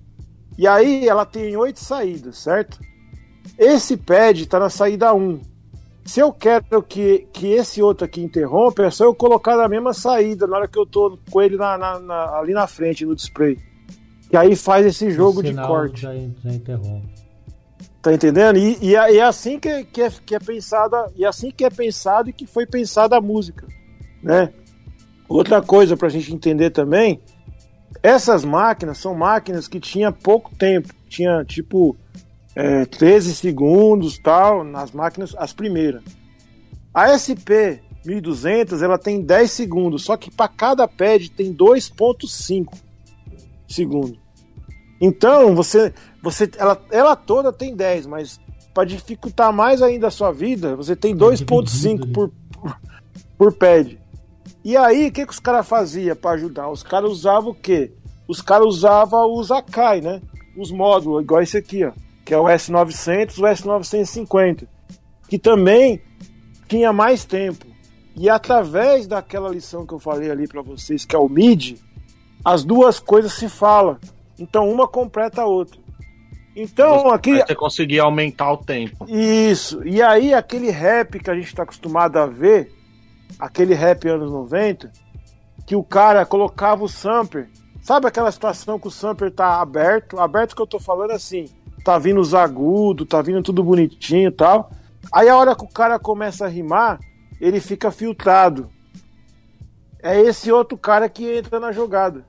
E 0.58 0.66
aí 0.66 1.06
ela 1.08 1.24
tem 1.26 1.56
oito 1.56 1.78
saídas, 1.80 2.38
certo? 2.38 2.80
Esse 3.58 3.96
pad 3.96 4.42
está 4.42 4.58
na 4.58 4.70
saída 4.70 5.14
1. 5.14 5.40
Se 6.04 6.20
eu 6.20 6.32
quero 6.32 6.82
que, 6.82 7.26
que 7.32 7.48
esse 7.48 7.82
outro 7.82 8.04
aqui 8.04 8.22
interrompa, 8.22 8.84
é 8.84 8.90
só 8.90 9.04
eu 9.04 9.14
colocar 9.14 9.56
na 9.56 9.68
mesma 9.68 9.92
saída 9.92 10.46
na 10.46 10.56
hora 10.56 10.68
que 10.68 10.78
eu 10.78 10.86
tô 10.86 11.18
com 11.30 11.42
ele 11.42 11.56
na- 11.56 11.76
na- 11.76 11.98
na- 11.98 12.38
ali 12.38 12.52
na 12.52 12.66
frente, 12.66 13.04
no 13.04 13.14
display. 13.14 13.58
E 14.32 14.36
aí 14.36 14.54
faz 14.56 14.86
esse 14.86 15.10
jogo 15.10 15.42
de 15.42 15.52
corte. 15.68 16.02
Já, 16.02 16.12
já 16.14 16.52
interrompe. 16.52 17.14
Tá 18.02 18.12
entendendo? 18.12 18.56
E, 18.56 18.78
e 18.80 18.94
é, 18.96 19.14
e 19.14 19.18
é 19.18 19.22
assim 19.24 19.58
que, 19.58 19.84
que, 19.84 20.00
é, 20.00 20.10
que 20.24 20.34
é 20.34 20.38
pensada, 20.38 21.10
e 21.16 21.24
é 21.24 21.28
assim 21.28 21.50
que 21.50 21.64
é 21.64 21.70
pensado 21.70 22.30
e 22.30 22.32
que 22.32 22.46
foi 22.46 22.66
pensada 22.66 23.16
a 23.16 23.20
música, 23.20 23.66
né? 24.22 24.52
Outra 25.28 25.60
coisa 25.60 25.96
pra 25.96 26.08
gente 26.08 26.32
entender 26.32 26.70
também, 26.70 27.20
essas 28.02 28.44
máquinas 28.44 28.98
são 28.98 29.14
máquinas 29.14 29.66
que 29.66 29.80
tinha 29.80 30.12
pouco 30.12 30.54
tempo, 30.54 30.94
tinha 31.08 31.44
tipo 31.44 31.96
é, 32.54 32.84
13 32.86 33.34
segundos, 33.34 34.18
tal, 34.18 34.64
nas 34.64 34.92
máquinas 34.92 35.34
as 35.36 35.52
primeiras. 35.52 36.02
A 36.94 37.16
SP 37.18 37.82
1200, 38.04 38.82
ela 38.82 38.96
tem 38.96 39.20
10 39.20 39.50
segundos, 39.50 40.04
só 40.04 40.16
que 40.16 40.30
para 40.30 40.48
cada 40.48 40.86
pad 40.86 41.30
tem 41.30 41.52
2.5 41.52 42.72
segundos. 43.68 44.18
Então, 45.00 45.54
você 45.54 45.92
você 46.22 46.50
ela, 46.56 46.80
ela 46.90 47.16
toda 47.16 47.52
tem 47.52 47.74
10, 47.74 48.06
mas 48.06 48.40
para 48.72 48.84
dificultar 48.84 49.52
mais 49.52 49.82
ainda 49.82 50.08
a 50.08 50.10
sua 50.10 50.32
vida, 50.32 50.76
você 50.76 50.96
tem 50.96 51.16
2.5 51.16 51.64
dividido 51.64 52.06
por, 52.08 52.32
por 53.36 53.52
pad. 53.54 53.98
E 54.66 54.76
aí, 54.76 55.06
o 55.06 55.12
que, 55.12 55.24
que 55.24 55.32
os 55.32 55.38
caras 55.38 55.64
faziam 55.68 56.16
para 56.16 56.32
ajudar? 56.32 56.68
Os 56.68 56.82
caras 56.82 57.08
usavam 57.08 57.52
o 57.52 57.54
quê? 57.54 57.92
Os 58.26 58.42
caras 58.42 58.66
usavam 58.66 59.32
os 59.32 59.52
Akai, 59.52 60.00
né? 60.00 60.20
Os 60.56 60.72
módulos, 60.72 61.22
igual 61.22 61.40
esse 61.40 61.56
aqui, 61.56 61.84
ó, 61.84 61.92
que 62.24 62.34
é 62.34 62.36
o 62.36 62.46
S900 62.46 63.38
o 63.38 63.42
S950, 63.42 64.66
que 65.28 65.38
também 65.38 66.02
tinha 66.66 66.92
mais 66.92 67.24
tempo. 67.24 67.64
E 68.16 68.28
através 68.28 69.06
daquela 69.06 69.50
lição 69.50 69.86
que 69.86 69.94
eu 69.94 70.00
falei 70.00 70.32
ali 70.32 70.48
para 70.48 70.62
vocês, 70.62 71.04
que 71.04 71.14
é 71.14 71.18
o 71.20 71.28
MIDI, 71.28 71.78
as 72.44 72.64
duas 72.64 72.98
coisas 72.98 73.34
se 73.34 73.48
falam. 73.48 73.96
Então 74.36 74.68
uma 74.68 74.88
completa 74.88 75.42
a 75.42 75.46
outra. 75.46 75.78
Então, 76.56 77.12
aqui, 77.12 77.30
Aí 77.34 77.44
você 77.46 77.54
conseguia 77.54 78.02
aumentar 78.02 78.50
o 78.50 78.56
tempo. 78.56 79.06
isso. 79.08 79.86
E 79.86 80.02
aí, 80.02 80.34
aquele 80.34 80.70
rap 80.70 81.20
que 81.20 81.30
a 81.30 81.36
gente 81.36 81.46
está 81.46 81.62
acostumado 81.62 82.16
a 82.16 82.26
ver, 82.26 82.72
aquele 83.38 83.74
rap 83.74 84.08
anos 84.08 84.30
90, 84.30 84.90
que 85.66 85.76
o 85.76 85.82
cara 85.82 86.24
colocava 86.24 86.84
o 86.84 86.88
sampler. 86.88 87.48
Sabe 87.82 88.06
aquela 88.06 88.32
situação 88.32 88.78
que 88.78 88.88
o 88.88 88.90
sampler 88.90 89.30
tá 89.30 89.60
aberto? 89.60 90.18
Aberto 90.18 90.56
que 90.56 90.62
eu 90.62 90.66
tô 90.66 90.80
falando 90.80 91.12
assim, 91.12 91.46
tá 91.84 91.98
vindo 91.98 92.20
os 92.20 92.34
agudos, 92.34 93.06
tá 93.06 93.22
vindo 93.22 93.42
tudo 93.42 93.62
bonitinho 93.62 94.28
e 94.28 94.32
tal. 94.32 94.70
Aí 95.12 95.28
a 95.28 95.36
hora 95.36 95.54
que 95.54 95.64
o 95.64 95.68
cara 95.68 95.98
começa 95.98 96.44
a 96.44 96.48
rimar, 96.48 96.98
ele 97.40 97.60
fica 97.60 97.90
filtrado. 97.90 98.68
É 100.02 100.20
esse 100.20 100.50
outro 100.50 100.76
cara 100.76 101.08
que 101.08 101.36
entra 101.36 101.60
na 101.60 101.72
jogada. 101.72 102.24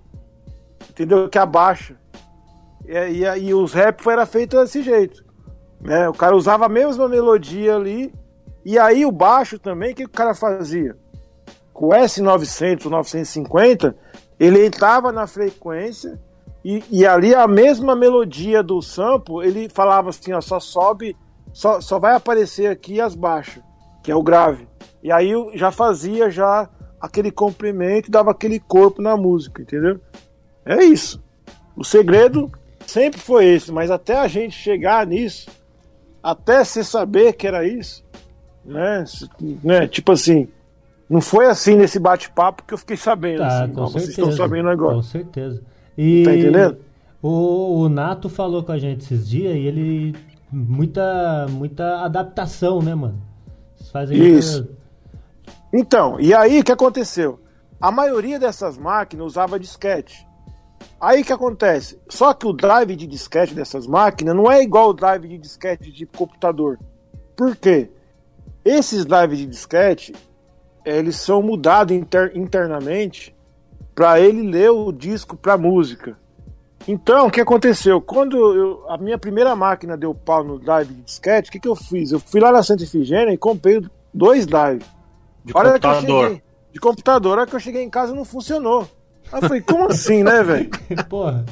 Entendeu? 0.89 1.29
Que 1.29 1.37
abaixa. 1.37 1.95
E, 2.85 2.93
e, 2.93 3.47
e 3.49 3.53
os 3.53 3.73
rap 3.73 4.07
era 4.07 4.25
feito 4.25 4.59
desse 4.59 4.81
jeito. 4.81 5.23
Né? 5.81 6.07
O 6.09 6.13
cara 6.13 6.35
usava 6.35 6.65
a 6.65 6.69
mesma 6.69 7.07
melodia 7.07 7.75
ali. 7.75 8.13
E 8.67 8.77
aí 8.77 9.05
o 9.05 9.13
baixo 9.13 9.57
também, 9.57 9.93
o 9.93 9.95
que 9.95 10.03
o 10.03 10.09
cara 10.09 10.35
fazia? 10.35 10.93
Com 11.71 11.85
o 11.85 11.91
S900, 11.91 12.89
950, 12.89 13.95
ele 14.37 14.65
entrava 14.65 15.09
na 15.09 15.25
frequência 15.25 16.19
e, 16.65 16.83
e, 16.91 17.05
ali 17.05 17.33
a 17.33 17.47
mesma 17.47 17.95
melodia 17.95 18.61
do 18.61 18.81
sample, 18.81 19.47
ele 19.47 19.69
falava 19.69 20.09
assim, 20.09 20.33
ó, 20.33 20.41
só 20.41 20.59
sobe, 20.59 21.15
só, 21.53 21.79
só 21.79 21.97
vai 21.97 22.13
aparecer 22.13 22.69
aqui 22.69 22.99
as 22.99 23.15
baixas, 23.15 23.63
que 24.03 24.11
é 24.11 24.15
o 24.17 24.21
grave. 24.21 24.67
E 25.01 25.13
aí 25.13 25.31
já 25.53 25.71
fazia 25.71 26.29
já 26.29 26.69
aquele 26.99 27.31
comprimento, 27.31 28.11
dava 28.11 28.31
aquele 28.31 28.59
corpo 28.59 29.01
na 29.01 29.15
música, 29.15 29.61
entendeu? 29.61 29.97
É 30.65 30.83
isso. 30.83 31.23
O 31.73 31.85
segredo 31.85 32.51
sempre 32.85 33.17
foi 33.17 33.45
esse, 33.45 33.71
mas 33.71 33.89
até 33.89 34.17
a 34.17 34.27
gente 34.27 34.57
chegar 34.57 35.07
nisso, 35.07 35.49
até 36.21 36.65
você 36.65 36.83
saber 36.83 37.31
que 37.31 37.47
era 37.47 37.65
isso, 37.65 38.05
né? 38.67 39.03
né? 39.63 39.87
Tipo 39.87 40.11
assim, 40.11 40.47
não 41.09 41.21
foi 41.21 41.47
assim 41.47 41.75
nesse 41.75 41.99
bate-papo 41.99 42.63
que 42.63 42.73
eu 42.73 42.77
fiquei 42.77 42.97
sabendo. 42.97 43.39
Tá, 43.39 43.63
assim, 43.63 43.73
com 43.73 43.87
vocês 43.87 44.09
estão 44.09 44.31
sabendo 44.31 44.69
agora. 44.69 44.95
Com 44.95 45.03
certeza. 45.03 45.61
E 45.97 46.23
Tá 46.23 46.35
entendendo? 46.35 46.77
O, 47.21 47.81
o 47.81 47.89
Nato 47.89 48.29
falou 48.29 48.63
com 48.63 48.71
a 48.71 48.77
gente 48.77 49.03
esses 49.03 49.27
dias 49.27 49.55
e 49.55 49.59
ele. 49.59 50.15
Muita, 50.49 51.45
muita 51.49 52.05
adaptação, 52.05 52.81
né, 52.81 52.95
mano? 52.95 53.21
Vocês 53.75 53.91
fazem 53.91 54.17
Isso. 54.17 54.69
Então, 55.73 56.17
e 56.19 56.33
aí 56.33 56.59
o 56.59 56.63
que 56.63 56.71
aconteceu? 56.71 57.39
A 57.81 57.91
maioria 57.91 58.39
dessas 58.39 58.77
máquinas 58.77 59.27
usava 59.27 59.59
disquete. 59.59 60.25
Aí 60.99 61.21
o 61.21 61.25
que 61.25 61.33
acontece? 61.33 61.99
Só 62.09 62.33
que 62.33 62.47
o 62.47 62.53
drive 62.53 62.95
de 62.95 63.05
disquete 63.05 63.53
dessas 63.53 63.85
máquinas 63.85 64.35
não 64.35 64.49
é 64.49 64.63
igual 64.63 64.89
o 64.89 64.93
drive 64.93 65.27
de 65.27 65.37
disquete 65.37 65.91
de 65.91 66.05
computador. 66.05 66.79
Por 67.35 67.55
quê? 67.55 67.91
Esses 68.67 69.05
drives 69.05 69.37
de 69.37 69.45
disquete, 69.45 70.13
eles 70.85 71.15
são 71.15 71.41
mudados 71.41 71.95
inter- 71.95 72.31
internamente 72.35 73.35
para 73.95 74.19
ele 74.19 74.41
ler 74.49 74.69
o 74.71 74.91
disco 74.91 75.35
para 75.37 75.57
música. 75.57 76.17
Então, 76.87 77.27
o 77.27 77.31
que 77.31 77.41
aconteceu? 77.41 77.99
Quando 78.01 78.37
eu- 78.37 78.85
a 78.89 78.97
minha 78.97 79.17
primeira 79.17 79.55
máquina 79.55 79.97
deu 79.97 80.13
pau 80.13 80.43
no 80.43 80.59
drive 80.59 80.87
de 80.93 81.01
disquete, 81.01 81.49
o 81.49 81.51
que, 81.51 81.59
que 81.59 81.67
eu 81.67 81.75
fiz? 81.75 82.11
Eu 82.11 82.19
fui 82.19 82.39
lá 82.39 82.51
na 82.51 82.63
Santa 82.63 82.83
Efigênia 82.83 83.33
e 83.33 83.37
comprei 83.37 83.81
dois 84.13 84.45
drives. 84.45 84.85
De 85.43 85.53
A 85.53 85.59
hora 85.59 85.79
que 85.79 85.85
eu 85.85 85.91
computador. 85.91 86.23
cheguei- 86.23 86.41
de 86.73 86.79
computador, 86.79 87.37
a 87.37 87.41
hora 87.41 87.49
que 87.49 87.55
eu 87.55 87.59
cheguei 87.59 87.83
em 87.83 87.89
casa 87.89 88.13
não 88.13 88.23
funcionou. 88.25 88.87
Aí 89.31 89.39
eu 89.41 89.47
falei, 89.47 89.61
como 89.61 89.87
assim, 89.89 90.23
né, 90.23 90.41
velho? 90.43 90.69
Porra. 91.09 91.45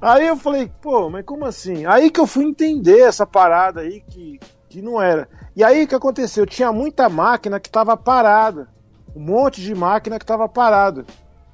Aí 0.00 0.26
eu 0.26 0.36
falei, 0.36 0.70
pô, 0.80 1.10
mas 1.10 1.24
como 1.24 1.44
assim? 1.44 1.84
Aí 1.86 2.10
que 2.10 2.20
eu 2.20 2.26
fui 2.26 2.44
entender 2.44 3.00
essa 3.00 3.26
parada 3.26 3.80
aí 3.80 4.00
que, 4.00 4.38
que 4.68 4.82
não 4.82 5.00
era. 5.00 5.28
E 5.56 5.64
aí 5.64 5.84
o 5.84 5.88
que 5.88 5.94
aconteceu? 5.94 6.46
Tinha 6.46 6.72
muita 6.72 7.08
máquina 7.08 7.58
que 7.58 7.70
tava 7.70 7.96
parada. 7.96 8.68
Um 9.14 9.20
monte 9.20 9.60
de 9.60 9.74
máquina 9.74 10.18
que 10.18 10.26
tava 10.26 10.48
parada. 10.48 11.04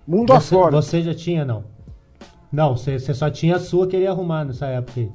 Mundo 0.07 0.32
Você, 0.35 0.55
afora. 0.55 0.77
você 0.77 1.03
já 1.03 1.15
tinha, 1.15 1.45
não? 1.45 1.65
Não, 2.53 2.77
você, 2.77 2.99
você 2.99 3.15
só 3.15 3.31
tinha 3.31 3.57
a 3.57 3.61
sua 3.61 3.86
que 3.86 3.97
ele 3.97 4.05
ia 4.05 4.11
arrumar 4.11 4.45
nessa 4.45 4.66
época 4.66 5.01
aí. 5.01 5.11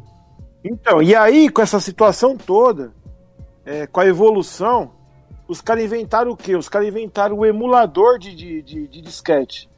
Então, 0.63 1.01
e 1.01 1.15
aí, 1.15 1.49
com 1.49 1.61
essa 1.61 1.79
situação 1.79 2.35
toda, 2.35 2.91
é, 3.65 3.87
com 3.87 3.99
a 3.99 4.05
evolução, 4.05 4.91
os 5.47 5.61
caras 5.61 5.83
inventaram 5.83 6.31
o 6.31 6.37
quê? 6.37 6.55
Os 6.55 6.67
caras 6.67 6.87
inventaram 6.87 7.37
o 7.37 7.45
emulador 7.45 8.17
de, 8.19 8.35
de, 8.35 8.61
de, 8.61 8.87
de 8.87 9.01
disquete. 9.01 9.69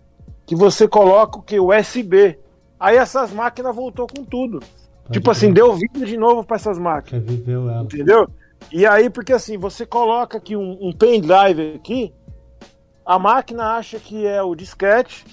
Que 0.46 0.56
você 0.56 0.88
coloca 0.88 1.38
o 1.38 1.42
quê? 1.42 1.60
O 1.60 1.76
USB. 1.78 2.40
Aí 2.80 2.98
essas 2.98 3.32
máquinas 3.32 3.76
voltou 3.76 4.08
com 4.08 4.24
tudo. 4.24 4.60
Pode 5.04 5.14
tipo 5.14 5.26
crer. 5.26 5.32
assim, 5.32 5.54
deu 5.54 5.74
vida 5.76 6.06
de 6.06 6.18
novo 6.18 6.44
para 6.44 6.56
essas 6.56 6.78
máquinas. 6.78 7.24
Reviveu 7.26 7.70
ela. 7.70 7.84
Entendeu? 7.84 8.28
E 8.72 8.86
aí, 8.86 9.10
porque 9.10 9.34
assim, 9.34 9.58
você 9.58 9.86
coloca 9.86 10.38
aqui 10.38 10.56
um, 10.56 10.78
um 10.82 10.94
pendrive 10.94 11.74
aqui, 11.76 12.14
a 13.06 13.18
máquina 13.18 13.76
acha 13.78 14.00
que 14.00 14.26
é 14.26 14.42
o 14.42 14.54
disquete, 14.56 15.26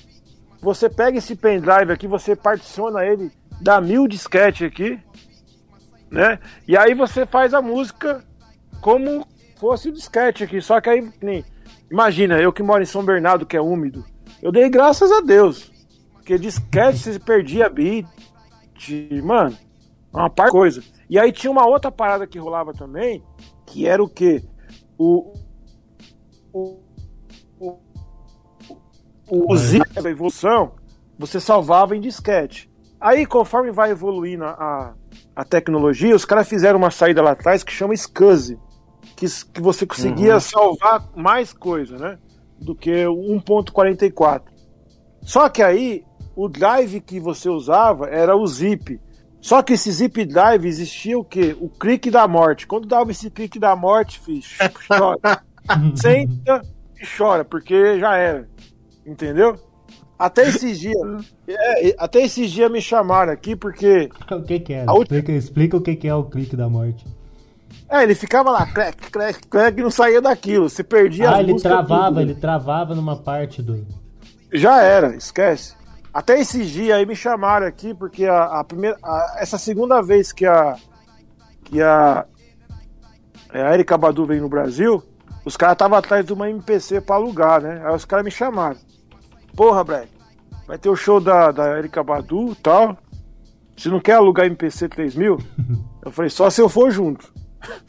você 0.60 0.88
pega 0.88 1.18
esse 1.18 1.36
pendrive 1.36 1.92
aqui, 1.92 2.06
você 2.08 2.34
particiona 2.34 3.04
ele, 3.04 3.30
dá 3.60 3.80
mil 3.80 4.08
disquete 4.08 4.64
aqui, 4.64 4.98
né? 6.10 6.38
E 6.66 6.76
aí 6.76 6.94
você 6.94 7.26
faz 7.26 7.52
a 7.52 7.60
música 7.60 8.24
como 8.80 9.26
fosse 9.60 9.88
o 9.90 9.92
disquete 9.92 10.42
aqui, 10.44 10.60
só 10.60 10.80
que 10.80 10.88
aí, 10.88 11.08
nem- 11.22 11.44
imagina, 11.90 12.40
eu 12.40 12.52
que 12.52 12.62
moro 12.62 12.82
em 12.82 12.86
São 12.86 13.04
Bernardo, 13.04 13.44
que 13.46 13.56
é 13.56 13.60
úmido, 13.60 14.04
eu 14.42 14.50
dei 14.50 14.68
graças 14.70 15.12
a 15.12 15.20
Deus, 15.20 15.70
porque 16.14 16.38
disquete 16.38 16.98
você 16.98 17.18
perdia 17.18 17.68
beat, 17.68 18.06
mano, 19.22 19.56
uma 20.12 20.30
par 20.30 20.46
de 20.46 20.52
coisa. 20.52 20.82
E 21.08 21.18
aí 21.18 21.32
tinha 21.32 21.50
uma 21.50 21.66
outra 21.66 21.90
parada 21.90 22.26
que 22.26 22.38
rolava 22.38 22.72
também, 22.72 23.22
que 23.66 23.86
era 23.86 24.02
o 24.02 24.08
quê? 24.08 24.42
O. 24.96 25.32
O. 26.52 26.78
O, 27.60 27.78
o, 29.28 29.52
o 29.52 29.56
zip 29.56 30.00
da 30.00 30.10
evolução, 30.10 30.72
você 31.18 31.40
salvava 31.40 31.96
em 31.96 32.00
disquete. 32.00 32.70
Aí, 33.00 33.26
conforme 33.26 33.70
vai 33.70 33.90
evoluindo 33.90 34.44
a, 34.44 34.94
a 35.36 35.44
tecnologia, 35.44 36.16
os 36.16 36.24
caras 36.24 36.48
fizeram 36.48 36.78
uma 36.78 36.90
saída 36.90 37.22
lá 37.22 37.32
atrás 37.32 37.62
que 37.62 37.72
chama 37.72 37.94
SCSI, 37.94 38.58
que, 39.16 39.26
que 39.52 39.60
você 39.60 39.86
conseguia 39.86 40.40
salvar 40.40 41.08
mais 41.14 41.52
coisa, 41.52 41.96
né? 41.96 42.18
Do 42.58 42.74
que 42.74 43.06
o 43.06 43.16
1.44. 43.40 44.42
Só 45.22 45.48
que 45.48 45.62
aí, 45.62 46.04
o 46.40 46.48
drive 46.48 47.00
que 47.00 47.18
você 47.18 47.48
usava 47.48 48.06
era 48.06 48.36
o 48.36 48.46
zip. 48.46 49.00
Só 49.40 49.60
que 49.62 49.72
esse 49.72 49.90
zip 49.90 50.24
drive 50.24 50.66
existia 50.66 51.18
o 51.18 51.24
quê? 51.24 51.56
O 51.60 51.68
clique 51.68 52.10
da 52.10 52.26
morte. 52.28 52.66
Quando 52.66 52.86
dava 52.86 53.10
esse 53.10 53.28
clique 53.30 53.58
da 53.58 53.74
morte, 53.74 54.20
fiz, 54.20 54.56
chora. 54.86 55.42
Senta 55.94 56.62
e 57.00 57.06
chora, 57.16 57.44
porque 57.44 57.98
já 57.98 58.16
era. 58.16 58.48
Entendeu? 59.06 59.56
Até 60.18 60.48
esses 60.48 60.78
dias. 60.80 60.96
é, 61.46 61.94
até 61.98 62.20
esses 62.22 62.50
dias 62.50 62.70
me 62.70 62.80
chamaram 62.80 63.32
aqui 63.32 63.54
porque. 63.56 64.08
O 64.30 64.42
que 64.42 64.60
que 64.60 64.74
é? 64.74 64.82
Última- 64.90 65.02
Explica, 65.18 65.32
explica 65.32 65.76
o 65.76 65.80
que 65.80 65.96
que 65.96 66.08
é 66.08 66.14
o 66.14 66.24
clique 66.24 66.54
da 66.56 66.68
morte. 66.68 67.04
É, 67.88 68.02
ele 68.02 68.14
ficava 68.14 68.50
lá, 68.50 68.66
crack, 68.66 69.10
crack, 69.10 69.46
crack, 69.48 69.78
e 69.78 69.82
não 69.82 69.90
saía 69.90 70.20
daquilo. 70.20 70.68
Você 70.68 70.84
perdia 70.84 71.30
Ah, 71.30 71.40
ele 71.40 71.54
travava, 71.60 72.08
tudo. 72.08 72.20
ele 72.20 72.34
travava 72.34 72.94
numa 72.94 73.16
parte 73.16 73.62
do. 73.62 73.86
Já 74.52 74.82
era, 74.82 75.14
esquece. 75.16 75.74
Até 76.12 76.40
esses 76.40 76.68
dias 76.70 76.96
aí 76.96 77.06
me 77.06 77.14
chamaram 77.14 77.66
aqui, 77.66 77.94
porque 77.94 78.24
a, 78.26 78.44
a 78.60 78.64
primeira. 78.64 78.96
a- 79.02 79.36
essa 79.38 79.58
segunda 79.58 80.00
vez 80.02 80.32
que 80.32 80.46
a. 80.46 80.76
que 81.64 81.80
a. 81.82 82.24
é, 83.52 83.62
A 83.62 83.74
Erika 83.74 83.96
Badu 83.96 84.24
veio 84.26 84.42
no 84.42 84.48
Brasil, 84.48 85.02
os 85.44 85.56
caras 85.56 85.74
estavam 85.74 85.98
atrás 85.98 86.24
de 86.24 86.32
uma 86.32 86.48
MPC 86.50 87.00
pra 87.00 87.16
alugar, 87.16 87.60
né? 87.62 87.82
Aí 87.84 87.94
os 87.94 88.04
caras 88.04 88.24
me 88.24 88.30
chamaram. 88.30 88.78
Porra, 89.54 89.84
Black, 89.84 90.08
vai 90.66 90.78
ter 90.78 90.88
o 90.88 90.96
show 90.96 91.20
da, 91.20 91.50
da 91.52 91.76
Erika 91.78 92.02
Badu 92.02 92.52
e 92.52 92.56
tal. 92.56 92.96
Você 93.76 93.88
não 93.88 94.00
quer 94.00 94.14
alugar 94.14 94.46
MPC 94.46 94.88
3000? 94.88 95.38
Eu 96.04 96.10
falei, 96.12 96.30
só 96.30 96.48
se 96.48 96.60
eu 96.62 96.68
for 96.70 96.90
junto. 96.90 97.30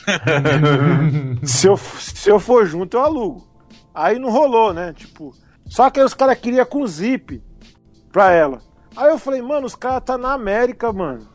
se, 1.44 1.68
eu, 1.68 1.78
se 1.78 2.30
eu 2.30 2.40
for 2.40 2.66
junto, 2.66 2.98
eu 2.98 3.02
alugo. 3.02 3.48
Aí 3.94 4.20
não 4.20 4.30
rolou, 4.30 4.74
né? 4.74 4.92
Tipo. 4.94 5.34
Só 5.68 5.90
que 5.90 6.00
aí 6.00 6.06
os 6.06 6.14
caras 6.14 6.38
queriam 6.38 6.66
com 6.66 6.86
zip 6.86 7.42
pra 8.12 8.32
ela. 8.32 8.60
Aí 8.96 9.10
eu 9.10 9.18
falei, 9.20 9.42
mano, 9.42 9.66
os 9.66 9.76
caras 9.76 10.04
tá 10.04 10.18
na 10.18 10.34
América, 10.34 10.92
mano. 10.92 11.28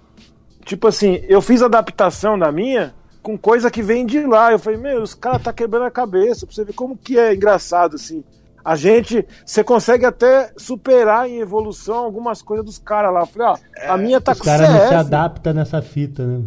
Tipo 0.65 0.89
assim, 0.89 1.21
eu 1.29 1.41
fiz 1.43 1.63
adaptação 1.63 2.39
da 2.39 2.51
minha 2.51 2.95
com 3.23 3.39
coisa 3.39 3.71
que 3.71 3.83
vem 3.83 4.05
de 4.05 4.25
lá. 4.27 4.53
Eu 4.53 4.59
falei, 4.59 4.79
meu, 4.79 5.03
os 5.03 5.15
caras 5.15 5.43
tá 5.43 5.53
quebrando 5.53 5.85
a 5.87 5.91
cabeça 5.91 6.47
pra 6.47 6.55
você 6.55 6.65
ver 6.65 6.73
como 6.75 6.97
que 6.97 7.19
é 7.19 7.35
engraçado, 7.35 7.97
assim. 7.97 8.25
A 8.65 8.77
gente, 8.77 9.27
você 9.45 9.63
consegue 9.63 10.07
até 10.07 10.51
superar 10.57 11.29
em 11.29 11.39
evolução 11.39 11.97
algumas 11.97 12.41
coisas 12.41 12.65
dos 12.65 12.79
caras 12.79 13.13
lá. 13.13 13.21
Eu 13.21 13.27
falei, 13.27 13.49
ó, 13.49 13.93
a 13.93 13.97
minha 13.99 14.21
tá 14.21 14.33
Os 14.33 14.39
com 14.39 14.45
caras 14.47 14.69
não 14.71 14.81
se 14.81 14.87
CF. 14.87 14.95
adaptam 14.95 15.53
nessa 15.53 15.83
fita, 15.83 16.25
né? 16.27 16.43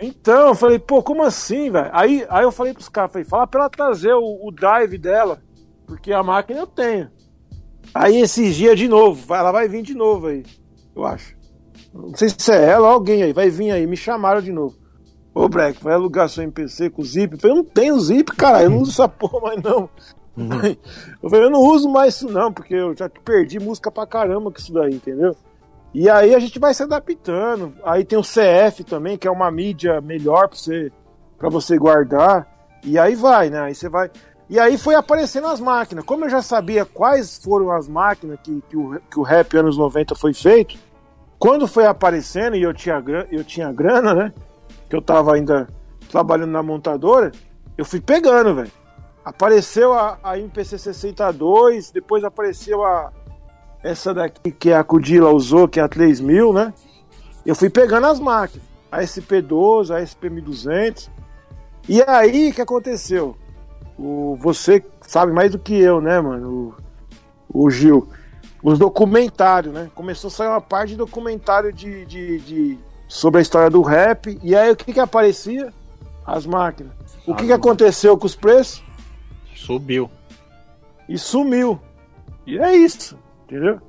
Então, 0.00 0.48
eu 0.48 0.54
falei, 0.56 0.80
pô, 0.80 1.00
como 1.00 1.22
assim, 1.22 1.70
velho? 1.70 1.88
Aí, 1.92 2.26
aí 2.28 2.42
eu 2.42 2.50
falei 2.50 2.74
pros 2.74 2.88
caras, 2.88 3.12
falei, 3.12 3.24
fala 3.24 3.46
pra 3.46 3.60
ela 3.60 3.70
trazer 3.70 4.12
o, 4.14 4.40
o 4.44 4.50
drive 4.50 4.98
dela, 4.98 5.40
porque 5.86 6.12
a 6.12 6.22
máquina 6.24 6.58
eu 6.58 6.66
tenho. 6.66 7.08
Aí 7.94 8.20
esses 8.20 8.56
dias 8.56 8.78
de 8.78 8.88
novo, 8.88 9.32
ela 9.32 9.52
vai 9.52 9.68
vir 9.68 9.82
de 9.82 9.94
novo 9.94 10.26
aí, 10.26 10.42
eu 10.94 11.04
acho. 11.04 11.36
Não 11.92 12.14
sei 12.16 12.28
se 12.28 12.50
é 12.50 12.70
ela 12.70 12.88
ou 12.88 12.94
alguém 12.94 13.22
aí, 13.22 13.32
vai 13.32 13.48
vir 13.48 13.70
aí, 13.70 13.86
me 13.86 13.96
chamaram 13.96 14.42
de 14.42 14.50
novo. 14.50 14.74
Ô, 15.32 15.48
Black, 15.48 15.82
vai 15.82 15.94
alugar 15.94 16.28
seu 16.28 16.42
MPC 16.42 16.90
com 16.90 17.02
zip? 17.02 17.34
Eu 17.34 17.40
falei, 17.40 17.56
eu 17.56 17.62
não 17.62 17.64
tenho 17.64 17.98
zip, 18.00 18.34
cara, 18.36 18.62
eu 18.62 18.70
não 18.70 18.78
uso 18.78 18.90
essa 18.90 19.06
porra 19.08 19.40
mais 19.40 19.62
não. 19.62 19.88
Eu 21.22 21.30
falei, 21.30 21.46
eu 21.46 21.50
não 21.50 21.60
uso 21.60 21.88
mais 21.88 22.14
isso 22.14 22.28
não, 22.28 22.52
porque 22.52 22.74
eu 22.74 22.96
já 22.96 23.08
perdi 23.08 23.60
música 23.60 23.90
pra 23.90 24.06
caramba 24.06 24.50
com 24.50 24.58
isso 24.58 24.72
daí, 24.72 24.94
entendeu? 24.94 25.36
E 25.92 26.10
aí 26.10 26.34
a 26.34 26.38
gente 26.40 26.58
vai 26.58 26.74
se 26.74 26.82
adaptando. 26.82 27.72
Aí 27.84 28.04
tem 28.04 28.18
o 28.18 28.22
CF 28.22 28.82
também, 28.84 29.16
que 29.16 29.28
é 29.28 29.30
uma 29.30 29.50
mídia 29.50 30.00
melhor 30.00 30.48
pra 30.48 30.58
você, 30.58 30.90
pra 31.38 31.48
você 31.48 31.78
guardar. 31.78 32.48
E 32.84 32.98
aí 32.98 33.14
vai, 33.14 33.48
né? 33.48 33.60
Aí 33.60 33.74
você 33.74 33.88
vai. 33.88 34.10
E 34.48 34.58
aí 34.58 34.76
foi 34.76 34.94
aparecendo 34.94 35.46
as 35.46 35.58
máquinas. 35.58 36.04
Como 36.04 36.24
eu 36.24 36.30
já 36.30 36.42
sabia 36.42 36.84
quais 36.84 37.38
foram 37.42 37.70
as 37.70 37.88
máquinas 37.88 38.38
que, 38.42 38.62
que, 38.68 38.76
o, 38.76 39.00
que 39.10 39.18
o 39.18 39.22
rap 39.22 39.56
anos 39.56 39.76
90 39.78 40.14
foi 40.14 40.34
feito, 40.34 40.76
quando 41.38 41.66
foi 41.66 41.86
aparecendo 41.86 42.56
e 42.56 42.62
eu 42.62 42.74
tinha, 42.74 43.02
eu 43.30 43.42
tinha 43.42 43.72
grana, 43.72 44.14
né? 44.14 44.32
Que 44.88 44.94
eu 44.96 45.02
tava 45.02 45.34
ainda 45.34 45.68
trabalhando 46.10 46.52
na 46.52 46.62
montadora, 46.62 47.32
eu 47.76 47.84
fui 47.84 48.00
pegando, 48.00 48.54
velho. 48.54 48.70
Apareceu 49.24 49.92
a, 49.94 50.18
a 50.22 50.38
MPC 50.38 50.78
62, 50.78 51.90
depois 51.90 52.22
apareceu 52.22 52.84
a 52.84 53.10
essa 53.82 54.14
daqui 54.14 54.50
que 54.50 54.72
a 54.72 54.84
Cudila 54.84 55.30
usou, 55.30 55.66
que 55.66 55.80
é 55.80 55.82
a 55.82 55.88
3000, 55.88 56.52
né? 56.52 56.72
Eu 57.44 57.54
fui 57.54 57.68
pegando 57.68 58.06
as 58.06 58.20
máquinas, 58.20 58.66
a 58.90 59.00
SP12, 59.00 59.90
a 59.94 60.00
SP1200. 60.00 61.10
E 61.88 62.02
aí, 62.02 62.50
o 62.50 62.54
que 62.54 62.62
aconteceu? 62.62 63.36
O, 63.98 64.36
você 64.40 64.84
sabe 65.02 65.32
mais 65.32 65.52
do 65.52 65.58
que 65.58 65.74
eu, 65.74 66.00
né, 66.00 66.20
mano? 66.20 66.74
O, 67.50 67.64
o 67.66 67.70
Gil. 67.70 68.08
Os 68.62 68.78
documentários, 68.78 69.72
né? 69.74 69.90
Começou 69.94 70.28
a 70.28 70.30
sair 70.30 70.48
uma 70.48 70.60
parte 70.60 70.90
de 70.90 70.96
documentário 70.96 71.72
de, 71.72 72.04
de, 72.06 72.38
de 72.40 72.78
sobre 73.06 73.38
a 73.38 73.42
história 73.42 73.68
do 73.70 73.82
rap. 73.82 74.38
E 74.42 74.56
aí, 74.56 74.70
o 74.70 74.76
que 74.76 74.92
que 74.92 75.00
aparecia? 75.00 75.72
As 76.26 76.46
máquinas. 76.46 76.92
O 77.26 77.34
que, 77.34 77.46
que 77.46 77.52
aconteceu 77.52 78.16
com 78.16 78.26
os 78.26 78.34
preços? 78.34 78.82
Subiu. 79.54 80.10
E 81.08 81.18
sumiu. 81.18 81.78
E 82.46 82.58
é 82.58 82.74
isso, 82.74 83.18
entendeu? 83.44 83.80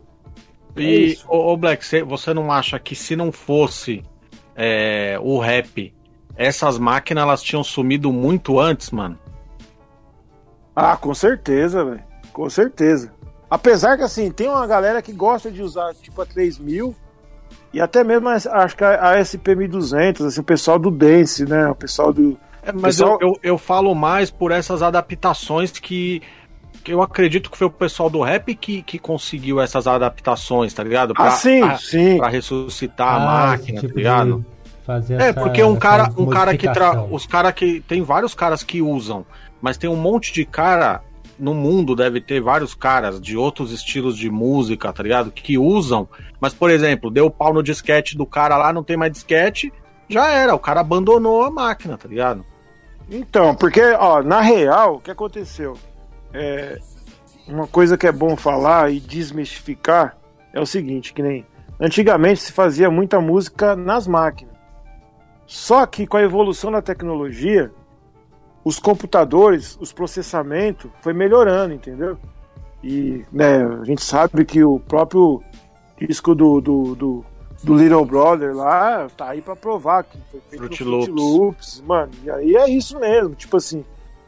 É 0.76 0.82
E, 0.82 1.18
ô, 1.30 1.56
Black, 1.56 1.86
cê- 1.86 2.04
você 2.04 2.34
não 2.34 2.52
acha 2.52 2.78
que 2.78 2.94
se 2.96 3.16
não 3.16 3.32
fosse 3.32 4.04
é, 4.56 5.18
o 5.22 5.40
rap, 5.40 5.94
essas 6.36 6.78
máquinas 6.78 7.24
elas 7.24 7.42
tinham 7.42 7.64
sumido 7.64 8.12
muito 8.12 8.60
antes, 8.60 8.92
mano? 8.92 9.18
Ah, 10.76 10.98
com 10.98 11.14
certeza, 11.14 11.84
velho. 11.86 12.04
Com 12.34 12.50
certeza. 12.50 13.14
Apesar 13.50 13.96
que, 13.98 14.04
assim, 14.04 14.30
tem 14.32 14.50
uma 14.50 14.68
galera 14.68 15.02
que 15.02 15.14
gosta 15.14 15.50
de 15.52 15.62
usar, 15.62 15.94
tipo, 15.94 16.22
a 16.22 16.26
3000 16.26 16.94
e 17.74 17.80
até 17.80 18.04
mesmo, 18.04 18.28
a- 18.28 18.36
acho 18.36 18.76
que 18.76 18.84
a, 18.84 19.12
a 19.12 19.18
SP1200, 19.20 20.26
assim, 20.26 20.42
o 20.42 20.44
pessoal 20.44 20.78
do 20.80 20.90
Dance, 20.92 21.46
né? 21.46 21.68
O 21.70 21.76
pessoal 21.76 22.12
do... 22.12 22.38
É, 22.64 22.72
mas 22.72 22.98
Pessoal- 22.98 23.18
eu, 23.22 23.28
eu, 23.30 23.40
eu 23.44 23.58
falo 23.58 23.94
mais 23.94 24.32
por 24.32 24.52
essas 24.52 24.82
adaptações 24.82 25.72
que, 25.72 26.22
que 26.84 26.92
eu 26.92 27.02
acredito 27.02 27.52
que 27.52 27.58
foi 27.58 27.68
o 27.68 27.72
pessoal 27.72 28.10
do 28.10 28.22
rap 28.24 28.56
que, 28.56 28.82
que 28.82 28.98
conseguiu 28.98 29.62
essas 29.62 29.86
adaptações, 29.86 30.74
tá 30.74 30.84
ligado? 30.84 31.14
Ah, 31.16 31.30
sim, 31.32 31.60
pra, 31.62 31.78
sim. 31.78 32.18
pra 32.18 32.28
ressuscitar 32.28 33.08
a 33.08 33.16
Ah, 33.18 33.20
máquina, 33.48 33.78
esse 33.78 33.82
tipo 33.88 33.94
tá 33.94 33.98
ligado? 34.00 34.40
de 34.40 34.46
fazer 34.86 35.14
É, 35.22 35.30
essa- 35.30 35.40
porque 35.40 35.64
um 35.64 35.76
cara, 35.76 36.12
um 36.18 36.26
cara 36.26 36.58
que 36.58 36.68
tra... 36.72 37.04
os 37.04 37.26
cara 37.28 37.52
que 37.54 37.82
tem 37.82 38.02
vários 38.02 38.34
caras 38.34 38.64
que 38.64 38.82
usam, 38.82 39.24
mas 39.62 39.78
tem 39.78 39.90
um 39.90 39.96
monte 39.96 40.34
de 40.34 40.46
cara 40.46 41.02
no 41.38 41.54
mundo 41.54 41.96
deve 41.96 42.22
ter 42.22 42.42
vários 42.42 42.74
caras 42.74 43.20
de 43.20 43.36
outros 43.36 43.72
estilos 43.72 44.18
de 44.18 44.30
música, 44.30 44.92
tá 44.94 45.04
ligado? 45.04 45.32
Que 45.32 45.58
usam, 45.58 46.08
mas 46.40 46.54
por 46.54 46.70
exemplo, 46.70 47.12
deu 47.12 47.30
pau 47.30 47.54
no 47.54 47.62
disquete 47.62 48.18
do 48.18 48.26
cara 48.26 48.58
lá, 48.58 48.72
não 48.72 48.84
tem 48.84 48.96
mais 48.96 49.12
disquete, 49.12 49.72
já 50.08 50.30
era, 50.30 50.56
o 50.56 50.60
cara 50.60 50.80
abandonou 50.80 51.44
a 51.44 51.52
máquina, 51.52 51.98
tá 51.98 52.08
ligado? 52.08 52.46
Então, 53.10 53.54
porque, 53.54 53.82
ó, 53.82 54.24
na 54.24 54.42
real, 54.42 54.96
o 54.96 55.00
que 55.00 55.12
aconteceu? 55.12 55.78
É, 56.34 56.80
uma 57.48 57.68
coisa 57.68 57.98
que 57.98 58.08
é 58.08 58.12
bom 58.12 58.36
falar 58.36 58.92
e 58.92 59.00
desmistificar 59.00 60.18
é 60.54 60.60
o 60.60 60.66
seguinte, 60.66 61.14
que 61.14 61.22
nem 61.22 61.46
antigamente 61.80 62.40
se 62.40 62.52
fazia 62.52 62.90
muita 62.90 63.20
música 63.20 63.76
nas 63.76 64.08
máquinas. 64.08 64.56
Só 65.46 65.86
que 65.86 66.08
com 66.08 66.18
a 66.18 66.24
evolução 66.24 66.72
da 66.72 66.82
tecnologia, 66.82 67.72
os 68.66 68.80
computadores, 68.80 69.78
os 69.80 69.94
processamentos 69.94 70.92
foi 71.02 71.14
melhorando, 71.14 71.74
entendeu? 71.74 72.18
E 72.84 73.24
né, 73.32 73.64
a 73.64 73.86
gente 73.86 74.04
sabe 74.04 74.44
que 74.44 74.64
o 74.64 74.80
próprio 74.80 75.42
disco 75.98 76.36
do, 76.36 76.60
do, 76.60 76.96
do, 76.96 77.26
do 77.64 77.76
Little 77.76 78.04
Brother 78.04 78.56
lá 78.56 79.08
tá 79.16 79.30
aí 79.30 79.42
pra 79.42 79.56
provar 79.56 80.04
que 80.04 80.18
foi 80.32 80.42
feito 80.50 80.66
Fruit 80.66 80.84
no 80.84 81.04
Fruit 81.04 81.12
Loops. 81.12 81.38
Loops, 81.38 81.84
mano. 81.86 82.12
E 82.24 82.30
aí 82.30 82.56
é 82.58 82.70
isso 82.70 83.00
mesmo, 83.00 83.36
tipo 83.36 83.56
assim, 83.56 83.86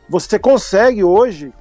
você 0.08 0.40
consegue 0.40 1.04
hoje, 1.04 1.52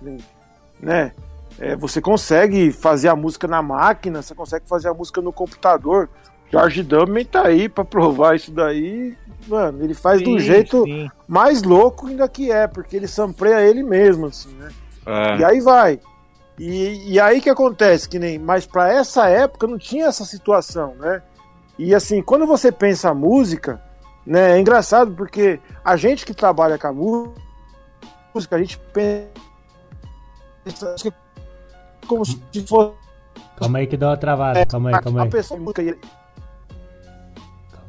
né? 0.78 1.12
é, 1.58 1.74
você 1.74 2.00
consegue 2.00 2.70
fazer 2.70 3.08
a 3.08 3.16
música 3.16 3.48
na 3.48 3.62
máquina, 3.62 4.22
você 4.22 4.34
consegue 4.34 4.68
fazer 4.68 4.88
a 4.88 4.94
música 4.94 5.20
no 5.20 5.32
computador. 5.32 6.08
George 6.50 6.82
Dublin 6.82 7.24
tá 7.24 7.46
aí 7.46 7.68
pra 7.68 7.84
provar 7.84 8.36
isso 8.36 8.50
daí. 8.52 9.16
Mano, 9.48 9.82
ele 9.84 9.94
faz 9.94 10.20
do 10.22 10.30
Sim, 10.32 10.38
jeito 10.40 10.84
sim. 10.84 11.08
mais 11.28 11.62
louco 11.62 12.06
ainda 12.08 12.28
que 12.28 12.50
é, 12.50 12.66
porque 12.66 12.96
ele 12.96 13.06
sampleia 13.06 13.60
ele 13.62 13.82
mesmo, 13.82 14.26
assim, 14.26 14.52
né? 14.54 14.68
É. 15.06 15.36
E 15.38 15.44
aí 15.44 15.60
vai. 15.60 16.00
E, 16.58 17.12
e 17.12 17.20
aí 17.20 17.40
que 17.40 17.50
acontece, 17.50 18.08
que 18.08 18.18
nem. 18.18 18.38
Mas 18.38 18.66
pra 18.66 18.92
essa 18.92 19.28
época 19.28 19.66
não 19.66 19.78
tinha 19.78 20.06
essa 20.06 20.24
situação, 20.24 20.94
né? 20.96 21.22
E 21.78 21.94
assim, 21.94 22.22
quando 22.22 22.46
você 22.46 22.72
pensa 22.72 23.10
a 23.10 23.14
música, 23.14 23.80
né? 24.26 24.52
É 24.56 24.58
engraçado 24.60 25.12
porque 25.12 25.60
a 25.84 25.96
gente 25.96 26.24
que 26.24 26.32
trabalha 26.34 26.78
com 26.78 26.86
a 26.88 26.92
mú- 26.92 27.34
música, 28.34 28.56
a 28.56 28.58
gente 28.58 28.78
pensa 28.92 29.28
como 32.06 32.24
se 32.24 32.40
fosse 32.66 32.92
Calma 33.56 33.78
aí 33.78 33.86
que 33.86 33.96
deu 33.96 34.08
uma 34.08 34.16
travada. 34.16 34.66
Calma 34.66 34.90
aí, 34.90 35.00
calma 35.02 35.20
a 35.20 35.24
aí. 35.24 35.30
pessoa. 35.30 35.60
E 35.60 35.64
Calma 35.72 35.96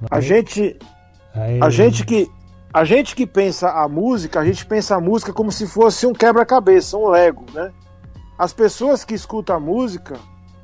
A 0.09 0.19
gente, 0.19 0.77
Aí. 1.33 1.59
a 1.61 1.69
gente 1.69 2.05
que 2.05 2.29
a 2.73 2.83
gente 2.83 3.15
que 3.15 3.25
pensa 3.25 3.71
a 3.71 3.87
música, 3.87 4.39
a 4.39 4.45
gente 4.45 4.65
pensa 4.65 4.95
a 4.95 4.99
música 4.99 5.33
como 5.33 5.51
se 5.51 5.65
fosse 5.65 6.05
um 6.05 6.13
quebra-cabeça, 6.13 6.97
um 6.97 7.07
Lego, 7.07 7.45
né? 7.53 7.71
As 8.37 8.53
pessoas 8.53 9.03
que 9.03 9.15
escutam 9.15 9.55
a 9.55 9.59
música, 9.59 10.19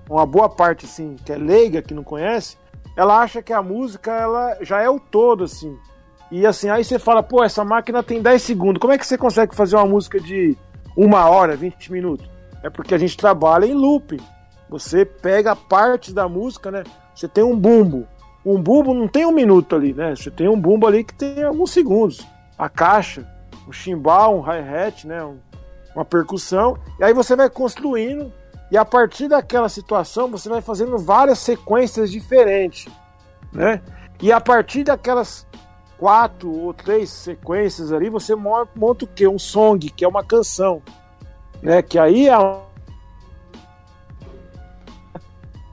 uma 0.07 0.25
boa 0.25 0.47
parte 0.47 0.85
assim, 0.85 1.15
que 1.25 1.31
é 1.31 1.37
leiga, 1.37 1.81
que 1.81 1.93
não 1.93 2.03
conhece, 2.03 2.57
ela 2.95 3.19
acha 3.19 3.41
que 3.41 3.51
a 3.51 3.63
música 3.63 4.11
ela 4.11 4.57
já 4.61 4.81
é 4.81 4.89
o 4.89 4.99
todo 4.99 5.45
assim. 5.45 5.75
E 6.29 6.45
assim, 6.45 6.69
aí 6.69 6.83
você 6.83 6.99
fala, 6.99 7.23
pô, 7.23 7.43
essa 7.43 7.63
máquina 7.63 8.03
tem 8.03 8.21
10 8.21 8.41
segundos. 8.41 8.79
Como 8.79 8.93
é 8.93 8.97
que 8.97 9.07
você 9.07 9.17
consegue 9.17 9.55
fazer 9.55 9.75
uma 9.75 9.85
música 9.85 10.19
de 10.19 10.57
uma 10.95 11.27
hora, 11.29 11.55
20 11.55 11.91
minutos? 11.91 12.29
É 12.61 12.69
porque 12.69 12.93
a 12.93 12.97
gente 12.97 13.17
trabalha 13.17 13.65
em 13.65 13.73
looping. 13.73 14.21
Você 14.69 15.05
pega 15.05 15.55
parte 15.55 16.13
da 16.13 16.27
música, 16.27 16.71
né? 16.71 16.83
Você 17.13 17.27
tem 17.27 17.43
um 17.43 17.57
bumbo. 17.57 18.07
Um 18.45 18.61
bumbo 18.61 18.93
não 18.93 19.07
tem 19.07 19.25
um 19.25 19.31
minuto 19.31 19.75
ali, 19.75 19.93
né? 19.93 20.15
Você 20.15 20.29
tem 20.29 20.47
um 20.49 20.59
bumbo 20.59 20.85
ali 20.85 21.03
que 21.03 21.13
tem 21.13 21.43
alguns 21.43 21.71
segundos. 21.71 22.25
A 22.57 22.67
caixa, 22.67 23.25
um 23.67 23.71
chimbal, 23.71 24.37
um 24.37 24.41
hi-hat, 24.41 25.07
né? 25.07 25.23
Um- 25.23 25.37
uma 25.95 26.03
percussão. 26.03 26.77
E 26.99 27.03
aí 27.03 27.13
você 27.13 27.35
vai 27.35 27.49
construindo. 27.49 28.31
E 28.71 28.77
a 28.77 28.83
partir 28.83 29.27
daquela 29.27 29.69
situação, 29.69 30.29
você 30.29 30.49
vai 30.49 30.61
fazendo 30.61 30.97
várias 30.97 31.39
sequências 31.39 32.11
diferentes, 32.11 32.91
né? 33.51 33.81
E 34.21 34.31
a 34.31 34.41
partir 34.41 34.83
daquelas 34.83 35.45
quatro 35.97 36.51
ou 36.51 36.73
três 36.73 37.09
sequências 37.11 37.91
ali, 37.93 38.09
você 38.09 38.35
mo- 38.35 38.67
monta 38.75 39.05
o 39.05 39.07
quê? 39.07 39.27
Um 39.27 39.37
song, 39.39 39.89
que 39.89 40.03
é 40.03 40.07
uma 40.07 40.23
canção, 40.23 40.81
né? 41.61 41.81
Que 41.81 41.97
aí 41.99 42.27
é 42.27 42.37
um- 42.39 42.61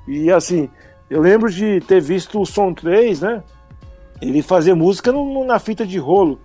E 0.06 0.30
assim, 0.30 0.68
eu 1.10 1.20
lembro 1.20 1.50
de 1.50 1.80
ter 1.80 2.00
visto 2.00 2.40
o 2.40 2.46
Som 2.46 2.72
3, 2.72 3.20
né? 3.20 3.42
Ele 4.22 4.42
fazia 4.42 4.74
música 4.74 5.10
no- 5.12 5.44
na 5.44 5.58
fita 5.58 5.86
de 5.86 5.98
rolo. 5.98 6.40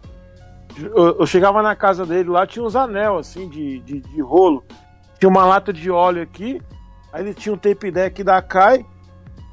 Eu, 0.77 1.19
eu 1.19 1.25
chegava 1.25 1.61
na 1.61 1.75
casa 1.75 2.05
dele 2.05 2.29
lá, 2.29 2.45
tinha 2.45 2.63
uns 2.65 2.75
anel 2.75 3.17
assim 3.17 3.47
de, 3.47 3.79
de, 3.79 3.99
de 4.01 4.21
rolo. 4.21 4.63
Tinha 5.19 5.29
uma 5.29 5.45
lata 5.45 5.71
de 5.71 5.89
óleo 5.89 6.21
aqui, 6.21 6.61
aí 7.13 7.23
ele 7.23 7.33
tinha 7.33 7.53
um 7.53 7.57
tape 7.57 7.91
deck 7.91 8.23
da 8.23 8.41
Kai, 8.41 8.85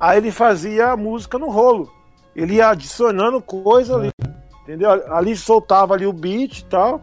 aí 0.01 0.19
ele 0.19 0.33
fazia 0.33 0.89
a 0.93 0.97
música 0.97 1.39
no 1.39 1.49
rolo. 1.51 1.89
Ele 2.35 2.55
ia 2.55 2.71
adicionando 2.71 3.41
coisa 3.41 3.95
ali, 3.97 4.11
entendeu? 4.63 4.91
Ali 5.15 5.37
soltava 5.37 5.95
ali 5.95 6.07
o 6.07 6.13
beat 6.13 6.61
e 6.61 6.65
tal, 6.65 7.01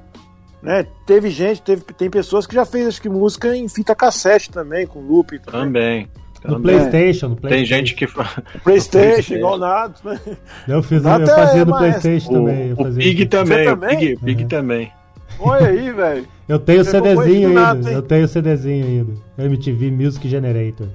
né? 0.62 0.86
Teve 1.06 1.30
gente, 1.30 1.62
teve, 1.62 1.84
tem 1.84 2.10
pessoas 2.10 2.46
que 2.48 2.56
já 2.56 2.66
fez 2.66 2.88
acho 2.88 3.02
que 3.02 3.08
música 3.10 3.56
em 3.56 3.70
fita 3.70 3.96
cassete 3.96 4.50
também, 4.52 4.86
com 4.88 5.00
loop 5.00 5.38
também. 5.40 5.62
Também. 5.62 6.10
No 6.44 6.56
também. 6.56 6.62
PlayStation, 6.78 7.28
no 7.30 7.36
Tem 7.36 7.42
PlayStation. 7.50 7.76
gente 7.76 7.96
que 7.96 8.08
Playstation, 8.64 9.34
igual 9.36 9.58
nada, 9.60 9.94
né? 10.04 10.20
Eu, 10.68 10.82
fiz, 10.84 11.04
eu 11.04 11.12
Até 11.12 11.26
fazia 11.36 11.66
no 11.66 11.72
maestro. 11.72 12.02
PlayStation 12.02 12.34
também. 12.34 12.70
o, 12.70 12.74
o 12.74 12.76
fazia 12.78 13.04
Pig 13.04 13.26
também, 13.26 13.68
o 13.68 13.72
também? 13.78 13.98
Pig, 13.98 14.16
Pig 14.24 14.42
Uhum. 14.44 14.48
também. 14.48 14.92
Olha 15.40 15.68
aí, 15.68 15.92
velho. 15.92 16.28
Eu 16.48 16.60
tenho 16.60 16.82
o 16.82 16.84
Você 16.86 16.92
CDzinho 16.92 17.50
ainda. 17.60 17.90
hein? 17.90 17.96
Eu 17.96 18.02
tenho 18.02 18.26
o 18.26 18.28
CDzinho 18.28 18.86
ainda. 18.86 19.14
MTV 19.46 19.92
Music 19.92 20.28
Generator. 20.28 20.88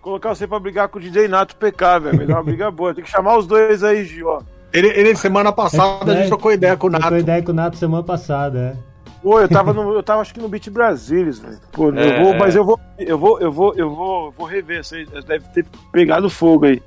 Colocar 0.00 0.30
você 0.34 0.46
pra 0.48 0.58
brigar 0.58 0.88
com 0.88 0.98
o 0.98 1.02
DJ 1.02 1.28
Nato 1.28 1.54
PK, 1.56 1.98
velho. 2.00 2.26
Dar 2.26 2.34
uma 2.34 2.42
briga 2.42 2.70
boa. 2.70 2.92
Tem 2.94 3.04
que 3.04 3.10
chamar 3.10 3.36
os 3.38 3.46
dois 3.46 3.84
aí, 3.84 4.04
Gil, 4.04 4.26
ó. 4.28 4.42
Ele, 4.72 4.88
ele 4.88 5.14
semana 5.14 5.52
passada 5.52 6.10
a 6.10 6.14
É, 6.14 6.18
gente 6.20 6.28
trocou 6.28 6.50
ideia 6.50 6.76
com 6.76 6.86
o 6.86 6.90
Nato. 6.90 7.02
Trocou 7.02 7.18
ideia 7.18 7.42
com 7.42 7.52
o 7.52 7.54
Nato 7.54 7.76
semana 7.76 8.02
passada, 8.02 8.58
é. 8.76 8.91
Pô, 9.22 9.40
eu 9.40 9.48
tava, 9.48 9.72
no, 9.72 9.94
eu 9.94 10.02
tava 10.02 10.20
acho 10.20 10.34
que 10.34 10.40
no 10.40 10.48
Beat 10.48 10.68
Brasilis, 10.68 11.38
velho. 11.38 11.60
Pô, 11.70 11.88
eu 11.90 11.98
É. 11.98 12.22
vou, 12.22 12.34
mas 12.34 12.56
eu 12.56 12.64
vou, 12.64 12.80
eu 12.98 13.16
vou, 13.16 13.38
eu 13.40 13.52
vou, 13.52 13.74
eu 13.76 13.88
vou, 13.90 14.24
eu 14.26 14.32
vou 14.36 14.46
rever 14.46 14.82
aí. 14.92 15.06
Deve 15.22 15.48
ter 15.50 15.64
pegado 15.92 16.28
fogo 16.28 16.64
aí. 16.66 16.82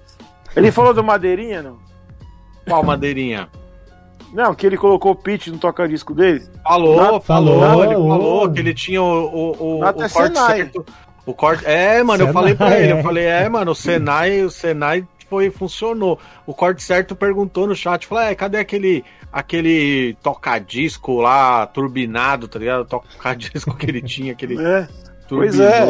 Ele 0.55 0.71
falou 0.71 0.93
do 0.93 1.03
Madeirinha, 1.03 1.61
não? 1.61 1.77
Qual 2.67 2.83
madeirinha? 2.83 3.47
Não, 4.33 4.53
que 4.55 4.65
ele 4.65 4.75
colocou 4.75 5.11
o 5.11 5.15
pitch 5.15 5.47
no 5.47 5.57
toca-disco 5.57 6.13
dele. 6.13 6.43
Falou, 6.63 6.97
Nada- 6.97 7.19
falou, 7.21 7.59
falou, 7.59 7.83
ele 7.85 7.95
ô. 7.95 8.07
falou 8.09 8.51
que 8.51 8.59
ele 8.59 8.73
tinha 8.73 9.01
o, 9.01 9.05
o, 9.05 9.51
o, 9.51 9.79
o 9.79 9.85
é 9.85 9.93
corte 9.93 10.11
Senai. 10.11 10.57
certo. 10.57 10.85
O 11.25 11.33
corte. 11.33 11.63
É, 11.65 12.03
mano, 12.03 12.23
eu 12.23 12.27
Senai, 12.27 12.33
falei 12.33 12.55
pra 12.55 12.79
ele, 12.79 12.91
é. 12.93 12.99
eu 12.99 13.03
falei, 13.03 13.25
é, 13.25 13.47
mano, 13.47 13.71
o 13.71 13.75
Senai, 13.75 14.41
o 14.43 14.49
Senai 14.49 15.07
foi, 15.29 15.49
funcionou. 15.49 16.19
O 16.45 16.53
corte 16.53 16.81
certo 16.83 17.15
perguntou 17.15 17.67
no 17.67 17.75
chat, 17.75 18.05
falou, 18.07 18.23
é, 18.23 18.35
cadê 18.35 18.57
aquele, 18.57 19.03
aquele 19.31 20.15
toca-disco 20.21 21.19
lá, 21.21 21.65
turbinado, 21.67 22.47
tá 22.47 22.59
ligado? 22.59 22.85
Toca-disco 22.85 23.75
que 23.75 23.85
ele 23.85 24.01
tinha, 24.01 24.31
aquele 24.33 24.61
É. 24.61 24.87
Pois 25.27 25.59
é. 25.59 25.87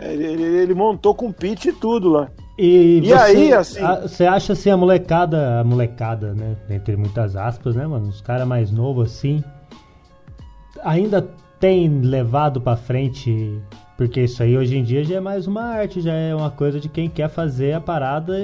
Ele, 0.00 0.24
ele, 0.24 0.42
ele 0.42 0.74
montou 0.74 1.14
com 1.14 1.30
pitch 1.32 1.66
e 1.66 1.72
tudo 1.72 2.08
lá. 2.08 2.28
E, 2.58 3.00
E 3.04 3.12
aí, 3.12 3.52
assim- 3.52 3.80
a- 3.80 4.00
Você 4.02 4.26
acha 4.26 4.52
assim, 4.52 4.70
a 4.70 4.76
molecada, 4.76 5.60
a 5.60 5.64
molecada, 5.64 6.34
né? 6.34 6.56
Entre 6.70 6.96
muitas 6.96 7.36
aspas, 7.36 7.74
né, 7.76 7.86
mano? 7.86 8.08
Os 8.08 8.20
caras 8.20 8.46
mais 8.46 8.70
novos 8.72 9.12
assim. 9.12 9.42
Ainda 10.82 11.22
tem 11.60 11.88
levado 12.00 12.60
pra 12.60 12.76
frente. 12.76 13.60
Porque 13.96 14.22
isso 14.22 14.42
aí 14.42 14.56
hoje 14.56 14.76
em 14.76 14.82
dia 14.82 15.04
já 15.04 15.16
é 15.16 15.20
mais 15.20 15.46
uma 15.46 15.62
arte, 15.62 16.00
já 16.00 16.12
é 16.12 16.34
uma 16.34 16.50
coisa 16.50 16.80
de 16.80 16.88
quem 16.88 17.08
quer 17.08 17.28
fazer 17.28 17.72
a 17.72 17.80
parada 17.80 18.34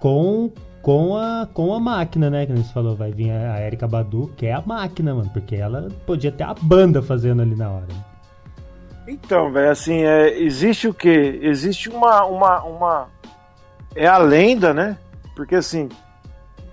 com, 0.00 0.52
com, 0.80 1.16
a, 1.16 1.48
com 1.52 1.74
a 1.74 1.80
máquina, 1.80 2.30
né? 2.30 2.46
Que 2.46 2.52
você 2.52 2.72
falou, 2.72 2.94
vai 2.94 3.10
vir 3.10 3.30
a, 3.30 3.54
a 3.54 3.60
Erika 3.62 3.88
Badu, 3.88 4.32
que 4.36 4.46
é 4.46 4.52
a 4.52 4.62
máquina, 4.64 5.14
mano. 5.14 5.30
Porque 5.32 5.56
ela 5.56 5.88
podia 6.06 6.30
ter 6.30 6.44
a 6.44 6.54
banda 6.54 7.02
fazendo 7.02 7.42
ali 7.42 7.56
na 7.56 7.70
hora. 7.70 7.86
né? 7.88 8.04
Então, 9.08 9.50
velho, 9.50 9.70
assim, 9.70 10.04
é, 10.04 10.38
existe 10.38 10.86
o 10.86 10.94
quê? 10.94 11.40
Existe 11.42 11.88
uma, 11.88 12.24
uma, 12.24 12.62
uma. 12.62 13.08
É 13.96 14.06
a 14.06 14.18
lenda, 14.18 14.72
né? 14.72 14.98
Porque 15.34 15.56
assim. 15.56 15.88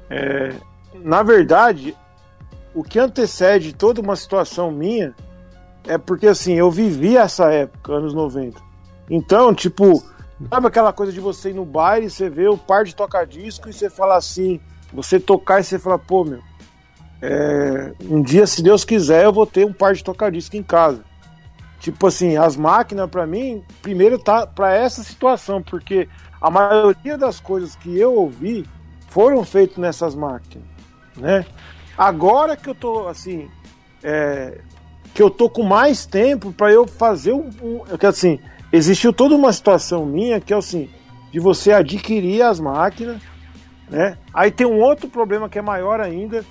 é, 0.10 0.54
na 0.94 1.24
verdade, 1.24 1.96
o 2.74 2.84
que 2.84 3.00
antecede 3.00 3.74
toda 3.74 4.02
uma 4.02 4.16
situação 4.16 4.70
minha 4.72 5.16
é 5.88 5.98
porque 5.98 6.28
assim, 6.28 6.54
eu 6.54 6.70
vivi 6.72 7.18
essa 7.18 7.52
época, 7.52 7.94
anos 7.94 8.14
90. 8.14 8.60
Então, 9.10 9.54
tipo, 9.54 10.04
sabe 10.50 10.68
aquela 10.68 10.92
coisa 10.92 11.12
de 11.12 11.20
você 11.20 11.52
ir 11.52 11.54
no 11.54 11.66
baile, 11.66 12.10
você 12.10 12.30
vê 12.30 12.48
o 12.48 12.58
par 12.58 12.84
de 12.84 12.96
toca-disco 12.96 13.70
e 13.70 13.74
você 13.74 13.90
fala 13.90 14.18
assim, 14.18 14.60
você 14.92 15.20
tocar 15.20 15.60
e 15.60 15.64
você 15.64 15.78
fala, 15.78 16.00
pô, 16.00 16.24
meu, 16.24 16.40
é, 17.22 17.94
um 18.02 18.22
dia, 18.22 18.46
se 18.46 18.62
Deus 18.62 18.84
quiser, 18.84 19.26
eu 19.26 19.34
vou 19.34 19.46
ter 19.46 19.66
um 19.66 19.74
par 19.74 19.94
de 19.94 20.04
toca-disco 20.04 20.56
em 20.56 20.64
casa. 20.64 21.04
Tipo 21.80 22.08
assim, 22.08 22.36
as 22.38 22.56
máquinas 22.56 23.10
pra 23.10 23.28
mim, 23.28 23.64
primeiro 23.82 24.18
tá 24.18 24.48
pra 24.48 24.74
essa 24.74 25.04
situação, 25.04 25.62
porque 25.62 26.10
a 26.42 26.50
maioria 26.50 27.18
das 27.18 27.40
coisas 27.40 27.76
que 27.76 27.98
eu 27.98 28.14
ouvi 28.16 28.68
foram 29.08 29.44
feitas 29.44 29.78
nessas 29.78 30.16
máquinas, 30.16 30.68
né? 31.16 31.46
Agora 31.98 32.58
que 32.58 32.70
eu 32.70 32.76
tô 32.76 33.08
assim, 33.08 33.50
é, 34.04 34.60
que 35.16 35.24
eu 35.24 35.30
tô 35.30 35.50
com 35.50 35.64
mais 35.64 36.06
tempo 36.06 36.52
pra 36.52 36.70
eu 36.74 36.86
fazer 36.86 37.32
um, 37.32 37.50
um 37.64 37.82
é 37.90 37.98
que 37.98 38.06
assim, 38.06 38.38
existiu 38.70 39.14
toda 39.14 39.34
uma 39.34 39.54
situação 39.54 40.06
minha 40.06 40.42
que 40.42 40.54
é 40.54 40.58
assim, 40.58 40.90
de 41.32 41.40
você 41.40 41.72
adquirir 41.72 42.42
as 42.42 42.60
máquinas, 42.60 43.22
né? 43.90 44.18
Aí 44.34 44.52
tem 44.52 44.68
um 44.68 44.82
outro 44.82 45.08
problema 45.08 45.48
que 45.48 45.58
é 45.58 45.62
maior 45.62 46.02
ainda, 46.02 46.44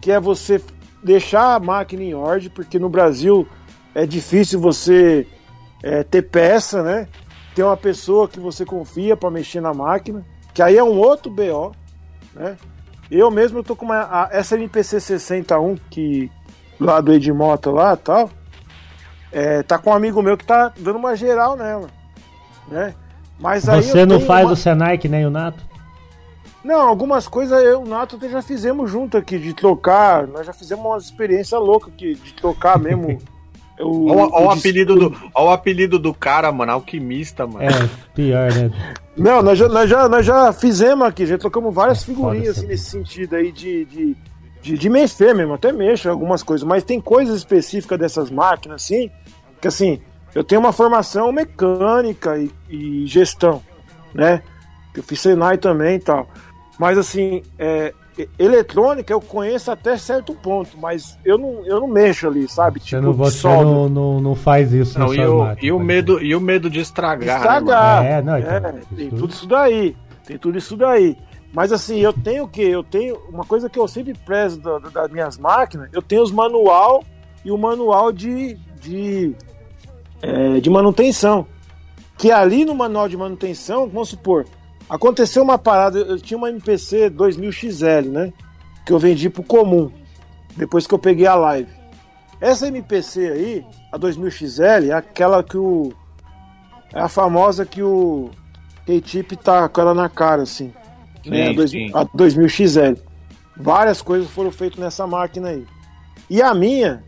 que 0.00 0.12
é 0.12 0.20
você 0.20 0.62
deixar 1.02 1.56
a 1.56 1.58
máquina 1.58 2.04
em 2.04 2.14
ordem, 2.14 2.48
porque 2.48 2.78
no 2.78 2.88
Brasil 2.88 3.48
é 3.92 4.06
difícil 4.06 4.60
você 4.60 5.26
é, 5.82 6.04
ter 6.04 6.22
peça, 6.22 6.84
né? 6.84 7.08
Ter 7.52 7.64
uma 7.64 7.76
pessoa 7.76 8.28
que 8.28 8.38
você 8.38 8.64
confia 8.64 9.16
para 9.16 9.28
mexer 9.28 9.60
na 9.60 9.74
máquina, 9.74 10.24
que 10.54 10.62
aí 10.62 10.76
é 10.76 10.84
um 10.84 10.98
outro 10.98 11.32
BO, 11.32 11.72
né? 12.32 12.56
Eu 13.10 13.28
mesmo 13.28 13.64
tô 13.64 13.74
com 13.74 13.86
uma, 13.86 14.02
a, 14.02 14.28
essa 14.30 14.54
MPC 14.54 15.00
61 15.00 15.76
que 15.90 16.30
lá 16.84 17.00
do 17.00 17.12
Edmota 17.12 17.70
lá, 17.70 17.96
tal, 17.96 18.30
é, 19.32 19.62
tá 19.62 19.78
com 19.78 19.90
um 19.90 19.94
amigo 19.94 20.22
meu 20.22 20.36
que 20.36 20.44
tá 20.44 20.72
dando 20.78 20.96
uma 20.96 21.16
geral 21.16 21.56
nela, 21.56 21.88
né? 22.68 22.94
Mas 23.38 23.68
aí 23.68 23.82
Você 23.82 24.06
não 24.06 24.20
faz 24.20 24.44
uma- 24.46 24.52
o 24.52 24.56
Senai 24.56 24.96
que 24.98 25.08
nem 25.08 25.26
o 25.26 25.30
Nato? 25.30 25.62
não, 26.64 26.80
algumas 26.88 27.26
coisas 27.28 27.62
eu 27.62 27.72
e 27.80 27.84
o 27.84 27.86
Nato 27.86 28.16
até 28.16 28.28
já 28.28 28.40
fizemos 28.40 28.90
junto 28.90 29.18
aqui, 29.18 29.38
de 29.38 29.52
trocar. 29.52 30.26
Nós 30.26 30.46
já 30.46 30.52
fizemos 30.52 30.82
uma 30.84 30.96
experiência 30.96 31.58
louca 31.58 31.88
aqui, 31.88 32.14
de 32.14 32.32
trocar 32.32 32.78
mesmo. 32.78 33.18
o, 33.78 34.10
Olha 34.10 34.22
o, 34.22 34.28
disco. 34.28 34.52
apelido 34.52 34.94
do, 34.94 35.30
ó 35.34 35.46
o 35.46 35.50
apelido 35.50 35.98
do 35.98 36.14
cara, 36.14 36.50
mano, 36.52 36.72
alquimista, 36.72 37.46
mano. 37.46 37.64
É, 37.66 37.70
pior, 38.14 38.50
né? 38.52 38.70
Não, 39.16 39.42
nós 39.42 39.58
já, 39.58 39.68
nós, 39.68 39.90
já, 39.90 40.08
nós 40.08 40.24
já 40.24 40.52
fizemos 40.52 41.06
aqui, 41.06 41.26
já 41.26 41.36
trocamos 41.36 41.74
várias 41.74 42.02
É 42.02 42.06
figurinhas 42.06 42.56
assim, 42.58 42.66
nesse 42.66 42.90
sentido 42.90 43.34
aí 43.36 43.52
de, 43.52 43.84
de, 43.84 44.16
de, 44.64 44.78
de 44.78 44.88
mexer 44.88 45.34
mesmo, 45.34 45.52
até 45.52 45.70
mexo 45.70 46.08
em 46.08 46.10
algumas 46.10 46.42
coisas, 46.42 46.66
mas 46.66 46.82
tem 46.82 46.98
coisas 46.98 47.36
específicas 47.36 47.98
dessas 47.98 48.30
máquinas, 48.30 48.82
assim, 48.82 49.10
que 49.60 49.68
assim, 49.68 50.00
eu 50.34 50.42
tenho 50.42 50.58
uma 50.58 50.72
formação 50.72 51.30
mecânica 51.30 52.38
e, 52.38 52.50
e 52.70 53.06
gestão, 53.06 53.60
né? 54.14 54.42
Eu 54.96 55.02
fiz 55.02 55.20
Senai 55.20 55.58
também 55.58 55.96
e 55.96 55.98
tal. 55.98 56.26
Mas 56.78 56.96
assim, 56.96 57.42
é, 57.58 57.92
eletrônica 58.38 59.12
eu 59.12 59.20
conheço 59.20 59.70
até 59.70 59.98
certo 59.98 60.34
ponto, 60.34 60.78
mas 60.78 61.18
eu 61.26 61.36
não, 61.36 61.66
eu 61.66 61.80
não 61.80 61.86
mexo 61.86 62.26
ali, 62.26 62.48
sabe? 62.48 62.80
Você, 62.80 62.98
não, 62.98 63.12
você 63.12 63.46
não, 63.46 63.88
não, 63.88 64.20
não 64.20 64.34
faz 64.34 64.72
isso 64.72 64.98
Não, 64.98 65.14
e, 65.14 65.20
o, 65.20 65.56
e, 65.60 65.72
o 65.72 65.76
por 65.76 65.84
medo, 65.84 66.22
e 66.22 66.34
o 66.34 66.40
medo 66.40 66.70
de 66.70 66.80
estragar, 66.80 67.26
né? 67.26 67.36
Estragar. 67.36 68.04
É, 68.04 68.22
não, 68.22 68.38
então, 68.38 68.50
É, 68.50 68.74
tem 68.96 69.10
tudo 69.10 69.30
isso 69.30 69.46
daí. 69.46 69.94
Tem 70.24 70.38
tudo 70.38 70.56
isso 70.56 70.74
daí. 70.74 71.18
Mas 71.54 71.70
assim, 71.72 71.98
eu 72.00 72.12
tenho 72.12 72.44
o 72.44 72.48
quê? 72.48 72.62
Eu 72.62 72.82
tenho. 72.82 73.16
Uma 73.28 73.44
coisa 73.44 73.70
que 73.70 73.78
eu 73.78 73.86
sempre 73.86 74.12
prezo 74.12 74.60
da- 74.60 74.78
da- 74.80 74.88
das 74.90 75.10
minhas 75.10 75.38
máquinas, 75.38 75.88
eu 75.92 76.02
tenho 76.02 76.22
os 76.22 76.32
manual 76.32 77.02
e 77.44 77.50
o 77.52 77.56
manual 77.56 78.10
de, 78.10 78.54
de, 78.80 79.32
é, 80.20 80.58
de 80.60 80.68
manutenção. 80.68 81.46
Que 82.18 82.32
ali 82.32 82.64
no 82.64 82.74
manual 82.74 83.08
de 83.08 83.16
manutenção, 83.16 83.88
vamos 83.88 84.08
supor, 84.08 84.46
aconteceu 84.90 85.42
uma 85.44 85.56
parada, 85.56 85.98
eu 86.00 86.18
tinha 86.20 86.36
uma 86.38 86.48
MPC 86.50 87.08
2000XL, 87.10 88.08
né? 88.08 88.32
Que 88.84 88.92
eu 88.92 88.98
vendi 88.98 89.30
pro 89.30 89.42
comum. 89.44 89.90
Depois 90.56 90.86
que 90.86 90.94
eu 90.94 90.98
peguei 90.98 91.26
a 91.26 91.34
live. 91.36 91.70
Essa 92.40 92.66
MPC 92.68 93.28
aí, 93.28 93.66
a 93.92 93.98
2000XL, 93.98 94.90
é 94.90 94.92
aquela 94.92 95.42
que 95.42 95.56
o. 95.56 95.92
É 96.92 97.00
a 97.00 97.08
famosa 97.08 97.64
que 97.64 97.82
o 97.82 98.30
K-Tip 98.86 99.36
tá 99.36 99.68
com 99.68 99.80
ela 99.80 99.94
na 99.94 100.08
cara, 100.08 100.42
assim. 100.42 100.72
Né? 101.26 101.42
A, 101.42 101.46
Sim, 101.48 101.54
dois- 101.54 101.70
sim. 101.70 101.90
a 101.94 102.04
2000XL. 102.06 102.98
Várias 103.56 104.02
coisas 104.02 104.28
foram 104.30 104.50
feitas 104.50 104.78
nessa 104.78 105.06
máquina 105.06 105.48
aí. 105.50 105.64
E 106.28 106.42
a 106.42 106.52
minha 106.54 107.04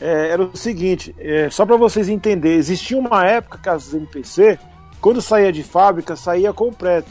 é, 0.00 0.28
era 0.30 0.42
o 0.42 0.56
seguinte, 0.56 1.14
é, 1.18 1.48
só 1.50 1.66
para 1.66 1.76
vocês 1.76 2.08
entenderem, 2.08 2.58
existia 2.58 2.98
uma 2.98 3.24
época 3.26 3.58
que 3.58 3.68
as 3.68 3.92
MPC, 3.92 4.58
quando 5.00 5.20
saía 5.20 5.52
de 5.52 5.62
fábrica, 5.62 6.16
saía 6.16 6.52
completa. 6.52 7.08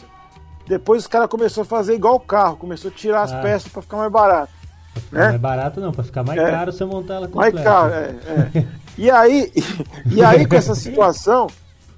Depois 0.67 1.01
os 1.03 1.07
caras 1.07 1.27
começaram 1.29 1.61
a 1.63 1.65
fazer 1.65 1.93
igual 1.95 2.15
o 2.15 2.19
carro, 2.19 2.57
começou 2.57 2.89
a 2.89 2.93
tirar 2.93 3.21
as 3.23 3.33
Ah. 3.33 3.41
peças 3.41 3.71
para 3.71 3.81
ficar 3.81 3.97
mais 3.97 4.11
barato. 4.11 4.51
Pra 4.93 5.01
ficar 5.01 5.17
né? 5.19 5.27
mais 5.29 5.41
barato 5.41 5.79
não, 5.79 5.91
pra 5.91 6.03
ficar 6.03 6.23
mais 6.23 6.39
É. 6.39 6.51
caro 6.51 6.71
você 6.71 6.85
montar 6.85 7.13
ela 7.15 7.29
Mais 7.33 7.53
completa. 7.53 7.63
caro, 7.63 7.93
é, 7.93 8.15
é. 8.59 8.65
E 8.97 9.09
aí, 9.11 9.51
e 10.11 10.23
aí 10.23 10.45
com 10.45 10.55
essa 10.55 10.75
situação, 10.75 11.47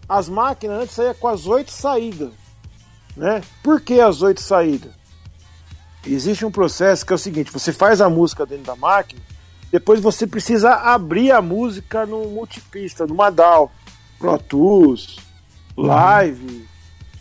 as 0.08 0.28
máquinas 0.30 0.82
antes 0.84 0.96
saíam 0.96 1.14
com 1.16 1.28
as 1.28 1.46
oito 1.48 1.72
saídas. 1.72 2.30
Né? 3.16 3.42
Por 3.62 3.80
que 3.82 4.00
as 4.00 4.22
oito 4.22 4.42
saídas? 4.42 4.92
Existe 6.06 6.46
um 6.46 6.52
processo 6.52 7.06
que 7.06 7.14
é 7.14 7.16
o 7.16 7.20
seguinte: 7.20 7.52
você 7.52 7.72
faz 7.72 8.02
a 8.02 8.10
música 8.10 8.46
dentro 8.46 8.66
da 8.66 8.76
máquina, 8.76 9.22
depois 9.72 10.00
você 10.00 10.28
precisa 10.28 10.74
abrir 10.74 11.32
a 11.32 11.42
música 11.42 12.06
no 12.06 12.28
multipista, 12.28 13.08
numa 13.08 13.30
DAW, 13.30 13.72
Pro 14.20 14.38
Tools, 14.38 15.18
Live, 15.78 16.68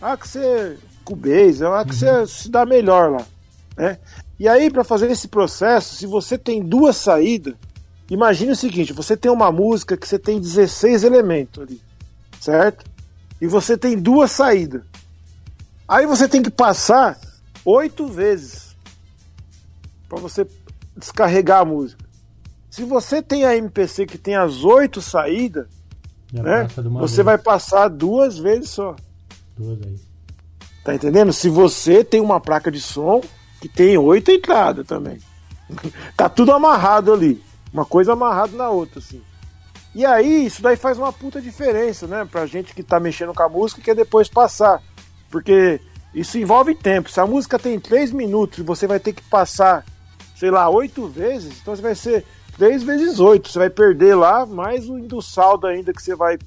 ah, 0.01 0.17
que 0.17 0.29
você. 0.29 0.79
Cubase, 1.05 1.65
ah, 1.65 1.85
que 1.85 1.95
você 1.95 2.27
se 2.29 2.49
dá 2.49 2.65
melhor 2.65 3.11
lá. 3.11 3.27
Né? 3.77 3.99
E 4.39 4.49
aí, 4.49 4.71
para 4.71 4.85
fazer 4.85 5.11
esse 5.11 5.27
processo, 5.27 5.97
se 5.97 6.07
você 6.07 6.39
tem 6.39 6.63
duas 6.63 6.97
saídas, 6.97 7.55
imagine 8.11 8.53
o 8.53 8.57
seguinte: 8.57 8.93
você 8.93 9.17
tem 9.17 9.31
uma 9.31 9.51
música 9.51 9.97
que 9.97 10.07
você 10.07 10.19
tem 10.19 10.41
16 10.41 11.05
elementos 11.05 11.63
ali, 11.63 11.81
certo? 12.41 12.85
E 13.41 13.47
você 13.47 13.77
tem 13.77 13.99
duas 13.99 14.31
saídas. 14.31 14.83
Aí 15.93 16.07
você 16.07 16.27
tem 16.27 16.43
que 16.43 16.51
passar 16.51 17.21
oito 17.67 18.07
vezes 18.07 18.75
para 20.09 20.19
você 20.19 20.47
descarregar 20.97 21.61
a 21.61 21.65
música. 21.67 22.03
Se 22.71 22.83
você 22.83 23.21
tem 23.21 23.45
a 23.45 23.55
MPC 23.55 24.07
que 24.07 24.17
tem 24.17 24.35
as 24.35 24.65
oito 24.65 25.03
saídas, 25.03 25.67
né? 26.33 26.67
Você 26.99 27.17
vez, 27.17 27.27
vai 27.27 27.37
passar 27.37 27.89
duas 27.89 28.39
vezes 28.39 28.71
só. 28.71 28.97
duas 29.55 29.79
aí. 29.83 30.01
Tá 30.83 30.95
entendendo? 30.95 31.31
Se 31.31 31.51
você 31.51 32.03
tem 32.03 32.23
uma 32.23 32.41
placa 32.41 32.71
de 32.71 32.81
som 32.81 33.21
que 33.61 33.69
tem 33.69 33.99
oito 33.99 34.31
entradas 34.31 34.87
também. 34.87 35.19
tá 36.17 36.27
tudo 36.27 36.53
amarrado 36.53 37.13
ali. 37.13 37.39
Uma 37.71 37.85
coisa 37.85 38.15
amarrada 38.15 38.57
na 38.57 38.71
outra, 38.71 38.99
assim. 38.99 39.21
E 39.95 40.07
aí, 40.07 40.47
isso 40.47 40.63
daí 40.63 40.77
faz 40.77 40.97
uma 40.97 41.13
puta 41.13 41.39
diferença, 41.39 42.07
né? 42.07 42.25
Pra 42.25 42.47
gente 42.47 42.75
que 42.75 42.83
tá 42.83 42.99
mexendo 42.99 43.35
com 43.35 43.43
a 43.43 43.49
música 43.51 43.79
e 43.83 43.85
quer 43.85 43.95
depois 43.95 44.27
passar. 44.27 44.83
Porque 45.33 45.81
isso 46.15 46.39
envolve 46.39 46.75
tempo. 46.75 47.11
Se 47.11 47.19
a 47.19 47.27
música 47.27 47.59
tem 47.59 47.81
três 47.81 48.13
minutos 48.13 48.59
e 48.59 48.63
você 48.63 48.87
vai 48.87 49.01
ter 49.01 49.15
que 49.15 49.23
passar, 49.23 49.83
sei 50.37 50.51
lá, 50.51 50.69
oito 50.69 51.09
vezes, 51.09 51.59
então 51.61 51.75
você 51.75 51.81
vai 51.81 51.95
ser 51.95 52.25
três 52.57 52.83
vezes 52.83 53.19
oito. 53.19 53.49
Você 53.49 53.59
vai 53.59 53.71
perder 53.71 54.15
lá, 54.15 54.45
mais 54.45 54.91
o 54.91 54.99
do 55.01 55.23
saldo 55.23 55.67
ainda 55.67 55.93
que 55.93 56.03
você 56.03 56.15
vai 56.15 56.39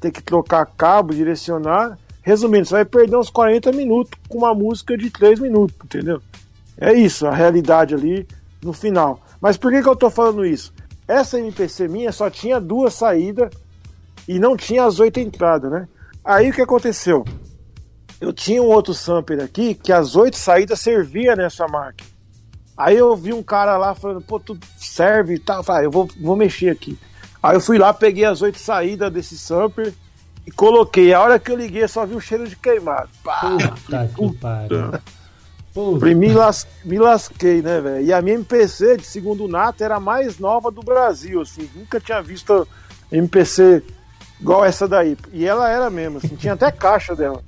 ter 0.00 0.10
que 0.10 0.22
trocar 0.22 0.64
cabo, 0.64 1.14
direcionar. 1.14 1.98
Resumindo, 2.22 2.66
você 2.66 2.74
vai 2.74 2.84
perder 2.84 3.16
uns 3.16 3.28
40 3.28 3.70
minutos 3.72 4.18
com 4.26 4.38
uma 4.38 4.54
música 4.54 4.96
de 4.96 5.10
três 5.10 5.38
minutos, 5.38 5.76
entendeu? 5.84 6.22
É 6.78 6.94
isso, 6.94 7.26
a 7.26 7.34
realidade 7.34 7.94
ali 7.94 8.26
no 8.62 8.72
final. 8.72 9.20
Mas 9.38 9.58
por 9.58 9.70
que, 9.70 9.82
que 9.82 9.88
eu 9.88 9.96
tô 9.96 10.08
falando 10.08 10.46
isso? 10.46 10.72
Essa 11.06 11.38
MPC 11.38 11.88
minha 11.88 12.10
só 12.10 12.30
tinha 12.30 12.58
duas 12.58 12.94
saídas 12.94 13.50
e 14.26 14.38
não 14.38 14.56
tinha 14.56 14.84
as 14.84 14.98
oito 14.98 15.20
entradas, 15.20 15.70
né? 15.70 15.88
Aí 16.24 16.50
o 16.50 16.52
que 16.52 16.62
aconteceu? 16.62 17.24
Eu 18.20 18.32
tinha 18.32 18.62
um 18.62 18.66
outro 18.66 18.92
sampler 18.92 19.40
aqui 19.42 19.74
que 19.74 19.92
as 19.92 20.14
oito 20.14 20.36
saídas 20.36 20.80
servia 20.80 21.34
nessa 21.34 21.66
máquina. 21.66 22.08
Aí 22.76 22.96
eu 22.96 23.14
vi 23.16 23.32
um 23.32 23.42
cara 23.42 23.76
lá 23.76 23.94
falando, 23.94 24.20
pô, 24.20 24.38
tu 24.38 24.58
serve 24.78 25.34
e 25.34 25.38
tal. 25.38 25.62
Falei, 25.62 25.82
ah, 25.82 25.84
eu 25.84 25.90
vou, 25.90 26.08
vou 26.20 26.36
mexer 26.36 26.70
aqui. 26.70 26.98
Aí 27.42 27.56
eu 27.56 27.60
fui 27.60 27.78
lá, 27.78 27.92
peguei 27.94 28.24
as 28.24 28.42
oito 28.42 28.58
saídas 28.58 29.12
desse 29.12 29.38
sampler 29.38 29.94
e 30.46 30.50
coloquei. 30.50 31.12
A 31.14 31.20
hora 31.22 31.38
que 31.38 31.50
eu 31.50 31.56
liguei, 31.56 31.86
só 31.88 32.04
vi 32.04 32.14
o 32.14 32.20
cheiro 32.20 32.46
de 32.48 32.56
queimado. 32.56 33.08
Pá, 33.24 33.40
Puta 33.40 34.30
que 34.32 34.38
pariu. 34.38 35.00
Puta. 35.72 36.06
Me, 36.14 36.32
las- 36.32 36.66
me 36.84 36.98
lasquei, 36.98 37.62
né, 37.62 37.80
velho? 37.80 38.04
E 38.04 38.12
a 38.12 38.20
minha 38.20 38.34
MPC, 38.36 38.96
de 38.96 39.04
segundo 39.04 39.44
o 39.44 39.48
Nato, 39.48 39.82
era 39.84 39.96
a 39.96 40.00
mais 40.00 40.38
nova 40.38 40.70
do 40.70 40.82
Brasil, 40.82 41.40
assim. 41.40 41.68
Nunca 41.74 42.00
tinha 42.00 42.20
visto 42.22 42.66
MPC 43.12 43.82
igual 44.40 44.64
essa 44.64 44.88
daí. 44.88 45.16
E 45.32 45.46
ela 45.46 45.70
era 45.70 45.88
mesmo, 45.90 46.18
assim. 46.18 46.34
Tinha 46.36 46.54
até 46.54 46.70
caixa 46.72 47.14
dela. 47.14 47.42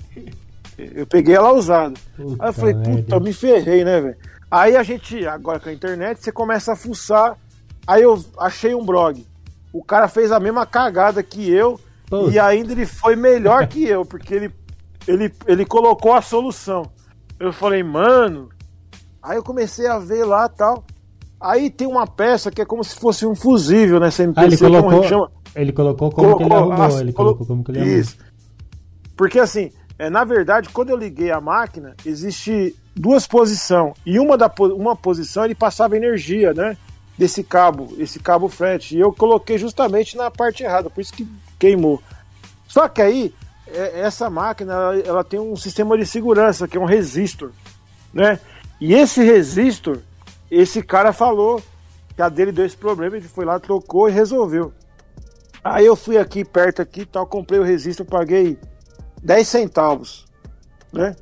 Eu 0.78 1.07
peguei 1.07 1.35
ela 1.35 1.53
usada. 1.53 1.94
Puta 2.16 2.43
Aí 2.43 2.49
eu 2.49 2.53
falei, 2.53 2.74
merda. 2.74 2.90
puta, 3.03 3.20
me 3.20 3.32
ferrei, 3.32 3.85
né, 3.85 4.01
velho? 4.01 4.16
Aí 4.51 4.77
a 4.77 4.82
gente, 4.82 5.27
agora 5.27 5.61
com 5.61 5.69
a 5.69 5.73
internet, 5.73 6.23
você 6.23 6.32
começa 6.32 6.73
a 6.73 6.77
fuçar. 6.77 7.36
Aí 7.86 8.03
eu 8.03 8.23
achei 8.39 8.74
um 8.74 8.85
blog. 8.85 9.27
O 9.73 9.82
cara 9.82 10.09
fez 10.09 10.31
a 10.32 10.40
mesma 10.40 10.66
cagada 10.66 11.23
que 11.23 11.51
eu. 11.51 11.78
E 12.31 12.39
ainda 12.39 12.73
ele 12.73 12.85
foi 12.86 13.16
melhor 13.16 13.66
que 13.66 13.85
eu, 13.86 14.05
porque 14.05 14.35
ele, 14.35 14.51
ele, 15.09 15.32
ele 15.47 15.65
colocou 15.65 16.12
a 16.12 16.20
solução. 16.20 16.90
Eu 17.40 17.53
falei, 17.53 17.82
mano. 17.82 18.51
Aí 19.23 19.36
eu 19.36 19.43
comecei 19.43 19.86
a 19.86 19.99
ver 19.99 20.24
lá 20.24 20.49
tal. 20.49 20.85
Aí 21.40 21.70
tem 21.70 21.89
uma 21.89 22.07
peça 22.07 22.51
que 22.51 22.61
é 22.61 22.65
como 22.65 22.85
se 22.85 22.94
fosse 22.97 23.24
um 23.27 23.35
fusível 23.35 23.99
nessa 23.99 24.23
MPC. 24.24 24.40
Ah, 24.44 24.47
ele 24.47 24.57
como 24.59 24.77
a 24.77 24.81
gente 24.81 24.90
colocou, 24.90 25.09
chama. 25.09 25.31
ele 25.57 25.73
colocou 25.73 26.11
como 26.12 26.36
que 26.36 26.43
ele 26.43 26.51
Colocou, 26.51 26.73
arrumou. 26.73 26.97
ah, 26.97 27.01
Ele 27.01 27.12
colo- 27.12 27.28
colocou 27.31 27.47
como 27.47 27.65
que 27.65 27.70
ele 27.73 27.78
arrumou. 27.81 27.97
Isso. 27.99 28.16
Porque 29.16 29.39
assim, 29.39 29.70
é, 30.03 30.11
na 30.11 30.24
verdade, 30.24 30.69
quando 30.70 30.91
eu 30.91 30.97
liguei 30.97 31.31
a 31.31 31.41
máquina, 31.41 31.95
existe 32.05 32.74
duas 32.93 33.24
posições. 33.24 33.95
E 34.05 34.19
uma, 34.19 34.37
da, 34.37 34.53
uma 34.74 34.97
posição 34.97 35.45
ele 35.45 35.55
passava 35.55 35.97
energia, 35.97 36.53
né? 36.53 36.77
Desse 37.16 37.45
cabo, 37.45 37.95
esse 37.97 38.19
cabo 38.19 38.49
flat. 38.49 38.97
E 38.97 38.99
eu 38.99 39.12
coloquei 39.12 39.59
justamente 39.59 40.16
na 40.16 40.29
parte 40.29 40.65
errada, 40.65 40.91
por 40.91 41.01
isso 41.01 41.12
que 41.12 41.24
queimou. 41.57 42.03
Só 42.66 42.89
que 42.89 43.01
aí, 43.01 43.33
é, 43.69 44.01
essa 44.01 44.29
máquina, 44.29 44.73
ela, 44.73 44.99
ela 44.99 45.24
tem 45.24 45.39
um 45.39 45.55
sistema 45.55 45.97
de 45.97 46.05
segurança, 46.05 46.66
que 46.66 46.77
é 46.77 46.81
um 46.81 46.85
resistor, 46.85 47.53
né? 48.12 48.41
E 48.81 48.95
esse 48.95 49.23
resistor, 49.23 49.99
esse 50.51 50.83
cara 50.83 51.12
falou 51.12 51.62
que 52.16 52.23
a 52.23 52.29
dele 52.29 52.51
deu 52.51 52.66
esse 52.66 52.77
problema, 52.77 53.16
ele 53.16 53.29
foi 53.29 53.45
lá, 53.45 53.61
trocou 53.61 54.09
e 54.09 54.12
resolveu. 54.12 54.73
Aí 55.62 55.87
eu 55.87 55.95
fui 55.95 56.19
aqui 56.19 56.45
perto 56.45 56.83
aqui, 56.83 57.07
tal, 57.07 57.24
comprei 57.24 57.61
o 57.61 57.62
resistor, 57.62 58.05
paguei 58.05 58.59
10 59.23 59.49
centavos, 59.49 60.27
né? 60.93 61.15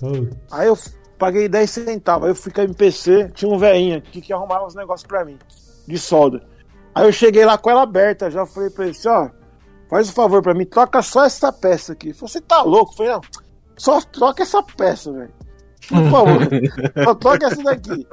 Aí 0.50 0.68
eu 0.68 0.76
paguei 1.18 1.48
10 1.48 1.70
centavos, 1.70 2.24
aí 2.24 2.30
eu 2.30 2.34
fui 2.34 2.50
com 2.50 2.60
a 2.60 2.64
MPC, 2.64 3.30
tinha 3.34 3.50
um 3.50 3.58
velhinho 3.58 3.98
aqui 3.98 4.20
que 4.20 4.32
arrumava 4.32 4.66
os 4.66 4.74
negócios 4.74 5.06
pra 5.06 5.24
mim, 5.24 5.38
de 5.86 5.98
solda. 5.98 6.42
Aí 6.94 7.06
eu 7.06 7.12
cheguei 7.12 7.44
lá 7.44 7.56
com 7.56 7.70
ela 7.70 7.82
aberta, 7.82 8.30
já 8.30 8.44
falei 8.46 8.70
pra 8.70 8.84
ele 8.84 8.96
assim, 8.96 9.08
ó, 9.08 9.28
faz 9.88 10.08
um 10.08 10.12
favor 10.12 10.42
pra 10.42 10.54
mim, 10.54 10.64
troca 10.64 11.02
só 11.02 11.24
essa 11.24 11.52
peça 11.52 11.92
aqui. 11.92 12.12
Você 12.12 12.40
tá 12.40 12.62
louco? 12.62 12.92
Eu 12.92 12.96
falei, 12.96 13.12
não, 13.12 13.20
só 13.76 14.00
troca 14.00 14.42
essa 14.42 14.62
peça, 14.62 15.12
velho. 15.12 15.32
Por 15.88 16.10
favor, 16.10 16.48
só 17.04 17.14
troca 17.14 17.46
essa 17.46 17.62
daqui. 17.62 18.06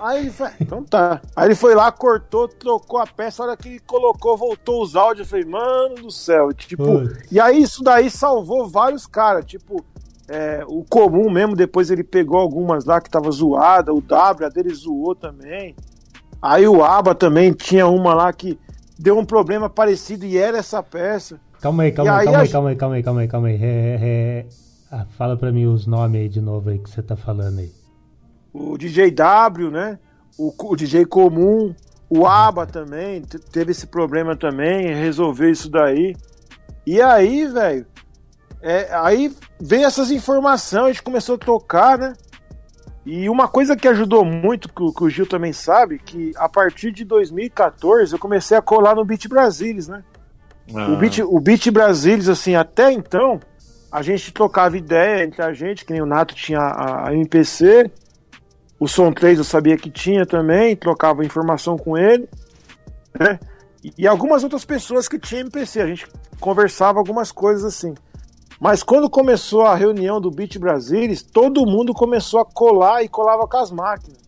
Aí 0.00 0.20
ele 0.20 0.30
falou, 0.30 0.52
então 0.58 0.82
tá. 0.82 1.20
Aí 1.36 1.48
ele 1.48 1.54
foi 1.54 1.74
lá, 1.74 1.92
cortou, 1.92 2.48
trocou 2.48 2.98
a 2.98 3.06
peça, 3.06 3.42
a 3.42 3.46
hora 3.46 3.56
que 3.56 3.68
ele 3.68 3.80
colocou, 3.80 4.36
voltou 4.36 4.82
os 4.82 4.96
áudios, 4.96 5.26
eu 5.26 5.30
falei, 5.30 5.44
mano 5.44 5.96
do 5.96 6.10
céu, 6.10 6.52
tipo, 6.52 6.84
Putz. 6.84 7.30
e 7.30 7.38
aí 7.38 7.62
isso 7.62 7.82
daí 7.82 8.10
salvou 8.10 8.66
vários 8.66 9.06
caras, 9.06 9.44
tipo, 9.44 9.84
é, 10.26 10.64
o 10.66 10.84
comum 10.88 11.28
mesmo, 11.28 11.54
depois 11.54 11.90
ele 11.90 12.02
pegou 12.02 12.38
algumas 12.38 12.84
lá 12.84 13.00
que 13.00 13.10
tava 13.10 13.30
zoada, 13.30 13.92
o 13.92 14.00
W, 14.00 14.46
a 14.46 14.48
dele 14.48 14.72
zoou 14.72 15.14
também. 15.14 15.74
Aí 16.40 16.66
o 16.66 16.82
ABA 16.82 17.14
também 17.14 17.52
tinha 17.52 17.86
uma 17.86 18.14
lá 18.14 18.32
que 18.32 18.58
deu 18.98 19.18
um 19.18 19.24
problema 19.24 19.68
parecido 19.68 20.24
e 20.24 20.38
era 20.38 20.56
essa 20.56 20.82
peça. 20.82 21.38
Calma 21.60 21.82
aí, 21.82 21.92
calma 21.92 22.10
E 22.10 22.14
aí, 22.14 22.18
aí 22.18 22.24
calma 22.24 22.40
aí, 22.40 22.48
calma 22.48 22.68
aí, 22.70 22.76
calma 22.76 22.94
aí, 22.96 23.02
calma 23.02 23.20
aí, 23.20 23.28
calma 23.28 23.48
aí. 23.48 23.58
É, 23.60 23.98
é... 24.00 24.46
Ah, 24.90 25.04
fala 25.18 25.36
pra 25.36 25.52
mim 25.52 25.66
os 25.66 25.86
nomes 25.86 26.22
aí 26.22 26.28
de 26.28 26.40
novo 26.40 26.70
aí 26.70 26.78
que 26.78 26.88
você 26.88 27.02
tá 27.02 27.16
falando 27.16 27.58
aí. 27.58 27.79
O 28.52 28.76
DJ 28.76 29.10
W, 29.10 29.70
né? 29.70 29.98
O, 30.38 30.52
o 30.72 30.76
DJ 30.76 31.04
comum, 31.04 31.74
o 32.08 32.26
ABA 32.26 32.66
também, 32.66 33.20
te- 33.22 33.38
teve 33.38 33.72
esse 33.72 33.86
problema 33.86 34.36
também, 34.36 34.92
resolveu 34.94 35.50
isso 35.50 35.70
daí. 35.70 36.16
E 36.86 37.00
aí, 37.00 37.46
velho, 37.46 37.86
é, 38.62 38.88
aí 38.92 39.34
veio 39.60 39.84
essas 39.86 40.10
informações, 40.10 40.84
a 40.84 40.88
gente 40.88 41.02
começou 41.02 41.34
a 41.36 41.38
tocar, 41.38 41.98
né? 41.98 42.12
E 43.06 43.28
uma 43.30 43.48
coisa 43.48 43.76
que 43.76 43.88
ajudou 43.88 44.24
muito, 44.24 44.68
que 44.68 44.82
o, 44.82 44.92
que 44.92 45.04
o 45.04 45.08
Gil 45.10 45.26
também 45.26 45.52
sabe, 45.52 45.98
que 45.98 46.32
a 46.36 46.48
partir 46.48 46.92
de 46.92 47.04
2014 47.04 48.12
eu 48.12 48.18
comecei 48.18 48.56
a 48.56 48.62
colar 48.62 48.94
no 48.94 49.04
Beat 49.04 49.26
Brasilis, 49.28 49.88
né? 49.88 50.02
Ah, 50.74 50.88
O 50.92 50.96
Beat, 50.96 51.18
o 51.20 51.40
Beat 51.40 51.70
Brasilis, 51.70 52.28
assim, 52.28 52.54
até 52.54 52.92
então, 52.92 53.40
a 53.90 54.02
gente 54.02 54.32
trocava 54.32 54.76
ideia 54.76 55.24
entre 55.24 55.42
a 55.42 55.52
gente, 55.52 55.84
que 55.84 55.92
nem 55.92 56.02
o 56.02 56.06
Nato 56.06 56.34
tinha 56.34 56.60
a, 56.60 57.08
a 57.08 57.14
MPC, 57.14 57.90
o 58.80 58.88
Som 58.88 59.12
3 59.12 59.38
eu 59.38 59.44
sabia 59.44 59.76
que 59.76 59.90
tinha 59.90 60.24
também, 60.24 60.74
trocava 60.74 61.22
informação 61.22 61.76
com 61.76 61.98
ele, 61.98 62.26
né? 63.18 63.38
E, 63.96 64.06
algumas 64.06 64.42
outras 64.42 64.64
pessoas 64.64 65.06
que 65.06 65.18
tinham 65.18 65.42
MPC, 65.42 65.80
a 65.82 65.86
gente 65.86 66.06
conversava 66.40 66.98
algumas 66.98 67.30
coisas 67.30 67.64
assim. 67.64 67.94
Mas 68.58 68.82
quando 68.82 69.08
começou 69.08 69.62
a 69.62 69.74
reunião 69.74 70.20
do 70.20 70.30
Beat 70.30 70.58
Brasilis, 70.58 71.22
todo 71.22 71.66
mundo 71.66 71.92
começou 71.92 72.40
a 72.40 72.44
colar 72.44 73.02
e 73.02 73.08
colava 73.08 73.46
com 73.46 73.56
as 73.56 73.70
máquinas. 73.70 74.18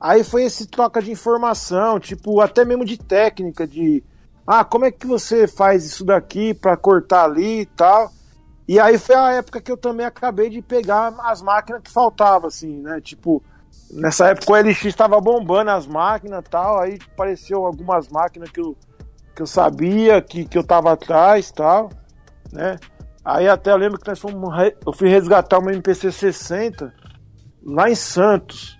Aí 0.00 0.24
foi 0.24 0.44
esse 0.44 0.66
troca 0.66 1.00
de 1.00 1.12
informação, 1.12 1.98
tipo, 1.98 2.40
até 2.40 2.64
mesmo 2.64 2.84
de 2.84 2.98
técnica, 2.98 3.66
de 3.66 4.02
ah, 4.44 4.64
como 4.64 4.84
é 4.84 4.90
que 4.90 5.06
você 5.06 5.46
faz 5.46 5.84
isso 5.84 6.04
daqui 6.04 6.54
pra 6.54 6.76
cortar 6.76 7.24
ali 7.24 7.60
e 7.60 7.66
tal. 7.66 8.10
E 8.66 8.80
aí 8.80 8.98
foi 8.98 9.14
a 9.14 9.32
época 9.32 9.60
que 9.60 9.70
eu 9.70 9.76
também 9.76 10.06
acabei 10.06 10.48
de 10.48 10.60
pegar 10.60 11.14
as 11.20 11.40
máquinas 11.40 11.82
que 11.82 11.90
faltavam, 11.90 12.48
assim, 12.48 12.80
né? 12.80 13.00
Tipo, 13.00 13.42
nessa 13.92 14.28
época 14.28 14.52
o 14.52 14.56
LX 14.56 14.84
estava 14.84 15.20
bombando 15.20 15.70
as 15.70 15.86
máquinas 15.86 16.40
e 16.40 16.50
tal, 16.50 16.80
aí 16.80 16.98
apareceu 17.12 17.64
algumas 17.64 18.08
máquinas 18.08 18.50
que 18.50 18.60
eu, 18.60 18.76
que 19.36 19.42
eu 19.42 19.46
sabia 19.46 20.20
que, 20.22 20.44
que 20.44 20.56
eu 20.56 20.64
tava 20.64 20.92
atrás 20.92 21.48
e 21.48 21.54
tal, 21.54 21.90
né? 22.52 22.78
Aí 23.24 23.48
até 23.48 23.70
eu 23.70 23.76
lembro 23.76 24.00
que 24.00 24.08
nós 24.08 24.18
fomos, 24.18 24.52
eu 24.84 24.92
fui 24.92 25.08
resgatar 25.08 25.58
uma 25.58 25.70
MPC 25.72 26.10
60 26.10 26.92
lá 27.64 27.88
em 27.88 27.94
Santos. 27.94 28.76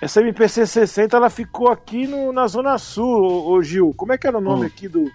Essa 0.00 0.20
MPC 0.20 0.66
60 0.66 1.16
ela 1.16 1.28
ficou 1.28 1.68
aqui 1.68 2.06
no, 2.06 2.32
na 2.32 2.46
Zona 2.46 2.78
Sul, 2.78 3.06
ô, 3.06 3.50
ô 3.52 3.62
Gil. 3.62 3.92
Como 3.96 4.12
é 4.12 4.18
que 4.18 4.26
era 4.26 4.38
o 4.38 4.40
nome 4.40 4.64
Hum. 4.64 4.66
aqui 4.66 4.88
do. 4.88 5.10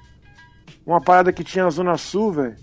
Uma 0.86 1.02
parada 1.02 1.32
que 1.32 1.44
tinha 1.44 1.64
na 1.64 1.70
Zona 1.70 1.98
Sul, 1.98 2.32
velho? 2.32 2.56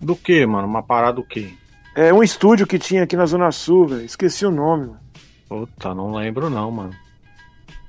Do 0.00 0.16
que, 0.16 0.44
mano? 0.46 0.66
Uma 0.66 0.82
parada 0.82 1.14
do 1.14 1.24
quê? 1.24 1.52
É 1.94 2.12
um 2.12 2.22
estúdio 2.22 2.66
que 2.66 2.78
tinha 2.78 3.02
aqui 3.04 3.16
na 3.16 3.26
Zona 3.26 3.50
Sul, 3.50 3.86
velho. 3.86 4.04
Esqueci 4.04 4.46
o 4.46 4.50
nome, 4.50 4.86
mano. 4.86 5.00
Puta, 5.48 5.94
não 5.94 6.12
lembro 6.14 6.50
não, 6.50 6.70
mano. 6.70 6.94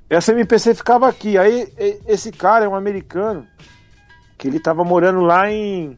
Essa 0.09 0.31
MPC 0.31 0.73
ficava 0.75 1.07
aqui. 1.07 1.37
Aí 1.37 1.67
esse 2.07 2.31
cara 2.31 2.65
é 2.65 2.67
um 2.67 2.75
americano 2.75 3.45
que 4.37 4.47
ele 4.47 4.59
tava 4.59 4.83
morando 4.83 5.21
lá 5.21 5.51
em. 5.51 5.97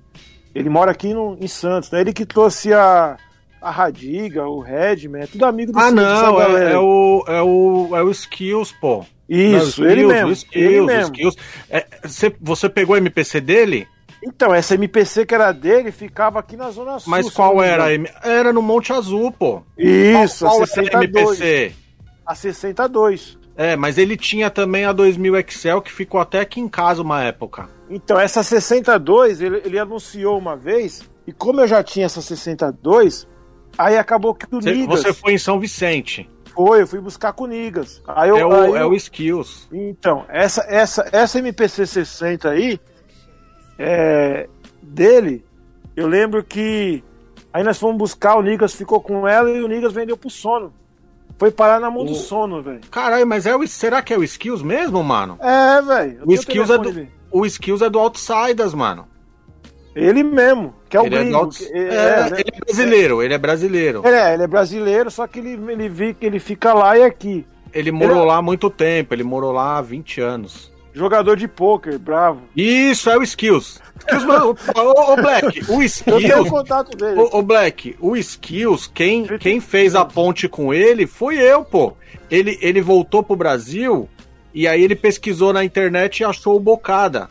Ele 0.54 0.70
mora 0.70 0.92
aqui 0.92 1.14
no, 1.14 1.38
em 1.40 1.48
Santos, 1.48 1.90
né? 1.92 2.02
Ele 2.02 2.12
que 2.12 2.26
trouxe 2.26 2.74
a, 2.74 3.16
a 3.62 3.72
Radiga, 3.72 4.46
o 4.48 4.60
Redman, 4.60 5.22
é 5.24 5.28
tudo 5.28 5.46
amigo 5.46 5.72
Ah, 5.76 5.84
desse- 5.84 5.96
dessa 5.96 6.22
não, 6.24 6.42
é, 6.42 6.74
é 6.74 6.78
o, 6.78 7.24
é, 7.28 7.42
o, 7.42 7.90
é 7.96 8.04
o 8.04 8.12
Skills, 8.12 8.74
pô. 8.82 9.06
Isso, 9.30 9.82
Não, 9.82 9.88
o 9.88 9.92
ele 9.92 10.02
Skills, 10.02 10.14
mesmo. 10.14 10.28
o 10.28 10.32
Skills, 10.34 10.66
ele 10.72 10.80
o 10.82 10.86
mesmo. 10.86 11.16
Skills. 11.16 11.36
É, 11.70 11.86
você, 12.04 12.36
você 12.42 12.68
pegou 12.70 12.96
o 12.96 12.98
MPC 12.98 13.40
dele? 13.40 13.88
Então, 14.24 14.54
essa 14.54 14.76
MPC 14.76 15.26
que 15.26 15.34
era 15.34 15.52
dele 15.52 15.92
ficava 15.92 16.40
aqui 16.40 16.56
na 16.56 16.70
Zona 16.70 17.00
Sul. 17.00 17.10
Mas 17.10 17.30
qual 17.30 17.62
era? 17.62 17.86
Era 18.24 18.54
no 18.54 18.62
Monte 18.62 18.94
Azul, 18.94 19.32
pô. 19.32 19.64
Isso, 19.78 20.46
qual, 20.46 20.52
a 20.54 20.58
qual 20.58 20.64
a 20.64 20.68
62. 20.68 21.42
MPC? 21.42 21.76
A 22.26 22.36
62. 22.36 23.40
É, 23.58 23.76
mas 23.76 23.98
ele 23.98 24.16
tinha 24.16 24.50
também 24.50 24.86
a 24.86 24.92
2000 24.94 25.36
Excel 25.38 25.82
que 25.82 25.92
ficou 25.92 26.20
até 26.20 26.40
aqui 26.40 26.60
em 26.60 26.68
casa 26.70 27.02
uma 27.02 27.24
época. 27.24 27.68
Então, 27.90 28.20
essa 28.20 28.42
62, 28.44 29.42
ele, 29.42 29.62
ele 29.66 29.78
anunciou 29.78 30.38
uma 30.38 30.56
vez, 30.56 31.02
e 31.28 31.34
como 31.34 31.60
eu 31.62 31.68
já 31.68 31.84
tinha 31.84 32.06
essa 32.06 32.22
62, 32.22 33.28
aí 33.78 33.98
acabou 33.98 34.34
que 34.34 34.46
o 34.56 34.62
Você, 34.62 34.72
Nigas 34.72 35.02
você 35.02 35.14
foi 35.14 35.34
em 35.34 35.38
São 35.38 35.60
Vicente. 35.60 36.30
foi, 36.56 36.82
eu 36.84 36.88
fui 36.88 37.00
buscar 37.02 37.34
com 37.34 37.44
o 37.44 37.48
Nigas. 37.48 38.02
Aí 38.08 38.30
eu, 38.30 38.38
é, 38.38 38.46
o, 38.46 38.54
aí 38.54 38.74
é 38.76 38.82
eu- 38.84 38.90
o 38.92 38.96
Skills. 38.96 39.68
Então, 39.72 40.26
essa, 40.30 40.66
essa, 40.70 41.10
essa 41.12 41.38
MPC 41.40 41.86
60 41.86 42.50
aí, 42.50 42.80
é, 43.78 44.48
dele, 44.82 45.44
eu 45.96 46.08
lembro 46.08 46.44
que 46.44 47.04
aí 47.54 47.64
nós 47.64 47.80
fomos 47.80 47.98
buscar, 47.98 48.36
o 48.36 48.42
Nigas 48.42 48.74
ficou 48.74 49.02
com 49.02 49.28
ela 49.28 49.50
e 49.50 49.62
o 49.62 49.68
Nigas 49.68 49.94
vendeu 49.94 50.16
pro 50.18 50.30
sono. 50.30 50.74
Foi 51.38 51.50
parar 51.50 51.80
na 51.80 51.90
mão 51.90 52.06
do 52.06 52.12
O- 52.12 52.16
sono, 52.16 52.62
velho. 52.62 52.82
Caralho, 52.92 53.26
mas 53.26 53.46
é 53.48 53.56
o, 53.56 53.68
será 53.68 54.02
que 54.02 54.14
é 54.14 54.18
o 54.18 54.24
Skills 54.24 54.62
mesmo, 54.64 55.04
mano? 55.04 55.38
É, 55.42 55.82
velho. 55.82 56.22
O 56.26 56.34
Skills, 56.34 56.70
é 56.70 56.78
do, 56.78 57.08
o 57.32 57.46
Skills 57.46 57.82
é 57.84 57.90
do 57.90 57.98
Outsiders, 58.00 58.74
mano. 58.76 59.08
Ele 59.96 60.24
mesmo, 60.24 60.74
que 60.88 60.96
é 60.96 61.02
o 61.02 61.06
ele, 61.06 61.16
é 61.16 61.18
do 61.20 61.24
gringo. 61.26 61.50
Que- 61.50 61.66
é, 61.74 61.80
é, 61.80 62.30
né? 62.30 62.38
ele 62.40 62.52
é 62.54 62.60
brasileiro, 62.66 63.24
ele 63.24 63.34
é 63.34 63.38
brasileiro. 63.38 64.08
É, 64.08 64.34
ele 64.36 64.44
é 64.44 64.48
brasileiro, 64.48 65.10
só 65.12 65.26
que 65.28 65.40
ele, 65.40 65.60
ele, 65.72 65.90
vi, 65.90 66.14
que 66.14 66.26
ele 66.26 66.40
fica 66.40 66.74
lá 66.74 66.98
e 66.98 67.04
aqui. 67.04 67.46
Ele 67.74 67.92
morou 67.92 68.18
Ele- 68.20 68.26
lá 68.28 68.38
há 68.38 68.42
muito 68.42 68.70
tempo, 68.70 69.14
ele 69.14 69.24
morou 69.24 69.52
lá 69.52 69.78
há 69.78 69.82
20 69.82 70.22
anos. 70.22 70.72
Jogador 70.94 71.38
de 71.38 71.48
pôquer, 71.48 71.98
bravo. 71.98 72.42
Isso, 72.56 73.10
é 73.10 73.18
o 73.18 73.24
Skills. 73.24 73.82
Skills 74.02 74.26
ô, 74.76 75.14
ô, 75.14 75.16
Black, 75.16 75.60
o 75.60 75.62
Eu 75.62 75.66
tenho 75.68 75.80
o 75.82 75.84
Skills. 75.84 76.50
contato 76.50 76.98
dele. 76.98 77.20
Ô, 77.20 77.38
ô, 77.38 77.42
Black, 77.42 77.96
o 78.00 78.16
Skills, 78.18 78.88
quem, 78.94 79.26
quem 79.38 79.60
fez 79.60 79.96
a 79.96 80.04
ponte 80.04 80.48
com 80.50 80.74
ele 80.74 81.08
foi 81.08 81.38
eu, 81.38 81.64
pô. 81.64 81.94
Ele, 82.30 82.58
ele 82.62 82.82
voltou 82.82 83.24
pro 83.24 83.36
Brasil 83.36 84.10
e 84.54 84.68
aí 84.68 84.84
ele 84.84 84.96
pesquisou 84.96 85.54
na 85.54 85.64
internet 85.64 86.20
e 86.20 86.24
achou 86.26 86.56
o 86.56 86.60
Bocada. 86.60 87.30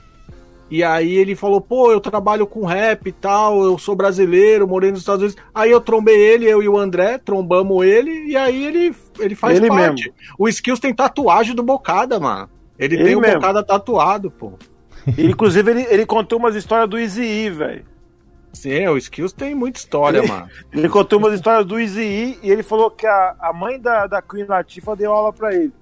E 0.70 0.84
aí 0.84 1.16
ele 1.16 1.34
falou, 1.34 1.60
pô, 1.60 1.90
eu 1.90 2.00
trabalho 2.00 2.46
com 2.46 2.64
rap 2.64 3.08
e 3.08 3.12
tal, 3.12 3.64
eu 3.64 3.76
sou 3.76 3.96
brasileiro, 3.96 4.68
morei 4.68 4.92
nos 4.92 5.00
Estados 5.00 5.24
Unidos. 5.24 5.42
Aí 5.52 5.70
eu 5.70 5.80
trombei 5.80 6.16
ele, 6.16 6.48
eu 6.48 6.62
e 6.62 6.68
o 6.68 6.78
André, 6.78 7.18
trombamos 7.18 7.84
ele, 7.84 8.28
e 8.28 8.36
aí 8.36 8.66
ele, 8.66 8.94
ele 9.18 9.34
faz 9.34 9.56
Ele 9.56 9.66
parte. 9.66 10.12
O 10.38 10.48
Skills 10.48 10.78
tem 10.78 10.94
tatuagem 10.94 11.56
do 11.56 11.62
Bocada, 11.62 12.20
mano. 12.20 12.48
Ele, 12.80 12.94
Ele 12.96 13.04
tem 13.04 13.14
o 13.14 13.20
mesmo. 13.20 13.36
Bocada 13.36 13.62
tatuado, 13.62 14.30
pô. 14.30 14.54
Inclusive, 15.18 15.70
ele, 15.70 15.86
ele 15.90 16.06
contou 16.06 16.38
umas 16.38 16.54
histórias 16.56 16.88
do 16.88 16.98
Easy 16.98 17.22
E, 17.22 17.50
velho. 17.50 17.84
Sim, 18.52 18.88
o 18.88 18.96
Skills 18.96 19.32
tem 19.32 19.54
muita 19.54 19.78
história, 19.78 20.18
Ele- 20.18 20.26
mano. 20.28 20.48
Ele 20.72 20.88
contou 20.88 21.18
umas 21.20 21.34
histórias 21.34 21.64
do 21.64 21.78
Easy 21.78 22.00
E 22.02 22.38
e 22.42 22.50
ele 22.50 22.62
falou 22.64 22.90
que 22.90 23.06
a, 23.06 23.36
a 23.40 23.52
mãe 23.52 23.78
da, 23.78 24.06
da 24.08 24.20
Queen 24.20 24.44
Latifah 24.44 24.94
deu 24.96 25.12
aula 25.12 25.32
pra 25.32 25.54
ele. 25.54 25.72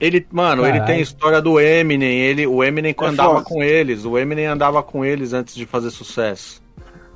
Ele, 0.00 0.26
mano, 0.30 0.62
ele 0.64 0.72
Caralho. 0.72 0.86
tem 0.92 1.00
história 1.00 1.40
do 1.40 1.58
Eminem, 1.60 2.18
ele, 2.20 2.46
o 2.46 2.62
Eminem 2.64 2.94
É 3.00 3.04
andava 3.06 3.34
foda. 3.34 3.44
com 3.44 3.62
eles, 3.62 4.04
o 4.04 4.18
Eminem 4.18 4.46
andava 4.46 4.82
com 4.82 5.04
eles 5.04 5.32
antes 5.32 5.54
de 5.54 5.64
fazer 5.64 5.90
sucesso. 5.90 6.60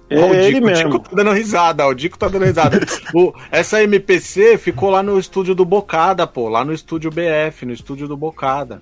É 0.08 0.18
o 0.18 0.32
ele 0.34 0.54
Dico, 0.54 0.64
o 0.64 0.66
mesmo. 0.66 0.90
Dico 0.90 0.98
tá 1.10 1.10
dando 1.16 1.32
risada, 1.32 1.86
o 1.86 1.92
Dico 1.94 2.18
tá 2.18 2.26
dando 2.28 2.44
risada. 2.46 2.80
O- 3.14 3.34
essa 3.50 3.82
MPC 3.82 4.56
ficou 4.56 4.88
lá 4.90 5.02
no 5.02 5.18
estúdio 5.18 5.54
do 5.54 5.64
Bocada, 5.64 6.26
pô, 6.26 6.48
lá 6.48 6.64
no 6.64 6.72
estúdio 6.72 7.10
BF, 7.10 7.66
no 7.66 7.72
estúdio 7.72 8.08
do 8.08 8.16
Bocada. 8.16 8.80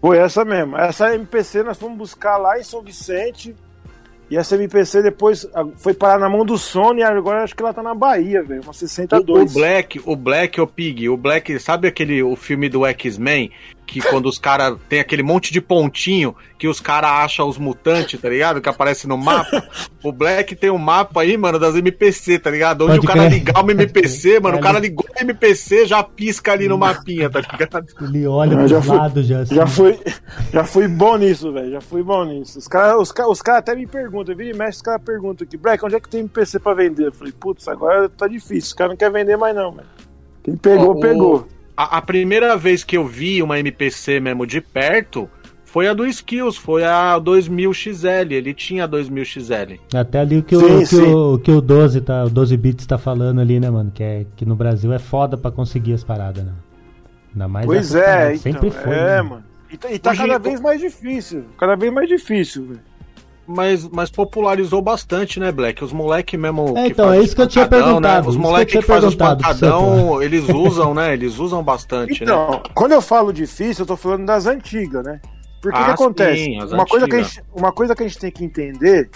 Foi 0.00 0.18
essa 0.18 0.44
mesmo. 0.44 0.76
Essa 0.76 1.14
MPC 1.14 1.62
nós 1.62 1.78
fomos 1.78 1.98
buscar 1.98 2.36
lá 2.38 2.58
em 2.58 2.62
São 2.62 2.82
Vicente. 2.82 3.54
E 4.30 4.36
essa 4.36 4.54
MPC 4.54 5.02
depois 5.02 5.44
ah, 5.52 5.66
foi 5.76 5.92
parar 5.92 6.20
na 6.20 6.28
mão 6.28 6.44
do 6.44 6.56
Sony 6.56 7.00
e 7.00 7.02
agora 7.02 7.42
acho 7.42 7.54
que 7.54 7.62
ela 7.62 7.74
tá 7.74 7.82
na 7.82 7.94
Bahia, 7.94 8.42
velho. 8.42 8.62
Uma 8.62 8.68
O, 8.68 8.70
o 8.70 8.74
62. 8.74 9.52
Black, 9.52 10.00
o 10.04 10.14
Black, 10.14 10.60
o 10.60 10.66
Pig, 10.68 11.08
o 11.08 11.16
Black, 11.16 11.58
sabe 11.58 11.88
aquele 11.88 12.22
o 12.22 12.36
filme 12.36 12.68
do 12.68 12.86
X-Men 12.86 13.50
que 13.90 14.00
quando 14.00 14.26
os 14.26 14.38
caras 14.38 14.76
tem 14.88 15.00
aquele 15.00 15.22
monte 15.22 15.52
de 15.52 15.60
pontinho 15.60 16.34
que 16.56 16.68
os 16.68 16.78
caras 16.80 17.10
acham 17.10 17.48
os 17.48 17.58
mutantes, 17.58 18.20
tá 18.20 18.28
ligado? 18.28 18.60
Que 18.60 18.68
aparece 18.68 19.06
no 19.08 19.16
mapa. 19.18 19.62
O 20.02 20.10
Black 20.12 20.56
tem 20.56 20.70
um 20.70 20.78
mapa 20.78 21.20
aí, 21.20 21.36
mano, 21.36 21.58
das 21.58 21.74
MPC, 21.76 22.38
tá 22.38 22.50
ligado? 22.50 22.86
Onde 22.86 22.94
Pode 22.94 23.04
o 23.04 23.08
cara 23.08 23.20
crer. 23.26 23.32
ligar 23.32 23.62
uma 23.62 23.72
MPC, 23.72 24.40
mano, 24.40 24.56
o 24.56 24.60
cara 24.60 24.78
ligou 24.78 25.04
a 25.14 25.20
MPC, 25.20 25.84
já 25.86 26.02
pisca 26.02 26.52
ali 26.52 26.68
no 26.68 26.78
mapinha, 26.78 27.28
tá 27.28 27.40
ligado? 27.40 27.84
Ele 28.00 28.26
olha 28.26 28.56
pro 28.56 28.66
já 28.66 28.80
fui- 28.80 28.96
lado 28.96 29.22
já. 29.22 29.40
assim. 29.40 29.54
Já 29.54 29.66
fui, 29.66 29.98
já 30.52 30.64
fui 30.64 30.88
bom 30.88 31.16
nisso, 31.18 31.52
velho. 31.52 31.70
Já 31.72 31.80
fui 31.82 32.02
bom 32.02 32.24
nisso. 32.24 32.58
Os 32.58 32.66
caras 32.66 32.96
os 32.98 33.12
cara, 33.12 33.28
os 33.28 33.42
cara 33.42 33.58
até 33.58 33.74
me 33.74 33.86
perguntam, 33.86 34.34
vira 34.34 34.54
e 34.54 34.58
mexe, 34.58 34.76
os 34.76 34.82
caras 34.82 35.02
perguntam 35.04 35.46
aqui, 35.46 35.58
Black, 35.58 35.84
onde 35.84 35.96
é 35.96 36.00
que 36.00 36.08
tem 36.08 36.20
MPC 36.20 36.58
pra 36.60 36.72
vender? 36.72 37.08
Eu 37.08 37.12
falei, 37.12 37.32
putz, 37.38 37.68
agora 37.68 38.08
tá 38.08 38.26
difícil. 38.26 38.68
Os 38.68 38.72
caras 38.72 38.92
não 38.92 38.96
querem 38.96 39.12
vender 39.12 39.36
mais, 39.36 39.54
não, 39.54 39.72
velho. 39.72 39.86
Quem 40.42 40.56
pegou, 40.56 40.88
Ó, 40.88 40.92
o- 40.92 41.00
pegou. 41.00 41.46
A, 41.80 41.96
a 41.96 42.02
primeira 42.02 42.58
vez 42.58 42.84
que 42.84 42.94
eu 42.94 43.06
vi 43.06 43.42
uma 43.42 43.58
MPC 43.58 44.20
mesmo 44.20 44.46
de 44.46 44.60
perto 44.60 45.30
foi 45.64 45.88
a 45.88 45.94
do 45.94 46.04
Skills, 46.06 46.58
foi 46.58 46.84
a 46.84 47.18
2000XL, 47.18 48.32
ele 48.32 48.52
tinha 48.52 48.84
a 48.84 48.88
2000XL. 48.88 49.78
Até 49.94 50.20
ali 50.20 50.36
o 50.38 50.42
que, 50.42 50.56
Sim, 50.56 50.64
o, 50.64 50.78
que, 50.80 50.86
sim. 50.86 51.02
o, 51.14 51.38
que 51.38 51.50
o 51.50 51.60
12 51.62 52.02
tá, 52.02 52.24
o 52.24 52.28
12 52.28 52.54
bits 52.58 52.84
tá 52.86 52.98
falando 52.98 53.40
ali, 53.40 53.58
né, 53.58 53.70
mano? 53.70 53.90
Que, 53.90 54.02
é, 54.02 54.26
que 54.36 54.44
no 54.44 54.54
Brasil 54.54 54.92
é 54.92 54.98
foda 54.98 55.38
pra 55.38 55.50
conseguir 55.50 55.94
as 55.94 56.04
paradas, 56.04 56.44
né? 56.44 56.52
Ainda 57.32 57.48
mais 57.48 57.64
Pois 57.64 57.94
essas 57.94 57.96
é, 57.96 58.04
paradas. 58.14 58.46
então, 58.46 58.52
Sempre 58.52 58.70
foi. 58.72 58.92
é, 58.92 59.06
né? 59.06 59.22
mano. 59.22 59.44
E 59.72 59.76
tá, 59.78 59.90
e 59.92 59.98
tá 59.98 60.14
cada 60.14 60.38
vez 60.38 60.60
mais 60.60 60.80
difícil. 60.82 61.44
Cada 61.56 61.76
vez 61.76 61.90
mais 61.90 62.08
difícil, 62.10 62.66
velho. 62.66 62.80
Mas, 63.52 63.88
mas 63.88 64.10
popularizou 64.10 64.80
bastante, 64.80 65.40
né, 65.40 65.50
Black? 65.50 65.82
Os 65.82 65.92
moleque 65.92 66.36
mesmo. 66.36 66.78
É, 66.78 66.84
que 66.84 66.92
então, 66.92 67.12
é 67.12 67.20
isso 67.20 67.34
que 67.34 67.42
eu 67.42 67.48
tinha 67.48 67.64
pancadão, 67.66 67.86
perguntado, 67.86 68.22
Né? 68.22 68.28
Os 68.28 68.36
que 68.36 68.42
moleques 68.42 68.70
tinha 68.70 68.82
que 68.82 68.86
fazem 68.86 69.08
os 69.08 69.14
pancadão, 69.16 70.22
eles 70.22 70.48
usam, 70.48 70.94
né? 70.94 71.12
Eles 71.12 71.38
usam 71.38 71.62
bastante, 71.62 72.24
né? 72.24 72.32
Então, 72.32 72.62
quando 72.74 72.92
eu 72.92 73.02
falo 73.02 73.32
difícil, 73.32 73.82
eu 73.82 73.86
tô 73.86 73.96
falando 73.96 74.24
das 74.24 74.46
antigas, 74.46 75.04
né? 75.04 75.20
Porque 75.60 75.76
o 75.76 75.84
que 75.84 75.90
Ah, 75.90 75.94
acontece? 75.94 76.44
sim, 76.44 76.60
as 76.60 76.70
uma, 76.72 76.86
coisa 76.86 77.08
que 77.08 77.22
gente, 77.22 77.42
uma 77.52 77.72
coisa 77.72 77.94
que 77.96 78.02
a 78.04 78.06
gente 78.06 78.18
tem 78.18 78.30
que 78.30 78.44
entender, 78.44 79.10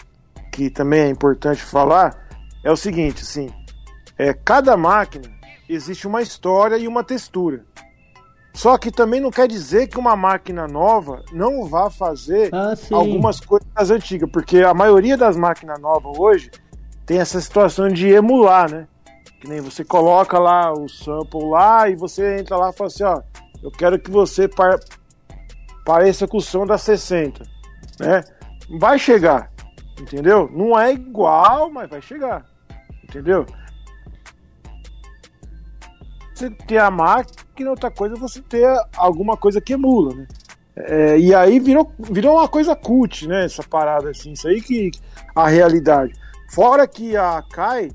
que 0.50 0.68
também 0.68 1.00
é 1.00 1.08
importante 1.08 1.62
falar, 1.62 2.16
é 2.64 2.70
o 2.72 2.76
seguinte, 2.76 3.22
assim, 3.22 3.48
é, 4.18 4.34
cada 4.34 4.76
máquina 4.76 5.30
existe 5.68 6.06
uma 6.06 6.22
história 6.22 6.76
e 6.76 6.88
uma 6.88 7.04
textura. 7.04 7.64
Só 8.54 8.78
que 8.78 8.90
também 8.90 9.20
não 9.20 9.30
quer 9.32 9.48
dizer 9.48 9.88
que 9.88 9.98
uma 9.98 10.14
máquina 10.14 10.68
nova 10.68 11.24
não 11.32 11.66
vá 11.66 11.90
fazer 11.90 12.50
Ah, 12.54 12.74
algumas 12.96 13.40
coisas 13.40 13.90
antigas, 13.90 14.30
porque 14.30 14.60
a 14.60 14.72
maioria 14.72 15.16
das 15.16 15.36
máquinas 15.36 15.78
novas 15.80 16.16
hoje 16.18 16.50
tem 17.04 17.18
essa 17.18 17.40
situação 17.40 17.88
de 17.88 18.08
emular, 18.08 18.70
né? 18.70 18.86
Que 19.40 19.48
nem 19.48 19.60
você 19.60 19.84
coloca 19.84 20.38
lá 20.38 20.72
o 20.72 20.88
sample 20.88 21.50
lá 21.50 21.88
e 21.90 21.96
você 21.96 22.38
entra 22.38 22.56
lá 22.56 22.70
e 22.70 22.72
fala 22.72 22.86
assim, 22.88 23.02
ó, 23.02 23.20
eu 23.62 23.70
quero 23.72 23.98
que 23.98 24.10
você 24.10 24.46
par- 24.48 24.78
pareça 25.84 26.26
com 26.26 26.36
o 26.38 26.40
som 26.40 26.64
da 26.64 26.78
60, 26.78 27.42
né? 27.98 28.22
Vai 28.78 28.98
chegar, 28.98 29.50
entendeu? 30.00 30.48
Não 30.52 30.78
é 30.78 30.92
igual, 30.92 31.70
mas 31.70 31.90
vai 31.90 32.00
chegar, 32.00 32.44
entendeu? 33.02 33.44
Você 36.34 36.50
ter 36.50 36.78
a 36.78 36.90
máquina, 36.90 37.70
outra 37.70 37.90
coisa 37.90 38.16
é 38.16 38.18
você 38.18 38.40
ter 38.40 38.66
alguma 38.96 39.36
coisa 39.36 39.60
que 39.60 39.74
emula, 39.74 40.14
né? 40.14 40.26
É, 40.76 41.18
e 41.18 41.32
aí 41.32 41.60
virou, 41.60 41.92
virou 41.98 42.34
uma 42.36 42.48
coisa 42.48 42.74
cult, 42.74 43.28
né? 43.28 43.44
Essa 43.44 43.62
parada 43.62 44.10
assim, 44.10 44.32
isso 44.32 44.48
aí 44.48 44.60
que 44.60 44.90
a 45.34 45.46
realidade. 45.48 46.12
Fora 46.50 46.86
que 46.88 47.16
a 47.16 47.42
CAI, 47.52 47.90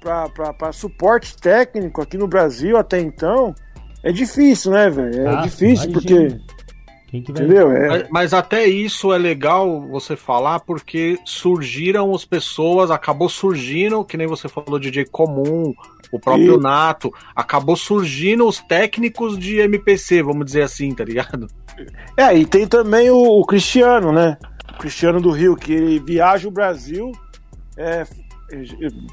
para 0.00 0.72
suporte 0.72 1.36
técnico 1.36 2.00
aqui 2.00 2.16
no 2.16 2.26
Brasil 2.26 2.76
até 2.76 2.98
então, 2.98 3.54
é 4.02 4.10
difícil, 4.10 4.72
né, 4.72 4.88
velho? 4.90 5.20
É 5.28 5.36
Ah, 5.36 5.40
difícil 5.42 5.90
imagino. 5.90 5.92
porque. 5.92 6.40
Quem 7.08 7.22
que 7.22 7.30
vai... 7.30 7.42
Entendeu? 7.42 7.70
É, 7.70 7.88
Mas, 7.88 8.08
mas 8.10 8.34
até 8.34 8.64
isso 8.64 9.12
é 9.12 9.18
legal 9.18 9.82
você 9.82 10.16
falar, 10.16 10.60
porque 10.60 11.18
surgiram 11.26 12.14
as 12.14 12.24
pessoas, 12.24 12.90
acabou 12.90 13.28
surgindo, 13.28 14.02
que 14.02 14.16
nem 14.16 14.26
você 14.26 14.48
falou, 14.48 14.78
DJ 14.78 15.04
Comum, 15.04 15.74
o 16.12 16.20
próprio 16.20 16.58
Nato, 16.58 17.12
acabou 17.34 17.74
surgindo 17.74 18.46
os 18.46 18.58
técnicos 18.58 19.38
de 19.38 19.58
MPC, 19.60 20.22
vamos 20.22 20.44
dizer 20.44 20.62
assim, 20.62 20.94
tá 20.94 21.02
ligado? 21.02 21.48
É, 22.16 22.36
e 22.36 22.44
tem 22.44 22.68
também 22.68 23.10
o, 23.10 23.16
o 23.16 23.46
Cristiano, 23.46 24.12
né? 24.12 24.36
O 24.74 24.78
Cristiano 24.78 25.20
do 25.22 25.30
Rio, 25.30 25.56
que 25.56 25.72
ele 25.72 25.98
viaja 25.98 26.46
o 26.46 26.50
Brasil 26.50 27.10
é, 27.76 28.06
é, 28.52 28.62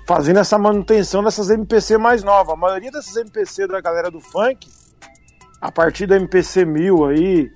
fazendo 0.05 0.39
essa 0.39 0.57
manutenção 0.57 1.23
dessas 1.23 1.49
MPC 1.49 1.97
mais 1.97 2.21
novas. 2.21 2.53
A 2.53 2.57
maioria 2.57 2.91
dessas 2.91 3.15
MPC 3.15 3.65
da 3.67 3.80
galera 3.80 4.11
do 4.11 4.19
funk, 4.19 4.67
a 5.61 5.71
partir 5.71 6.05
da 6.05 6.17
MPC 6.17 6.65
1000 6.65 7.05
aí, 7.05 7.51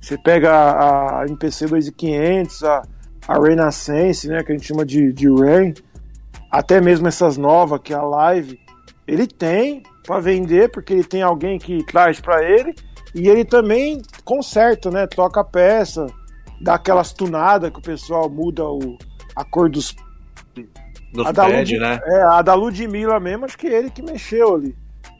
você 0.00 0.16
pega 0.16 0.52
a, 0.52 1.20
a 1.20 1.26
MPC 1.26 1.66
2500, 1.66 2.64
a, 2.64 2.82
a 3.28 3.38
Renaissance, 3.38 4.26
né, 4.26 4.42
que 4.42 4.52
a 4.52 4.54
gente 4.54 4.66
chama 4.66 4.86
de, 4.86 5.12
de 5.12 5.28
Rain, 5.28 5.74
até 6.50 6.80
mesmo 6.80 7.06
essas 7.08 7.36
novas, 7.36 7.80
que 7.82 7.92
é 7.92 7.96
a 7.96 8.02
Live, 8.02 8.58
ele 9.06 9.26
tem 9.26 9.82
para 10.04 10.20
vender, 10.20 10.70
porque 10.70 10.92
ele 10.92 11.04
tem 11.04 11.22
alguém 11.22 11.58
que 11.58 11.84
traz 11.84 12.20
para 12.20 12.42
ele, 12.42 12.74
e 13.14 13.28
ele 13.28 13.44
também 13.44 14.02
conserta, 14.24 14.90
né? 14.90 15.06
Toca 15.06 15.40
a 15.40 15.44
peça, 15.44 16.06
dá 16.60 16.74
aquelas 16.74 17.12
tunadas 17.12 17.70
que 17.70 17.78
o 17.78 17.82
pessoal 17.82 18.28
muda 18.28 18.64
o, 18.64 18.98
a 19.34 19.44
cor 19.44 19.70
dos. 19.70 19.94
Dos 21.12 21.26
a 21.26 21.32
da, 21.32 21.44
pad, 21.44 21.58
Lud, 21.58 21.78
né? 21.78 22.00
é, 22.04 22.22
a 22.22 22.42
da 22.42 22.54
Ludmilla 22.54 23.18
mesmo, 23.20 23.44
acho 23.44 23.56
que 23.56 23.66
ele 23.66 23.90
que 23.90 24.02
mexeu 24.02 24.54
ali. 24.54 24.76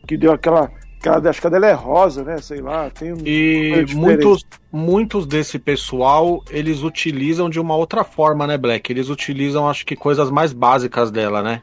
Que 0.06 0.16
deu 0.16 0.32
aquela, 0.32 0.70
Que 1.00 1.08
ela, 1.08 1.30
acho 1.30 1.40
que 1.40 1.46
a 1.46 1.50
dela 1.50 1.66
é 1.66 1.72
rosa, 1.72 2.22
né? 2.22 2.38
Sei 2.38 2.60
lá, 2.60 2.90
tem 2.90 3.12
um. 3.12 3.18
E 3.24 3.86
muitos, 3.94 4.44
muitos 4.70 5.26
desse 5.26 5.58
pessoal, 5.58 6.44
eles 6.50 6.82
utilizam 6.82 7.48
de 7.48 7.58
uma 7.58 7.76
outra 7.76 8.04
forma, 8.04 8.46
né, 8.46 8.58
Black? 8.58 8.92
Eles 8.92 9.08
utilizam, 9.08 9.68
acho 9.68 9.86
que, 9.86 9.96
coisas 9.96 10.30
mais 10.30 10.52
básicas 10.52 11.10
dela, 11.10 11.42
né? 11.42 11.60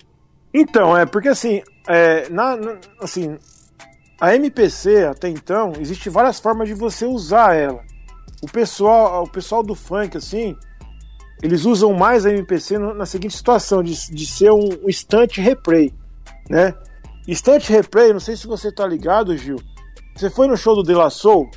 Então, 0.54 0.96
é 0.96 1.06
porque 1.06 1.30
assim, 1.30 1.62
é, 1.88 2.30
na, 2.30 2.56
na- 2.56 2.78
assim, 3.02 3.38
a 4.22 4.36
MPC 4.36 5.06
até 5.06 5.28
então, 5.30 5.74
existe 5.80 6.10
várias 6.10 6.40
formas 6.40 6.68
de 6.68 6.74
você 6.74 7.06
usar 7.06 7.56
ela. 7.56 7.82
O 8.42 8.48
pessoal, 8.48 9.24
o 9.24 9.30
pessoal 9.30 9.64
do 9.64 9.74
funk, 9.74 10.18
assim, 10.18 10.56
eles 11.42 11.66
usam 11.66 11.94
mais 11.94 12.26
a 12.26 12.30
MPC 12.32 12.78
na 12.78 13.06
seguinte 13.06 13.36
situação, 13.36 13.82
de, 13.82 13.94
de 14.12 14.26
ser 14.26 14.52
um, 14.52 14.70
um 14.84 14.90
instante 14.90 15.42
replay, 15.42 15.94
né? 16.50 16.74
Instante 17.28 17.72
replay, 17.72 18.12
não 18.14 18.20
sei 18.20 18.36
se 18.36 18.46
você 18.46 18.72
tá 18.72 18.86
ligado, 18.86 19.36
Gil. 19.38 19.58
Você 20.16 20.30
foi 20.30 20.48
no 20.48 20.56
show 20.58 20.76
do 20.76 20.84
De 20.84 20.94
La 20.94 21.10
Soul, 21.10 21.50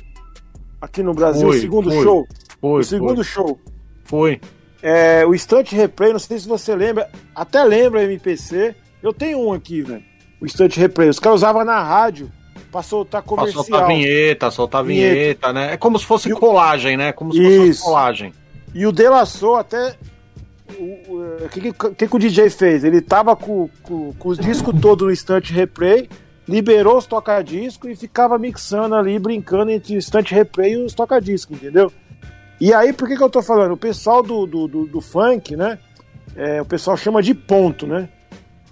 aqui 0.81 1.03
no 1.03 1.13
Brasil, 1.13 1.47
Fui, 1.47 1.57
o 1.57 1.61
segundo 1.61 1.91
fui. 1.91 2.03
show. 2.03 2.27
Foi, 2.59 2.81
o 2.81 2.83
segundo 2.83 3.23
show. 3.23 3.59
foi. 4.05 4.41
É, 4.81 5.25
o 5.25 5.33
Instant 5.35 5.71
Replay, 5.71 6.11
não 6.13 6.19
sei 6.19 6.39
se 6.39 6.47
você 6.47 6.75
lembra, 6.75 7.09
até 7.35 7.63
lembra 7.63 8.03
MPC. 8.03 8.75
Eu 9.01 9.13
tenho 9.13 9.39
um 9.39 9.53
aqui, 9.53 9.81
velho. 9.81 10.03
O 10.41 10.45
Instant 10.45 10.75
Replay. 10.75 11.09
Os 11.09 11.19
caras 11.19 11.39
usavam 11.39 11.63
na 11.65 11.81
rádio 11.81 12.31
pra 12.71 12.81
soltar 12.81 13.21
Pra 13.21 13.29
comercial. 13.29 13.63
soltar 13.63 13.87
vinheta, 13.87 14.51
soltar 14.51 14.83
Vinheta. 14.83 15.13
vinheta, 15.15 15.53
né? 15.53 15.73
É 15.73 15.77
como 15.77 15.97
se 15.97 16.05
fosse 16.05 16.31
o- 16.31 16.37
colagem, 16.37 16.97
né? 16.97 17.11
Como 17.11 17.31
se 17.33 17.41
fosse 17.41 17.69
Isso. 17.69 17.81
uma 17.83 17.89
colagem. 17.91 18.33
E 18.73 18.85
o 18.85 18.91
Delaçou 18.91 19.55
até. 19.55 19.95
O 20.77 20.83
o- 20.83 21.49
que, 21.49 21.71
que, 21.95 22.07
que 22.07 22.15
o 22.15 22.19
DJ 22.19 22.49
fez? 22.49 22.83
Ele 22.83 23.01
tava 23.01 23.35
com, 23.35 23.69
com, 23.81 24.13
com 24.13 24.29
os 24.29 24.37
discos 24.37 24.79
todos 24.81 25.07
no 25.07 25.13
Instant 25.13 25.49
Replay, 25.49 26.09
liberou 26.47 26.97
os 26.97 27.05
toca-disco 27.05 27.87
e 27.89 27.95
ficava 27.95 28.37
mixando 28.37 28.93
ali, 28.95 29.17
brincando 29.17 29.71
entre 29.71 29.95
o 29.95 29.97
Instant 29.97 30.29
Replay 30.29 30.73
e 30.73 30.77
os 30.77 30.93
toca-disco, 30.93 31.53
entendeu? 31.53 31.91
E 32.59 32.73
aí, 32.73 32.91
por 32.91 33.07
que, 33.07 33.15
que 33.15 33.23
eu 33.23 33.29
tô 33.29 33.41
falando? 33.41 33.73
O 33.73 33.77
pessoal 33.77 34.21
do, 34.21 34.45
do, 34.45 34.67
do, 34.67 34.85
do 34.87 35.01
funk, 35.01 35.55
né? 35.55 35.79
É, 36.35 36.61
o 36.61 36.65
pessoal 36.65 36.97
chama 36.97 37.21
de 37.23 37.33
ponto, 37.33 37.87
né? 37.87 38.09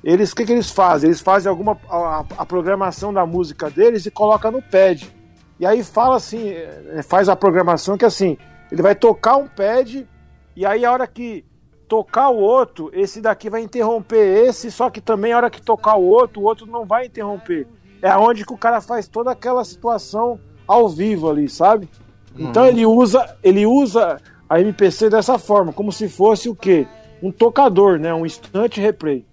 Eles, 0.05 0.31
o 0.31 0.35
que, 0.35 0.45
que 0.45 0.51
eles 0.53 0.69
fazem? 0.69 1.09
Eles 1.09 1.19
fazem 1.19 1.49
alguma 1.49 1.75
a, 1.89 2.23
a 2.37 2.45
programação 2.45 3.11
da 3.11 3.25
música 3.25 3.71
deles 3.71 4.05
e 4.05 4.11
coloca 4.11 4.51
no 4.51 4.61
pad. 4.61 5.11
E 5.59 5.65
aí 5.65 5.83
fala 5.83 6.17
assim, 6.17 6.49
é, 6.49 7.01
faz 7.01 7.27
a 7.27 7.35
programação 7.35 7.97
que 7.97 8.05
assim, 8.05 8.37
ele 8.71 8.83
vai 8.83 8.93
tocar 8.93 9.37
um 9.37 9.47
pad 9.47 10.07
e 10.55 10.63
aí 10.65 10.85
a 10.85 10.91
hora 10.91 11.07
que 11.07 11.43
tocar 11.87 12.29
o 12.29 12.37
outro, 12.37 12.91
esse 12.93 13.19
daqui 13.19 13.49
vai 13.49 13.61
interromper 13.61 14.47
esse, 14.47 14.69
só 14.71 14.89
que 14.91 15.01
também 15.01 15.33
a 15.33 15.37
hora 15.37 15.49
que 15.49 15.61
tocar 15.61 15.95
o 15.95 16.03
outro, 16.03 16.41
o 16.41 16.45
outro 16.45 16.67
não 16.67 16.85
vai 16.85 17.07
interromper. 17.07 17.67
É 18.01 18.15
onde 18.15 18.45
que 18.45 18.53
o 18.53 18.57
cara 18.57 18.81
faz 18.81 19.07
toda 19.07 19.31
aquela 19.31 19.63
situação 19.63 20.39
ao 20.67 20.87
vivo 20.87 21.29
ali, 21.29 21.49
sabe? 21.49 21.89
Então 22.37 22.63
Uhum. 22.63 22.69
ele 22.69 22.85
usa, 22.85 23.35
ele 23.43 23.65
usa 23.65 24.21
a 24.47 24.59
MPC 24.59 25.09
dessa 25.09 25.39
forma, 25.39 25.73
como 25.73 25.91
se 25.91 26.07
fosse 26.07 26.47
o 26.47 26.55
quê? 26.55 26.85
Um 27.23 27.31
tocador, 27.31 27.97
né? 27.97 28.13
Um 28.13 28.25
instante 28.25 28.79
replay. 28.79 29.25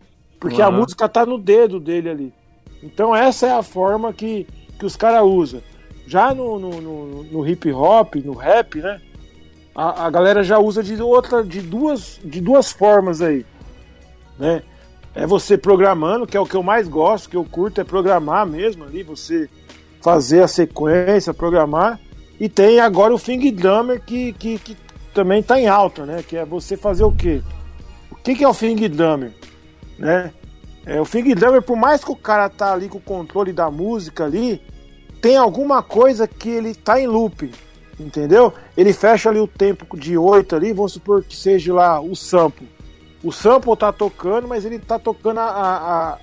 Porque 0.42 0.60
a 0.60 0.68
Uhum. 0.68 0.78
música 0.78 1.08
tá 1.08 1.24
no 1.24 1.38
dedo 1.38 1.78
dele 1.78 2.10
ali. 2.10 2.34
Então 2.82 3.14
essa 3.14 3.46
é 3.46 3.52
a 3.52 3.62
forma 3.62 4.12
que, 4.12 4.44
que 4.78 4.84
os 4.84 4.96
caras 4.96 5.22
usam. 5.24 5.62
Já 6.06 6.34
no, 6.34 6.58
no, 6.58 6.80
no- 6.80 7.22
no 7.24 7.46
hip 7.48 7.70
hop, 7.72 8.16
no 8.16 8.34
rap, 8.34 8.80
né? 8.80 9.00
A, 9.74 10.06
a 10.06 10.10
galera 10.10 10.42
já 10.42 10.58
usa 10.58 10.82
de 10.82 11.00
outra, 11.00 11.44
de 11.44 11.60
duas, 11.62 12.20
de 12.24 12.40
duas 12.40 12.72
formas 12.72 13.22
aí, 13.22 13.46
né? 14.38 14.62
É 15.14 15.26
você 15.26 15.56
programando, 15.56 16.26
que 16.26 16.36
é 16.36 16.40
o 16.40 16.44
que 16.46 16.56
eu 16.56 16.62
mais 16.62 16.88
gosto, 16.88 17.28
que 17.30 17.36
eu 17.36 17.44
curto 17.44 17.80
é 17.80 17.84
programar 17.84 18.44
mesmo 18.46 18.82
ali, 18.82 19.02
você 19.04 19.48
fazer 20.00 20.42
a 20.42 20.48
sequência, 20.48 21.32
programar. 21.32 22.00
E 22.40 22.48
tem 22.48 22.80
agora 22.80 23.14
o 23.14 23.18
Fing 23.18 23.48
Drummer 23.52 24.02
que, 24.04 24.32
que, 24.32 24.58
que 24.58 24.76
também 25.14 25.40
tá 25.42 25.60
em 25.60 25.68
alta, 25.68 26.04
né? 26.04 26.24
Que 26.26 26.36
é 26.36 26.44
você 26.44 26.76
fazer 26.76 27.04
o 27.04 27.12
quê? 27.12 27.40
O 28.10 28.16
que, 28.16 28.34
que 28.34 28.42
é 28.42 28.48
o 28.48 28.54
Fing 28.54 28.88
Drummer? 28.88 29.32
Né? 30.02 30.32
É, 30.84 31.00
o 31.00 31.04
Fing 31.04 31.32
Drummer, 31.34 31.62
por 31.62 31.76
mais 31.76 32.02
que 32.04 32.10
o 32.10 32.16
cara 32.16 32.48
tá 32.48 32.72
ali 32.72 32.88
com 32.88 32.98
o 32.98 33.00
controle 33.00 33.52
da 33.52 33.70
música 33.70 34.24
ali, 34.24 34.60
tem 35.20 35.36
alguma 35.36 35.80
coisa 35.82 36.26
que 36.26 36.48
ele 36.50 36.74
tá 36.74 37.00
em 37.00 37.06
loop, 37.06 37.50
entendeu? 38.00 38.52
Ele 38.76 38.92
fecha 38.92 39.30
ali 39.30 39.38
o 39.38 39.46
tempo 39.46 39.96
de 39.96 40.18
8 40.18 40.56
ali, 40.56 40.72
vamos 40.72 40.92
supor 40.92 41.22
que 41.22 41.36
seja 41.36 41.72
lá 41.72 42.00
o 42.00 42.16
sample. 42.16 42.68
O 43.22 43.30
sample 43.30 43.76
tá 43.76 43.92
tocando, 43.92 44.48
mas 44.48 44.64
ele 44.64 44.80
tá 44.80 44.98
tocando 44.98 45.38
a, 45.38 45.44
a- 45.44 45.76
a- 46.14 46.18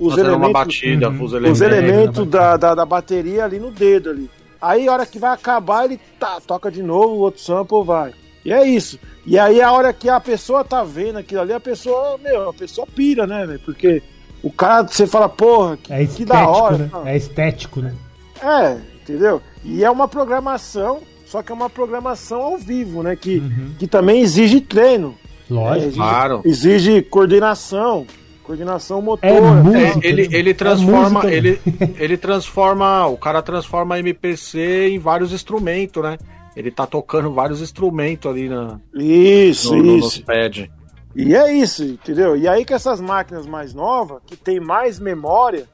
os 0.00 0.10
Fazendo 0.14 0.28
elementos 0.30 0.52
batida, 0.54 1.08
Uhum. 1.10 1.16
os 1.16 1.22
os 1.24 1.32
elementos. 1.34 1.60
elementos 1.60 2.18
na 2.24 2.24
da, 2.24 2.56
da, 2.56 2.74
da 2.76 2.86
bateria 2.86 3.44
ali 3.44 3.58
no 3.58 3.70
dedo 3.70 4.08
ali. 4.10 4.30
Aí 4.60 4.88
a 4.88 4.92
hora 4.92 5.04
que 5.04 5.18
vai 5.18 5.30
acabar, 5.32 5.84
ele 5.84 6.00
tá, 6.18 6.40
toca 6.40 6.70
de 6.70 6.82
novo, 6.82 7.14
o 7.14 7.18
outro 7.18 7.42
sample 7.42 7.84
vai. 7.84 8.12
E 8.48 8.52
é 8.52 8.66
isso. 8.66 8.98
E 9.26 9.38
aí 9.38 9.60
a 9.60 9.70
hora 9.72 9.92
que 9.92 10.08
a 10.08 10.18
pessoa 10.18 10.64
tá 10.64 10.82
vendo 10.82 11.18
aquilo 11.18 11.40
ali, 11.42 11.52
a 11.52 11.60
pessoa, 11.60 12.18
meu, 12.22 12.48
a 12.48 12.54
pessoa 12.54 12.86
pira, 12.86 13.26
né, 13.26 13.46
velho? 13.46 13.60
Porque 13.64 14.02
o 14.42 14.50
cara, 14.50 14.86
você 14.88 15.06
fala, 15.06 15.28
porra, 15.28 15.76
que, 15.76 15.92
É 15.92 15.98
que 15.98 16.02
estético, 16.04 16.32
da 16.32 16.48
hora. 16.48 16.78
né? 16.78 16.90
É 17.04 17.16
estético, 17.16 17.80
né? 17.80 17.94
É, 18.42 18.76
entendeu? 19.02 19.42
E 19.64 19.84
é 19.84 19.90
uma 19.90 20.08
programação, 20.08 21.00
só 21.26 21.42
que 21.42 21.52
é 21.52 21.54
uma 21.54 21.68
programação 21.68 22.40
ao 22.40 22.56
vivo, 22.56 23.02
né? 23.02 23.14
Que, 23.16 23.38
Uhum. 23.38 23.74
que 23.78 23.86
também 23.86 24.20
exige 24.20 24.60
treino. 24.60 25.14
Lógico. 25.50 25.86
exige, 25.86 25.96
Claro. 25.96 26.42
exige 26.44 27.02
coordenação, 27.02 28.06
coordenação 28.44 29.02
motora. 29.02 29.30
É 29.34 29.40
tal. 29.40 29.54
música. 29.56 29.78
É, 30.06 30.08
ele, 30.08 30.28
né? 30.28 30.38
ele 30.38 30.50
É 30.50 30.54
transforma, 30.54 31.26
ele, 31.30 31.60
ele 31.98 32.16
transforma, 32.16 33.06
o 33.06 33.16
cara 33.18 33.42
transforma 33.42 33.94
a 33.96 33.98
MPC 33.98 34.88
em 34.90 34.98
vários 34.98 35.32
instrumentos, 35.32 36.02
né? 36.02 36.16
Ele 36.58 36.72
tá 36.72 36.88
tocando 36.88 37.32
vários 37.32 37.62
instrumentos 37.62 38.28
ali 38.28 38.48
na, 38.48 38.80
Isso, 38.92 39.76
no, 39.76 39.82
no, 39.82 39.98
isso. 39.98 40.24
pad. 40.24 40.68
E 41.14 41.32
é 41.32 41.52
isso, 41.52 41.84
entendeu? 41.84 42.36
E 42.36 42.48
aí 42.48 42.64
com 42.64 42.74
essas 42.74 43.00
máquinas 43.00 43.46
mais 43.46 43.72
novas, 43.72 44.20
que 44.26 44.36
tem 44.36 44.58
mais 44.58 44.98
memória, 44.98 45.68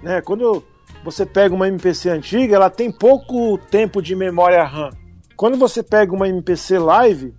né? 0.00 0.20
Quando 0.20 0.64
você 1.02 1.26
pega 1.26 1.52
uma 1.52 1.66
MPC 1.66 2.10
antiga, 2.10 2.54
ela 2.54 2.70
tem 2.70 2.92
pouco 2.92 3.58
tempo 3.58 4.00
de 4.00 4.14
memória 4.14 4.62
RAM. 4.62 4.90
Quando 5.34 5.58
você 5.58 5.82
pega 5.82 6.14
uma 6.14 6.28
MPC 6.28 6.78
Live, 6.78 7.34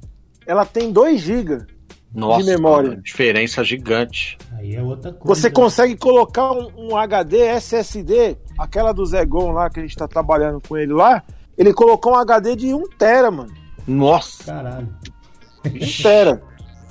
ela 0.45 0.65
tem 0.65 0.91
2 0.91 1.21
GB. 1.21 1.65
Nossa, 2.13 2.45
memória. 2.45 2.89
cara, 2.89 3.01
diferença 3.01 3.63
gigante. 3.63 4.37
Aí 4.57 4.75
é 4.75 4.83
outra 4.83 5.13
coisa. 5.13 5.41
Você 5.41 5.49
consegue 5.49 5.95
colocar 5.95 6.51
um, 6.51 6.89
um 6.89 6.97
HD 6.97 7.37
SSD, 7.37 8.35
aquela 8.57 8.91
do 8.91 9.05
Zegon 9.05 9.53
lá 9.53 9.69
que 9.69 9.79
a 9.79 9.81
gente 9.81 9.95
tá 9.95 10.09
trabalhando 10.09 10.61
com 10.67 10.77
ele 10.77 10.91
lá, 10.91 11.23
ele 11.61 11.73
colocou 11.73 12.13
um 12.13 12.17
HD 12.17 12.55
de 12.55 12.73
1 12.73 12.83
tera, 12.97 13.29
mano. 13.31 13.53
Nossa, 13.87 14.43
Caralho. 14.45 14.89
1 15.65 16.01
tera. 16.03 16.41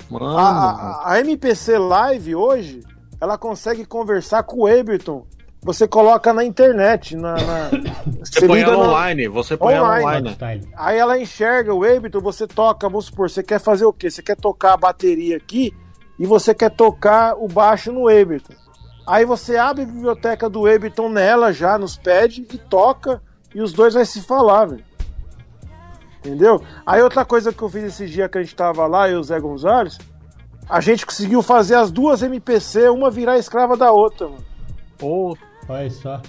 mano. 0.09 0.25
A, 0.37 0.41
a- 0.49 1.11
a 1.13 1.19
MPC 1.19 1.77
Live 1.77 2.35
hoje, 2.35 2.81
ela 3.19 3.37
consegue 3.37 3.85
conversar 3.85 4.43
com 4.43 4.61
o 4.61 4.67
Ableton. 4.67 5.25
Você 5.63 5.87
coloca 5.87 6.33
na 6.33 6.43
internet, 6.43 7.15
na, 7.15 7.35
na- 7.35 7.69
você 8.23 8.47
põe 8.47 8.59
liga 8.59 8.71
ela 8.71 8.83
no- 8.83 8.89
online, 8.89 9.27
você 9.27 9.55
põe 9.55 9.73
ela 9.75 9.89
Online. 9.89 10.05
online. 10.05 10.29
Style. 10.31 10.67
Aí 10.75 10.97
ela 10.97 11.19
enxerga 11.19 11.73
o 11.73 11.83
Ableton, 11.83 12.19
você 12.19 12.47
toca, 12.47 12.89
vamos 12.89 13.05
supor, 13.05 13.29
você 13.29 13.43
quer 13.43 13.59
fazer 13.59 13.85
o 13.85 13.93
quê? 13.93 14.09
Você 14.09 14.23
quer 14.23 14.35
tocar 14.35 14.73
a 14.73 14.77
bateria 14.77 15.37
aqui 15.37 15.71
e 16.17 16.25
você 16.25 16.53
quer 16.55 16.71
tocar 16.71 17.35
o 17.35 17.47
baixo 17.47 17.91
no 17.91 18.07
Ableton. 18.07 18.53
Aí 19.05 19.23
você 19.25 19.55
abre 19.57 19.83
a 19.83 19.85
biblioteca 19.85 20.49
do 20.49 20.65
Ableton 20.65 21.09
nela 21.09 21.51
já, 21.53 21.77
nos 21.77 21.95
pads, 21.95 22.45
e 22.53 22.57
toca, 22.57 23.21
e 23.53 23.61
os 23.61 23.73
dois 23.73 23.93
vai 23.93 24.05
se 24.05 24.21
falar, 24.21 24.65
velho. 24.65 24.83
Entendeu? 26.19 26.61
Aí 26.85 27.01
outra 27.01 27.25
coisa 27.25 27.51
que 27.51 27.61
eu 27.61 27.69
fiz 27.69 27.83
esse 27.83 28.05
dia 28.07 28.29
que 28.29 28.37
a 28.37 28.43
gente 28.43 28.55
tava 28.55 28.85
lá, 28.85 29.09
eu 29.09 29.17
e 29.17 29.19
o 29.19 29.23
Zé 29.23 29.39
Gonzalez, 29.39 29.97
a 30.69 30.79
gente 30.79 31.05
conseguiu 31.05 31.41
fazer 31.41 31.75
as 31.75 31.91
duas 31.91 32.21
MPC, 32.21 32.89
uma 32.89 33.09
virar 33.09 33.37
escrava 33.39 33.75
da 33.75 33.91
outra, 33.91 34.27
mano. 34.27 34.43
Pô, 34.97 35.35
Olha 35.67 35.89
só. 35.89 36.21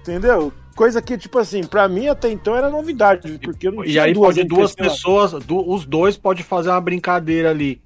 Entendeu? 0.00 0.52
Coisa 0.74 1.02
que, 1.02 1.18
tipo 1.18 1.38
assim, 1.38 1.62
pra 1.62 1.86
mim 1.86 2.08
até 2.08 2.30
então 2.30 2.56
era 2.56 2.70
novidade, 2.70 3.38
porque 3.44 3.68
eu 3.68 3.72
não 3.72 3.84
e 3.84 3.88
tinha 3.90 4.04
aí 4.04 4.14
duas 4.14 4.34
pode 4.36 4.48
duas 4.48 4.70
MPC 4.70 4.82
lá. 4.82 4.88
pessoas, 4.88 5.44
du- 5.44 5.70
os 5.70 5.84
dois 5.84 6.16
podem 6.16 6.42
fazer 6.42 6.70
uma 6.70 6.80
brincadeira 6.80 7.50
ali 7.50 7.82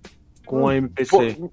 com 0.47 0.69
a 0.69 0.77
MPC. 0.77 1.35
Pô, 1.35 1.51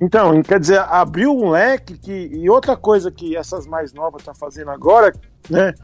Então, 0.00 0.42
quer 0.42 0.60
dizer, 0.60 0.78
abriu 0.80 1.34
um 1.34 1.48
leque 1.50 1.96
que. 1.98 2.12
E 2.12 2.48
outra 2.50 2.76
coisa 2.76 3.10
que 3.10 3.34
essas 3.36 3.66
mais 3.66 3.92
novas 3.94 4.20
estão 4.20 4.34
fazendo 4.34 4.70
agora, 4.70 5.12
né? 5.48 5.74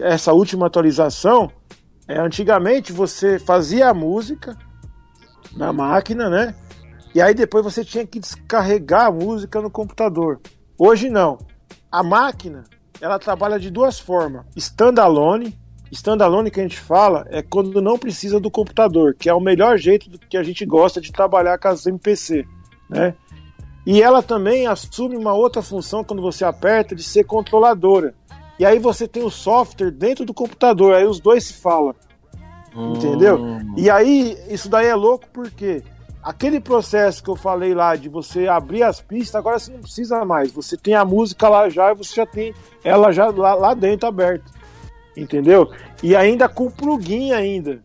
Essa 0.00 0.32
última 0.32 0.66
atualização, 0.66 1.50
é 2.08 2.18
antigamente 2.18 2.92
você 2.92 3.38
fazia 3.38 3.88
a 3.88 3.94
música 3.94 4.56
na 5.56 5.72
máquina, 5.72 6.28
né? 6.28 6.54
E 7.14 7.20
aí 7.20 7.34
depois 7.34 7.62
você 7.62 7.84
tinha 7.84 8.06
que 8.06 8.18
descarregar 8.18 9.06
a 9.06 9.12
música 9.12 9.60
no 9.60 9.70
computador. 9.70 10.40
Hoje 10.78 11.10
não. 11.10 11.38
A 11.90 12.02
máquina, 12.02 12.64
ela 13.00 13.18
trabalha 13.18 13.58
de 13.58 13.70
duas 13.70 13.98
formas: 13.98 14.46
standalone. 14.56 15.58
Standalone 15.90 16.50
que 16.50 16.58
a 16.58 16.62
gente 16.62 16.80
fala 16.80 17.26
é 17.28 17.42
quando 17.42 17.82
não 17.82 17.98
precisa 17.98 18.40
do 18.40 18.50
computador, 18.50 19.14
que 19.14 19.28
é 19.28 19.34
o 19.34 19.40
melhor 19.40 19.76
jeito 19.76 20.08
que 20.26 20.38
a 20.38 20.42
gente 20.42 20.64
gosta 20.64 21.02
de 21.02 21.12
trabalhar 21.12 21.58
com 21.58 21.68
as 21.68 21.86
MPC, 21.86 22.46
né? 22.88 23.14
E 23.84 24.00
ela 24.00 24.22
também 24.22 24.66
assume 24.66 25.16
uma 25.16 25.34
outra 25.34 25.60
função 25.60 26.02
quando 26.02 26.22
você 26.22 26.46
aperta 26.46 26.94
de 26.94 27.02
ser 27.02 27.24
controladora. 27.24 28.14
E 28.62 28.66
aí 28.66 28.78
você 28.78 29.08
tem 29.08 29.24
o 29.24 29.30
software 29.30 29.90
dentro 29.90 30.24
do 30.24 30.32
computador, 30.32 30.94
aí 30.94 31.04
os 31.04 31.18
dois 31.18 31.42
se 31.44 31.54
falam. 31.54 31.94
Entendeu? 32.74 33.36
Hum. 33.42 33.74
E 33.76 33.90
aí, 33.90 34.38
isso 34.48 34.68
daí 34.68 34.86
é 34.86 34.94
louco 34.94 35.26
porque 35.32 35.82
aquele 36.22 36.60
processo 36.60 37.22
que 37.22 37.28
eu 37.28 37.34
falei 37.36 37.74
lá 37.74 37.96
de 37.96 38.08
você 38.08 38.46
abrir 38.46 38.82
as 38.84 39.00
pistas, 39.00 39.34
agora 39.34 39.58
você 39.58 39.72
não 39.72 39.80
precisa 39.80 40.24
mais. 40.24 40.52
Você 40.52 40.76
tem 40.76 40.94
a 40.94 41.04
música 41.04 41.48
lá 41.48 41.68
já 41.68 41.90
e 41.90 41.94
você 41.96 42.14
já 42.14 42.24
tem 42.24 42.54
ela 42.84 43.10
já 43.12 43.26
lá, 43.30 43.54
lá 43.54 43.74
dentro 43.74 44.08
aberta. 44.08 44.44
Entendeu? 45.16 45.70
E 46.02 46.14
ainda 46.16 46.48
com 46.48 46.70
plugin 46.70 47.32
ainda. 47.32 47.80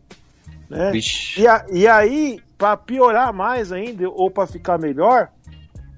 Né? 0.70 0.92
E, 1.40 1.46
a- 1.46 1.66
e 1.70 1.86
aí, 1.88 2.40
para 2.56 2.76
piorar 2.76 3.32
mais 3.32 3.72
ainda, 3.72 4.08
ou 4.08 4.30
para 4.30 4.46
ficar 4.46 4.78
melhor, 4.78 5.28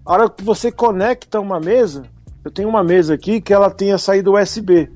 a 0.05 0.13
hora 0.13 0.29
que 0.31 0.43
você 0.43 0.73
conecta 0.73 1.39
uma 1.39 1.61
mesa, 1.61 2.03
eu 2.45 2.51
tenho 2.51 2.69
uma 2.69 2.83
mesa 2.83 3.15
aqui 3.15 3.41
que 3.41 3.53
ela 3.53 3.71
tem 3.71 3.93
a 3.93 3.99
saída 3.99 4.31
USB. 4.31 4.91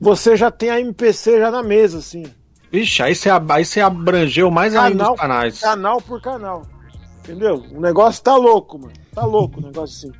Você 0.00 0.36
já 0.36 0.50
tem 0.50 0.70
a 0.70 0.80
MPC 0.80 1.38
já 1.38 1.50
na 1.50 1.62
mesa, 1.62 1.98
assim. 1.98 2.24
Vixe, 2.70 3.02
aí 3.02 3.14
você, 3.14 3.30
aí 3.30 3.64
você 3.64 3.80
abrangeu 3.80 4.50
mais 4.50 4.74
ainda 4.74 4.98
Canal, 5.04 5.14
os 5.14 5.20
canais. 5.20 5.60
canal 5.60 6.02
por 6.02 6.20
canal. 6.20 6.62
Entendeu? 7.20 7.64
O 7.72 7.80
negócio 7.80 8.22
tá 8.22 8.36
louco, 8.36 8.78
mano. 8.78 8.92
Tá 9.14 9.24
louco 9.24 9.58
o 9.60 9.62
negócio 9.62 10.10
assim. 10.10 10.18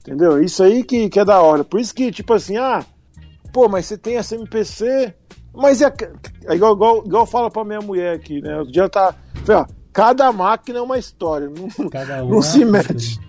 Entendeu? 0.00 0.42
Isso 0.42 0.62
aí 0.62 0.82
que, 0.82 1.08
que 1.10 1.20
é 1.20 1.24
da 1.24 1.40
hora. 1.42 1.62
Por 1.62 1.78
isso 1.78 1.94
que, 1.94 2.10
tipo 2.10 2.32
assim, 2.32 2.56
ah, 2.56 2.84
pô, 3.52 3.68
mas 3.68 3.86
você 3.86 3.98
tem 3.98 4.16
essa 4.16 4.34
MPC. 4.34 5.14
Mas 5.54 5.82
é, 5.82 5.92
é 6.46 6.54
igual, 6.54 6.74
igual, 6.74 7.04
igual 7.04 7.22
eu 7.24 7.26
falo 7.26 7.50
pra 7.50 7.64
minha 7.64 7.80
mulher 7.80 8.14
aqui, 8.14 8.40
né? 8.40 8.58
O 8.60 8.64
dia 8.64 8.88
tá. 8.88 9.14
Falei, 9.44 9.62
ó, 9.62 9.66
cada 9.92 10.32
máquina 10.32 10.78
é 10.78 10.82
uma 10.82 10.98
história. 10.98 11.50
Não, 11.50 11.90
Cada 11.90 12.24
um 12.24 12.30
não 12.30 12.38
é 12.38 12.42
se 12.42 12.64
mete. 12.64 13.20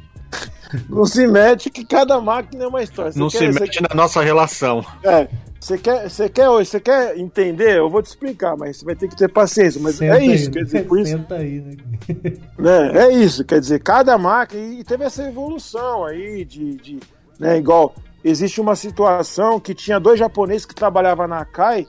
Não 0.89 1.05
se 1.05 1.25
mete 1.27 1.69
que 1.69 1.83
cada 1.85 2.19
máquina 2.21 2.63
é 2.65 2.67
uma 2.67 2.81
história. 2.83 3.11
Você 3.11 3.19
Não 3.19 3.27
quer- 3.29 3.53
se 3.53 3.59
mete 3.59 3.81
na 3.81 3.95
nossa 3.95 4.21
relação. 4.21 4.85
É, 5.03 5.27
você 5.59 5.77
quer, 5.77 6.09
você 6.09 6.29
quer, 6.29 6.47
você 6.47 6.79
quer 6.79 7.17
entender? 7.17 7.77
Eu 7.77 7.89
vou 7.89 8.01
te 8.01 8.07
explicar, 8.07 8.55
mas 8.55 8.77
você 8.77 8.85
vai 8.85 8.95
ter 8.95 9.07
que 9.07 9.15
ter 9.15 9.27
paciência. 9.29 9.81
Mas 9.81 9.95
Senta 9.95 10.17
é 10.19 10.25
isso, 10.25 10.45
aí, 10.47 10.51
quer 10.53 10.63
dizer, 10.63 10.87
por 10.87 10.99
isso, 10.99 11.11
Senta 11.11 11.35
aí, 11.35 11.59
né? 11.61 11.75
né? 12.57 13.05
É 13.05 13.11
isso, 13.11 13.43
quer 13.43 13.59
dizer, 13.59 13.79
cada 13.81 14.17
máquina 14.17 14.61
e 14.79 14.83
teve 14.83 15.03
essa 15.03 15.23
evolução 15.27 16.05
aí 16.05 16.45
de, 16.45 16.75
de 16.75 16.99
né, 17.39 17.57
igual 17.57 17.93
existe 18.23 18.59
uma 18.61 18.75
situação 18.75 19.59
que 19.59 19.73
tinha 19.73 19.99
dois 19.99 20.19
japoneses 20.19 20.65
que 20.65 20.75
trabalhavam 20.75 21.27
na 21.27 21.39
Akai 21.39 21.85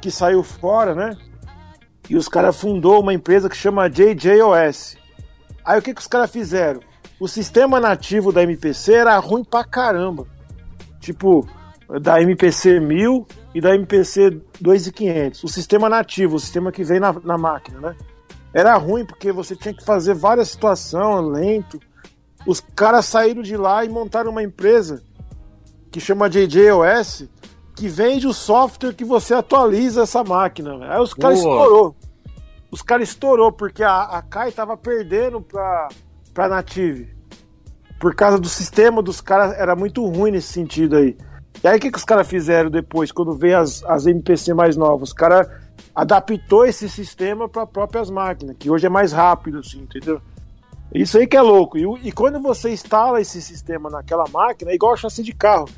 que 0.00 0.10
saiu 0.10 0.42
fora, 0.42 0.94
né? 0.94 1.16
E 2.10 2.16
os 2.16 2.28
caras 2.28 2.56
fundou 2.60 3.00
uma 3.00 3.14
empresa 3.14 3.48
que 3.48 3.56
chama 3.56 3.88
JJOS. 3.88 4.96
Aí 5.64 5.78
o 5.78 5.82
que 5.82 5.94
que 5.94 6.00
os 6.00 6.06
caras 6.08 6.30
fizeram? 6.30 6.80
O 7.22 7.28
sistema 7.28 7.78
nativo 7.78 8.32
da 8.32 8.42
MPC 8.42 8.94
era 8.94 9.16
ruim 9.20 9.44
pra 9.44 9.62
caramba. 9.62 10.26
Tipo, 10.98 11.46
da 12.00 12.20
MPC 12.20 12.80
1000 12.80 13.28
e 13.54 13.60
da 13.60 13.76
MPC 13.76 14.42
2500. 14.60 15.44
O 15.44 15.48
sistema 15.48 15.88
nativo, 15.88 16.34
o 16.34 16.40
sistema 16.40 16.72
que 16.72 16.82
vem 16.82 16.98
na, 16.98 17.12
na 17.12 17.38
máquina, 17.38 17.78
né? 17.78 17.96
Era 18.52 18.74
ruim 18.76 19.06
porque 19.06 19.30
você 19.30 19.54
tinha 19.54 19.72
que 19.72 19.84
fazer 19.84 20.14
várias 20.14 20.48
situações, 20.48 21.32
lento. 21.32 21.78
Os 22.44 22.58
caras 22.58 23.06
saíram 23.06 23.40
de 23.40 23.56
lá 23.56 23.84
e 23.84 23.88
montaram 23.88 24.32
uma 24.32 24.42
empresa 24.42 25.00
que 25.92 26.00
chama 26.00 26.28
JJOS, 26.28 27.28
que 27.76 27.86
vende 27.86 28.26
o 28.26 28.34
software 28.34 28.94
que 28.94 29.04
você 29.04 29.32
atualiza 29.32 30.02
essa 30.02 30.24
máquina. 30.24 30.92
Aí 30.92 31.00
os 31.00 31.14
caras 31.14 31.38
estourou. 31.38 31.94
Os 32.68 32.82
caras 32.82 33.10
estourou 33.10 33.52
porque 33.52 33.84
a, 33.84 34.02
a 34.02 34.22
Kai 34.22 34.50
tava 34.50 34.76
perdendo 34.76 35.40
pra, 35.40 35.88
pra 36.34 36.48
Native. 36.48 37.11
Por 38.02 38.16
causa 38.16 38.36
do 38.36 38.48
sistema 38.48 39.00
dos 39.00 39.20
caras, 39.20 39.56
era 39.56 39.76
muito 39.76 40.04
ruim 40.04 40.32
nesse 40.32 40.52
sentido 40.52 40.96
aí. 40.96 41.16
E 41.62 41.68
aí 41.68 41.78
o 41.78 41.80
que, 41.80 41.88
que 41.88 41.98
os 41.98 42.04
caras 42.04 42.26
fizeram 42.26 42.68
depois, 42.68 43.12
quando 43.12 43.32
veio 43.32 43.60
as, 43.60 43.84
as 43.84 44.08
MPC 44.08 44.52
mais 44.54 44.76
novas? 44.76 45.10
Os 45.10 45.14
caras 45.14 45.48
adaptou 45.94 46.66
esse 46.66 46.88
sistema 46.88 47.48
para 47.48 47.64
próprias 47.64 48.10
máquinas, 48.10 48.56
que 48.58 48.68
hoje 48.68 48.86
é 48.86 48.88
mais 48.88 49.12
rápido, 49.12 49.60
assim, 49.60 49.82
entendeu? 49.82 50.20
Isso 50.92 51.16
aí 51.16 51.28
que 51.28 51.36
é 51.36 51.40
louco. 51.40 51.78
E, 51.78 52.08
e 52.08 52.10
quando 52.10 52.40
você 52.40 52.72
instala 52.72 53.20
esse 53.20 53.40
sistema 53.40 53.88
naquela 53.88 54.24
máquina, 54.32 54.72
é 54.72 54.74
igual 54.74 54.96
chassi 54.96 55.22
de 55.22 55.32
carro. 55.32 55.68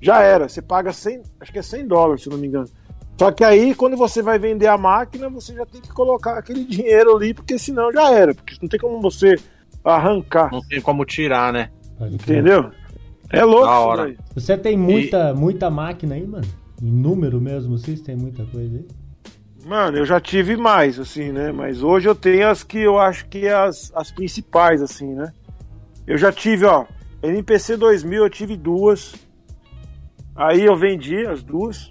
Já 0.00 0.22
era. 0.22 0.48
Você 0.48 0.62
paga 0.62 0.90
100, 0.90 1.22
acho 1.38 1.52
que 1.52 1.58
é 1.58 1.62
100 1.62 1.86
dólares, 1.86 2.22
se 2.22 2.30
não 2.30 2.38
me 2.38 2.46
engano. 2.46 2.70
Só 3.18 3.30
que 3.30 3.44
aí, 3.44 3.74
quando 3.74 3.94
você 3.94 4.22
vai 4.22 4.38
vender 4.38 4.68
a 4.68 4.78
máquina, 4.78 5.28
você 5.28 5.52
já 5.52 5.66
tem 5.66 5.82
que 5.82 5.92
colocar 5.92 6.38
aquele 6.38 6.64
dinheiro 6.64 7.14
ali, 7.14 7.34
porque 7.34 7.58
senão 7.58 7.92
já 7.92 8.10
era. 8.10 8.34
Porque 8.34 8.56
não 8.62 8.70
tem 8.70 8.80
como 8.80 9.02
você 9.02 9.36
arrancar, 9.84 10.50
Não 10.50 10.60
tem 10.62 10.80
como 10.80 11.04
tirar, 11.04 11.52
né? 11.52 11.70
Entendeu? 12.10 12.70
É 13.30 13.44
louco 13.44 13.66
Da 13.66 13.72
isso 13.72 13.86
hora. 13.86 14.02
daí. 14.04 14.18
Você 14.34 14.56
tem 14.56 14.76
muita, 14.76 15.34
muita 15.34 15.70
máquina 15.70 16.14
aí, 16.14 16.26
mano? 16.26 16.46
Em 16.82 16.90
número 16.90 17.40
mesmo, 17.40 17.76
vocês 17.78 18.00
tem 18.00 18.16
muita 18.16 18.44
coisa 18.46 18.76
aí? 18.78 18.86
Mano, 19.66 19.96
eu 19.96 20.04
já 20.04 20.20
tive 20.20 20.56
mais, 20.56 20.98
assim, 20.98 21.32
né? 21.32 21.50
Mas 21.50 21.82
hoje 21.82 22.08
eu 22.08 22.14
tenho 22.14 22.48
as 22.48 22.62
que 22.62 22.78
eu 22.78 22.98
acho 22.98 23.26
que 23.28 23.46
é 23.46 23.54
as, 23.54 23.90
as 23.94 24.10
principais, 24.10 24.82
assim, 24.82 25.14
né? 25.14 25.32
Eu 26.06 26.18
já 26.18 26.30
tive, 26.30 26.66
ó, 26.66 26.84
NPC 27.22 27.76
2000 27.76 28.22
eu 28.24 28.30
tive 28.30 28.56
duas. 28.56 29.14
Aí 30.36 30.62
eu 30.64 30.76
vendi 30.76 31.26
as 31.26 31.42
duas. 31.42 31.90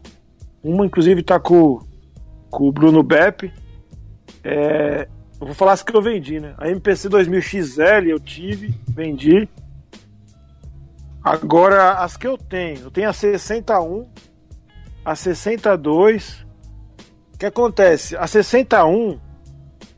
Uma, 0.63 0.85
inclusive, 0.85 1.23
tá 1.23 1.39
com, 1.39 1.79
com 2.51 2.67
o 2.67 2.71
Bruno 2.71 3.01
Bepp. 3.01 3.51
É, 4.43 5.07
eu 5.43 5.47
vou 5.47 5.55
falar 5.55 5.73
as 5.73 5.83
que 5.83 5.95
eu 5.95 6.01
vendi, 6.01 6.39
né? 6.39 6.53
A 6.57 6.69
MPC 6.69 7.09
2000 7.09 7.41
XL 7.41 7.81
eu 8.07 8.19
tive, 8.19 8.73
vendi. 8.87 9.47
Agora, 11.23 11.93
as 11.99 12.17
que 12.17 12.27
eu 12.27 12.37
tenho. 12.37 12.79
Eu 12.83 12.91
tenho 12.91 13.09
a 13.09 13.13
61, 13.13 14.07
a 15.05 15.15
62. 15.15 16.45
O 17.33 17.37
que 17.37 17.45
acontece? 17.45 18.15
A 18.15 18.25
61 18.27 19.19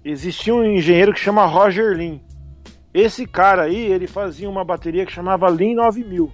existia 0.03 0.53
um 0.53 0.63
engenheiro 0.63 1.13
que 1.13 1.19
chama 1.19 1.45
Roger 1.45 1.95
Lin. 1.95 2.21
Esse 2.93 3.25
cara 3.25 3.63
aí, 3.63 3.75
ele 3.91 4.07
fazia 4.07 4.49
uma 4.49 4.63
bateria 4.63 5.05
que 5.05 5.11
chamava 5.11 5.49
Lin 5.49 5.75
9000. 5.75 6.31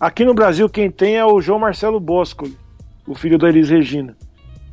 Aqui 0.00 0.24
no 0.24 0.34
Brasil, 0.34 0.68
quem 0.68 0.90
tem 0.90 1.16
é 1.16 1.24
o 1.24 1.40
João 1.40 1.58
Marcelo 1.58 2.00
Bosco, 2.00 2.48
o 3.06 3.14
filho 3.14 3.38
da 3.38 3.48
Elis 3.48 3.68
Regina. 3.68 4.16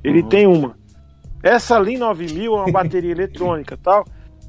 Ele 0.03 0.21
Uhum. 0.21 0.29
tem 0.29 0.47
uma. 0.47 0.77
Essa 1.45 1.77
Lin 1.77 1.97
9000 1.97 2.55
é 2.55 2.57
uma 2.57 2.71
bateria 2.71 3.11
eletrônica 3.11 3.77
tal. 3.77 4.03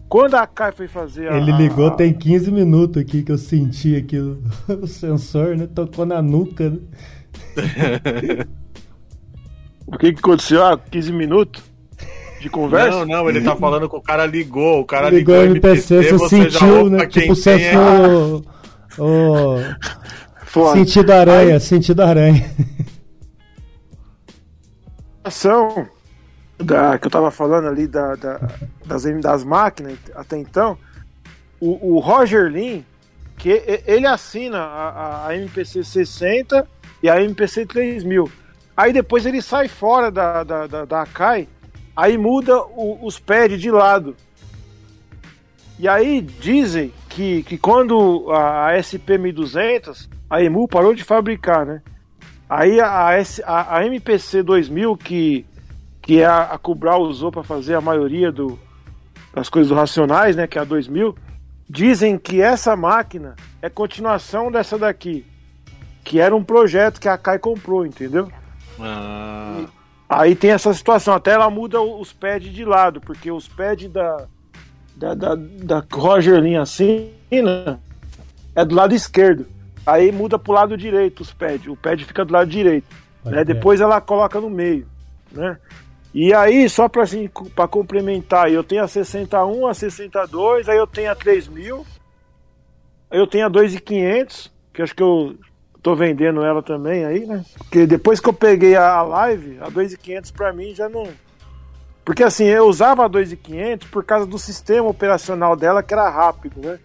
Quando 0.09 0.35
a 0.35 0.47
Kai 0.47 0.73
foi 0.73 0.89
fazer 0.89 1.31
a. 1.31 1.37
Ele 1.37 1.53
ligou 1.53 1.91
tem 1.91 2.11
15 2.11 2.51
minutos 2.51 3.03
aqui 3.03 3.23
que 3.23 3.31
eu 3.31 3.37
senti 3.37 3.95
aqui 3.95 4.19
o, 4.19 4.43
o 4.81 4.87
sensor, 4.87 5.59
né? 5.59 5.67
Tocou 5.67 6.07
na 6.07 6.23
nuca, 6.23 6.71
né? 6.71 6.79
O 9.87 9.97
que, 9.99 10.13
que 10.13 10.19
aconteceu? 10.19 10.65
Ah, 10.65 10.77
15 10.77 11.13
minutos 11.13 11.63
de 12.41 12.51
conversa? 12.51 13.07
Não, 13.07 13.07
não, 13.07 13.31
ele 13.31 13.41
tá 13.41 13.55
falando 13.55 13.89
que 13.89 13.95
o 13.95 14.01
cara 14.01 14.27
ligou, 14.27 14.81
o 14.81 14.85
cara 14.85 15.09
Ligou 15.09 15.37
ligou, 15.37 15.49
o 15.49 15.57
MPC, 15.57 16.03
você 16.03 16.13
você 16.13 16.51
já, 16.51 16.59
sentiu, 16.59 16.91
né? 16.91 17.07
Tipo, 17.07 17.11
tem 17.13 17.31
é- 17.31 17.35
sensor. 17.37 18.43
O, 18.99 19.59
Foda. 20.45 20.77
sentido 20.77 21.11
aranha, 21.13 21.61
sentido 21.61 22.01
aranha. 22.03 22.51
ação 25.23 25.87
da, 26.59 26.99
que 26.99 27.07
eu 27.07 27.11
tava 27.11 27.31
falando 27.31 27.69
ali 27.69 27.87
da, 27.87 28.15
da- 28.15 28.41
das, 28.85 29.05
das 29.21 29.45
máquinas 29.45 29.99
até 30.15 30.37
então, 30.39 30.79
o, 31.61 31.95
o 31.97 31.99
Roger 31.99 32.51
Lin, 32.51 32.85
que 33.37 33.51
ele 33.87 34.07
assina 34.07 34.59
a, 34.59 35.27
a- 35.29 35.37
MPC 35.37 35.85
60 35.85 36.67
e 37.03 37.09
a 37.11 37.21
MPC 37.23 37.67
3000. 37.67 38.31
Aí 38.77 38.93
depois 38.93 39.27
ele 39.27 39.41
sai 39.43 39.69
fora 39.69 40.11
da, 40.11 40.43
da, 40.45 40.67
da, 40.67 40.85
da 40.85 41.03
Akai, 41.03 41.49
aí 41.95 42.17
muda 42.17 42.59
o- 42.63 42.99
os 43.03 43.19
pads 43.19 43.61
de 43.61 43.71
lado. 43.71 44.17
E 45.79 45.87
aí 45.87 46.23
dizem 46.23 46.93
que, 47.09 47.43
que 47.43 47.59
quando 47.59 48.31
a, 48.31 48.71
a 48.71 48.73
SP1200, 48.79 50.09
a 50.29 50.43
EMU 50.43 50.67
parou 50.67 50.95
de 50.95 51.05
fabricar, 51.05 51.67
né? 51.67 51.83
Aí 52.49 52.81
a, 52.81 53.11
a- 53.45 53.77
a 53.79 53.85
MPC 53.87 54.43
2000, 54.43 54.97
que, 54.97 55.45
que 56.07 56.21
é 56.21 56.25
a, 56.25 56.43
a 56.43 56.59
Cubral 56.59 57.03
usou 57.03 57.33
para 57.33 57.43
fazer 57.43 57.75
a 57.75 57.81
maioria 57.81 58.31
do, 58.31 58.57
das 59.35 59.49
coisas 59.49 59.69
do 59.69 59.75
Racionais, 59.75 60.37
né, 60.37 60.47
que 60.47 60.57
é 60.57 60.61
a 60.61 60.65
2000, 60.65 61.17
dizem 61.69 62.17
que 62.17 62.41
essa 62.41 62.77
máquina 62.77 63.35
é 63.61 63.69
continuação 63.69 64.51
dessa 64.51 64.79
daqui, 64.79 65.27
que 66.05 66.21
era 66.21 66.35
um 66.35 66.45
projeto 66.45 67.01
que 67.01 67.09
a 67.09 67.19
Kai 67.19 67.41
comprou, 67.41 67.85
entendeu? 67.85 68.31
Ah, 68.79 69.65
Aí 70.09 70.37
tem 70.37 70.53
essa 70.53 70.73
situação, 70.73 71.13
até 71.13 71.33
ela 71.33 71.51
muda 71.51 71.81
os 71.83 72.13
pads 72.13 72.55
de 72.55 72.65
lado, 72.65 73.01
porque 73.01 73.33
os 73.33 73.49
pads 73.49 73.91
da, 73.91 74.27
da, 74.95 75.15
da, 75.15 75.35
da 75.35 75.85
Roger 75.93 76.41
Lin 76.41 76.55
assina 76.55 77.81
é 78.55 78.65
do 78.65 78.77
lado 78.77 78.95
esquerdo. 78.95 79.45
Aí 79.85 80.13
muda 80.13 80.39
pro 80.39 80.53
lado 80.53 80.77
direito 80.77 81.21
os 81.21 81.33
pads, 81.33 81.67
o 81.67 81.77
pad 81.77 82.05
fica 82.05 82.25
do 82.25 82.33
lado 82.33 82.49
direito. 82.49 82.87
Né? 83.25 83.45
Depois 83.45 83.81
ela 83.81 84.01
coloca 84.01 84.41
no 84.41 84.49
meio, 84.49 84.87
né? 85.33 85.59
E 86.19 86.33
aí, 86.33 86.67
só 86.67 86.89
para 86.89 87.03
assim, 87.03 87.29
para 87.55 87.69
complementar, 87.69 88.51
eu 88.51 88.65
tenho 88.65 88.83
a 88.83 88.89
61, 88.89 89.67
a 89.67 89.75
62, 89.75 90.67
aí 90.67 90.79
eu 90.79 90.87
tenho 90.87 91.11
a 91.11 91.15
3000, 91.15 91.85
aí 93.11 93.19
eu 93.19 93.27
tenho 93.27 93.45
a 93.45 93.51
2500, 93.51 94.51
que 94.73 94.81
acho 94.81 94.97
que 94.97 95.03
eu 95.03 95.37
tô 95.83 95.95
vendendo 95.95 96.43
ela 96.43 96.63
também 96.63 97.05
aí, 97.05 97.27
né? 97.27 97.45
Porque 97.59 97.87
depois 97.87 98.19
que 98.19 98.31
eu 98.31 98.33
peguei 98.33 98.75
a 98.75 99.03
live, 99.03 99.59
a 99.61 99.71
2.500 99.71 100.33
pra 100.33 100.55
mim 100.55 100.75
já 100.75 100.89
não. 100.89 101.07
Porque 102.03 102.25
assim, 102.25 102.45
eu 102.45 102.65
usava 102.65 103.05
a 103.05 103.11
2.500 103.11 103.87
por 103.91 104.03
causa 104.03 104.25
do 104.25 104.39
sistema 104.39 104.89
operacional 104.89 105.55
dela 105.55 105.83
que 105.83 105.93
era 105.93 106.09
rápido, 106.09 106.63
né? 106.63 106.79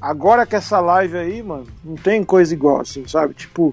Agora 0.00 0.44
que 0.44 0.56
essa 0.56 0.80
live 0.80 1.16
aí, 1.16 1.40
mano, 1.44 1.68
não 1.84 1.94
tem 1.94 2.24
coisa 2.24 2.52
igual, 2.52 2.80
assim, 2.80 3.06
sabe? 3.06 3.34
Tipo, 3.34 3.72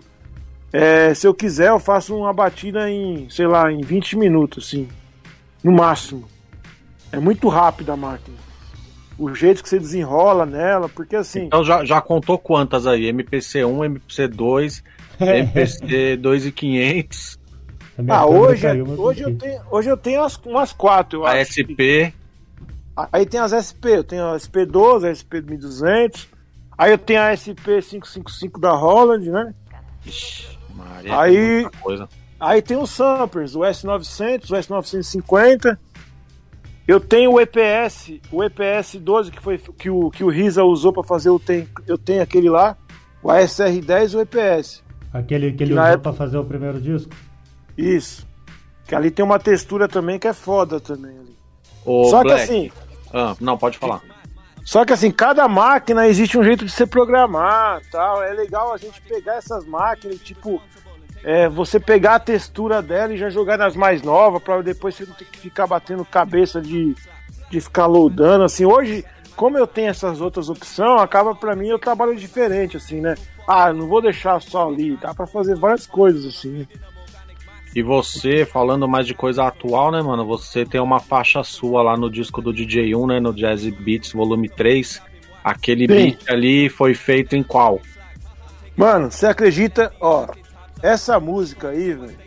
é, 0.71 1.13
se 1.13 1.27
eu 1.27 1.33
quiser, 1.33 1.69
eu 1.69 1.79
faço 1.79 2.15
uma 2.15 2.33
batida 2.33 2.89
em, 2.89 3.29
sei 3.29 3.47
lá, 3.47 3.71
em 3.71 3.81
20 3.81 4.17
minutos, 4.17 4.65
assim. 4.67 4.87
No 5.63 5.71
máximo. 5.71 6.27
É 7.11 7.19
muito 7.19 7.47
rápida 7.49 7.93
a 7.93 7.97
máquina. 7.97 8.37
O 9.17 9.35
jeito 9.35 9.61
que 9.61 9.69
você 9.69 9.77
desenrola 9.77 10.45
nela, 10.45 10.89
porque 10.89 11.15
assim. 11.15 11.43
Então 11.43 11.63
já, 11.63 11.85
já 11.85 12.01
contou 12.01 12.37
quantas 12.39 12.87
aí? 12.87 13.11
MPC1, 13.11 13.99
MPC2, 13.99 14.83
MPC 15.19 16.17
2500, 16.17 17.39
A 17.97 18.01
minha 18.01 18.15
Ah, 18.15 18.23
câmera 18.23 18.41
hoje, 18.41 18.83
mas 18.83 18.99
hoje, 18.99 19.21
eu 19.21 19.37
tenho, 19.37 19.61
hoje 19.69 19.89
eu 19.89 19.97
tenho 19.97 20.21
umas, 20.21 20.37
umas 20.37 20.73
quatro, 20.73 21.19
eu 21.19 21.25
acho. 21.27 21.37
ASP. 21.61 22.13
Aí 23.11 23.25
tem 23.25 23.39
as 23.39 23.51
SP, 23.53 23.97
eu 23.97 24.03
tenho 24.03 24.23
a 24.25 24.35
SP12, 24.37 25.07
a 25.07 25.11
SP1200. 25.11 26.27
Aí 26.77 26.91
eu 26.91 26.97
tenho 26.97 27.21
a 27.21 27.31
SP555 27.33 28.59
da 28.59 28.71
Holland, 28.71 29.29
né? 29.29 29.53
Ixi, 30.05 30.57
Maria, 30.75 31.19
Aí-. 31.19 31.67
Aí 32.39 32.61
tem 32.61 32.75
os 32.77 32.89
samplers, 32.89 33.55
o 33.55 33.59
S900, 33.59 34.49
o 34.49 34.55
S950. 34.55 35.77
Eu 36.87 36.99
tenho 36.99 37.33
o 37.33 37.39
EPS, 37.39 38.19
o 38.31 38.43
EPS 38.43 38.95
12 38.99 39.31
que 39.31 39.41
foi 39.41 39.57
que 39.57 39.89
o 39.89 40.09
que 40.09 40.23
o 40.23 40.29
Risa 40.29 40.63
usou 40.63 40.91
para 40.91 41.03
fazer 41.03 41.29
o 41.29 41.39
tem, 41.39 41.67
eu 41.87 41.97
tenho 41.97 42.21
aquele 42.23 42.49
lá, 42.49 42.75
o 43.21 43.27
ASR10 43.29 44.13
e 44.13 44.17
o 44.17 44.21
EPS. 44.21 44.83
Aquele 45.13 45.51
que 45.53 45.63
ele 45.63 45.73
usou 45.73 45.85
época- 45.85 45.99
pra 46.09 46.13
fazer 46.13 46.37
o 46.37 46.43
primeiro 46.43 46.81
disco. 46.81 47.11
Isso. 47.77 48.27
Que 48.87 48.95
ali 48.95 49.11
tem 49.11 49.23
uma 49.23 49.37
textura 49.39 49.87
também 49.87 50.17
que 50.17 50.27
é 50.27 50.33
foda 50.33 50.79
também 50.79 51.11
ali. 51.17 51.35
Ô, 51.85 52.05
Só 52.09 52.23
Black. 52.23 52.37
que 52.37 52.43
assim, 52.43 52.71
Ah, 53.13 53.35
não, 53.39 53.57
pode 53.57 53.77
falar. 53.77 54.01
Só 54.63 54.85
que 54.85 54.93
assim, 54.93 55.11
cada 55.11 55.47
máquina 55.47 56.07
existe 56.07 56.37
um 56.37 56.43
jeito 56.43 56.65
de 56.65 56.71
se 56.71 56.85
programar, 56.85 57.81
tal. 57.91 58.23
É 58.23 58.31
legal 58.33 58.73
a 58.73 58.77
gente 58.77 59.01
pegar 59.01 59.35
essas 59.35 59.65
máquinas, 59.65 60.19
tipo, 60.19 60.61
é, 61.23 61.49
você 61.49 61.79
pegar 61.79 62.15
a 62.15 62.19
textura 62.19 62.81
dela 62.81 63.13
e 63.13 63.17
já 63.17 63.29
jogar 63.29 63.57
nas 63.57 63.75
mais 63.75 64.01
novas, 64.01 64.41
para 64.41 64.61
depois 64.61 64.95
você 64.95 65.05
não 65.05 65.13
ter 65.13 65.25
que 65.25 65.39
ficar 65.39 65.67
batendo 65.67 66.05
cabeça 66.05 66.61
de, 66.61 66.95
de 67.49 67.61
ficar 67.61 67.85
loadando. 67.85 68.43
Assim, 68.43 68.65
hoje, 68.65 69.03
como 69.35 69.57
eu 69.57 69.67
tenho 69.67 69.89
essas 69.89 70.21
outras 70.21 70.49
opções, 70.49 71.01
acaba 71.01 71.35
pra 71.35 71.55
mim 71.55 71.67
eu 71.67 71.79
trabalho 71.79 72.15
diferente, 72.15 72.77
assim, 72.77 73.01
né? 73.01 73.15
Ah, 73.47 73.73
não 73.73 73.87
vou 73.87 74.01
deixar 74.01 74.39
só 74.41 74.69
ali, 74.69 74.95
dá 74.97 75.13
pra 75.13 75.27
fazer 75.27 75.55
várias 75.55 75.85
coisas, 75.87 76.25
assim. 76.25 76.67
E 77.73 77.81
você, 77.81 78.45
falando 78.45 78.87
mais 78.87 79.07
de 79.07 79.13
coisa 79.13 79.45
atual, 79.45 79.91
né, 79.91 80.01
mano? 80.01 80.25
Você 80.25 80.65
tem 80.65 80.81
uma 80.81 80.99
faixa 80.99 81.41
sua 81.43 81.81
lá 81.81 81.95
no 81.95 82.09
disco 82.09 82.41
do 82.41 82.53
DJ1, 82.53 83.07
né? 83.07 83.19
No 83.19 83.33
Jazz 83.33 83.65
Beats 83.69 84.11
Volume 84.11 84.49
3. 84.49 85.01
Aquele 85.43 85.87
Sim. 85.87 85.93
beat 85.93 86.29
ali 86.29 86.69
foi 86.69 86.93
feito 86.93 87.35
em 87.35 87.43
qual? 87.43 87.79
Mano, 88.75 89.09
você 89.09 89.25
acredita? 89.25 89.91
Ó, 89.99 90.27
essa 90.81 91.19
música 91.19 91.69
aí, 91.69 91.93
velho, 91.93 92.17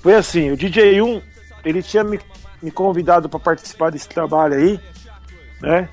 foi 0.00 0.14
assim: 0.14 0.50
o 0.50 0.56
DJ1, 0.56 1.22
ele 1.64 1.82
tinha 1.82 2.02
me, 2.02 2.18
me 2.62 2.70
convidado 2.70 3.28
pra 3.28 3.38
participar 3.38 3.90
desse 3.90 4.08
trabalho 4.08 4.54
aí, 4.54 4.80
né? 5.60 5.88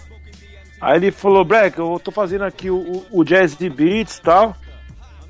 Aí 0.82 0.98
ele 0.98 1.12
falou: 1.12 1.44
Black, 1.44 1.78
eu 1.78 2.00
tô 2.04 2.12
fazendo 2.12 2.44
aqui 2.44 2.70
o, 2.70 3.06
o, 3.12 3.24
Jazz 3.24 3.56
Beats 3.56 4.18
e 4.18 4.22
tal. 4.22 4.56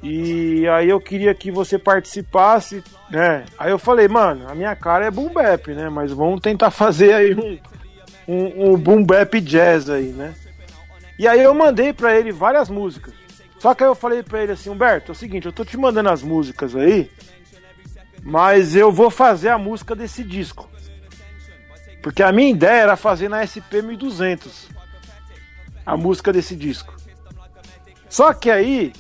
E 0.02 0.68
aí 0.70 0.90
eu 0.90 1.00
queria 1.00 1.34
que 1.36 1.52
você 1.52 1.78
participasse, 1.78 2.84
né? 3.10 3.46
Aí 3.58 3.70
eu 3.70 3.78
falei, 3.78 4.08
mano, 4.08 4.50
a 4.50 4.56
minha 4.56 4.76
cara 4.76 5.06
é 5.06 5.12
boom 5.12 5.30
bap, 5.30 5.68
né? 5.74 5.90
Mas 5.90 6.12
vamos 6.12 6.40
tentar 6.40 6.72
fazer 6.72 7.14
aí 7.14 7.36
um, 7.36 7.60
um, 8.28 8.72
um 8.72 8.78
boom 8.78 9.04
bap 9.04 9.40
jazz 9.42 9.90
aí, 9.90 10.08
né? 10.08 10.34
E 11.18 11.28
aí 11.28 11.44
eu 11.44 11.54
mandei 11.54 11.92
pra 11.92 12.18
ele 12.18 12.32
várias 12.32 12.70
músicas. 12.70 13.14
Só 13.60 13.76
que 13.76 13.84
aí 13.84 13.90
eu 13.90 13.96
falei 13.96 14.24
pra 14.24 14.42
ele 14.42 14.54
assim, 14.54 14.70
Humberto, 14.70 15.12
é 15.12 15.14
o 15.14 15.16
seguinte, 15.16 15.46
eu 15.46 15.52
tô 15.52 15.66
te 15.66 15.76
mandando 15.76 16.10
as 16.10 16.24
músicas 16.24 16.74
aí, 16.78 17.12
mas 18.24 18.74
eu 18.74 18.90
vou 18.90 19.10
fazer 19.10 19.50
a 19.50 19.58
música 19.58 19.94
desse 19.94 20.24
disco. 20.24 20.70
Porque 22.02 22.24
a 22.24 22.32
minha 22.32 22.50
ideia 22.50 22.84
era 22.84 22.96
fazer 22.96 23.28
na 23.28 23.44
SP 23.44 23.84
1200 23.84 24.70
a 25.86 25.98
música 25.98 26.32
desse 26.32 26.56
disco. 26.56 26.96
Só 28.08 28.34
que 28.34 28.50
aí 28.50 28.94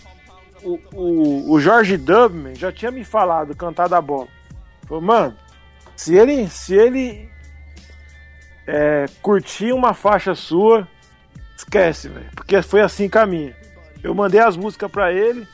o, 0.63 1.53
o, 1.53 1.59
Jorge 1.59 1.97
Dubman 1.97 2.55
já 2.55 2.71
tinha 2.71 2.91
me 2.91 3.03
falado, 3.03 3.55
cantado 3.55 3.95
a 3.95 4.01
bola. 4.01 4.27
Falou, 4.87 5.01
mano, 5.01 5.35
se 5.95 6.15
ele, 6.15 6.47
se 6.49 6.75
ele 6.75 7.29
é, 8.67 9.05
curtir 9.21 9.71
uma 9.71 9.93
faixa 9.93 10.35
sua, 10.35 10.87
esquece, 11.55 12.09
velho. 12.09 12.29
Porque 12.35 12.61
foi 12.61 12.81
assim 12.81 13.09
com 13.09 13.19
a 13.19 13.25
minha. 13.25 13.55
Eu 14.03 14.15
mandei 14.15 14.39
as 14.39 14.55
músicas 14.55 14.89
pra 14.91 15.11
ele 15.11 15.47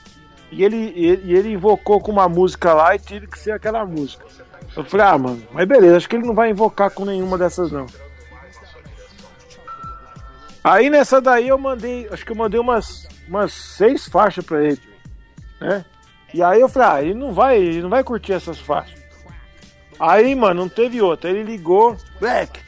e 0.51 0.63
ele, 0.63 0.93
ele, 0.95 1.33
ele 1.33 1.53
invocou 1.53 1.99
com 1.99 2.11
uma 2.11 2.29
música 2.29 2.73
lá 2.73 2.95
e 2.95 2.99
tive 2.99 3.27
que 3.27 3.39
ser 3.39 3.51
aquela 3.51 3.85
música. 3.85 4.25
Eu 4.75 4.83
falei, 4.83 5.05
ah, 5.05 5.17
mano, 5.17 5.47
mas 5.51 5.67
beleza, 5.67 5.97
acho 5.97 6.09
que 6.09 6.15
ele 6.15 6.27
não 6.27 6.35
vai 6.35 6.49
invocar 6.49 6.91
com 6.91 7.05
nenhuma 7.05 7.37
dessas 7.37 7.71
não. 7.71 7.85
Aí 10.63 10.89
nessa 10.89 11.21
daí 11.21 11.47
eu 11.47 11.57
mandei, 11.57 12.07
acho 12.11 12.25
que 12.25 12.31
eu 12.31 12.35
mandei 12.35 12.59
umas, 12.59 13.07
umas 13.27 13.53
seis 13.53 14.07
faixas 14.07 14.43
pra 14.43 14.63
ele, 14.63 14.81
né? 15.59 15.85
E 16.33 16.43
aí 16.43 16.59
eu 16.59 16.67
falei, 16.67 16.89
ah, 16.89 17.03
ele 17.03 17.13
não 17.13 17.33
vai, 17.33 17.57
ele 17.57 17.81
não 17.81 17.89
vai 17.89 18.03
curtir 18.03 18.33
essas 18.33 18.59
faixas. 18.59 18.99
Aí, 19.99 20.35
mano, 20.35 20.61
não 20.61 20.69
teve 20.69 21.01
outra. 21.01 21.29
Ele 21.29 21.43
ligou, 21.43 21.95
Black, 22.19 22.59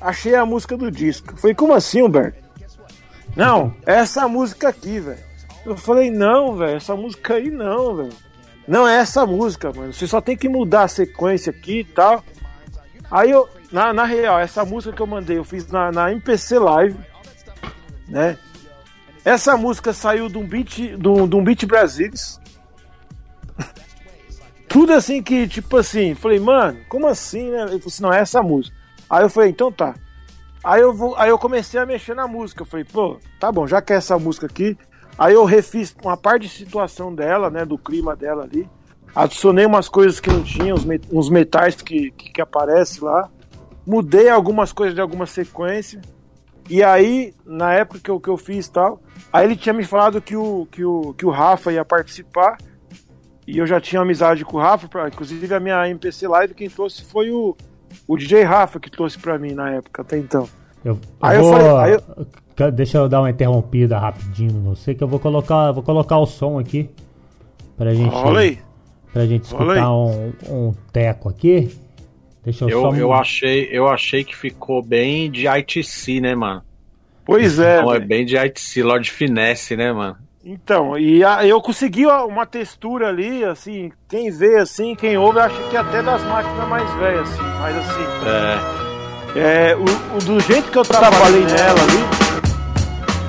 achei 0.00 0.34
a 0.34 0.46
música 0.46 0.76
do 0.76 0.90
disco. 0.90 1.32
Eu 1.32 1.36
falei, 1.36 1.54
como 1.54 1.74
assim, 1.74 2.02
Humberto? 2.02 2.38
Não, 3.34 3.74
essa 3.84 4.28
música 4.28 4.68
aqui, 4.68 5.00
velho. 5.00 5.18
Eu 5.64 5.76
falei, 5.76 6.10
não, 6.10 6.56
velho, 6.56 6.76
essa 6.76 6.96
música 6.96 7.34
aí 7.34 7.50
não, 7.50 7.96
velho. 7.96 8.12
Não 8.66 8.86
é 8.86 8.96
essa 8.96 9.26
música, 9.26 9.72
mano. 9.72 9.92
Você 9.92 10.06
só 10.06 10.20
tem 10.20 10.36
que 10.36 10.48
mudar 10.48 10.84
a 10.84 10.88
sequência 10.88 11.50
aqui 11.50 11.80
e 11.80 11.84
tal. 11.84 12.24
Aí 13.10 13.30
eu, 13.30 13.48
na, 13.72 13.92
na 13.92 14.04
real, 14.04 14.38
essa 14.38 14.64
música 14.64 14.94
que 14.94 15.02
eu 15.02 15.06
mandei, 15.06 15.38
eu 15.38 15.44
fiz 15.44 15.66
na, 15.66 15.90
na 15.90 16.12
MPC 16.12 16.58
Live, 16.58 16.98
né? 18.08 18.38
Essa 19.24 19.56
música 19.56 19.92
saiu 19.92 20.28
de 20.28 20.38
um 20.38 20.46
beat, 20.46 20.78
um, 20.78 21.28
de 21.28 21.36
um 21.36 21.44
beat 21.44 21.66
Brasilis. 21.66 22.40
Tudo 24.68 24.92
assim 24.92 25.22
que, 25.22 25.46
tipo 25.46 25.76
assim, 25.76 26.14
falei, 26.14 26.40
mano, 26.40 26.78
como 26.88 27.06
assim, 27.06 27.50
né? 27.50 27.62
Ele 27.62 27.68
falou 27.68 27.82
assim, 27.86 28.02
não, 28.02 28.12
é 28.12 28.20
essa 28.20 28.42
música. 28.42 28.76
Aí 29.08 29.22
eu 29.22 29.28
falei, 29.28 29.50
então 29.50 29.70
tá. 29.70 29.94
Aí 30.62 30.80
eu, 30.80 30.92
vou, 30.94 31.16
aí 31.16 31.30
eu 31.30 31.38
comecei 31.38 31.80
a 31.80 31.86
mexer 31.86 32.14
na 32.14 32.26
música. 32.26 32.62
Eu 32.62 32.66
falei, 32.66 32.84
pô, 32.84 33.18
tá 33.38 33.50
bom, 33.50 33.66
já 33.66 33.82
que 33.82 33.92
é 33.92 33.96
essa 33.96 34.18
música 34.18 34.46
aqui. 34.46 34.76
Aí 35.18 35.34
eu 35.34 35.44
refiz 35.44 35.94
uma 36.02 36.16
parte 36.16 36.42
de 36.42 36.48
situação 36.48 37.14
dela, 37.14 37.50
né? 37.50 37.64
Do 37.64 37.76
clima 37.76 38.16
dela 38.16 38.44
ali. 38.44 38.68
Adicionei 39.14 39.66
umas 39.66 39.88
coisas 39.88 40.20
que 40.20 40.30
não 40.30 40.42
tinha, 40.42 40.74
uns 41.10 41.28
metais 41.28 41.74
que, 41.76 42.10
que, 42.12 42.32
que 42.32 42.40
aparecem 42.40 43.02
lá. 43.02 43.28
Mudei 43.86 44.28
algumas 44.28 44.72
coisas 44.72 44.94
de 44.94 45.00
alguma 45.00 45.26
sequência. 45.26 46.00
E 46.70 46.82
aí, 46.84 47.34
na 47.44 47.72
época 47.74 47.98
que 47.98 48.10
eu, 48.10 48.20
que 48.20 48.28
eu 48.30 48.36
fiz 48.36 48.68
tal, 48.68 49.00
aí 49.32 49.44
ele 49.44 49.56
tinha 49.56 49.72
me 49.72 49.82
falado 49.84 50.22
que 50.22 50.36
o, 50.36 50.66
que, 50.70 50.84
o, 50.84 51.12
que 51.14 51.26
o 51.26 51.30
Rafa 51.30 51.72
ia 51.72 51.84
participar. 51.84 52.56
E 53.46 53.58
eu 53.58 53.66
já 53.66 53.80
tinha 53.80 54.00
amizade 54.00 54.44
com 54.44 54.56
o 54.56 54.60
Rafa, 54.60 54.86
pra, 54.86 55.08
inclusive 55.08 55.52
a 55.52 55.58
minha 55.58 55.88
MPC 55.88 56.28
Live, 56.28 56.54
quem 56.54 56.70
trouxe 56.70 57.02
foi 57.02 57.32
o, 57.32 57.56
o 58.06 58.16
DJ 58.16 58.44
Rafa 58.44 58.78
que 58.78 58.88
trouxe 58.88 59.18
pra 59.18 59.36
mim 59.38 59.52
na 59.52 59.70
época, 59.72 60.02
até 60.02 60.16
então. 60.16 60.48
Eu, 60.84 60.94
eu 60.94 60.98
Aí 61.20 61.36
eu 61.36 61.42
vou, 61.42 61.52
falei- 61.52 61.94
aí 61.94 62.00
eu- 62.16 62.70
Deixa 62.72 62.98
eu 62.98 63.08
dar 63.08 63.20
uma 63.22 63.30
interrompida 63.30 63.98
rapidinho 63.98 64.52
no 64.52 64.76
você, 64.76 64.94
que 64.94 65.02
eu 65.02 65.08
vou 65.08 65.18
colocar, 65.18 65.72
vou 65.72 65.82
colocar 65.82 66.18
o 66.18 66.26
som 66.26 66.58
aqui 66.58 66.90
pra 67.76 67.92
gente, 67.94 68.14
Olha 68.14 68.40
aí. 68.40 68.58
pra 69.12 69.26
gente 69.26 69.44
escutar 69.44 69.90
um, 69.92 70.32
um 70.48 70.74
teco 70.92 71.28
aqui. 71.30 71.74
Deixa 72.44 72.64
eu, 72.64 72.68
Eu, 72.70 72.80
só 72.82 72.94
eu, 72.94 73.12
achei, 73.12 73.68
eu 73.70 73.88
achei 73.88 74.24
que 74.24 74.34
ficou 74.36 74.82
bem 74.82 75.30
de 75.30 75.46
ITC, 75.46 76.20
né, 76.20 76.34
mano? 76.34 76.62
Pois 77.24 77.58
é. 77.58 77.82
Não, 77.82 77.90
é 77.92 77.98
velho. 77.98 78.08
bem 78.08 78.24
de 78.24 78.36
ITC, 78.36 78.82
Lord 78.82 79.10
Finesse, 79.10 79.76
né, 79.76 79.92
mano? 79.92 80.16
Então, 80.44 80.98
e 80.98 81.22
a- 81.22 81.46
eu 81.46 81.60
consegui 81.60 82.06
uma 82.06 82.46
textura 82.46 83.08
ali, 83.08 83.44
assim, 83.44 83.92
quem 84.08 84.30
vê 84.30 84.56
assim, 84.56 84.94
quem 84.94 85.18
ouve, 85.18 85.38
acha 85.38 85.54
que 85.68 85.76
é 85.76 85.80
até 85.80 86.02
das 86.02 86.24
máquinas 86.24 86.66
mais 86.66 86.90
velhas, 86.94 87.28
assim, 87.28 87.42
mas 87.60 87.76
assim, 87.76 88.02
É, 89.36 89.70
é, 89.70 89.76
o, 89.76 90.16
o- 90.16 90.18
do 90.24 90.40
jeito 90.40 90.70
que 90.70 90.78
eu 90.78 90.82
trabalhei 90.82 91.44
nela 91.44 91.78
ali, 91.82 91.98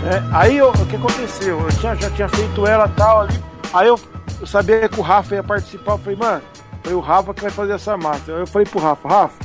né, 0.05 0.29
aí 0.31 0.57
eu- 0.57 0.69
o 0.69 0.85
que 0.87 0.95
aconteceu? 0.95 1.59
Eu 1.59 1.69
tinha- 1.79 1.95
já 1.95 2.09
tinha 2.11 2.29
feito 2.29 2.65
ela 2.65 2.87
tal 2.87 3.21
ali, 3.23 3.37
aí 3.73 3.87
eu, 3.89 3.99
eu 4.39 4.47
sabia 4.47 4.87
que 4.87 4.97
o 4.97 5.03
Rafa 5.03 5.35
ia 5.35 5.43
participar, 5.43 5.91
eu 5.91 5.97
falei, 5.97 6.15
mano, 6.17 6.41
foi 6.83 6.93
o 6.93 6.99
Rafa 6.99 7.33
que 7.33 7.41
vai 7.41 7.51
fazer 7.51 7.73
essa 7.73 7.97
massa. 7.97 8.31
Eu 8.31 8.47
falei 8.47 8.67
pro 8.67 8.79
Rafa, 8.79 9.07
Rafa, 9.07 9.43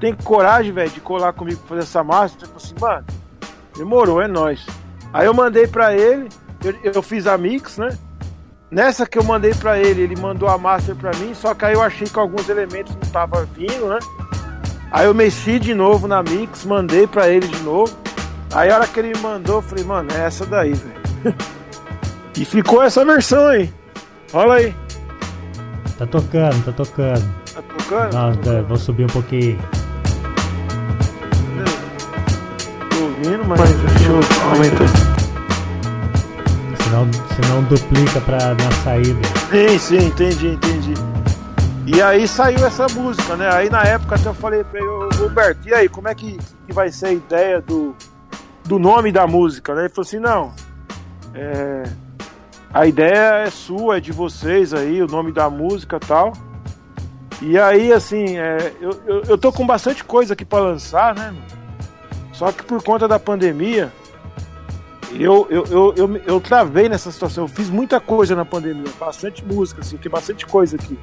tem 0.00 0.14
coragem, 0.14 0.72
velho, 0.72 0.90
de 0.90 1.00
colar 1.00 1.32
comigo 1.32 1.60
pra 1.60 1.68
fazer 1.68 1.82
essa 1.82 2.02
massa? 2.02 2.34
Ele 2.36 2.46
falou 2.46 2.56
assim, 2.56 2.74
mano, 2.80 3.06
demorou, 3.76 4.20
é 4.20 4.26
nóis. 4.26 4.66
Aí 5.12 5.26
eu 5.26 5.34
mandei 5.34 5.66
pra 5.66 5.94
ele, 5.94 6.28
eu, 6.64 6.92
eu 6.94 7.02
fiz 7.02 7.26
a 7.26 7.36
mix, 7.38 7.78
né? 7.78 7.96
Nessa 8.70 9.06
que 9.06 9.18
eu 9.18 9.22
mandei 9.22 9.52
pra 9.54 9.78
ele, 9.78 10.02
ele 10.02 10.16
mandou 10.16 10.48
a 10.48 10.56
master 10.56 10.96
pra 10.96 11.10
mim, 11.18 11.34
só 11.34 11.54
que 11.54 11.64
aí 11.64 11.74
eu 11.74 11.82
achei 11.82 12.06
que 12.06 12.18
alguns 12.18 12.48
elementos 12.48 12.94
não 12.94 13.02
estavam 13.02 13.46
vindo, 13.54 13.86
né? 13.86 13.98
Aí 14.90 15.06
eu 15.06 15.14
mexi 15.14 15.58
de 15.58 15.74
novo 15.74 16.08
na 16.08 16.22
mix, 16.22 16.64
mandei 16.64 17.06
pra 17.06 17.28
ele 17.28 17.46
de 17.46 17.62
novo. 17.62 17.94
Aí 18.52 18.70
a 18.70 18.76
hora 18.76 18.86
que 18.86 18.98
ele 18.98 19.08
me 19.08 19.18
mandou, 19.20 19.56
eu 19.56 19.62
falei, 19.62 19.84
mano, 19.84 20.08
é 20.12 20.26
essa 20.26 20.44
daí, 20.44 20.72
velho. 20.72 21.36
e 22.36 22.44
ficou 22.44 22.82
essa 22.82 23.04
versão 23.04 23.46
aí. 23.46 23.72
Olha 24.32 24.54
aí. 24.54 24.81
Tá 26.02 26.06
tocando, 26.08 26.64
tá 26.64 26.72
tocando. 26.72 27.34
Tá 27.54 27.62
tocando? 27.62 28.12
Não, 28.12 28.34
tá, 28.34 28.62
vou 28.62 28.76
subir 28.76 29.04
um 29.04 29.08
pouquinho. 29.08 29.56
Tô 32.90 33.04
ouvindo, 33.04 33.44
mas 33.46 33.60
deixa 33.60 34.10
eu 34.10 34.20
aumentar. 34.50 34.88
Senão, 36.82 37.08
senão 37.36 37.62
duplica 37.62 38.20
pra, 38.22 38.38
na 38.52 38.72
saída. 38.82 39.20
Sim, 39.48 39.78
sim, 39.78 40.06
entendi, 40.08 40.48
entendi. 40.48 40.94
E 41.86 42.02
aí 42.02 42.26
saiu 42.26 42.66
essa 42.66 42.88
música, 42.88 43.36
né? 43.36 43.48
Aí 43.54 43.70
na 43.70 43.84
época 43.84 44.16
até 44.16 44.28
eu 44.28 44.34
falei 44.34 44.64
pra 44.64 44.80
ele, 44.80 44.88
"Ô, 44.88 45.08
Roberto, 45.08 45.68
e 45.68 45.72
aí, 45.72 45.88
como 45.88 46.08
é 46.08 46.14
que, 46.16 46.36
que 46.66 46.72
vai 46.72 46.90
ser 46.90 47.06
a 47.06 47.12
ideia 47.12 47.60
do, 47.60 47.94
do 48.64 48.76
nome 48.76 49.12
da 49.12 49.24
música, 49.28 49.72
né? 49.72 49.82
Ele 49.82 49.88
falou 49.88 50.04
assim, 50.04 50.18
não, 50.18 50.52
é, 51.32 51.84
a 52.72 52.86
ideia 52.86 53.44
é 53.44 53.50
sua, 53.50 53.98
é 53.98 54.00
de 54.00 54.12
vocês 54.12 54.72
aí, 54.72 55.02
o 55.02 55.06
nome 55.06 55.30
da 55.30 55.50
música 55.50 55.96
e 55.96 56.06
tal. 56.06 56.32
E 57.42 57.58
aí, 57.58 57.92
assim, 57.92 58.38
é, 58.38 58.72
eu, 58.80 59.00
eu, 59.06 59.22
eu 59.22 59.38
tô 59.38 59.52
com 59.52 59.66
bastante 59.66 60.02
coisa 60.04 60.32
aqui 60.32 60.44
pra 60.44 60.60
lançar, 60.60 61.14
né? 61.14 61.34
Só 62.32 62.50
que 62.50 62.62
por 62.62 62.82
conta 62.82 63.06
da 63.06 63.18
pandemia, 63.18 63.92
eu, 65.12 65.46
eu, 65.50 65.64
eu, 65.70 65.94
eu, 65.96 66.16
eu 66.24 66.40
travei 66.40 66.88
nessa 66.88 67.10
situação. 67.10 67.44
Eu 67.44 67.48
fiz 67.48 67.68
muita 67.68 68.00
coisa 68.00 68.34
na 68.34 68.44
pandemia, 68.44 68.90
bastante 68.98 69.44
música, 69.44 69.80
assim, 69.80 69.96
tem 69.96 70.10
bastante 70.10 70.46
coisa 70.46 70.76
aqui. 70.76 70.98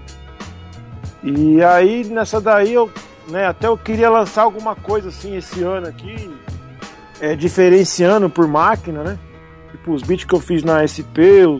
E 1.22 1.62
aí, 1.62 2.04
nessa 2.06 2.42
daí, 2.42 2.74
eu, 2.74 2.90
né, 3.28 3.46
até 3.46 3.68
eu 3.68 3.78
queria 3.78 4.10
lançar 4.10 4.44
alguma 4.44 4.76
coisa 4.76 5.10
assim 5.10 5.36
esse 5.36 5.62
ano 5.62 5.88
aqui, 5.88 6.34
é, 7.20 7.36
diferenciando 7.36 8.30
por 8.30 8.48
máquina, 8.48 9.04
né? 9.04 9.20
Tipo, 9.72 9.94
os 9.94 10.02
beats 10.04 10.26
que 10.26 10.34
eu 10.36 10.40
fiz 10.40 10.64
na 10.64 10.84
SP, 10.88 11.22
eu- 11.44 11.60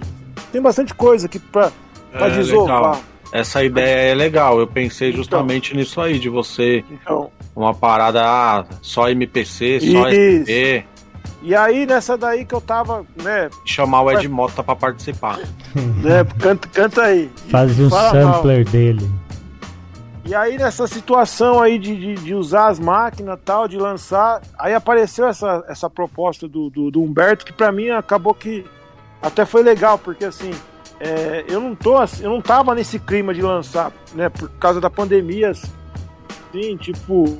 tem 0.52 0.62
bastante 0.62 0.94
coisa 0.94 1.26
aqui 1.28 1.40
pra, 1.40 1.72
pra 2.12 2.28
É, 2.28 2.30
desovar. 2.32 2.78
legal. 2.92 3.02
Essa 3.32 3.64
ideia 3.64 4.12
é 4.12 4.16
legal. 4.16 4.60
Eu 4.60 4.66
pensei 4.68 5.12
justamente 5.12 5.76
nisso 5.76 6.02
aí, 6.02 6.18
de 6.18 6.30
você, 6.30 6.84
Então, 6.90 7.30
uma 7.56 7.74
parada 7.74 8.22
ah, 8.26 8.66
só 8.82 9.10
MPC, 9.10 9.80
só 9.82 10.10
Isso. 10.10 10.44
SP, 10.50 10.84
e 11.44 11.56
aí, 11.56 11.86
nessa 11.86 12.18
daí 12.18 12.44
que 12.44 12.54
eu 12.56 12.60
tava, 12.60 13.06
né, 13.24 13.50
chamar 13.64 14.02
o 14.02 14.12
Ed 14.12 14.28
Mota 14.28 14.64
pra 14.64 14.76
participar. 14.76 15.38
né 15.76 16.26
canta, 16.40 16.68
canta 16.68 17.04
aí. 17.04 17.30
Faz 17.52 17.80
um 17.80 17.90
Fala 17.90 18.14
mal. 18.24 18.34
sampler 18.34 18.66
dele. 18.66 19.10
E 20.30 20.36
aí 20.36 20.60
nessa 20.60 20.86
situação 20.86 21.60
aí 21.60 21.80
de, 21.80 21.96
de, 21.96 22.14
de 22.24 22.36
usar 22.36 22.68
as 22.68 22.80
máquinas 22.80 23.40
tal, 23.44 23.68
de 23.68 23.80
lançar, 23.80 24.44
aí 24.60 24.76
apareceu 24.76 25.26
essa, 25.28 25.66
essa 25.68 25.90
proposta 25.90 26.48
do, 26.48 26.70
do, 26.70 26.92
do 26.92 27.02
Humberto 27.02 27.44
que 27.44 27.52
pra 27.52 27.72
mim 27.72 27.90
acabou 27.90 28.36
que 28.36 28.64
até 29.20 29.44
foi 29.44 29.64
legal, 29.64 29.98
porque 29.98 30.26
assim, 30.26 30.52
é, 31.00 31.46
eu 31.48 31.60
não 31.60 31.74
tô 31.74 31.98
assim, 31.98 32.26
eu 32.26 32.30
não 32.30 32.44
tava 32.44 32.76
nesse 32.76 33.00
clima 33.00 33.34
de 33.34 33.42
lançar, 33.42 33.92
né, 34.14 34.30
por 34.30 34.48
causa 34.52 34.80
da 34.80 34.88
pandemia, 34.88 35.50
assim, 35.50 36.78
tipo, 36.78 37.40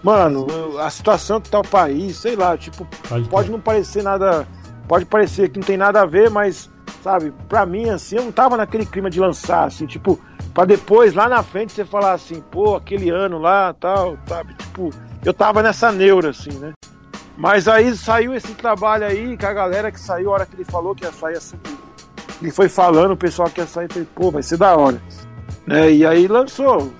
mano, 0.00 0.46
a 0.78 0.90
situação 0.90 1.40
que 1.40 1.50
tá 1.50 1.58
o 1.58 1.66
país, 1.66 2.18
sei 2.18 2.36
lá, 2.36 2.56
tipo, 2.56 2.86
Pode, 3.08 3.28
pode 3.28 3.50
não 3.50 3.60
parecer 3.60 4.04
nada, 4.04 4.46
pode 4.86 5.04
parecer 5.06 5.48
que 5.48 5.58
não 5.58 5.66
tem 5.66 5.76
nada 5.76 6.02
a 6.02 6.06
ver, 6.06 6.30
mas 6.30 6.70
sabe, 7.02 7.32
pra 7.48 7.64
mim 7.66 7.90
assim, 7.90 8.16
eu 8.16 8.24
não 8.24 8.32
tava 8.32 8.56
naquele 8.56 8.86
clima 8.86 9.10
de 9.10 9.20
lançar 9.20 9.64
assim, 9.64 9.86
tipo, 9.86 10.18
pra 10.52 10.64
depois 10.64 11.14
lá 11.14 11.28
na 11.28 11.42
frente 11.42 11.72
você 11.72 11.84
falar 11.84 12.12
assim, 12.12 12.42
pô, 12.50 12.76
aquele 12.76 13.10
ano 13.10 13.38
lá, 13.38 13.74
tal, 13.74 14.16
sabe? 14.26 14.54
Tipo, 14.54 14.90
eu 15.24 15.34
tava 15.34 15.62
nessa 15.62 15.90
neura 15.92 16.30
assim, 16.30 16.52
né? 16.58 16.72
Mas 17.36 17.68
aí 17.68 17.96
saiu 17.96 18.34
esse 18.34 18.52
trabalho 18.54 19.06
aí, 19.06 19.36
que 19.36 19.46
a 19.46 19.52
galera 19.52 19.90
que 19.90 19.98
saiu, 19.98 20.30
a 20.30 20.34
hora 20.34 20.46
que 20.46 20.54
ele 20.56 20.64
falou 20.64 20.94
que 20.94 21.04
ia 21.04 21.12
sair 21.12 21.36
assim, 21.36 21.56
ele 22.40 22.50
foi 22.50 22.68
falando, 22.68 23.12
o 23.12 23.16
pessoal 23.16 23.48
que 23.48 23.60
ia 23.60 23.66
sair, 23.66 23.90
falei, 23.90 24.08
pô, 24.14 24.30
vai 24.30 24.42
ser 24.42 24.56
da 24.56 24.76
hora. 24.76 25.00
Né? 25.66 25.92
E 25.92 26.06
aí 26.06 26.26
lançou, 26.26 26.92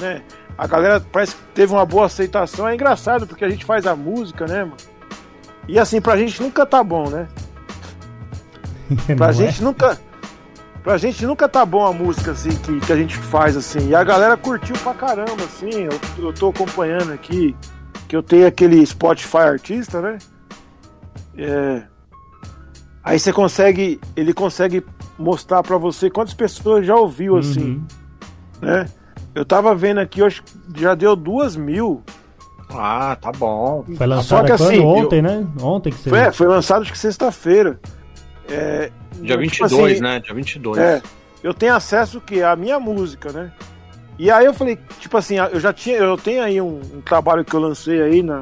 né? 0.00 0.22
A 0.58 0.66
galera 0.66 1.04
parece 1.12 1.36
que 1.36 1.42
teve 1.54 1.72
uma 1.72 1.84
boa 1.84 2.06
aceitação. 2.06 2.66
É 2.66 2.74
engraçado 2.74 3.26
porque 3.26 3.44
a 3.44 3.48
gente 3.48 3.64
faz 3.64 3.86
a 3.86 3.94
música, 3.94 4.46
né, 4.46 4.64
mano? 4.64 4.76
E 5.68 5.78
assim, 5.78 6.00
pra 6.00 6.16
gente 6.16 6.40
nunca 6.40 6.64
tá 6.64 6.82
bom, 6.82 7.10
né? 7.10 7.28
Pra 9.16 9.28
é? 9.28 9.32
gente 9.32 9.62
nunca. 9.62 9.98
Pra 10.82 10.96
gente 10.98 11.26
nunca 11.26 11.48
tá 11.48 11.64
bom 11.66 11.84
a 11.84 11.92
música 11.92 12.30
assim 12.30 12.50
que, 12.50 12.78
que 12.80 12.92
a 12.92 12.96
gente 12.96 13.16
faz 13.16 13.56
assim. 13.56 13.88
E 13.88 13.94
a 13.94 14.04
galera 14.04 14.36
curtiu 14.36 14.76
pra 14.82 14.94
caramba, 14.94 15.42
assim. 15.44 15.70
Eu, 15.70 16.24
eu 16.26 16.32
tô 16.32 16.48
acompanhando 16.50 17.12
aqui 17.12 17.56
que 18.06 18.14
eu 18.16 18.22
tenho 18.22 18.46
aquele 18.46 18.84
Spotify 18.86 19.38
artista, 19.38 20.00
né? 20.00 20.18
É. 21.36 21.82
Aí 23.02 23.18
você 23.18 23.32
consegue. 23.32 24.00
Ele 24.16 24.32
consegue 24.32 24.84
mostrar 25.18 25.62
pra 25.62 25.76
você 25.76 26.08
quantas 26.08 26.34
pessoas 26.34 26.86
já 26.86 26.94
ouviu, 26.94 27.36
assim, 27.36 27.74
Uhum. 27.74 27.84
né? 28.62 28.86
Eu 29.34 29.44
tava 29.44 29.74
vendo 29.74 29.98
aqui, 29.98 30.20
eu 30.20 30.26
acho 30.26 30.42
que 30.42 30.80
já 30.80 30.94
deu 30.94 31.14
duas 31.14 31.56
mil. 31.56 32.02
Ah, 32.70 33.16
tá 33.20 33.30
bom. 33.32 33.84
Foi 33.96 34.06
lançado 34.06 34.46
que 34.46 34.56
quando? 34.56 34.68
assim, 34.70 34.80
ontem, 34.80 35.22
né? 35.22 35.46
Ontem 35.60 35.92
que 35.92 35.98
você. 35.98 36.10
Foi, 36.10 36.18
é, 36.18 36.32
foi 36.32 36.46
lançado 36.46 36.82
acho 36.82 36.92
que 36.92 36.98
sexta-feira. 36.98 37.78
É, 38.48 38.90
Dia 39.20 39.36
tipo 39.38 39.66
22, 39.68 39.92
assim, 39.92 40.02
né? 40.02 40.20
Dia 40.20 40.34
22. 40.34 40.78
É, 40.78 41.02
eu 41.42 41.54
tenho 41.54 41.74
acesso 41.74 42.18
o 42.18 42.20
quê? 42.20 42.42
À 42.42 42.54
minha 42.56 42.78
música, 42.78 43.32
né? 43.32 43.52
E 44.18 44.30
aí 44.30 44.46
eu 44.46 44.54
falei, 44.54 44.78
tipo 44.98 45.16
assim, 45.16 45.36
eu 45.38 45.60
já 45.60 45.72
tinha, 45.72 45.96
eu 45.96 46.16
tenho 46.16 46.42
aí 46.42 46.60
um, 46.60 46.80
um 46.94 47.00
trabalho 47.00 47.44
que 47.44 47.54
eu 47.54 47.60
lancei 47.60 48.00
aí 48.00 48.22
na, 48.22 48.40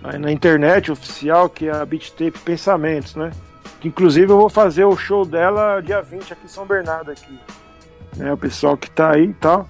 na, 0.00 0.18
na 0.18 0.32
internet 0.32 0.90
oficial, 0.90 1.48
que 1.48 1.68
é 1.68 1.72
a 1.72 1.84
Beat 1.84 2.10
Tape 2.12 2.38
Pensamentos, 2.38 3.14
né? 3.14 3.30
Que 3.80 3.88
inclusive 3.88 4.30
eu 4.30 4.38
vou 4.38 4.48
fazer 4.48 4.84
o 4.84 4.96
show 4.96 5.24
dela 5.24 5.80
dia 5.80 6.00
20 6.00 6.32
aqui 6.32 6.44
em 6.44 6.48
São 6.48 6.66
Bernardo 6.66 7.10
aqui. 7.10 7.38
Né? 8.16 8.32
O 8.32 8.36
pessoal 8.36 8.76
que 8.76 8.90
tá 8.90 9.12
aí 9.12 9.24
e 9.24 9.34
tal, 9.34 9.68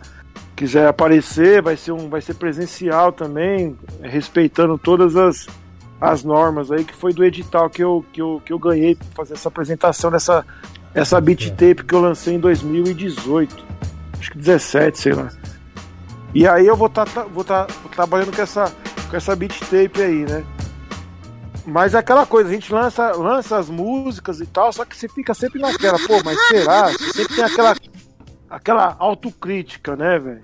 quiser 0.54 0.86
aparecer, 0.86 1.62
vai 1.62 1.76
ser 1.76 1.92
um, 1.92 2.08
vai 2.08 2.20
ser 2.20 2.34
presencial 2.34 3.12
também, 3.12 3.76
respeitando 4.02 4.78
todas 4.78 5.16
as 5.16 5.48
as 6.00 6.24
normas 6.24 6.72
aí, 6.72 6.84
que 6.84 6.94
foi 6.94 7.12
do 7.12 7.24
edital 7.24 7.68
que 7.68 7.82
eu, 7.82 8.04
que 8.12 8.22
eu, 8.22 8.42
que 8.44 8.52
eu 8.52 8.58
ganhei 8.58 8.94
pra 8.94 9.06
fazer 9.16 9.34
essa 9.34 9.48
apresentação 9.48 10.10
dessa 10.10 10.44
essa 10.94 11.20
beat 11.20 11.50
tape 11.50 11.84
que 11.84 11.94
eu 11.94 12.00
lancei 12.00 12.34
em 12.34 12.40
2018. 12.40 13.64
Acho 14.18 14.30
que 14.32 14.38
17, 14.38 14.98
sei 14.98 15.12
lá. 15.12 15.30
E 16.34 16.46
aí 16.46 16.66
eu 16.66 16.76
vou 16.76 16.86
estar 16.88 17.04
vou 17.04 17.44
tá, 17.44 17.66
trabalhando 17.94 18.34
com 18.34 18.42
essa, 18.42 18.72
com 19.08 19.16
essa 19.16 19.34
beat 19.36 19.58
tape 19.60 20.02
aí, 20.02 20.24
né? 20.24 20.44
Mas 21.66 21.94
é 21.94 21.98
aquela 21.98 22.26
coisa, 22.26 22.48
a 22.48 22.52
gente 22.52 22.72
lança, 22.72 23.12
lança 23.12 23.58
as 23.58 23.68
músicas 23.68 24.40
e 24.40 24.46
tal, 24.46 24.72
só 24.72 24.84
que 24.84 24.96
você 24.96 25.08
fica 25.08 25.34
sempre 25.34 25.60
naquela, 25.60 25.98
pô, 25.98 26.20
mas 26.24 26.38
será? 26.48 26.88
Você 26.88 27.12
sempre 27.12 27.36
tem 27.36 27.44
aquela, 27.44 27.76
aquela 28.48 28.96
autocrítica, 28.98 29.94
né, 29.94 30.18
velho? 30.18 30.42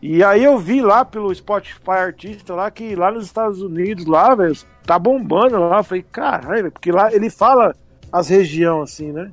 E 0.00 0.22
aí 0.22 0.44
eu 0.44 0.56
vi 0.58 0.80
lá 0.80 1.04
pelo 1.04 1.34
Spotify 1.34 1.90
Artista 1.90 2.54
lá 2.54 2.70
que 2.70 2.94
lá 2.94 3.10
nos 3.10 3.24
Estados 3.24 3.60
Unidos, 3.60 4.06
lá, 4.06 4.34
velho, 4.34 4.56
tá 4.86 4.98
bombando 4.98 5.58
lá. 5.58 5.78
Eu 5.78 5.84
falei, 5.84 6.02
caralho, 6.02 6.70
porque 6.70 6.92
lá 6.92 7.12
ele 7.12 7.28
fala 7.28 7.74
as 8.12 8.28
regiões 8.28 8.92
assim, 8.92 9.12
né? 9.12 9.30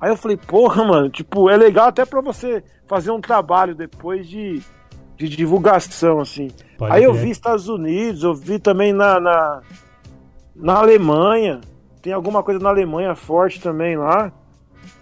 Aí 0.00 0.10
eu 0.10 0.16
falei, 0.16 0.36
porra, 0.36 0.84
mano, 0.84 1.08
tipo, 1.08 1.48
é 1.48 1.56
legal 1.56 1.88
até 1.88 2.04
pra 2.04 2.20
você 2.20 2.62
fazer 2.86 3.10
um 3.10 3.20
trabalho 3.20 3.74
depois 3.74 4.28
de, 4.28 4.60
de 5.16 5.28
divulgação, 5.28 6.20
assim. 6.20 6.50
Pode 6.76 6.92
Aí 6.92 7.02
eu 7.02 7.12
crer. 7.12 7.22
vi 7.22 7.30
Estados 7.30 7.68
Unidos, 7.68 8.22
eu 8.22 8.34
vi 8.34 8.58
também 8.58 8.92
na, 8.92 9.18
na, 9.18 9.62
na 10.54 10.74
Alemanha. 10.74 11.60
Tem 12.02 12.12
alguma 12.12 12.42
coisa 12.42 12.60
na 12.60 12.68
Alemanha 12.68 13.14
forte 13.14 13.60
também 13.60 13.96
lá. 13.96 14.30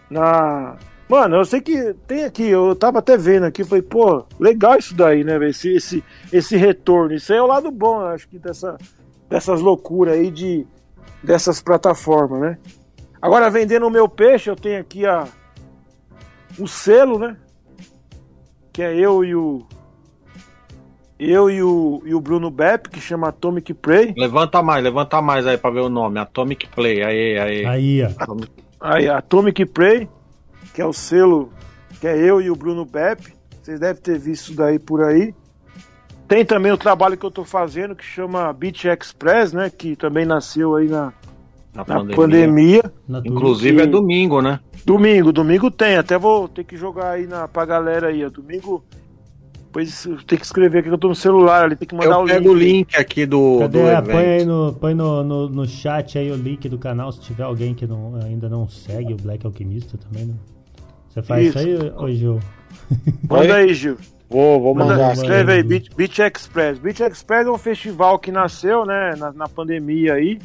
Na. 0.08 0.76
Mano, 1.08 1.36
eu 1.36 1.44
sei 1.44 1.60
que 1.60 1.92
tem 2.06 2.24
aqui, 2.24 2.48
eu 2.48 2.74
tava 2.74 3.00
até 3.00 3.16
vendo 3.16 3.44
aqui, 3.44 3.62
falei, 3.62 3.82
pô, 3.82 4.24
legal 4.40 4.78
isso 4.78 4.94
daí, 4.94 5.22
né? 5.22 5.36
Esse, 5.48 5.74
esse, 5.74 6.04
esse 6.32 6.56
retorno. 6.56 7.14
Isso 7.14 7.32
aí 7.32 7.38
é 7.38 7.42
o 7.42 7.46
lado 7.46 7.70
bom, 7.70 8.00
eu 8.00 8.06
acho 8.06 8.26
que 8.26 8.38
dessa, 8.38 8.78
dessas 9.28 9.60
loucuras 9.60 10.14
aí 10.14 10.30
de, 10.30 10.66
dessas 11.22 11.60
plataformas, 11.62 12.40
né? 12.40 12.58
Agora, 13.20 13.48
vendendo 13.50 13.86
o 13.86 13.90
meu 13.90 14.08
peixe, 14.08 14.50
eu 14.50 14.56
tenho 14.56 14.80
aqui 14.80 15.06
a, 15.06 15.26
o 16.58 16.66
selo, 16.68 17.18
né? 17.18 17.36
Que 18.72 18.82
é 18.82 18.94
eu 18.94 19.24
e 19.24 19.34
o. 19.34 19.64
Eu 21.18 21.48
e 21.48 21.62
o, 21.62 22.02
e 22.04 22.14
o 22.14 22.20
Bruno 22.20 22.50
Bepp, 22.50 22.90
que 22.90 23.00
chama 23.00 23.28
Atomic 23.28 23.72
Prey. 23.72 24.12
Levanta 24.16 24.60
mais, 24.62 24.82
levanta 24.82 25.22
mais 25.22 25.46
aí 25.46 25.56
pra 25.56 25.70
ver 25.70 25.80
o 25.80 25.88
nome. 25.88 26.18
Atomic 26.18 26.68
Play, 26.68 27.02
aí, 27.04 27.38
aí. 27.38 27.64
Aí, 27.66 28.02
ó. 28.02 28.06
Atomic- 28.22 28.52
Aí, 28.80 29.08
Atomic 29.08 29.64
Prey, 29.66 30.08
que 30.74 30.82
é 30.82 30.84
o 30.84 30.92
selo 30.92 31.50
que 32.00 32.06
é 32.06 32.18
eu 32.18 32.40
e 32.42 32.50
o 32.50 32.56
Bruno 32.56 32.84
Bepp. 32.84 33.32
Vocês 33.62 33.80
devem 33.80 34.02
ter 34.02 34.18
visto 34.18 34.48
isso 34.48 34.56
daí 34.56 34.78
por 34.78 35.02
aí. 35.02 35.32
Tem 36.26 36.44
também 36.44 36.72
o 36.72 36.76
trabalho 36.78 37.16
que 37.16 37.24
eu 37.26 37.30
tô 37.30 37.44
fazendo 37.44 37.94
que 37.94 38.04
chama 38.04 38.52
Beat 38.52 38.84
Express, 38.84 39.52
né? 39.52 39.70
Que 39.70 39.94
também 39.94 40.24
nasceu 40.24 40.74
aí 40.76 40.88
na, 40.88 41.12
Na, 41.74 41.84
na 41.86 42.04
pandemia. 42.14 42.82
Na 43.06 43.20
Twitch. 43.20 43.32
Inclusive 43.32 43.80
é 43.80 43.84
E- 43.84 43.86
domingo, 43.86 44.40
né? 44.40 44.60
Domingo, 44.86 45.32
domingo 45.32 45.70
tem. 45.70 45.96
Até 45.96 46.18
vou 46.18 46.48
ter 46.48 46.64
que 46.64 46.76
jogar 46.76 47.10
aí 47.12 47.26
na, 47.26 47.46
pra 47.48 47.64
galera 47.64 48.08
aí. 48.08 48.24
ó. 48.24 48.30
Domingo. 48.30 48.84
Depois 49.66 50.08
tem 50.26 50.38
que 50.38 50.44
escrever 50.44 50.78
aqui 50.78 50.88
que 50.88 50.94
eu 50.94 50.98
tô 50.98 51.08
no 51.08 51.16
celular 51.16 51.64
ali. 51.64 51.74
Tem 51.76 51.88
que 51.88 51.94
mandar 51.96 52.14
Eu 52.16 52.22
o 52.22 52.26
pego 52.26 52.50
o 52.50 52.54
link. 52.54 52.66
link 52.94 52.96
aqui 52.96 53.26
do, 53.26 53.58
Cadê? 53.60 53.82
do 53.82 53.88
Ah, 53.88 54.02
Põe 54.02 54.24
aí 54.24 54.44
no, 54.44 54.72
põe 54.74 54.94
no, 54.94 55.24
no, 55.24 55.48
no 55.48 55.66
chat 55.66 56.16
aí 56.16 56.30
o 56.30 56.36
link 56.36 56.68
do 56.68 56.78
canal, 56.78 57.10
se 57.10 57.20
tiver 57.20 57.42
alguém 57.42 57.74
que 57.74 57.84
não, 57.86 58.14
ainda 58.24 58.48
não 58.48 58.68
segue 58.68 59.12
o 59.12 59.16
Black 59.16 59.44
Alquimista 59.44 59.98
também, 59.98 60.26
né? 60.26 60.34
Você 61.08 61.22
faz 61.22 61.48
isso, 61.48 61.58
Isso. 61.58 61.82
aí, 61.82 61.92
ô 61.96 62.08
Gil? 62.12 62.40
Manda 63.28 63.56
aí, 63.56 63.74
Gil. 63.74 63.96
Vou, 64.34 64.60
vou 64.60 64.74
Manda, 64.74 64.94
mandar 64.94 65.12
escreve 65.12 65.52
aí. 65.52 65.62
Beach, 65.62 65.90
Beach 65.94 66.20
Express. 66.20 66.80
Beach 66.80 67.00
Express 67.04 67.46
é 67.46 67.50
um 67.52 67.56
festival 67.56 68.18
que 68.18 68.32
nasceu, 68.32 68.84
né, 68.84 69.14
na, 69.16 69.32
na 69.32 69.48
pandemia 69.48 70.14
aí. 70.14 70.40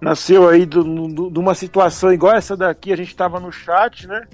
Nasceu 0.00 0.48
aí 0.48 0.64
de 0.64 0.78
uma 0.78 1.54
situação 1.54 2.10
igual 2.10 2.34
essa 2.34 2.56
daqui, 2.56 2.90
a 2.90 2.96
gente 2.96 3.14
tava 3.14 3.38
no 3.38 3.52
chat, 3.52 4.06
né? 4.06 4.26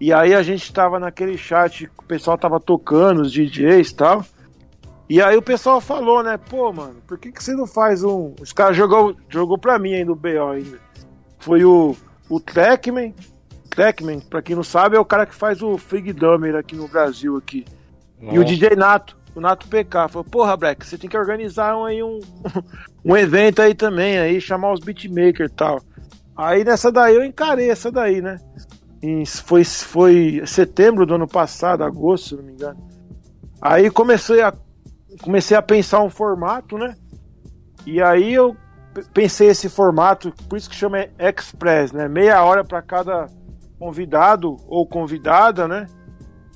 E 0.00 0.12
aí 0.12 0.34
a 0.34 0.42
gente 0.42 0.72
tava 0.72 0.98
naquele 0.98 1.38
chat, 1.38 1.88
o 1.96 2.02
pessoal 2.02 2.36
tava 2.36 2.58
tocando, 2.58 3.22
os 3.22 3.30
DJs 3.30 3.90
e 3.90 3.94
tal. 3.94 4.24
E 5.08 5.22
aí 5.22 5.36
o 5.36 5.42
pessoal 5.42 5.80
falou, 5.80 6.24
né, 6.24 6.36
pô, 6.36 6.72
mano, 6.72 6.96
por 7.06 7.16
que, 7.16 7.30
que 7.30 7.42
você 7.42 7.54
não 7.54 7.68
faz 7.68 8.02
um. 8.02 8.34
Os 8.40 8.52
caras 8.52 8.76
jogou, 8.76 9.14
jogou 9.28 9.56
pra 9.56 9.78
mim 9.78 9.94
ainda 9.94 10.10
o 10.10 10.16
BO 10.16 10.50
ainda. 10.52 10.80
Foi 11.38 11.64
o, 11.64 11.94
o 12.28 12.40
Trackman. 12.40 13.14
Trackman, 13.70 14.18
pra 14.18 14.42
quem 14.42 14.56
não 14.56 14.64
sabe, 14.64 14.96
é 14.96 15.00
o 15.00 15.04
cara 15.04 15.24
que 15.24 15.36
faz 15.36 15.62
o 15.62 15.78
Fig 15.78 16.12
Dummer 16.12 16.56
aqui 16.56 16.74
no 16.74 16.88
Brasil 16.88 17.36
aqui. 17.36 17.64
E 18.20 18.38
o 18.38 18.44
DJ 18.44 18.76
Nato, 18.76 19.16
o 19.34 19.40
Nato 19.40 19.68
PK, 19.68 20.08
falou, 20.08 20.24
porra, 20.24 20.56
Black, 20.56 20.86
você 20.86 20.96
tem 20.96 21.08
que 21.08 21.16
organizar 21.16 21.76
um, 21.76 21.84
aí 21.84 22.02
um, 22.02 22.20
um 23.04 23.16
evento 23.16 23.60
aí 23.60 23.74
também, 23.74 24.18
aí, 24.18 24.40
chamar 24.40 24.72
os 24.72 24.80
beatmakers 24.80 25.50
e 25.50 25.54
tal. 25.54 25.80
Aí 26.36 26.64
nessa 26.64 26.92
daí 26.92 27.14
eu 27.14 27.24
encarei 27.24 27.70
essa 27.70 27.90
daí, 27.90 28.20
né? 28.20 28.38
Foi, 29.44 29.64
foi 29.64 30.42
setembro 30.46 31.06
do 31.06 31.14
ano 31.14 31.28
passado, 31.28 31.84
agosto, 31.84 32.28
se 32.28 32.36
não 32.36 32.42
me 32.42 32.52
engano. 32.52 32.86
Aí 33.60 33.90
comecei 33.90 34.42
a, 34.42 34.52
comecei 35.22 35.56
a 35.56 35.62
pensar 35.62 36.02
um 36.02 36.10
formato, 36.10 36.76
né? 36.76 36.94
E 37.86 38.02
aí 38.02 38.34
eu 38.34 38.56
pensei 39.14 39.48
esse 39.48 39.68
formato, 39.68 40.32
por 40.48 40.56
isso 40.56 40.68
que 40.68 40.76
chama 40.76 41.06
Express, 41.18 41.92
né? 41.92 42.08
Meia 42.08 42.42
hora 42.42 42.64
para 42.64 42.82
cada 42.82 43.26
convidado 43.78 44.56
ou 44.66 44.86
convidada, 44.86 45.68
né? 45.68 45.86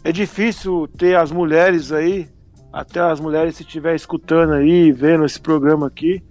É 0.03 0.13
difícil 0.13 0.89
ter 0.97 1.17
as 1.17 1.31
mulheres 1.31 1.93
aí, 1.93 2.29
até 2.73 3.01
as 3.01 3.21
mulheres 3.21 3.57
se 3.57 3.63
estiver 3.63 3.95
escutando 3.95 4.55
aí, 4.55 4.91
vendo 4.93 5.25
esse 5.25 5.41
programa 5.41 5.87
aqui, 5.87 6.23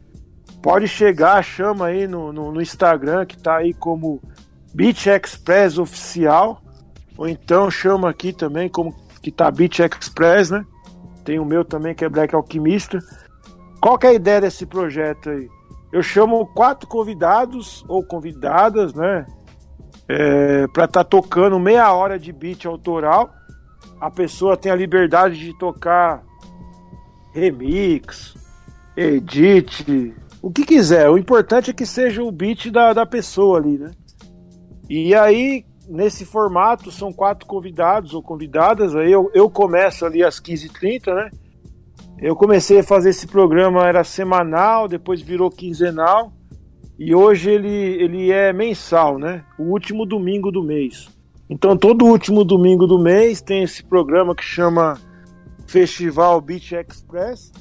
pode 0.62 0.88
chegar, 0.88 1.44
chama 1.44 1.88
aí 1.88 2.08
no, 2.08 2.34
no, 2.34 2.52
no 2.52 2.62
Instagram, 2.62 3.26
que 3.26 3.38
tá 3.38 3.58
aí 3.58 3.74
como 3.74 4.22
Beat 4.74 5.06
Express 5.06 5.78
Oficial, 5.78 6.62
ou 7.18 7.28
então 7.28 7.70
chama 7.70 8.10
aqui 8.10 8.34
também 8.34 8.68
como 8.70 8.96
que 9.22 9.32
tá 9.32 9.52
Beat 9.52 9.80
Express, 9.80 10.50
né? 10.50 10.66
Tem 11.24 11.38
o 11.38 11.46
meu 11.46 11.64
também 11.64 11.94
que 11.94 12.04
é 12.04 12.10
Black 12.10 12.34
Alquimista. 12.34 13.00
Qual 13.80 13.98
que 13.98 14.08
é 14.08 14.12
a 14.12 14.14
ideia 14.14 14.42
desse 14.42 14.66
projeto 14.66 15.30
aí? 15.30 15.48
Eu 15.92 16.02
chamo 16.02 16.46
quatro 16.48 16.88
convidados 16.88 17.84
ou 17.88 18.04
convidadas, 18.04 18.94
né? 18.94 19.28
É, 20.08 20.68
para 20.68 20.86
estar 20.86 21.04
tocando 21.04 21.60
meia 21.60 21.92
hora 21.94 22.18
de 22.18 22.32
beat 22.32 22.66
autoral. 22.66 23.30
A 24.00 24.10
pessoa 24.10 24.56
tem 24.56 24.72
a 24.72 24.76
liberdade 24.76 25.38
de 25.38 25.58
tocar 25.58 26.24
remix, 27.34 28.36
edit, 28.96 30.14
o 30.42 30.52
que 30.52 30.64
quiser. 30.64 31.10
O 31.10 31.18
importante 31.18 31.72
é 31.72 31.74
que 31.74 31.86
seja 31.86 32.24
o 32.24 32.32
beat 32.32 32.72
da, 32.72 32.94
da 32.94 33.06
pessoa 33.06 33.58
ali, 33.58 33.78
né? 33.78 33.92
E 34.90 35.14
aí, 35.14 35.66
nesse 35.88 36.26
formato, 36.26 36.92
são 36.92 37.12
quatro 37.12 37.46
convidados 37.46 38.14
ou 38.14 38.24
convidadas. 38.24 38.96
Aí 38.96 39.12
eu, 39.12 39.30
eu 39.34 39.50
começo 39.50 40.06
ali 40.06 40.24
às 40.24 40.40
15h30, 40.40 41.14
né? 41.14 41.30
Eu 42.22 42.36
comecei 42.36 42.80
a 42.80 42.84
fazer 42.84 43.10
esse 43.12 43.28
programa, 43.28 43.88
era 43.88 44.04
semanal, 44.04 44.88
depois 44.88 45.22
virou 45.22 45.50
quinzenal. 45.50 46.34
E 46.98 47.16
hoje 47.16 47.50
ele, 47.50 47.70
ele 48.04 48.32
é 48.32 48.52
mensal, 48.52 49.18
né? 49.18 49.46
O 49.58 49.64
último 49.64 50.06
domingo 50.06 50.52
do 50.52 50.64
mês. 50.64 51.08
Então, 51.50 51.76
todo 51.76 52.06
último 52.06 52.44
domingo 52.44 52.86
do 52.86 53.00
mês 53.00 53.42
tem 53.42 53.64
esse 53.64 53.84
programa 53.84 54.36
que 54.36 54.44
chama 54.44 55.00
Festival 55.66 56.40
Beach 56.42 56.76
Express. 56.76 57.52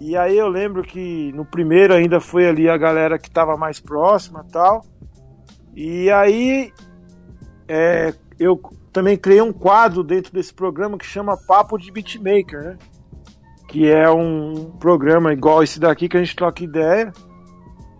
E 0.00 0.16
aí 0.16 0.36
eu 0.36 0.48
lembro 0.48 0.82
que 0.82 1.32
no 1.32 1.44
primeiro 1.44 1.94
ainda 1.94 2.20
foi 2.20 2.46
ali 2.46 2.68
a 2.68 2.76
galera 2.76 3.18
que 3.18 3.28
estava 3.28 3.56
mais 3.56 3.80
próxima 3.80 4.44
tal. 4.50 4.84
E 5.74 6.10
aí 6.10 6.72
é, 7.66 8.14
eu 8.38 8.60
também 8.92 9.16
criei 9.16 9.40
um 9.40 9.52
quadro 9.52 10.04
dentro 10.04 10.32
desse 10.32 10.54
programa 10.54 10.96
que 10.96 11.06
chama 11.06 11.36
Papo 11.36 11.76
de 11.76 11.90
Beatmaker, 11.90 12.62
né? 12.62 12.78
Que 13.68 13.90
é 13.90 14.08
um 14.08 14.70
programa 14.78 15.32
igual 15.32 15.62
esse 15.62 15.80
daqui 15.80 16.08
que 16.08 16.16
a 16.16 16.20
gente 16.20 16.36
troca 16.36 16.62
ideia. 16.62 17.12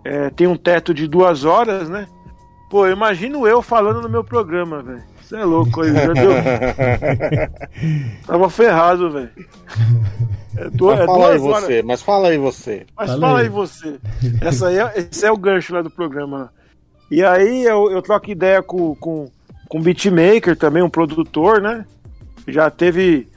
É, 0.04 0.30
tem 0.30 0.46
um 0.46 0.56
teto 0.56 0.94
de 0.94 1.08
duas 1.08 1.44
horas, 1.44 1.88
né? 1.88 2.06
Pô, 2.70 2.86
imagino 2.88 3.46
eu 3.46 3.62
falando 3.62 4.02
no 4.02 4.08
meu 4.08 4.24
programa, 4.24 4.82
velho. 4.82 5.02
Você 5.22 5.36
é 5.36 5.44
louco 5.44 5.82
aí, 5.82 5.92
já 5.92 6.12
deu. 6.12 6.32
Tava 8.26 8.50
ferrado, 8.50 9.10
velho. 9.10 9.30
É, 10.56 10.70
du- 10.70 10.86
Mas 10.86 11.00
é 11.00 11.06
fala 11.06 11.28
aí 11.32 11.38
horas. 11.40 11.64
você, 11.64 11.82
mas 11.82 12.02
fala 12.02 12.28
aí 12.28 12.38
você. 12.38 12.86
Mas 12.96 13.08
Fala 13.10 13.20
fala 13.20 13.38
aí. 13.38 13.44
aí 13.44 13.48
você. 13.48 13.98
Essa 14.40 14.68
aí 14.68 14.78
é, 14.78 14.92
esse 15.10 15.24
é 15.26 15.32
o 15.32 15.36
gancho 15.36 15.74
lá 15.74 15.82
do 15.82 15.90
programa. 15.90 16.52
E 17.10 17.22
aí 17.24 17.64
eu, 17.64 17.90
eu 17.90 18.02
troco 18.02 18.30
ideia 18.30 18.62
com, 18.62 18.94
com, 18.96 19.30
com 19.68 19.78
um 19.78 19.82
beatmaker 19.82 20.56
também, 20.56 20.82
um 20.82 20.90
produtor, 20.90 21.60
né? 21.60 21.84
Já 22.46 22.70
teve 22.70 23.28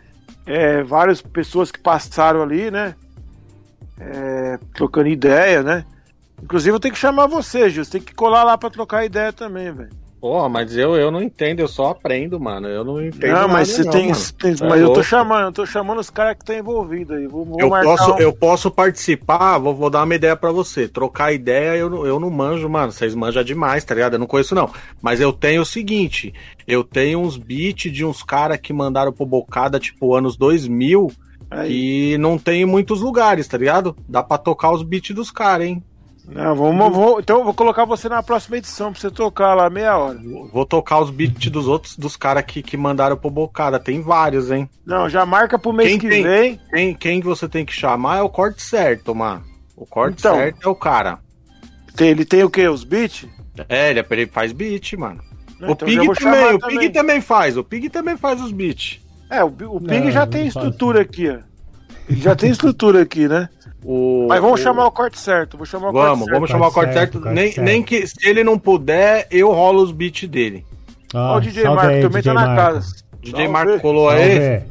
é, 0.46 0.84
várias 0.84 1.22
pessoas 1.22 1.72
que 1.72 1.80
passaram 1.80 2.42
ali, 2.42 2.70
né? 2.72 2.96
É, 4.00 4.60
trocando 4.76 5.08
ideia, 5.08 5.64
né? 5.64 5.86
Inclusive 6.42 6.76
eu 6.76 6.80
tenho 6.80 6.94
que 6.94 7.00
chamar 7.00 7.28
você, 7.28 7.70
Gil. 7.70 7.84
Você 7.84 7.92
tem 7.92 8.02
que 8.02 8.14
colar 8.14 8.44
lá 8.44 8.58
pra 8.58 8.70
trocar 8.70 9.06
ideia 9.06 9.34
também, 9.34 9.72
velho. 9.72 9.90
Pô, 10.20 10.50
mas 10.50 10.76
eu, 10.76 10.96
eu 10.96 11.12
não 11.12 11.22
entendo, 11.22 11.60
eu 11.60 11.68
só 11.68 11.90
aprendo, 11.92 12.40
mano. 12.40 12.68
Eu 12.68 12.84
não 12.84 13.00
entendo. 13.06 13.34
Não, 13.34 13.48
mas 13.48 13.68
você 13.70 13.88
tem. 13.88 14.12
Tá 14.12 14.66
mas 14.68 14.82
eu 14.82 14.92
tô 14.92 15.04
chamando, 15.04 15.46
eu 15.46 15.52
tô 15.52 15.64
chamando 15.64 16.00
os 16.00 16.10
caras 16.10 16.34
que 16.36 16.42
estão 16.42 16.56
envolvidos 16.58 17.16
aí. 17.16 17.28
Vou, 17.28 17.46
vou 17.46 17.60
Eu 17.60 17.70
posso, 17.70 18.14
um- 18.14 18.18
eu 18.18 18.34
posso 18.34 18.72
participar, 18.72 19.60
vou, 19.60 19.76
vou 19.76 19.92
dar 19.92 20.04
uma 20.04 20.16
ideia 20.16 20.36
pra 20.36 20.52
você. 20.52 20.88
Trocar 20.88 21.32
ideia 21.34 21.78
eu, 21.78 21.88
não- 21.88 22.04
eu 22.06 22.20
não 22.20 22.32
manjo, 22.32 22.68
mano. 22.68 22.92
Vocês 22.92 23.14
manjam 23.14 23.44
demais, 23.44 23.84
tá 23.84 23.94
ligado? 23.94 24.14
Eu 24.14 24.20
não 24.20 24.26
conheço, 24.26 24.56
não. 24.56 24.72
Mas 25.04 25.22
eu 25.22 25.32
tenho 25.32 25.62
o 25.62 25.66
seguinte: 25.66 26.34
eu 26.68 26.84
tenho 26.84 27.20
uns 27.20 27.38
beats 27.38 27.92
de 27.92 28.04
uns 28.04 28.24
caras 28.24 28.58
que 28.60 28.74
mandaram 28.74 29.14
pro 29.14 29.24
Bocada, 29.24 29.80
tipo, 29.80 30.16
anos 30.16 30.36
2000, 30.36 31.12
aí. 31.52 32.14
e 32.14 32.18
não 32.18 32.40
tem 32.40 32.64
em 32.64 32.66
muitos 32.66 33.02
lugares, 33.02 33.48
tá 33.48 33.56
ligado? 33.56 33.96
Dá 34.10 34.24
pra 34.24 34.40
tocar 34.40 34.72
os 34.72 34.82
beats 34.82 35.16
dos 35.16 35.30
caras, 35.30 35.68
hein? 35.68 35.84
Não, 36.28 36.56
vamos, 36.56 36.94
vamos- 36.94 37.20
então 37.20 37.40
eu 37.40 37.44
vou 37.46 37.54
colocar 37.54 37.86
você 37.86 38.10
na 38.10 38.22
próxima 38.22 38.58
edição 38.58 38.92
pra 38.92 39.00
você 39.00 39.10
tocar 39.10 39.54
lá 39.54 39.70
meia 39.70 39.98
hora. 39.98 40.20
Vou 40.52 40.66
tocar 40.66 41.00
os 41.00 41.10
beats 41.10 41.50
dos 41.50 41.68
outros, 41.68 41.96
dos 41.96 42.18
caras 42.18 42.44
que, 42.46 42.62
que 42.62 42.76
mandaram 42.76 43.16
pro 43.16 43.30
Bocada. 43.30 43.80
Tem 43.80 44.02
vários, 44.02 44.52
hein? 44.52 44.70
Não, 44.86 45.08
já 45.10 45.26
marca 45.26 45.58
pro 45.58 45.72
mês 45.72 45.90
Quem 45.90 46.00
que 46.00 46.10
tem? 46.10 46.24
vem. 46.24 46.60
Quem, 46.70 46.94
quem 46.94 47.22
você 47.22 47.48
tem 47.48 47.66
que 47.66 47.74
chamar 47.74 48.18
é 48.18 48.22
o 48.22 48.30
corte 48.30 48.62
certo, 48.62 49.16
mano. 49.16 49.42
O 49.76 49.86
corte 49.86 50.18
Então. 50.20 50.36
certo 50.36 50.68
é 50.68 50.68
o 50.70 50.76
cara. 50.76 51.20
Tem- 51.96 52.10
ele 52.10 52.26
tem 52.26 52.44
o 52.44 52.50
quê? 52.50 52.68
Os 52.68 52.84
beats? 52.84 53.26
É, 53.70 53.90
ele, 53.92 54.06
ele 54.12 54.28
faz 54.28 54.52
beat, 54.52 54.94
mano. 54.94 55.22
Não, 55.60 55.70
o 55.70 55.72
então 55.72 55.88
já 55.88 56.02
Pig 56.02 56.06
vou 56.08 56.16
também, 56.16 56.54
o 56.56 56.60
Pig 56.60 56.90
também 56.90 57.22
faz, 57.22 57.58
o 57.58 57.64
Pig 57.64 57.90
também 57.90 58.18
faz 58.18 58.42
os 58.42 58.52
beats. 58.52 59.00
É, 59.30 59.44
o, 59.44 59.48
o 59.48 59.80
Não, 59.80 60.12
já 60.12 60.28
tem 60.28 60.52
faço. 60.52 60.60
estrutura 60.68 61.02
aqui, 61.02 61.30
ó. 61.30 61.38
Ele 62.10 62.22
já 62.22 62.36
tem 62.36 62.50
estrutura 62.52 63.02
aqui, 63.02 63.28
né? 63.28 63.50
O, 63.90 64.26
Mas 64.28 64.42
vamos 64.42 64.60
o- 64.60 64.64
chamar 64.64 64.86
o 64.86 64.92
corte 64.92 65.18
certo. 65.18 65.56
Vou 65.56 65.66
chamar 65.66 65.90
o 65.90 65.94
Vamos, 65.94 66.08
corte 66.10 66.20
certo. 66.20 66.34
vamos 66.34 66.50
chamar 66.50 66.68
o 66.68 66.72
corte 66.72 66.86
Corte 66.88 66.94
certo, 67.00 67.12
certo. 67.14 67.24
corte 67.24 67.36
Nem, 67.36 67.52
certo. 67.54 67.66
nem 67.66 67.82
que 67.84 68.06
se 68.06 68.16
ele 68.28 68.44
não 68.44 68.60
puder, 68.60 69.28
eu 69.32 69.50
rolo 69.54 69.82
os 69.82 69.92
beats 69.94 70.28
dele. 70.28 70.66
Ó, 71.16 71.36
Ó, 71.36 71.38
o 71.38 71.40
DJ 71.42 71.64
Marco 71.64 71.82
aí, 71.92 72.02
também 72.02 72.22
DJ 72.22 72.34
tá 72.34 72.34
na 72.34 72.48
Marco. 72.48 72.56
casa. 72.74 72.96
DJ 73.22 73.32
Salve. 73.32 73.48
Marco 73.48 73.80
colou 73.80 74.10
Salve. 74.10 74.24
aí. 74.24 74.62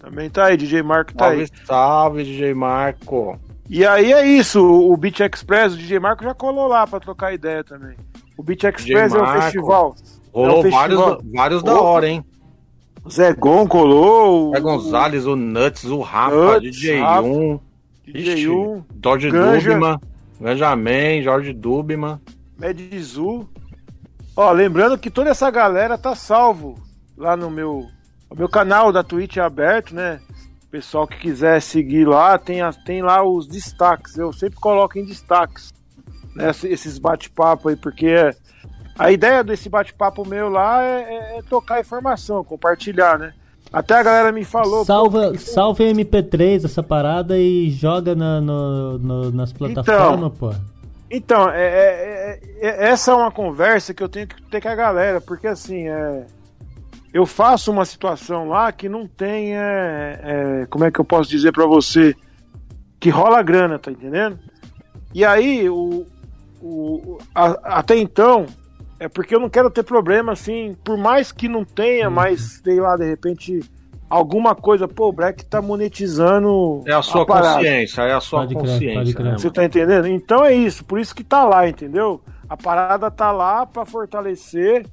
Também 0.00 0.30
tá 0.30 0.44
aí, 0.46 0.56
DJ 0.56 0.82
Marco 0.82 1.12
tá 1.14 1.24
Salve, 1.26 1.40
aí. 1.42 1.48
salve, 1.66 2.24
DJ 2.24 2.54
Marco. 2.54 3.36
E 3.68 3.84
aí 3.84 4.12
é 4.12 4.24
isso, 4.26 4.60
o 4.64 4.96
Beat 4.96 5.20
Express, 5.20 5.74
o 5.74 5.76
DJ 5.76 5.98
Marco 5.98 6.22
já 6.24 6.32
colou 6.32 6.68
lá 6.68 6.86
pra 6.86 7.00
trocar 7.00 7.32
ideia 7.34 7.62
também. 7.64 7.96
O 8.36 8.42
Beat 8.44 8.62
Express 8.64 9.12
é 9.12 9.20
um 9.22 9.26
festival. 9.26 9.94
Rolou 10.32 10.56
É 10.56 10.58
um 10.58 10.62
festival. 10.62 10.88
vários, 10.88 11.32
vários 11.34 11.62
da 11.64 11.80
hora, 11.80 12.08
hein? 12.08 12.24
O 13.04 13.10
Zé 13.10 13.32
Gon 13.34 13.66
colou. 13.66 14.50
o- 14.52 14.56
É 14.56 14.60
Gonzalez, 14.60 15.26
o 15.26 15.34
Nuts, 15.34 15.84
o 15.84 16.00
Rafa, 16.00 16.54
Nuts, 16.54 16.62
DJ 16.62 17.00
Rafa, 17.00 17.22
1, 17.22 17.60
o 18.08 18.12
DJ 18.12 18.48
1, 18.48 18.84
Jorge 19.02 19.30
Ganja. 19.30 19.70
Dubman, 19.74 20.00
Ganja 20.40 20.76
Man, 20.76 21.22
Jorge 21.22 21.52
Dubman. 21.52 22.20
Medizu. 22.58 23.48
Ó, 24.36 24.50
lembrando 24.52 24.98
que 24.98 25.10
toda 25.10 25.30
essa 25.30 25.50
galera 25.50 25.98
tá 25.98 26.14
salvo 26.14 26.76
lá 27.16 27.36
no 27.36 27.50
meu, 27.50 27.86
o 28.30 28.34
meu 28.34 28.48
canal 28.48 28.92
da 28.92 29.02
Twitch 29.02 29.36
é 29.36 29.40
aberto, 29.40 29.94
né? 29.94 30.20
Pessoal 30.70 31.06
que 31.06 31.18
quiser 31.18 31.60
seguir 31.60 32.06
lá, 32.06 32.38
tem, 32.38 32.62
as- 32.62 32.76
tem 32.76 33.02
lá 33.02 33.22
os 33.24 33.46
destaques. 33.46 34.16
Eu 34.16 34.32
sempre 34.32 34.58
coloco 34.60 34.98
em 34.98 35.04
destaques. 35.04 35.72
né, 36.36 36.50
esses 36.64 36.96
bate-papo 36.96 37.68
aí, 37.70 37.76
porque 37.76 38.14
a 38.96 39.10
ideia 39.10 39.42
desse 39.42 39.68
bate-papo 39.68 40.24
meu 40.26 40.48
lá 40.48 40.80
é, 40.84 41.00
é, 41.00 41.38
é 41.38 41.42
tocar 41.42 41.80
informação, 41.80 42.44
compartilhar, 42.44 43.18
né? 43.18 43.34
Até 43.72 43.94
a 43.94 44.02
galera 44.02 44.32
me 44.32 44.44
falou. 44.44 44.84
Salva, 44.84 45.30
pô, 45.30 45.38
salva 45.38 45.84
em 45.84 45.94
MP3 45.94 46.64
essa 46.64 46.82
parada 46.82 47.38
e 47.38 47.70
joga 47.70 48.14
na, 48.14 48.40
no, 48.40 48.98
no, 48.98 49.30
nas 49.30 49.52
plataformas, 49.52 50.16
então, 50.16 50.30
pô. 50.30 50.52
Então, 51.10 51.48
é, 51.50 51.66
é, 51.66 52.40
é, 52.60 52.88
essa 52.88 53.12
é 53.12 53.14
uma 53.14 53.30
conversa 53.30 53.92
que 53.94 54.02
eu 54.02 54.08
tenho 54.08 54.26
que 54.26 54.42
ter 54.42 54.60
com 54.60 54.68
a 54.68 54.74
galera, 54.74 55.20
porque 55.20 55.46
assim, 55.46 55.88
é, 55.88 56.26
eu 57.12 57.26
faço 57.26 57.70
uma 57.70 57.84
situação 57.84 58.48
lá 58.48 58.70
que 58.70 58.88
não 58.88 59.06
tem. 59.06 59.56
É, 59.56 60.20
é, 60.22 60.66
como 60.66 60.84
é 60.84 60.90
que 60.90 61.00
eu 61.00 61.04
posso 61.04 61.28
dizer 61.28 61.52
para 61.52 61.66
você? 61.66 62.14
Que 62.98 63.08
rola 63.08 63.42
grana, 63.42 63.78
tá 63.78 63.90
entendendo? 63.90 64.38
E 65.12 65.24
aí, 65.24 65.68
o, 65.68 66.06
o, 66.60 67.18
a, 67.34 67.78
até 67.78 67.96
então, 67.96 68.46
é 69.00 69.08
porque 69.08 69.34
eu 69.34 69.40
não 69.40 69.48
quero 69.48 69.70
ter 69.70 69.82
problema, 69.82 70.32
assim, 70.32 70.76
por 70.84 70.98
mais 70.98 71.32
que 71.32 71.48
não 71.48 71.64
tenha, 71.64 72.08
uhum. 72.08 72.14
mas 72.14 72.60
sei 72.62 72.78
lá, 72.78 72.98
de 72.98 73.06
repente, 73.06 73.60
alguma 74.10 74.54
coisa, 74.54 74.86
pô, 74.86 75.08
o 75.08 75.12
Black 75.12 75.42
tá 75.46 75.62
monetizando. 75.62 76.82
É 76.86 76.92
a 76.92 77.00
sua 77.00 77.22
a 77.22 77.26
consciência, 77.26 78.02
é 78.02 78.12
a 78.12 78.20
sua 78.20 78.40
pode 78.40 78.54
consciência. 78.54 79.14
Crer, 79.14 79.24
né, 79.24 79.38
Você 79.38 79.50
tá 79.50 79.64
entendendo? 79.64 80.06
Então 80.06 80.44
é 80.44 80.52
isso, 80.52 80.84
por 80.84 81.00
isso 81.00 81.14
que 81.14 81.24
tá 81.24 81.44
lá, 81.44 81.66
entendeu? 81.66 82.20
A 82.46 82.58
parada 82.58 83.10
tá 83.10 83.32
lá 83.32 83.64
para 83.64 83.86
fortalecer. 83.86 84.84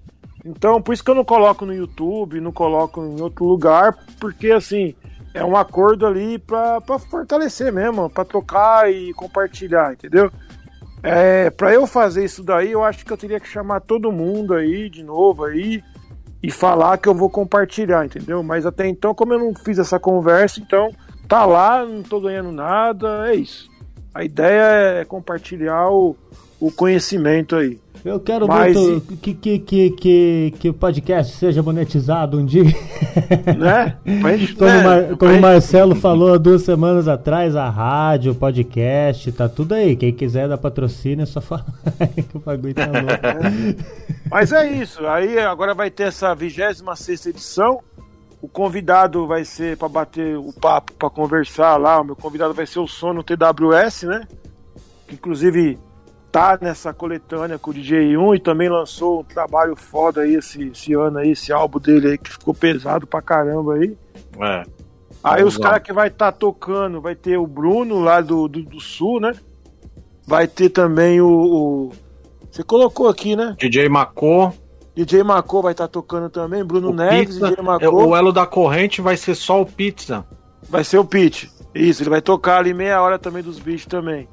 Então, 0.45 0.81
por 0.81 0.93
isso 0.93 1.03
que 1.03 1.11
eu 1.11 1.15
não 1.15 1.25
coloco 1.25 1.65
no 1.65 1.73
YouTube, 1.73 2.39
não 2.39 2.53
coloco 2.53 3.03
em 3.03 3.19
outro 3.21 3.43
lugar, 3.43 3.93
porque 4.21 4.51
assim, 4.51 4.95
é 5.33 5.43
um 5.43 5.57
acordo 5.57 6.07
ali 6.07 6.39
para 6.39 6.81
fortalecer 7.11 7.73
mesmo, 7.73 8.09
para 8.09 8.23
tocar 8.23 8.89
e 8.89 9.13
compartilhar, 9.13 9.91
entendeu? 9.91 10.31
É, 11.03 11.49
para 11.49 11.73
eu 11.73 11.85
fazer 11.85 12.25
isso 12.25 12.43
daí, 12.43 12.71
eu 12.71 12.83
acho 12.83 13.05
que 13.05 13.11
eu 13.11 13.17
teria 13.17 13.39
que 13.39 13.47
chamar 13.47 13.81
todo 13.81 14.11
mundo 14.11 14.53
aí 14.53 14.89
de 14.89 15.03
novo 15.03 15.45
aí 15.45 15.83
e 16.41 16.51
falar 16.51 16.97
que 16.97 17.07
eu 17.07 17.15
vou 17.15 17.29
compartilhar, 17.29 18.05
entendeu? 18.05 18.41
Mas 18.43 18.65
até 18.65 18.87
então, 18.87 19.13
como 19.13 19.33
eu 19.33 19.39
não 19.39 19.53
fiz 19.55 19.79
essa 19.79 19.99
conversa, 19.99 20.59
então 20.59 20.91
tá 21.27 21.45
lá, 21.45 21.85
não 21.85 22.03
tô 22.03 22.19
ganhando 22.19 22.51
nada, 22.51 23.29
é 23.29 23.35
isso. 23.35 23.69
A 24.13 24.23
ideia 24.23 25.01
é 25.01 25.05
compartilhar 25.05 25.89
o, 25.89 26.15
o 26.59 26.71
conhecimento 26.71 27.55
aí. 27.55 27.79
Eu 28.05 28.19
quero 28.19 28.47
Mas, 28.47 28.75
muito 28.75 29.17
que, 29.17 29.33
que, 29.33 29.59
que, 29.59 29.89
que, 29.89 30.53
que 30.59 30.69
o 30.69 30.73
podcast 30.73 31.35
seja 31.35 31.61
monetizado 31.61 32.39
um 32.39 32.45
dia. 32.45 32.63
Né? 33.57 33.97
Mas, 34.21 34.51
como 34.53 34.69
né? 34.69 34.83
Mar, 34.83 35.17
como 35.17 35.33
o 35.33 35.41
Marcelo 35.41 35.95
falou 35.95 36.35
há 36.35 36.37
duas 36.37 36.61
semanas 36.61 37.07
atrás, 37.07 37.55
a 37.55 37.67
rádio, 37.67 38.31
o 38.31 38.35
podcast, 38.35 39.31
tá 39.31 39.49
tudo 39.49 39.73
aí. 39.73 39.95
Quem 39.95 40.13
quiser 40.13 40.47
dar 40.47 40.57
patrocínio 40.57 41.23
é 41.23 41.25
só 41.25 41.41
falar 41.41 41.65
que 42.15 42.37
o 42.37 42.39
bagulho 42.39 42.75
tá 42.75 42.85
louco. 42.85 43.83
Mas 44.29 44.51
é 44.51 44.71
isso. 44.71 45.05
Aí 45.07 45.39
agora 45.39 45.73
vai 45.73 45.89
ter 45.89 46.03
essa 46.03 46.33
26 46.35 47.25
edição. 47.25 47.79
O 48.39 48.47
convidado 48.47 49.25
vai 49.25 49.43
ser 49.43 49.77
para 49.77 49.89
bater 49.89 50.37
o 50.37 50.53
papo, 50.53 50.93
para 50.93 51.09
conversar 51.09 51.75
lá. 51.77 51.99
O 51.99 52.03
meu 52.03 52.15
convidado 52.15 52.53
vai 52.53 52.67
ser 52.67 52.79
o 52.79 52.87
Sono 52.87 53.23
TWS, 53.23 54.03
né? 54.03 54.27
Que 55.07 55.15
inclusive 55.15 55.79
tá 56.31 56.57
nessa 56.61 56.93
coletânea 56.93 57.57
com 57.57 57.71
o 57.71 57.73
DJ1 57.73 58.35
e 58.35 58.39
também 58.39 58.69
lançou 58.69 59.21
um 59.21 59.23
trabalho 59.23 59.75
foda 59.75 60.21
aí 60.21 60.35
esse, 60.35 60.67
esse 60.69 60.93
ano 60.93 61.19
aí, 61.19 61.31
esse 61.31 61.51
álbum 61.51 61.79
dele 61.79 62.09
aí 62.09 62.17
que 62.17 62.31
ficou 62.31 62.53
pesado 62.53 63.07
pra 63.07 63.21
caramba 63.21 63.75
aí. 63.75 63.97
É. 64.39 64.63
Aí 65.23 65.43
os 65.43 65.57
caras 65.57 65.81
que 65.81 65.91
vai 65.91 66.07
estar 66.07 66.31
tá 66.31 66.37
tocando, 66.37 67.01
vai 67.01 67.15
ter 67.15 67.37
o 67.37 67.47
Bruno 67.47 67.99
lá 67.99 68.21
do, 68.21 68.47
do, 68.47 68.61
do, 68.63 68.79
Sul, 68.79 69.19
né? 69.19 69.33
Vai 70.25 70.47
ter 70.47 70.69
também 70.69 71.19
o, 71.19 71.27
o, 71.27 71.91
Você 72.49 72.63
colocou 72.63 73.07
aqui, 73.09 73.35
né? 73.35 73.55
DJ 73.57 73.89
Macô. 73.89 74.53
DJ 74.95 75.23
Macô 75.23 75.61
vai 75.61 75.73
estar 75.73 75.87
tá 75.87 75.91
tocando 75.91 76.29
também, 76.29 76.63
Bruno 76.63 76.89
o 76.89 76.93
Neves, 76.93 77.35
pizza, 77.35 77.49
DJ 77.49 77.63
Macô. 77.63 78.07
O 78.07 78.15
elo 78.15 78.31
da 78.31 78.45
corrente 78.45 79.01
vai 79.01 79.17
ser 79.17 79.35
só 79.35 79.61
o 79.61 79.65
Pizza. 79.65 80.25
Vai 80.69 80.83
ser 80.83 80.97
o 80.97 81.05
Pete. 81.05 81.51
Isso, 81.73 82.03
ele 82.03 82.09
vai 82.09 82.21
tocar 82.21 82.59
ali 82.59 82.73
meia 82.73 83.01
hora 83.01 83.19
também 83.19 83.43
dos 83.43 83.59
bichos 83.59 83.85
também. 83.85 84.27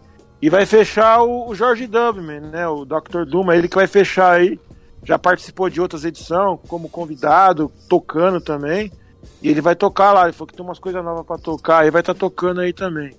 E 0.44 0.50
vai 0.50 0.66
fechar 0.66 1.22
o, 1.22 1.48
o 1.48 1.54
Jorge 1.54 1.86
Dubman, 1.86 2.38
né? 2.38 2.68
O 2.68 2.84
Dr. 2.84 3.24
Duma, 3.26 3.56
ele 3.56 3.66
que 3.66 3.76
vai 3.76 3.86
fechar 3.86 4.32
aí. 4.32 4.60
Já 5.02 5.18
participou 5.18 5.70
de 5.70 5.80
outras 5.80 6.04
edições 6.04 6.60
como 6.68 6.86
convidado, 6.86 7.72
tocando 7.88 8.42
também. 8.42 8.92
E 9.42 9.48
ele 9.48 9.62
vai 9.62 9.74
tocar 9.74 10.12
lá. 10.12 10.24
Ele 10.24 10.34
falou 10.34 10.48
que 10.48 10.54
tem 10.54 10.62
umas 10.62 10.78
coisas 10.78 11.02
novas 11.02 11.24
para 11.24 11.38
tocar. 11.38 11.80
Ele 11.80 11.90
vai 11.90 12.02
estar 12.02 12.12
tá 12.12 12.20
tocando 12.20 12.60
aí 12.60 12.74
também. 12.74 13.16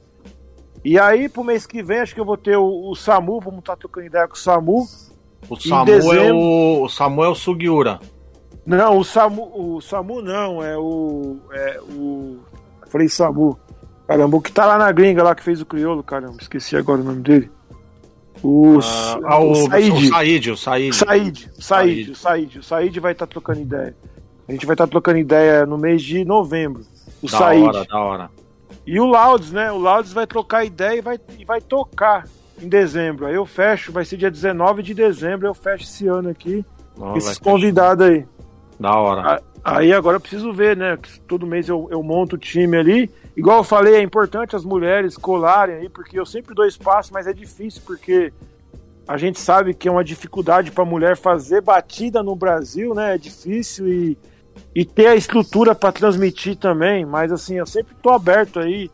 E 0.84 1.00
aí, 1.00 1.28
pro 1.28 1.44
mês 1.44 1.66
que 1.66 1.82
vem, 1.82 1.98
acho 1.98 2.14
que 2.14 2.22
eu 2.22 2.26
vou 2.26 2.38
ter 2.38 2.58
o, 2.58 2.92
o 2.92 2.96
Samu. 2.96 3.40
Vamos 3.40 3.62
estar 3.62 3.74
tá 3.74 3.80
trocando 3.80 4.06
ideia 4.06 4.28
com 4.28 4.36
o 4.36 4.38
Samu. 4.38 4.88
O 5.50 5.56
Samu, 5.56 6.14
é 6.14 6.32
o, 6.32 6.84
o 6.84 6.90
Samu 6.90 7.24
é 7.24 7.30
o 7.30 7.34
Sugiura. 7.34 8.00
Não, 8.64 9.00
o 9.00 9.04
Samu, 9.04 9.52
o 9.52 9.82
Samu 9.82 10.22
não, 10.22 10.64
é 10.64 10.78
o. 10.78 11.38
É 11.52 11.80
o. 11.90 12.38
Falei 12.88 13.10
Samu. 13.10 13.58
Caramba, 14.08 14.38
o 14.38 14.42
que 14.42 14.52
tá 14.52 14.66
lá 14.66 14.78
na 14.78 14.92
gringa 14.92 15.24
lá 15.24 15.34
que 15.34 15.44
fez 15.44 15.62
o 15.62 15.66
crioulo, 15.66 16.04
caramba, 16.04 16.38
esqueci 16.40 16.78
agora 16.78 17.02
o 17.02 17.04
nome 17.04 17.22
dele. 17.22 17.52
O, 18.44 18.80
ah, 18.80 19.20
ah, 19.24 19.40
o, 19.40 19.52
o 19.52 19.56
Said. 19.56 19.92
O 19.92 20.10
Said, 20.10 20.52
o 20.52 20.58
Said. 20.58 20.94
Said, 20.94 21.50
Said, 21.58 22.10
o 22.12 22.16
Said. 22.16 22.60
O 22.60 22.64
Said 22.64 23.00
vai 23.00 23.14
estar 23.14 23.26
tá 23.26 23.32
trocando 23.32 23.62
ideia. 23.62 23.96
A 24.48 24.52
gente 24.52 24.66
vai 24.66 24.76
estar 24.76 24.86
tá 24.86 24.92
trocando 24.92 25.18
ideia 25.18 25.66
no 25.66 25.78
mês 25.78 26.04
de 26.04 26.24
novembro. 26.24 26.84
O 27.22 27.30
da 27.30 27.38
Said. 27.38 27.64
hora, 27.64 27.86
da 27.86 28.00
hora. 28.00 28.30
E 28.86 29.00
o 29.00 29.06
Laudes, 29.06 29.52
né? 29.52 29.72
O 29.72 29.80
Laudes 29.80 30.14
vai 30.14 30.28
trocar 30.28 30.64
ideia 30.64 31.00
e 31.00 31.02
vai, 31.02 31.20
e 31.40 31.46
vai 31.46 31.60
tocar 31.60 32.28
em 32.62 32.70
dezembro. 32.70 33.26
Aí 33.26 33.34
eu 33.34 33.46
fecho, 33.46 33.92
vai 33.92 34.06
ser 34.06 34.18
dia 34.18 34.30
19 34.30 34.84
de 34.84 34.94
dezembro, 34.94 35.48
eu 35.48 35.54
fecho 35.54 35.86
esse 35.86 36.08
ano 36.08 36.30
aqui. 36.30 36.64
Oh, 36.98 37.18
esses 37.18 37.40
convidados 37.40 38.06
aí. 38.06 38.26
Da 38.80 38.96
hora. 38.96 39.42
Aí 39.64 39.92
agora 39.92 40.18
eu 40.18 40.22
preciso 40.22 40.54
ver, 40.54 40.78
né? 40.78 40.98
Todo 41.28 41.48
mês 41.48 41.68
eu, 41.68 41.88
eu 41.90 42.04
monto 42.04 42.36
o 42.36 42.40
time 42.40 42.78
ali. 42.78 43.12
Igual 43.36 43.58
eu 43.58 43.64
falei, 43.64 43.96
é 43.96 44.02
importante 44.02 44.56
as 44.56 44.64
mulheres 44.64 45.18
colarem 45.18 45.76
aí, 45.76 45.90
porque 45.90 46.18
eu 46.18 46.26
sempre 46.26 46.56
dou 46.56 46.66
espaço, 46.66 47.12
mas 47.14 47.28
é 47.28 47.34
difícil, 47.34 47.82
porque 47.86 48.32
a 49.08 49.18
gente 49.18 49.40
sabe 49.40 49.74
que 49.74 49.88
é 49.88 49.92
uma 49.92 50.04
dificuldade 50.04 50.72
para 50.72 50.84
a 50.84 50.88
mulher 50.88 51.18
fazer 51.18 51.62
batida 51.62 52.24
no 52.24 52.36
Brasil, 52.36 52.96
né? 52.96 53.16
É 53.16 53.18
difícil 53.18 53.88
e, 53.88 54.18
e 54.74 54.86
ter 54.86 55.08
a 55.08 55.16
estrutura 55.16 55.76
para 55.76 55.92
transmitir 55.92 56.56
também. 56.56 57.06
Mas 57.06 57.32
assim, 57.32 57.56
eu 57.56 57.66
sempre 57.66 57.94
tô 58.02 58.10
aberto 58.10 58.60
aí. 58.60 58.90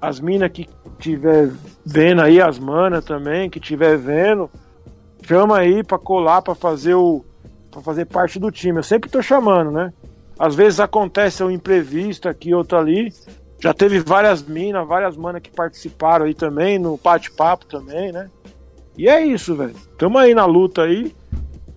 As 0.00 0.20
minas 0.20 0.52
que 0.52 0.68
tiver 0.98 1.50
vendo 1.84 2.20
aí, 2.20 2.40
as 2.40 2.58
manas 2.58 3.04
também, 3.04 3.50
que 3.50 3.58
tiver 3.58 3.96
vendo, 3.96 4.48
chama 5.22 5.58
aí 5.58 5.82
para 5.82 5.98
colar, 5.98 6.42
para 6.42 6.54
fazer 6.54 6.94
o 6.94 7.24
para 7.70 7.82
fazer 7.82 8.04
parte 8.06 8.38
do 8.38 8.50
time. 8.50 8.78
Eu 8.78 8.82
sempre 8.82 9.10
tô 9.10 9.20
chamando, 9.20 9.70
né? 9.70 9.92
Às 10.38 10.54
vezes 10.54 10.80
acontece 10.80 11.42
um 11.42 11.50
imprevisto 11.50 12.28
aqui, 12.28 12.54
outro 12.54 12.78
ali. 12.78 13.12
Já 13.58 13.72
teve 13.72 14.00
várias 14.00 14.42
minas, 14.42 14.86
várias 14.86 15.16
manas 15.16 15.42
que 15.42 15.50
participaram 15.50 16.26
aí 16.26 16.34
também, 16.34 16.78
no 16.78 16.98
bate-papo 17.02 17.66
também, 17.66 18.12
né? 18.12 18.30
E 18.96 19.08
é 19.08 19.24
isso, 19.24 19.54
velho. 19.54 19.74
Tamo 19.98 20.18
aí 20.18 20.34
na 20.34 20.44
luta 20.44 20.82
aí. 20.82 21.14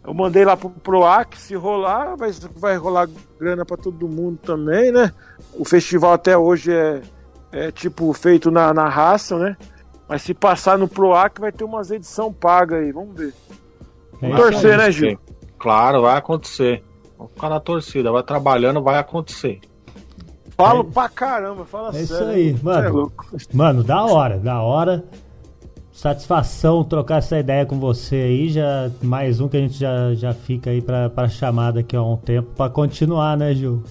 Eu 0.05 0.13
mandei 0.13 0.43
lá 0.43 0.57
pro 0.57 0.69
Proac, 0.69 1.37
se 1.37 1.55
rolar, 1.55 2.15
vai, 2.15 2.31
vai 2.55 2.77
rolar 2.77 3.09
grana 3.39 3.65
para 3.65 3.77
todo 3.77 4.07
mundo 4.07 4.39
também, 4.41 4.91
né? 4.91 5.13
O 5.53 5.63
festival 5.63 6.13
até 6.13 6.37
hoje 6.37 6.73
é, 6.73 7.01
é 7.51 7.71
tipo 7.71 8.11
feito 8.13 8.49
na, 8.49 8.73
na 8.73 8.89
raça, 8.89 9.37
né? 9.37 9.57
Mas 10.07 10.23
se 10.23 10.33
passar 10.33 10.77
no 10.77 10.87
Proac 10.87 11.39
vai 11.39 11.51
ter 11.51 11.63
umas 11.63 11.91
edição 11.91 12.33
paga 12.33 12.77
aí, 12.77 12.91
vamos 12.91 13.15
ver. 13.15 13.33
Vamos 14.19 14.35
é 14.35 14.41
torcer, 14.41 14.77
né, 14.77 14.91
Gil? 14.91 15.19
Claro, 15.59 16.01
vai 16.01 16.17
acontecer. 16.17 16.83
Vamos 17.17 17.33
ficar 17.33 17.49
na 17.49 17.59
torcida, 17.59 18.11
vai 18.11 18.23
trabalhando, 18.23 18.81
vai 18.81 18.97
acontecer. 18.97 19.59
Falo 20.59 20.81
é, 20.81 20.93
pra 20.93 21.07
caramba, 21.07 21.63
fala 21.63 21.87
é 21.89 22.03
sério. 22.03 22.33
É 22.33 22.39
isso 22.41 22.57
aí, 22.57 22.59
mano. 22.61 23.11
É 23.33 23.55
mano, 23.55 23.81
da 23.81 24.03
hora, 24.03 24.37
da 24.37 24.61
hora. 24.61 25.05
Satisfação 25.93 26.83
trocar 26.83 27.19
essa 27.19 27.39
ideia 27.39 27.65
com 27.65 27.79
você 27.79 28.15
aí. 28.15 28.49
Já, 28.49 28.91
mais 29.01 29.39
um 29.39 29.47
que 29.47 29.55
a 29.55 29.61
gente 29.61 29.79
já, 29.79 30.13
já 30.13 30.33
fica 30.33 30.69
aí 30.69 30.81
pra, 30.81 31.09
pra 31.09 31.29
chamada 31.29 31.79
aqui 31.79 31.95
há 31.95 32.03
um 32.03 32.17
tempo 32.17 32.49
pra 32.57 32.69
continuar, 32.69 33.37
né, 33.37 33.53
Gil? 33.53 33.81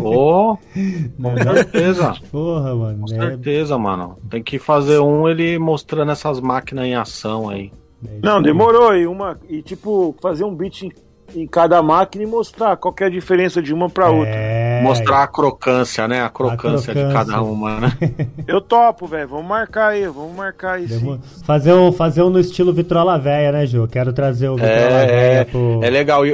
Oh, 0.00 0.56
com 1.20 1.42
certeza. 1.42 2.14
Porra, 2.30 2.72
mano. 2.76 3.04
Com 3.08 3.12
é... 3.12 3.18
certeza, 3.18 3.76
mano. 3.76 4.16
Tem 4.30 4.44
que 4.44 4.60
fazer 4.60 5.00
um 5.00 5.28
ele 5.28 5.58
mostrando 5.58 6.12
essas 6.12 6.40
máquinas 6.40 6.86
em 6.86 6.94
ação 6.94 7.48
aí. 7.48 7.72
É 8.06 8.20
Não, 8.22 8.40
demorou. 8.40 8.94
E, 8.94 9.08
uma, 9.08 9.36
e 9.48 9.60
tipo, 9.60 10.14
fazer 10.22 10.44
um 10.44 10.54
beat 10.54 10.88
em 11.34 11.46
cada 11.46 11.82
máquina 11.82 12.24
e 12.24 12.26
mostrar 12.26 12.76
qual 12.76 12.94
é 13.00 13.04
a 13.04 13.08
diferença 13.08 13.60
de 13.62 13.72
uma 13.72 13.88
para 13.88 14.10
outra. 14.10 14.34
É... 14.34 14.82
Mostrar 14.82 15.22
a 15.22 15.26
crocância, 15.26 16.06
né? 16.06 16.22
A 16.22 16.28
crocância, 16.28 16.92
a 16.92 16.94
crocância. 16.94 17.06
de 17.06 17.12
cada 17.12 17.42
uma, 17.42 17.80
né? 17.80 17.92
Eu 18.46 18.60
topo, 18.60 19.06
velho. 19.06 19.28
Vamos 19.28 19.46
marcar 19.46 19.88
aí, 19.88 20.06
vamos 20.06 20.34
marcar 20.36 20.74
aí. 20.74 20.88
Sim. 20.88 21.20
Fazer 21.44 21.72
um, 21.72 21.92
fazer 21.92 22.22
um 22.22 22.30
no 22.30 22.38
estilo 22.38 22.72
Vitrola 22.72 23.18
Véia, 23.18 23.52
né, 23.52 23.66
Ju? 23.66 23.88
Quero 23.88 24.12
trazer 24.12 24.48
o 24.48 24.56
Vitrola 24.56 24.74
é, 24.74 25.06
Véia 25.06 25.44
pro. 25.44 25.80
É 25.82 25.90
legal, 25.90 26.26
e, 26.26 26.32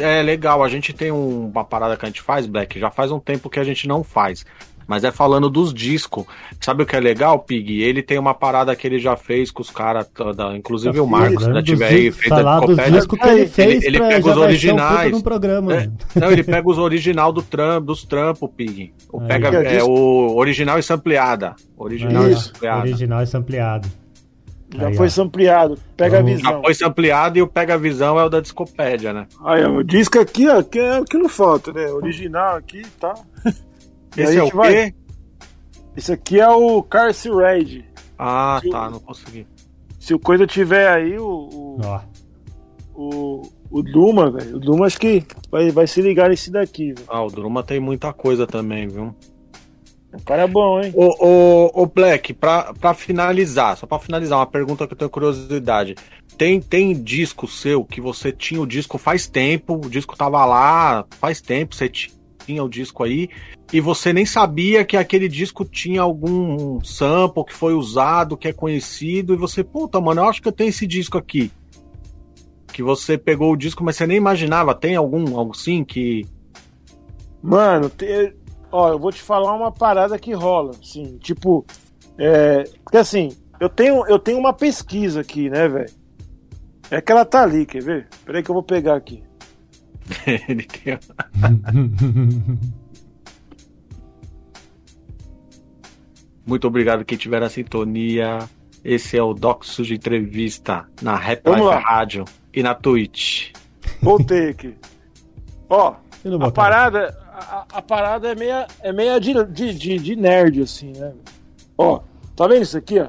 é 0.00 0.22
legal. 0.22 0.62
A 0.62 0.68
gente 0.68 0.92
tem 0.92 1.10
um, 1.10 1.46
uma 1.46 1.64
parada 1.64 1.96
que 1.96 2.04
a 2.04 2.08
gente 2.08 2.22
faz, 2.22 2.46
Black, 2.46 2.78
já 2.78 2.90
faz 2.90 3.10
um 3.10 3.18
tempo 3.18 3.48
que 3.48 3.60
a 3.60 3.64
gente 3.64 3.88
não 3.88 4.02
faz. 4.02 4.44
Mas 4.86 5.04
é 5.04 5.10
falando 5.10 5.48
dos 5.48 5.72
discos. 5.72 6.24
Sabe 6.60 6.82
o 6.82 6.86
que 6.86 6.96
é 6.96 7.00
legal, 7.00 7.38
Pig? 7.38 7.82
Ele 7.82 8.02
tem 8.02 8.18
uma 8.18 8.34
parada 8.34 8.74
que 8.76 8.86
ele 8.86 8.98
já 8.98 9.16
fez 9.16 9.50
com 9.50 9.62
os 9.62 9.70
caras, 9.70 10.06
inclusive 10.54 10.98
o 11.00 11.06
Marcos, 11.06 11.44
se 11.44 11.62
tiver 11.62 11.88
aí, 11.88 12.12
feito 12.12 12.28
falar 12.28 12.60
dos 12.60 12.76
discos 12.76 13.18
que 13.18 13.28
ele 13.28 13.46
fez 13.46 13.84
ele, 13.84 13.96
ele 13.96 13.98
pega 13.98 14.30
os 14.30 14.36
originais. 14.36 15.14
Um 15.14 15.20
programa. 15.20 15.74
É, 15.74 15.90
não, 16.14 16.30
ele 16.30 16.42
pega 16.42 16.68
os 16.68 16.78
original 16.78 17.32
do 17.32 17.42
trampo, 17.42 17.86
dos 17.86 18.04
trampos, 18.04 18.50
Pig. 18.56 18.92
O 19.12 19.20
pega 19.20 19.48
é, 19.48 19.82
o 19.82 20.34
original 20.36 20.78
e 20.78 20.82
sampleada. 20.82 21.54
Original 21.76 22.28
e 22.28 22.36
sampleada. 22.36 22.80
Original 22.80 23.22
e 23.22 23.26
sampleado. 23.26 24.04
Já 24.76 24.88
aí, 24.88 24.96
foi 24.96 25.06
ó. 25.06 25.10
sampleado. 25.10 25.78
Pega 25.96 26.18
então, 26.18 26.28
a 26.28 26.34
visão. 26.34 26.52
Já 26.52 26.60
foi 26.60 26.74
sampleado 26.74 27.38
e 27.38 27.42
o 27.42 27.46
Pega 27.46 27.74
a 27.74 27.76
Visão 27.76 28.18
é 28.18 28.24
o 28.24 28.28
da 28.28 28.40
Discopédia, 28.40 29.12
né? 29.12 29.26
Aí, 29.44 29.64
o 29.64 29.82
disco 29.82 30.18
aqui, 30.18 30.48
ó, 30.48 30.62
que 30.62 30.78
é 30.78 31.00
o 31.00 31.04
que 31.04 31.16
não 31.16 31.28
falta, 31.28 31.72
né? 31.72 31.86
Original 31.86 32.56
aqui, 32.56 32.82
tá? 32.98 33.14
Esse 34.16 34.38
é 34.38 34.42
o 34.42 34.50
vai... 34.50 34.72
quê? 34.72 34.94
Esse 35.96 36.12
aqui 36.12 36.40
é 36.40 36.48
o 36.48 36.82
Carce 36.82 37.30
Red. 37.30 37.84
Ah, 38.18 38.58
se 38.62 38.70
tá, 38.70 38.88
o... 38.88 38.90
não 38.90 39.00
consegui. 39.00 39.46
Se 39.98 40.14
o 40.14 40.18
coisa 40.18 40.46
tiver 40.46 40.88
aí, 40.88 41.18
o. 41.18 41.78
O, 41.78 41.80
o, 42.94 43.42
o 43.70 43.82
Duma, 43.82 44.30
velho. 44.30 44.56
O 44.56 44.60
Duma 44.60 44.86
acho 44.86 44.98
que 44.98 45.24
vai, 45.50 45.70
vai 45.70 45.86
se 45.86 46.00
ligar 46.02 46.28
nesse 46.28 46.50
daqui, 46.50 46.92
velho. 46.92 47.06
Ah, 47.08 47.22
o 47.22 47.30
Duma 47.30 47.62
tem 47.62 47.80
muita 47.80 48.12
coisa 48.12 48.46
também, 48.46 48.86
viu? 48.88 49.14
O 50.12 50.22
cara 50.22 50.42
é 50.42 50.46
bom, 50.46 50.80
hein? 50.80 50.92
O, 50.94 51.26
o, 51.26 51.82
o 51.82 51.86
Black, 51.86 52.34
pra, 52.34 52.72
pra 52.74 52.94
finalizar, 52.94 53.76
só 53.76 53.84
pra 53.84 53.98
finalizar, 53.98 54.38
uma 54.38 54.46
pergunta 54.46 54.86
que 54.86 54.92
eu 54.92 54.98
tenho 54.98 55.10
curiosidade. 55.10 55.96
Tem, 56.38 56.60
tem 56.60 56.92
disco 56.94 57.48
seu 57.48 57.84
que 57.84 58.00
você 58.00 58.30
tinha 58.30 58.60
o 58.60 58.66
disco 58.66 58.96
faz 58.96 59.26
tempo, 59.26 59.74
o 59.74 59.90
disco 59.90 60.16
tava 60.16 60.44
lá 60.44 61.04
faz 61.18 61.40
tempo, 61.40 61.74
você 61.74 61.88
tinha 61.88 62.14
tinha 62.46 62.62
o 62.62 62.68
disco 62.68 63.02
aí 63.02 63.28
e 63.72 63.80
você 63.80 64.12
nem 64.12 64.26
sabia 64.26 64.84
que 64.84 64.96
aquele 64.96 65.28
disco 65.28 65.64
tinha 65.64 66.02
algum 66.02 66.82
sample 66.84 67.44
que 67.44 67.52
foi 67.52 67.74
usado, 67.74 68.36
que 68.36 68.48
é 68.48 68.52
conhecido, 68.52 69.34
e 69.34 69.36
você, 69.36 69.64
puta, 69.64 70.00
mano, 70.00 70.20
eu 70.20 70.28
acho 70.28 70.40
que 70.40 70.48
eu 70.48 70.52
tenho 70.52 70.68
esse 70.68 70.86
disco 70.86 71.18
aqui. 71.18 71.50
Que 72.72 72.82
você 72.82 73.16
pegou 73.16 73.52
o 73.52 73.56
disco, 73.56 73.82
mas 73.82 73.96
você 73.96 74.06
nem 74.06 74.16
imaginava. 74.16 74.74
Tem 74.74 74.96
algum, 74.96 75.36
algo 75.38 75.54
sim 75.54 75.84
que. 75.84 76.26
Mano, 77.42 77.88
te... 77.88 78.34
ó, 78.70 78.90
eu 78.90 78.98
vou 78.98 79.12
te 79.12 79.22
falar 79.22 79.54
uma 79.54 79.70
parada 79.72 80.18
que 80.18 80.32
rola, 80.32 80.72
assim, 80.80 81.16
tipo. 81.18 81.64
É... 82.18 82.64
Porque 82.82 82.98
assim, 82.98 83.30
eu 83.60 83.68
tenho, 83.68 84.06
eu 84.06 84.18
tenho 84.18 84.38
uma 84.38 84.52
pesquisa 84.52 85.20
aqui, 85.20 85.48
né, 85.48 85.68
velho? 85.68 85.90
É 86.90 87.00
que 87.00 87.10
ela 87.10 87.24
tá 87.24 87.42
ali, 87.42 87.64
quer 87.64 87.82
ver? 87.82 88.08
Peraí 88.24 88.42
que 88.42 88.50
eu 88.50 88.54
vou 88.54 88.62
pegar 88.62 88.96
aqui. 88.96 89.22
Ele 90.48 90.64
tem... 90.64 90.98
Muito 96.46 96.66
obrigado 96.66 97.04
quem 97.04 97.16
tiver 97.16 97.40
na 97.40 97.48
sintonia. 97.48 98.40
Esse 98.84 99.16
é 99.16 99.22
o 99.22 99.32
Doxo 99.32 99.82
de 99.82 99.94
entrevista 99.94 100.86
na 101.00 101.16
Rap 101.16 101.48
Life 101.48 101.82
Rádio 101.82 102.26
e 102.52 102.62
na 102.62 102.74
Twitch. 102.74 103.52
Voltei 104.02 104.50
aqui. 104.50 104.74
Ó, 105.70 105.94
a 106.40 106.50
parada, 106.50 107.16
a, 107.32 107.64
a, 107.72 107.82
parada 107.82 108.28
é 108.28 108.34
meia, 108.34 108.66
é 108.80 108.92
meia 108.92 109.18
de, 109.18 109.32
de, 109.44 109.98
de, 109.98 110.16
nerd, 110.16 110.60
assim, 110.60 110.92
né? 110.92 111.14
Ó, 111.78 112.00
tá 112.36 112.46
vendo 112.46 112.62
isso 112.62 112.76
aqui, 112.76 113.00
ó? 113.00 113.08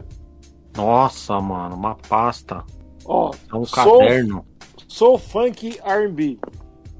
Nossa, 0.75 1.39
mano, 1.41 1.75
uma 1.75 1.95
pasta. 1.95 2.63
Ó, 3.03 3.31
é 3.51 3.55
um 3.55 3.65
caderno. 3.65 4.45
Sou 4.87 5.17
funk 5.17 5.77
R&B. 5.83 6.39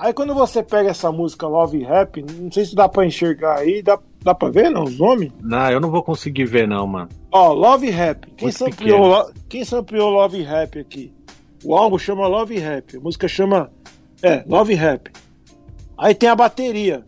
Aí 0.00 0.14
quando 0.14 0.34
você 0.34 0.62
pega 0.62 0.88
essa 0.88 1.12
música 1.12 1.46
Love 1.46 1.82
Rap, 1.82 2.22
não 2.22 2.50
sei 2.50 2.64
se 2.64 2.74
dá 2.74 2.88
pra 2.88 3.04
enxergar 3.04 3.58
aí, 3.58 3.82
dá, 3.82 3.98
dá 4.22 4.34
pra 4.34 4.48
ver, 4.48 4.70
não, 4.70 4.84
os 4.84 4.98
nomes? 4.98 5.30
Não, 5.42 5.70
eu 5.70 5.78
não 5.78 5.90
vou 5.90 6.02
conseguir 6.02 6.46
ver 6.46 6.66
não, 6.66 6.86
mano. 6.86 7.10
Ó, 7.30 7.52
Love 7.52 7.90
Rap. 7.90 8.26
Quem 8.34 8.50
sampleou, 8.50 9.30
quem 9.46 9.62
sampleou 9.62 10.08
Love 10.08 10.40
Rap 10.40 10.78
aqui? 10.78 11.12
O 11.62 11.76
álbum 11.76 11.98
chama 11.98 12.26
Love 12.26 12.58
Rap, 12.58 12.96
a 12.96 13.00
música 13.00 13.28
chama, 13.28 13.70
é, 14.22 14.42
Love 14.48 14.72
Rap. 14.72 15.12
Aí 15.98 16.14
tem 16.14 16.30
a 16.30 16.34
bateria, 16.34 17.04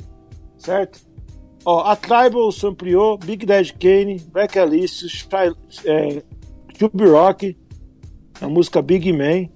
certo? 0.59 1.01
Ó, 1.65 1.85
a 1.85 1.97
Tribal 1.97 2.53
sampleou, 2.53 3.17
Big 3.17 3.47
Dead 3.47 3.73
Kane, 3.81 4.21
Black 4.31 4.59
Alice, 4.59 5.07
é, 5.87 6.23
Tube 6.79 7.07
Rock, 7.07 7.57
a 8.39 8.49
música 8.49 8.83
Big 8.83 9.11
Man. 9.15 9.49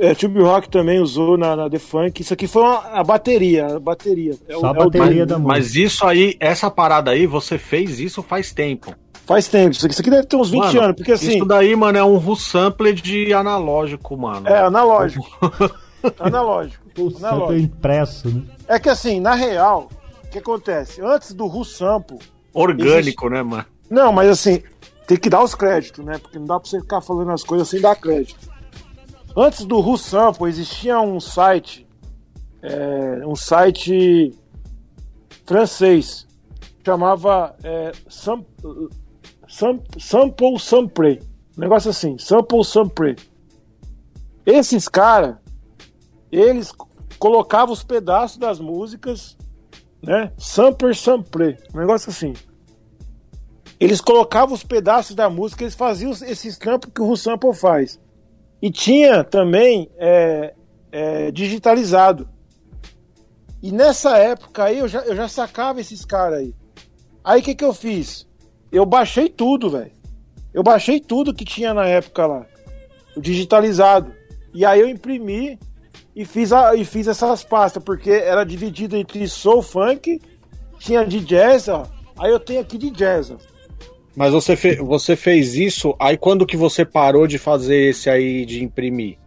É, 0.00 0.14
Tube 0.14 0.40
Rock 0.40 0.68
também 0.68 1.00
usou 1.00 1.36
na, 1.36 1.54
na 1.54 1.68
The 1.68 1.78
Funk. 1.78 2.22
Isso 2.22 2.32
aqui 2.32 2.46
foi 2.46 2.62
uma, 2.62 2.78
a 2.78 3.04
bateria. 3.04 3.76
A 3.76 3.80
bateria. 3.80 4.34
É 4.48 4.54
Só 4.54 4.60
o, 4.60 4.66
a 4.66 4.72
bateria 4.72 5.20
é 5.20 5.24
o... 5.24 5.26
da 5.26 5.38
música. 5.38 5.54
Mas 5.54 5.74
isso 5.74 6.06
aí, 6.06 6.36
essa 6.40 6.70
parada 6.70 7.10
aí, 7.10 7.26
você 7.26 7.58
fez 7.58 8.00
isso 8.00 8.22
faz 8.22 8.52
tempo. 8.52 8.94
Faz 9.26 9.48
tempo. 9.48 9.72
Isso 9.72 9.86
aqui, 9.86 9.92
isso 9.92 10.02
aqui 10.02 10.10
deve 10.10 10.26
ter 10.26 10.36
uns 10.36 10.50
20 10.50 10.60
mano, 10.60 10.80
anos. 10.82 10.96
Porque 10.96 11.12
assim. 11.12 11.36
Isso 11.36 11.44
daí, 11.44 11.74
mano, 11.74 11.98
é 11.98 12.04
um 12.04 12.36
sampler 12.36 12.94
de 12.94 13.32
analógico, 13.32 14.16
mano. 14.16 14.48
É, 14.48 14.58
analógico. 14.58 15.26
analógico. 16.20 16.84
O 16.98 17.10
sample 17.10 17.60
impresso, 17.60 18.28
né? 18.28 18.42
É 18.68 18.78
que 18.78 18.88
assim, 18.88 19.18
na 19.20 19.34
real, 19.34 19.88
o 20.24 20.28
que 20.28 20.38
acontece? 20.38 21.00
Antes 21.02 21.32
do 21.32 21.64
Sample. 21.64 22.18
Orgânico, 22.52 23.26
existe... 23.26 23.30
né, 23.30 23.42
mano? 23.42 23.64
Não, 23.90 24.12
mas 24.12 24.28
assim, 24.28 24.62
tem 25.06 25.16
que 25.16 25.28
dar 25.28 25.42
os 25.42 25.54
créditos, 25.54 26.04
né? 26.04 26.18
Porque 26.18 26.38
não 26.38 26.46
dá 26.46 26.60
pra 26.60 26.68
você 26.68 26.80
ficar 26.80 27.00
falando 27.00 27.32
as 27.32 27.42
coisas 27.42 27.68
sem 27.68 27.80
dar 27.80 27.96
crédito. 27.96 28.53
Antes 29.36 29.64
do 29.64 29.80
RuSample 29.80 30.46
existia 30.48 31.00
um 31.00 31.18
site, 31.18 31.88
é, 32.62 33.26
um 33.26 33.34
site 33.34 34.32
francês, 35.44 36.24
chamava 36.84 37.56
é, 37.64 37.90
Sam, 38.08 38.44
Sam, 39.48 39.80
Sample 39.98 40.58
Sampre, 40.60 41.20
um 41.58 41.60
negócio 41.60 41.90
assim, 41.90 42.16
Sample 42.16 42.64
Sampre. 42.64 43.16
Esses 44.46 44.86
caras, 44.86 45.36
eles 46.30 46.72
colocavam 47.18 47.72
os 47.72 47.82
pedaços 47.82 48.36
das 48.36 48.60
músicas, 48.60 49.36
né? 50.00 50.32
Samper 50.38 50.94
Sampre, 50.94 51.58
um 51.74 51.78
negócio 51.78 52.10
assim. 52.10 52.34
Eles 53.80 54.00
colocavam 54.00 54.54
os 54.54 54.62
pedaços 54.62 55.16
da 55.16 55.28
música, 55.28 55.64
eles 55.64 55.74
faziam 55.74 56.12
esses 56.12 56.56
trampos 56.56 56.92
que 56.94 57.02
o 57.02 57.06
RuSample 57.06 57.52
faz. 57.52 57.98
E 58.64 58.70
tinha 58.70 59.22
também 59.22 59.90
é, 59.98 60.54
é, 60.90 61.30
digitalizado. 61.30 62.26
E 63.62 63.70
nessa 63.70 64.16
época 64.16 64.64
aí 64.64 64.78
eu 64.78 64.88
já, 64.88 65.00
eu 65.00 65.14
já 65.14 65.28
sacava 65.28 65.82
esses 65.82 66.02
caras 66.02 66.38
aí. 66.38 66.54
Aí 67.22 67.42
o 67.42 67.44
que, 67.44 67.54
que 67.54 67.62
eu 67.62 67.74
fiz? 67.74 68.26
Eu 68.72 68.86
baixei 68.86 69.28
tudo, 69.28 69.68
velho. 69.68 69.92
Eu 70.54 70.62
baixei 70.62 70.98
tudo 70.98 71.34
que 71.34 71.44
tinha 71.44 71.74
na 71.74 71.86
época 71.86 72.24
lá. 72.26 72.46
Digitalizado. 73.18 74.14
E 74.54 74.64
aí 74.64 74.80
eu 74.80 74.88
imprimi 74.88 75.58
e 76.16 76.24
fiz, 76.24 76.50
a, 76.50 76.74
e 76.74 76.86
fiz 76.86 77.06
essas 77.06 77.44
pastas, 77.44 77.84
porque 77.84 78.12
era 78.12 78.44
dividido 78.44 78.96
entre 78.96 79.28
soul 79.28 79.60
funk, 79.60 80.22
tinha 80.78 81.04
de 81.04 81.20
jazz, 81.20 81.68
ó. 81.68 81.86
Aí 82.18 82.30
eu 82.30 82.40
tenho 82.40 82.62
aqui 82.62 82.78
de 82.78 82.88
jazz, 82.88 83.30
ó. 83.30 83.36
Mas 84.16 84.32
você, 84.32 84.56
fe 84.56 84.76
você 84.76 85.16
fez 85.16 85.54
isso, 85.54 85.94
aí 85.98 86.16
quando 86.16 86.46
que 86.46 86.56
você 86.56 86.84
parou 86.84 87.26
de 87.26 87.38
fazer 87.38 87.90
esse 87.90 88.08
aí 88.08 88.44
de 88.46 88.62
imprimir? 88.62 89.18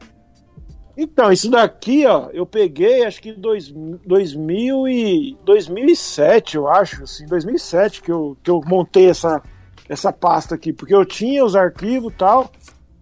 Então, 0.97 1.31
isso 1.31 1.51
daqui, 1.51 2.07
ó, 2.07 2.30
eu 2.34 2.43
peguei 2.43 3.05
acho 3.05 3.22
que 3.22 3.31
dois, 3.31 3.72
2000 3.72 4.88
e, 4.88 5.38
2007, 5.43 6.57
eu 6.57 6.68
acho, 6.68 7.03
assim, 7.03 7.27
2007 7.27 8.01
que 8.01 8.11
eu, 8.11 8.35
que 8.41 8.49
eu 8.49 8.59
montei 8.65 9.07
essa, 9.07 9.43
essa 9.88 10.11
pasta 10.11 10.55
aqui, 10.55 10.73
porque 10.73 10.95
eu 10.95 11.05
tinha 11.05 11.45
os 11.45 11.55
arquivos 11.55 12.11
e 12.11 12.15
tal, 12.15 12.51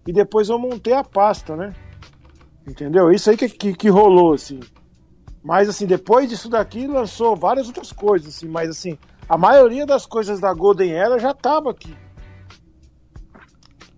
e 0.06 0.12
depois 0.12 0.50
eu 0.50 0.58
montei 0.58 0.92
a 0.92 1.02
pasta, 1.02 1.56
né? 1.56 1.72
Entendeu? 2.68 3.10
Isso 3.10 3.30
aí 3.30 3.36
que, 3.36 3.48
que, 3.48 3.72
que 3.72 3.88
rolou, 3.88 4.34
assim. 4.34 4.60
Mas, 5.42 5.66
assim, 5.66 5.86
depois 5.86 6.28
disso 6.28 6.50
daqui 6.50 6.86
lançou 6.86 7.34
várias 7.34 7.66
outras 7.66 7.92
coisas, 7.92 8.36
assim, 8.36 8.48
mas, 8.48 8.68
assim, 8.68 8.98
a 9.28 9.36
maioria 9.36 9.86
das 9.86 10.06
coisas 10.06 10.40
da 10.40 10.52
Golden 10.52 10.92
Era 10.92 11.18
já 11.18 11.34
tava 11.34 11.70
aqui. 11.70 11.94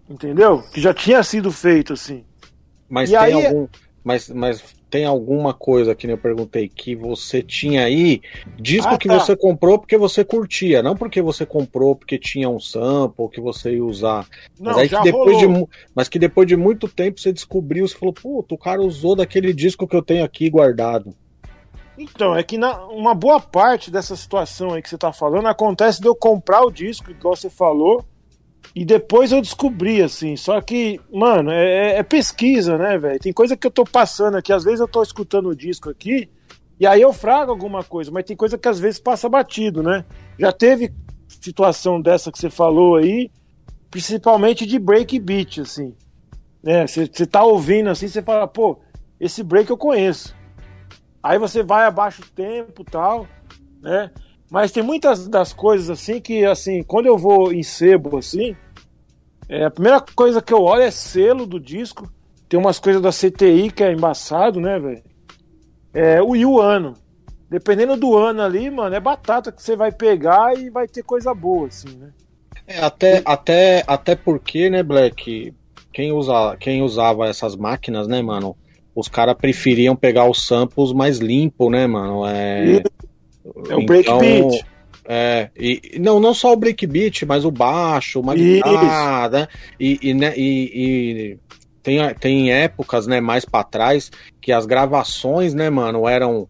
Entendeu? 0.09 0.62
Que 0.72 0.80
já 0.80 0.94
tinha 0.94 1.22
sido 1.22 1.52
feito, 1.52 1.92
assim. 1.92 2.24
Mas 2.88 3.10
e 3.10 3.12
tem 3.12 3.20
aí... 3.20 3.46
algum. 3.46 3.68
mas, 4.02 4.30
mas 4.30 4.62
tem 4.88 5.05
alguma 5.05 5.52
coisa 5.52 5.94
que 5.94 6.06
nem 6.06 6.14
eu 6.14 6.20
perguntei 6.20 6.66
que 6.66 6.96
você 6.96 7.42
tinha 7.42 7.84
aí, 7.84 8.22
disco 8.59 8.94
Ah, 8.94 8.96
que 8.96 9.06
tá. 9.06 9.20
você 9.20 9.36
comprou 9.36 9.78
porque 9.78 9.98
você 9.98 10.24
curtia, 10.24 10.82
não 10.82 10.96
porque 10.96 11.20
você 11.20 11.44
comprou 11.44 11.94
porque 11.94 12.18
tinha 12.18 12.48
um 12.48 12.59
sample 12.59 13.28
que 13.28 13.40
você 13.40 13.74
ia 13.74 13.84
usar. 13.84 14.26
Não, 14.59 14.72
mas 14.72 14.88
que 14.88 15.02
depois 15.02 15.36
rolou. 15.36 15.66
de 15.66 15.68
mas 15.94 16.09
que 16.09 16.18
depois 16.18 16.48
de 16.48 16.56
muito 16.56 16.88
tempo 16.88 17.20
você 17.20 17.32
descobriu, 17.32 17.86
você 17.86 17.96
falou, 17.96 18.14
puta, 18.14 18.55
o 18.55 18.59
cara 18.59 18.80
usou 18.80 19.14
daquele 19.14 19.52
disco 19.52 19.86
que 19.86 19.94
eu 19.94 20.02
tenho 20.02 20.24
aqui 20.24 20.48
guardado. 20.48 21.14
Então, 21.99 22.37
é 22.37 22.43
que 22.45 22.57
na, 22.57 22.87
uma 22.87 23.12
boa 23.12 23.41
parte 23.41 23.91
dessa 23.91 24.15
situação 24.15 24.73
aí 24.73 24.81
que 24.81 24.89
você 24.89 24.97
tá 24.97 25.12
falando 25.12 25.49
acontece 25.49 26.01
de 26.01 26.07
eu 26.07 26.15
comprar 26.15 26.62
o 26.62 26.70
disco, 26.70 27.11
igual 27.11 27.35
você 27.35 27.51
falou, 27.51 28.05
e 28.75 28.85
depois 28.85 29.33
eu 29.33 29.41
descobri, 29.41 30.01
assim. 30.01 30.37
Só 30.37 30.61
que, 30.61 31.01
mano, 31.12 31.51
é, 31.51 31.97
é 31.97 32.03
pesquisa, 32.05 32.79
né, 32.79 32.97
velho? 32.97 33.19
Tem 33.19 33.33
coisa 33.33 33.57
que 33.57 33.66
eu 33.66 33.70
tô 33.70 33.85
passando 33.85 34.37
aqui, 34.37 34.53
às 34.53 34.62
vezes 34.62 34.79
eu 34.79 34.87
tô 34.87 35.03
escutando 35.03 35.49
o 35.49 35.57
disco 35.57 35.91
aqui, 35.91 36.29
e 36.79 36.87
aí 36.87 37.01
eu 37.01 37.12
frago 37.12 37.51
alguma 37.51 37.83
coisa, 37.83 38.11
mas 38.12 38.25
tem 38.25 38.37
coisa 38.37 38.57
que 38.57 38.69
às 38.69 38.79
vezes 38.79 39.01
passa 39.01 39.29
batido, 39.29 39.83
né? 39.83 40.05
Já 40.39 40.53
teve 40.53 40.93
situação 41.27 42.01
dessa 42.01 42.31
que 42.31 42.39
você 42.39 42.49
falou 42.49 42.95
aí, 42.95 43.31
principalmente 43.91 44.65
de 44.65 44.79
break 44.79 45.19
beat, 45.19 45.59
assim. 45.59 45.93
Né? 46.62 46.87
Você 46.87 47.07
você 47.07 47.27
tá 47.27 47.43
ouvindo 47.43 47.91
assim, 47.91 48.07
você 48.07 48.23
fala, 48.23 48.47
pô, 48.47 48.79
esse 49.19 49.43
break 49.43 49.69
eu 49.69 49.77
conheço. 49.77 50.38
Aí 51.28 51.38
você 51.38 51.62
vai 51.62 51.84
abaixo 51.84 52.22
o 52.22 52.34
tempo 52.34 52.82
tal, 52.82 53.26
né? 53.82 54.10
Mas 54.50 54.72
tem 54.72 54.82
muitas 54.82 55.28
das 55.28 55.52
coisas 55.52 55.90
assim 55.90 56.22
que, 56.22 56.42
assim, 56.42 56.82
quando 56.82 57.05
eu 57.05 57.18
vou 57.18 57.52
em 57.52 57.62
sebo, 57.62 58.16
assim, 58.16 58.56
é, 59.46 59.66
a 59.66 59.70
primeira 59.70 60.00
coisa 60.00 60.40
que 60.40 60.55
eu 60.55 60.62
olho 60.62 60.84
é 60.84 60.90
selo 60.90 61.44
do 61.44 61.60
disco. 61.60 62.10
Tem 62.48 62.59
umas 62.59 62.78
coisas 62.78 63.02
da 63.02 63.10
CTI 63.12 63.70
que 63.70 63.84
é 63.84 63.92
embaçado, 63.92 64.59
né, 64.59 64.78
velho? 64.78 65.02
É, 65.92 66.22
o, 66.22 66.34
e 66.34 66.46
o 66.46 66.62
ano. 66.62 66.94
Dependendo 67.50 67.94
do 67.94 68.16
ano 68.16 68.40
ali, 68.40 68.70
mano, 68.70 68.96
é 68.96 69.00
batata 69.00 69.52
que 69.52 69.62
você 69.62 69.76
vai 69.76 69.92
pegar 69.92 70.59
e 70.59 70.70
vai 70.70 70.88
ter 70.88 71.02
coisa 71.02 71.34
boa, 71.34 71.68
assim, 71.68 71.94
né? 71.94 72.09
É, 72.66 72.80
até, 72.80 73.20
até, 73.22 73.84
até 73.86 74.16
porque, 74.16 74.70
né, 74.70 74.82
Black, 74.82 75.52
quem, 75.92 76.10
usa, 76.10 76.56
quem 76.59 76.80
usava 76.80 77.28
essas 77.28 77.55
máquinas, 77.55 78.09
né, 78.09 78.22
mano, 78.22 78.56
os 78.99 79.07
caras 79.09 79.37
preferiam 79.37 79.95
pegar 79.95 80.29
os 80.29 80.45
samples 80.45 80.93
mais 80.93 81.19
limpo, 81.19 81.70
né, 81.70 81.87
mano? 81.87 82.27
É, 82.27 82.83
É 83.70 83.77
o 83.77 83.85
breakbeat. 83.87 84.65
É, 85.11 85.49
e 85.57 85.99
não, 85.99 86.20
não 86.20 86.35
só 86.35 86.53
o 86.53 86.57
breakbeat, 86.57 87.25
mas 87.25 87.45
o 87.45 87.51
baixo, 87.51 88.20
uma 88.20 88.35
guitarra, 88.35 89.29
né? 89.31 89.49
E, 89.81 89.99
e, 90.03 90.15
né, 90.15 90.35
e, 90.37 90.70
e 90.75 91.39
tem, 91.83 91.99
tem 92.15 92.53
épocas, 92.53 93.07
né, 93.07 93.20
mais 93.20 93.45
pra 93.45 93.65
trás, 93.65 94.11
que 94.41 94.53
as 94.53 94.66
gravações, 94.66 95.55
né, 95.55 95.70
mano, 95.70 96.07
eram, 96.07 96.47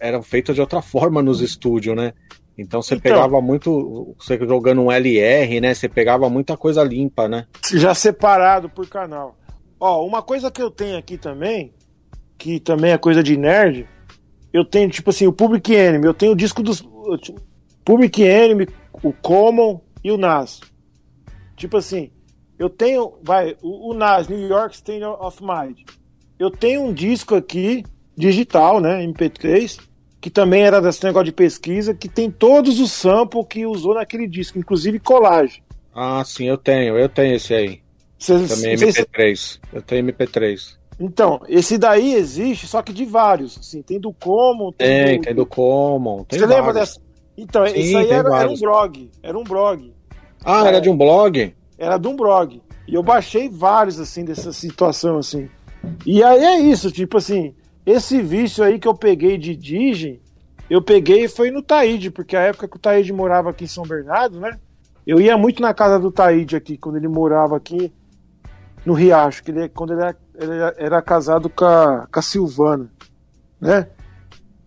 eram 0.00 0.22
feitas 0.22 0.54
de 0.56 0.60
outra 0.60 0.82
forma 0.82 1.22
nos 1.22 1.40
estúdios, 1.40 1.94
né? 1.94 2.12
Então 2.58 2.82
você 2.82 2.94
Então. 2.94 3.12
pegava 3.12 3.40
muito, 3.40 4.14
você 4.18 4.36
jogando 4.38 4.82
um 4.82 4.90
LR, 4.90 5.60
né? 5.60 5.72
Você 5.74 5.88
pegava 5.88 6.28
muita 6.28 6.56
coisa 6.56 6.82
limpa, 6.82 7.28
né? 7.28 7.46
já 7.72 7.94
separado 7.94 8.68
por 8.68 8.88
canal. 8.88 9.36
Ó, 9.78 10.06
uma 10.06 10.22
coisa 10.22 10.50
que 10.50 10.62
eu 10.62 10.70
tenho 10.70 10.96
aqui 10.96 11.16
também, 11.18 11.72
que 12.42 12.58
também 12.58 12.90
é 12.90 12.98
coisa 12.98 13.22
de 13.22 13.36
nerd, 13.36 13.86
eu 14.52 14.64
tenho, 14.64 14.90
tipo 14.90 15.10
assim, 15.10 15.28
o 15.28 15.32
Public 15.32 15.72
Enemy, 15.72 16.04
eu 16.04 16.12
tenho 16.12 16.32
o 16.32 16.36
disco 16.36 16.60
dos. 16.60 16.82
Public 17.84 18.20
Enemy, 18.20 18.66
o 19.00 19.12
Common 19.12 19.80
e 20.02 20.10
o 20.10 20.16
Nas. 20.16 20.60
Tipo 21.56 21.76
assim, 21.76 22.10
eu 22.58 22.68
tenho. 22.68 23.14
Vai, 23.22 23.56
o, 23.62 23.90
o 23.90 23.94
Nas, 23.94 24.26
New 24.26 24.40
York 24.48 24.74
State 24.74 25.04
of 25.04 25.38
Mind. 25.40 25.78
Eu 26.36 26.50
tenho 26.50 26.82
um 26.82 26.92
disco 26.92 27.36
aqui, 27.36 27.84
digital, 28.16 28.80
né? 28.80 29.06
MP3, 29.06 29.78
que 30.20 30.28
também 30.28 30.62
era 30.64 30.80
desse 30.80 31.04
negócio 31.04 31.26
de 31.26 31.32
pesquisa, 31.32 31.94
que 31.94 32.08
tem 32.08 32.28
todos 32.28 32.80
os 32.80 32.90
samples 32.90 33.46
que 33.48 33.64
usou 33.64 33.94
naquele 33.94 34.26
disco, 34.26 34.58
inclusive 34.58 34.98
colagem. 34.98 35.62
Ah, 35.94 36.24
sim, 36.26 36.46
eu 36.46 36.58
tenho, 36.58 36.98
eu 36.98 37.08
tenho 37.08 37.36
esse 37.36 37.54
aí. 37.54 37.80
Vocês- 38.18 38.48
Também 38.48 38.76
vocês- 38.76 38.96
MP3. 38.96 39.60
Eu 39.72 39.82
tenho 39.82 40.00
MP3. 40.06 40.76
Então, 41.00 41.40
esse 41.48 41.78
daí 41.78 42.14
existe, 42.14 42.66
só 42.66 42.82
que 42.82 42.92
de 42.92 43.04
vários. 43.04 43.58
Assim, 43.58 43.82
tem 43.82 43.98
do 43.98 44.12
Common, 44.12 44.72
Tem, 44.72 45.18
do... 45.18 45.24
tem 45.24 45.34
do 45.34 45.46
Common. 45.46 46.24
Tem 46.24 46.38
Você 46.38 46.46
lembra 46.46 46.72
vários. 46.72 46.90
dessa? 46.96 47.00
Então, 47.36 47.66
Sim, 47.66 47.78
isso 47.78 47.96
aí 47.98 48.06
tem 48.06 48.16
era, 48.16 48.40
era 48.40 48.50
um 48.50 48.56
blog. 48.58 49.10
Era 49.22 49.38
um 49.38 49.44
blog. 49.44 49.94
Ah, 50.44 50.66
era 50.66 50.80
de 50.80 50.90
um 50.90 50.96
blog? 50.96 51.54
Era 51.78 51.98
de 51.98 52.08
um 52.08 52.16
blog. 52.16 52.62
E 52.86 52.94
eu 52.94 53.02
baixei 53.02 53.48
vários, 53.48 53.98
assim, 53.98 54.24
dessa 54.24 54.52
situação, 54.52 55.18
assim. 55.18 55.48
E 56.06 56.22
aí 56.22 56.44
é 56.44 56.58
isso, 56.60 56.90
tipo 56.92 57.16
assim, 57.16 57.54
esse 57.84 58.20
vício 58.22 58.62
aí 58.62 58.78
que 58.78 58.86
eu 58.86 58.94
peguei 58.94 59.36
de 59.36 59.56
Digi, 59.56 60.20
eu 60.70 60.80
peguei 60.80 61.24
e 61.24 61.28
foi 61.28 61.50
no 61.50 61.62
Taíde, 61.62 62.10
porque 62.10 62.36
a 62.36 62.40
época 62.40 62.68
que 62.68 62.76
o 62.76 62.80
Taíde 62.80 63.12
morava 63.12 63.50
aqui 63.50 63.64
em 63.64 63.68
São 63.68 63.82
Bernardo, 63.84 64.38
né? 64.38 64.58
Eu 65.06 65.20
ia 65.20 65.36
muito 65.36 65.60
na 65.60 65.74
casa 65.74 65.98
do 65.98 66.12
Taíde 66.12 66.54
aqui, 66.54 66.76
quando 66.76 66.96
ele 66.96 67.08
morava 67.08 67.56
aqui 67.56 67.92
no 68.86 68.92
Riacho, 68.94 69.42
que 69.42 69.50
ele, 69.50 69.68
quando 69.68 69.92
ele 69.92 70.02
era, 70.02 70.16
ele 70.34 70.52
era- 70.52 70.74
era 70.78 71.02
casado 71.02 71.48
com 71.50 71.64
a, 71.64 72.06
com 72.12 72.18
a 72.18 72.22
Silvana, 72.22 72.90
né? 73.60 73.88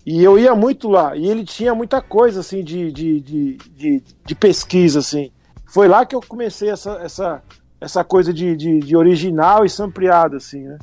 E 0.05 0.23
eu 0.23 0.37
ia 0.37 0.53
muito 0.53 0.87
lá, 0.87 1.15
e 1.15 1.25
ele 1.27 1.43
tinha 1.43 1.73
muita 1.73 2.01
coisa, 2.01 2.41
assim, 2.41 2.63
de, 2.63 2.91
de, 2.91 3.19
de, 3.21 3.57
de, 3.57 4.03
de 4.25 4.35
pesquisa, 4.35 4.99
assim. 4.99 5.31
Foi 5.65 5.87
lá 5.87 6.05
que 6.05 6.15
eu 6.15 6.21
comecei 6.21 6.69
essa, 6.69 6.91
essa, 7.01 7.43
essa 7.81 8.03
coisa 8.03 8.31
de, 8.31 8.55
de, 8.55 8.79
de 8.79 8.95
original 8.95 9.65
e 9.65 9.69
sampleado, 9.69 10.35
assim, 10.35 10.61
né? 10.61 10.77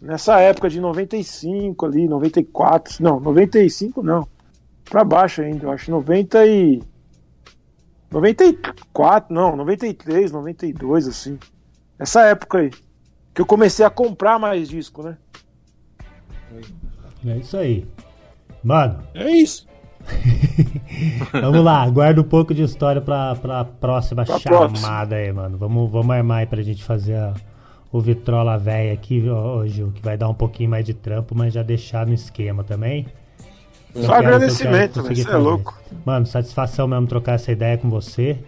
Nessa 0.00 0.40
época 0.40 0.68
de 0.70 0.80
95 0.80 1.84
ali, 1.86 2.08
94, 2.08 3.02
não, 3.02 3.18
95 3.20 4.02
não. 4.02 4.26
Pra 4.84 5.04
baixo 5.04 5.42
ainda, 5.42 5.66
eu 5.66 5.70
acho 5.72 5.90
90 5.90 6.44
e 6.46 6.82
94, 8.10 9.32
não, 9.34 9.56
93, 9.56 10.30
92 10.32 11.08
assim. 11.08 11.38
Essa 11.98 12.22
época 12.22 12.58
aí 12.58 12.70
que 13.34 13.40
eu 13.40 13.46
comecei 13.46 13.84
a 13.84 13.90
comprar 13.90 14.38
mais 14.38 14.68
disco, 14.68 15.02
né? 15.02 15.16
É 17.26 17.36
isso 17.36 17.56
aí. 17.56 17.86
Mano, 18.62 18.98
É 19.14 19.30
isso. 19.30 19.66
vamos 21.32 21.62
lá, 21.64 21.88
guarda 21.88 22.20
um 22.20 22.24
pouco 22.24 22.52
de 22.52 22.62
história 22.62 23.00
pra, 23.00 23.36
pra 23.36 23.64
próxima 23.64 24.24
Pra 24.24 24.38
chamada 24.38 24.68
próxima. 24.68 25.06
aí, 25.16 25.32
mano. 25.32 25.56
Vamos, 25.56 25.90
vamos 25.90 26.10
armar 26.14 26.38
aí 26.38 26.46
pra 26.46 26.60
gente 26.62 26.82
fazer 26.82 27.14
a- 27.14 27.34
o 27.92 28.00
Vitrola 28.00 28.58
velha 28.58 28.92
aqui, 28.92 29.28
ó, 29.28 29.58
ô, 29.58 29.66
Gil, 29.66 29.92
que 29.92 30.02
vai 30.02 30.16
dar 30.16 30.28
um 30.28 30.34
pouquinho 30.34 30.70
mais 30.70 30.84
de 30.84 30.94
trampo, 30.94 31.34
mas 31.36 31.52
já 31.52 31.62
deixar 31.62 32.06
no 32.06 32.14
esquema 32.14 32.64
também. 32.64 33.06
Só 33.94 34.14
agradecimento. 34.14 35.02
Você 35.02 35.30
é 35.30 35.36
louco. 35.36 35.78
Mano, 36.04 36.24
satisfação 36.26 36.88
mesmo 36.88 37.06
trocar 37.06 37.34
essa 37.34 37.52
ideia 37.52 37.76
com 37.78 37.90
você. 37.90 38.38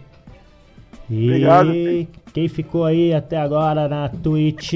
E 1.10 1.26
Obrigado. 1.26 1.72
quem 2.32 2.48
ficou 2.48 2.84
aí 2.84 3.12
até 3.12 3.36
agora 3.36 3.88
na 3.88 4.08
Twitch. 4.08 4.74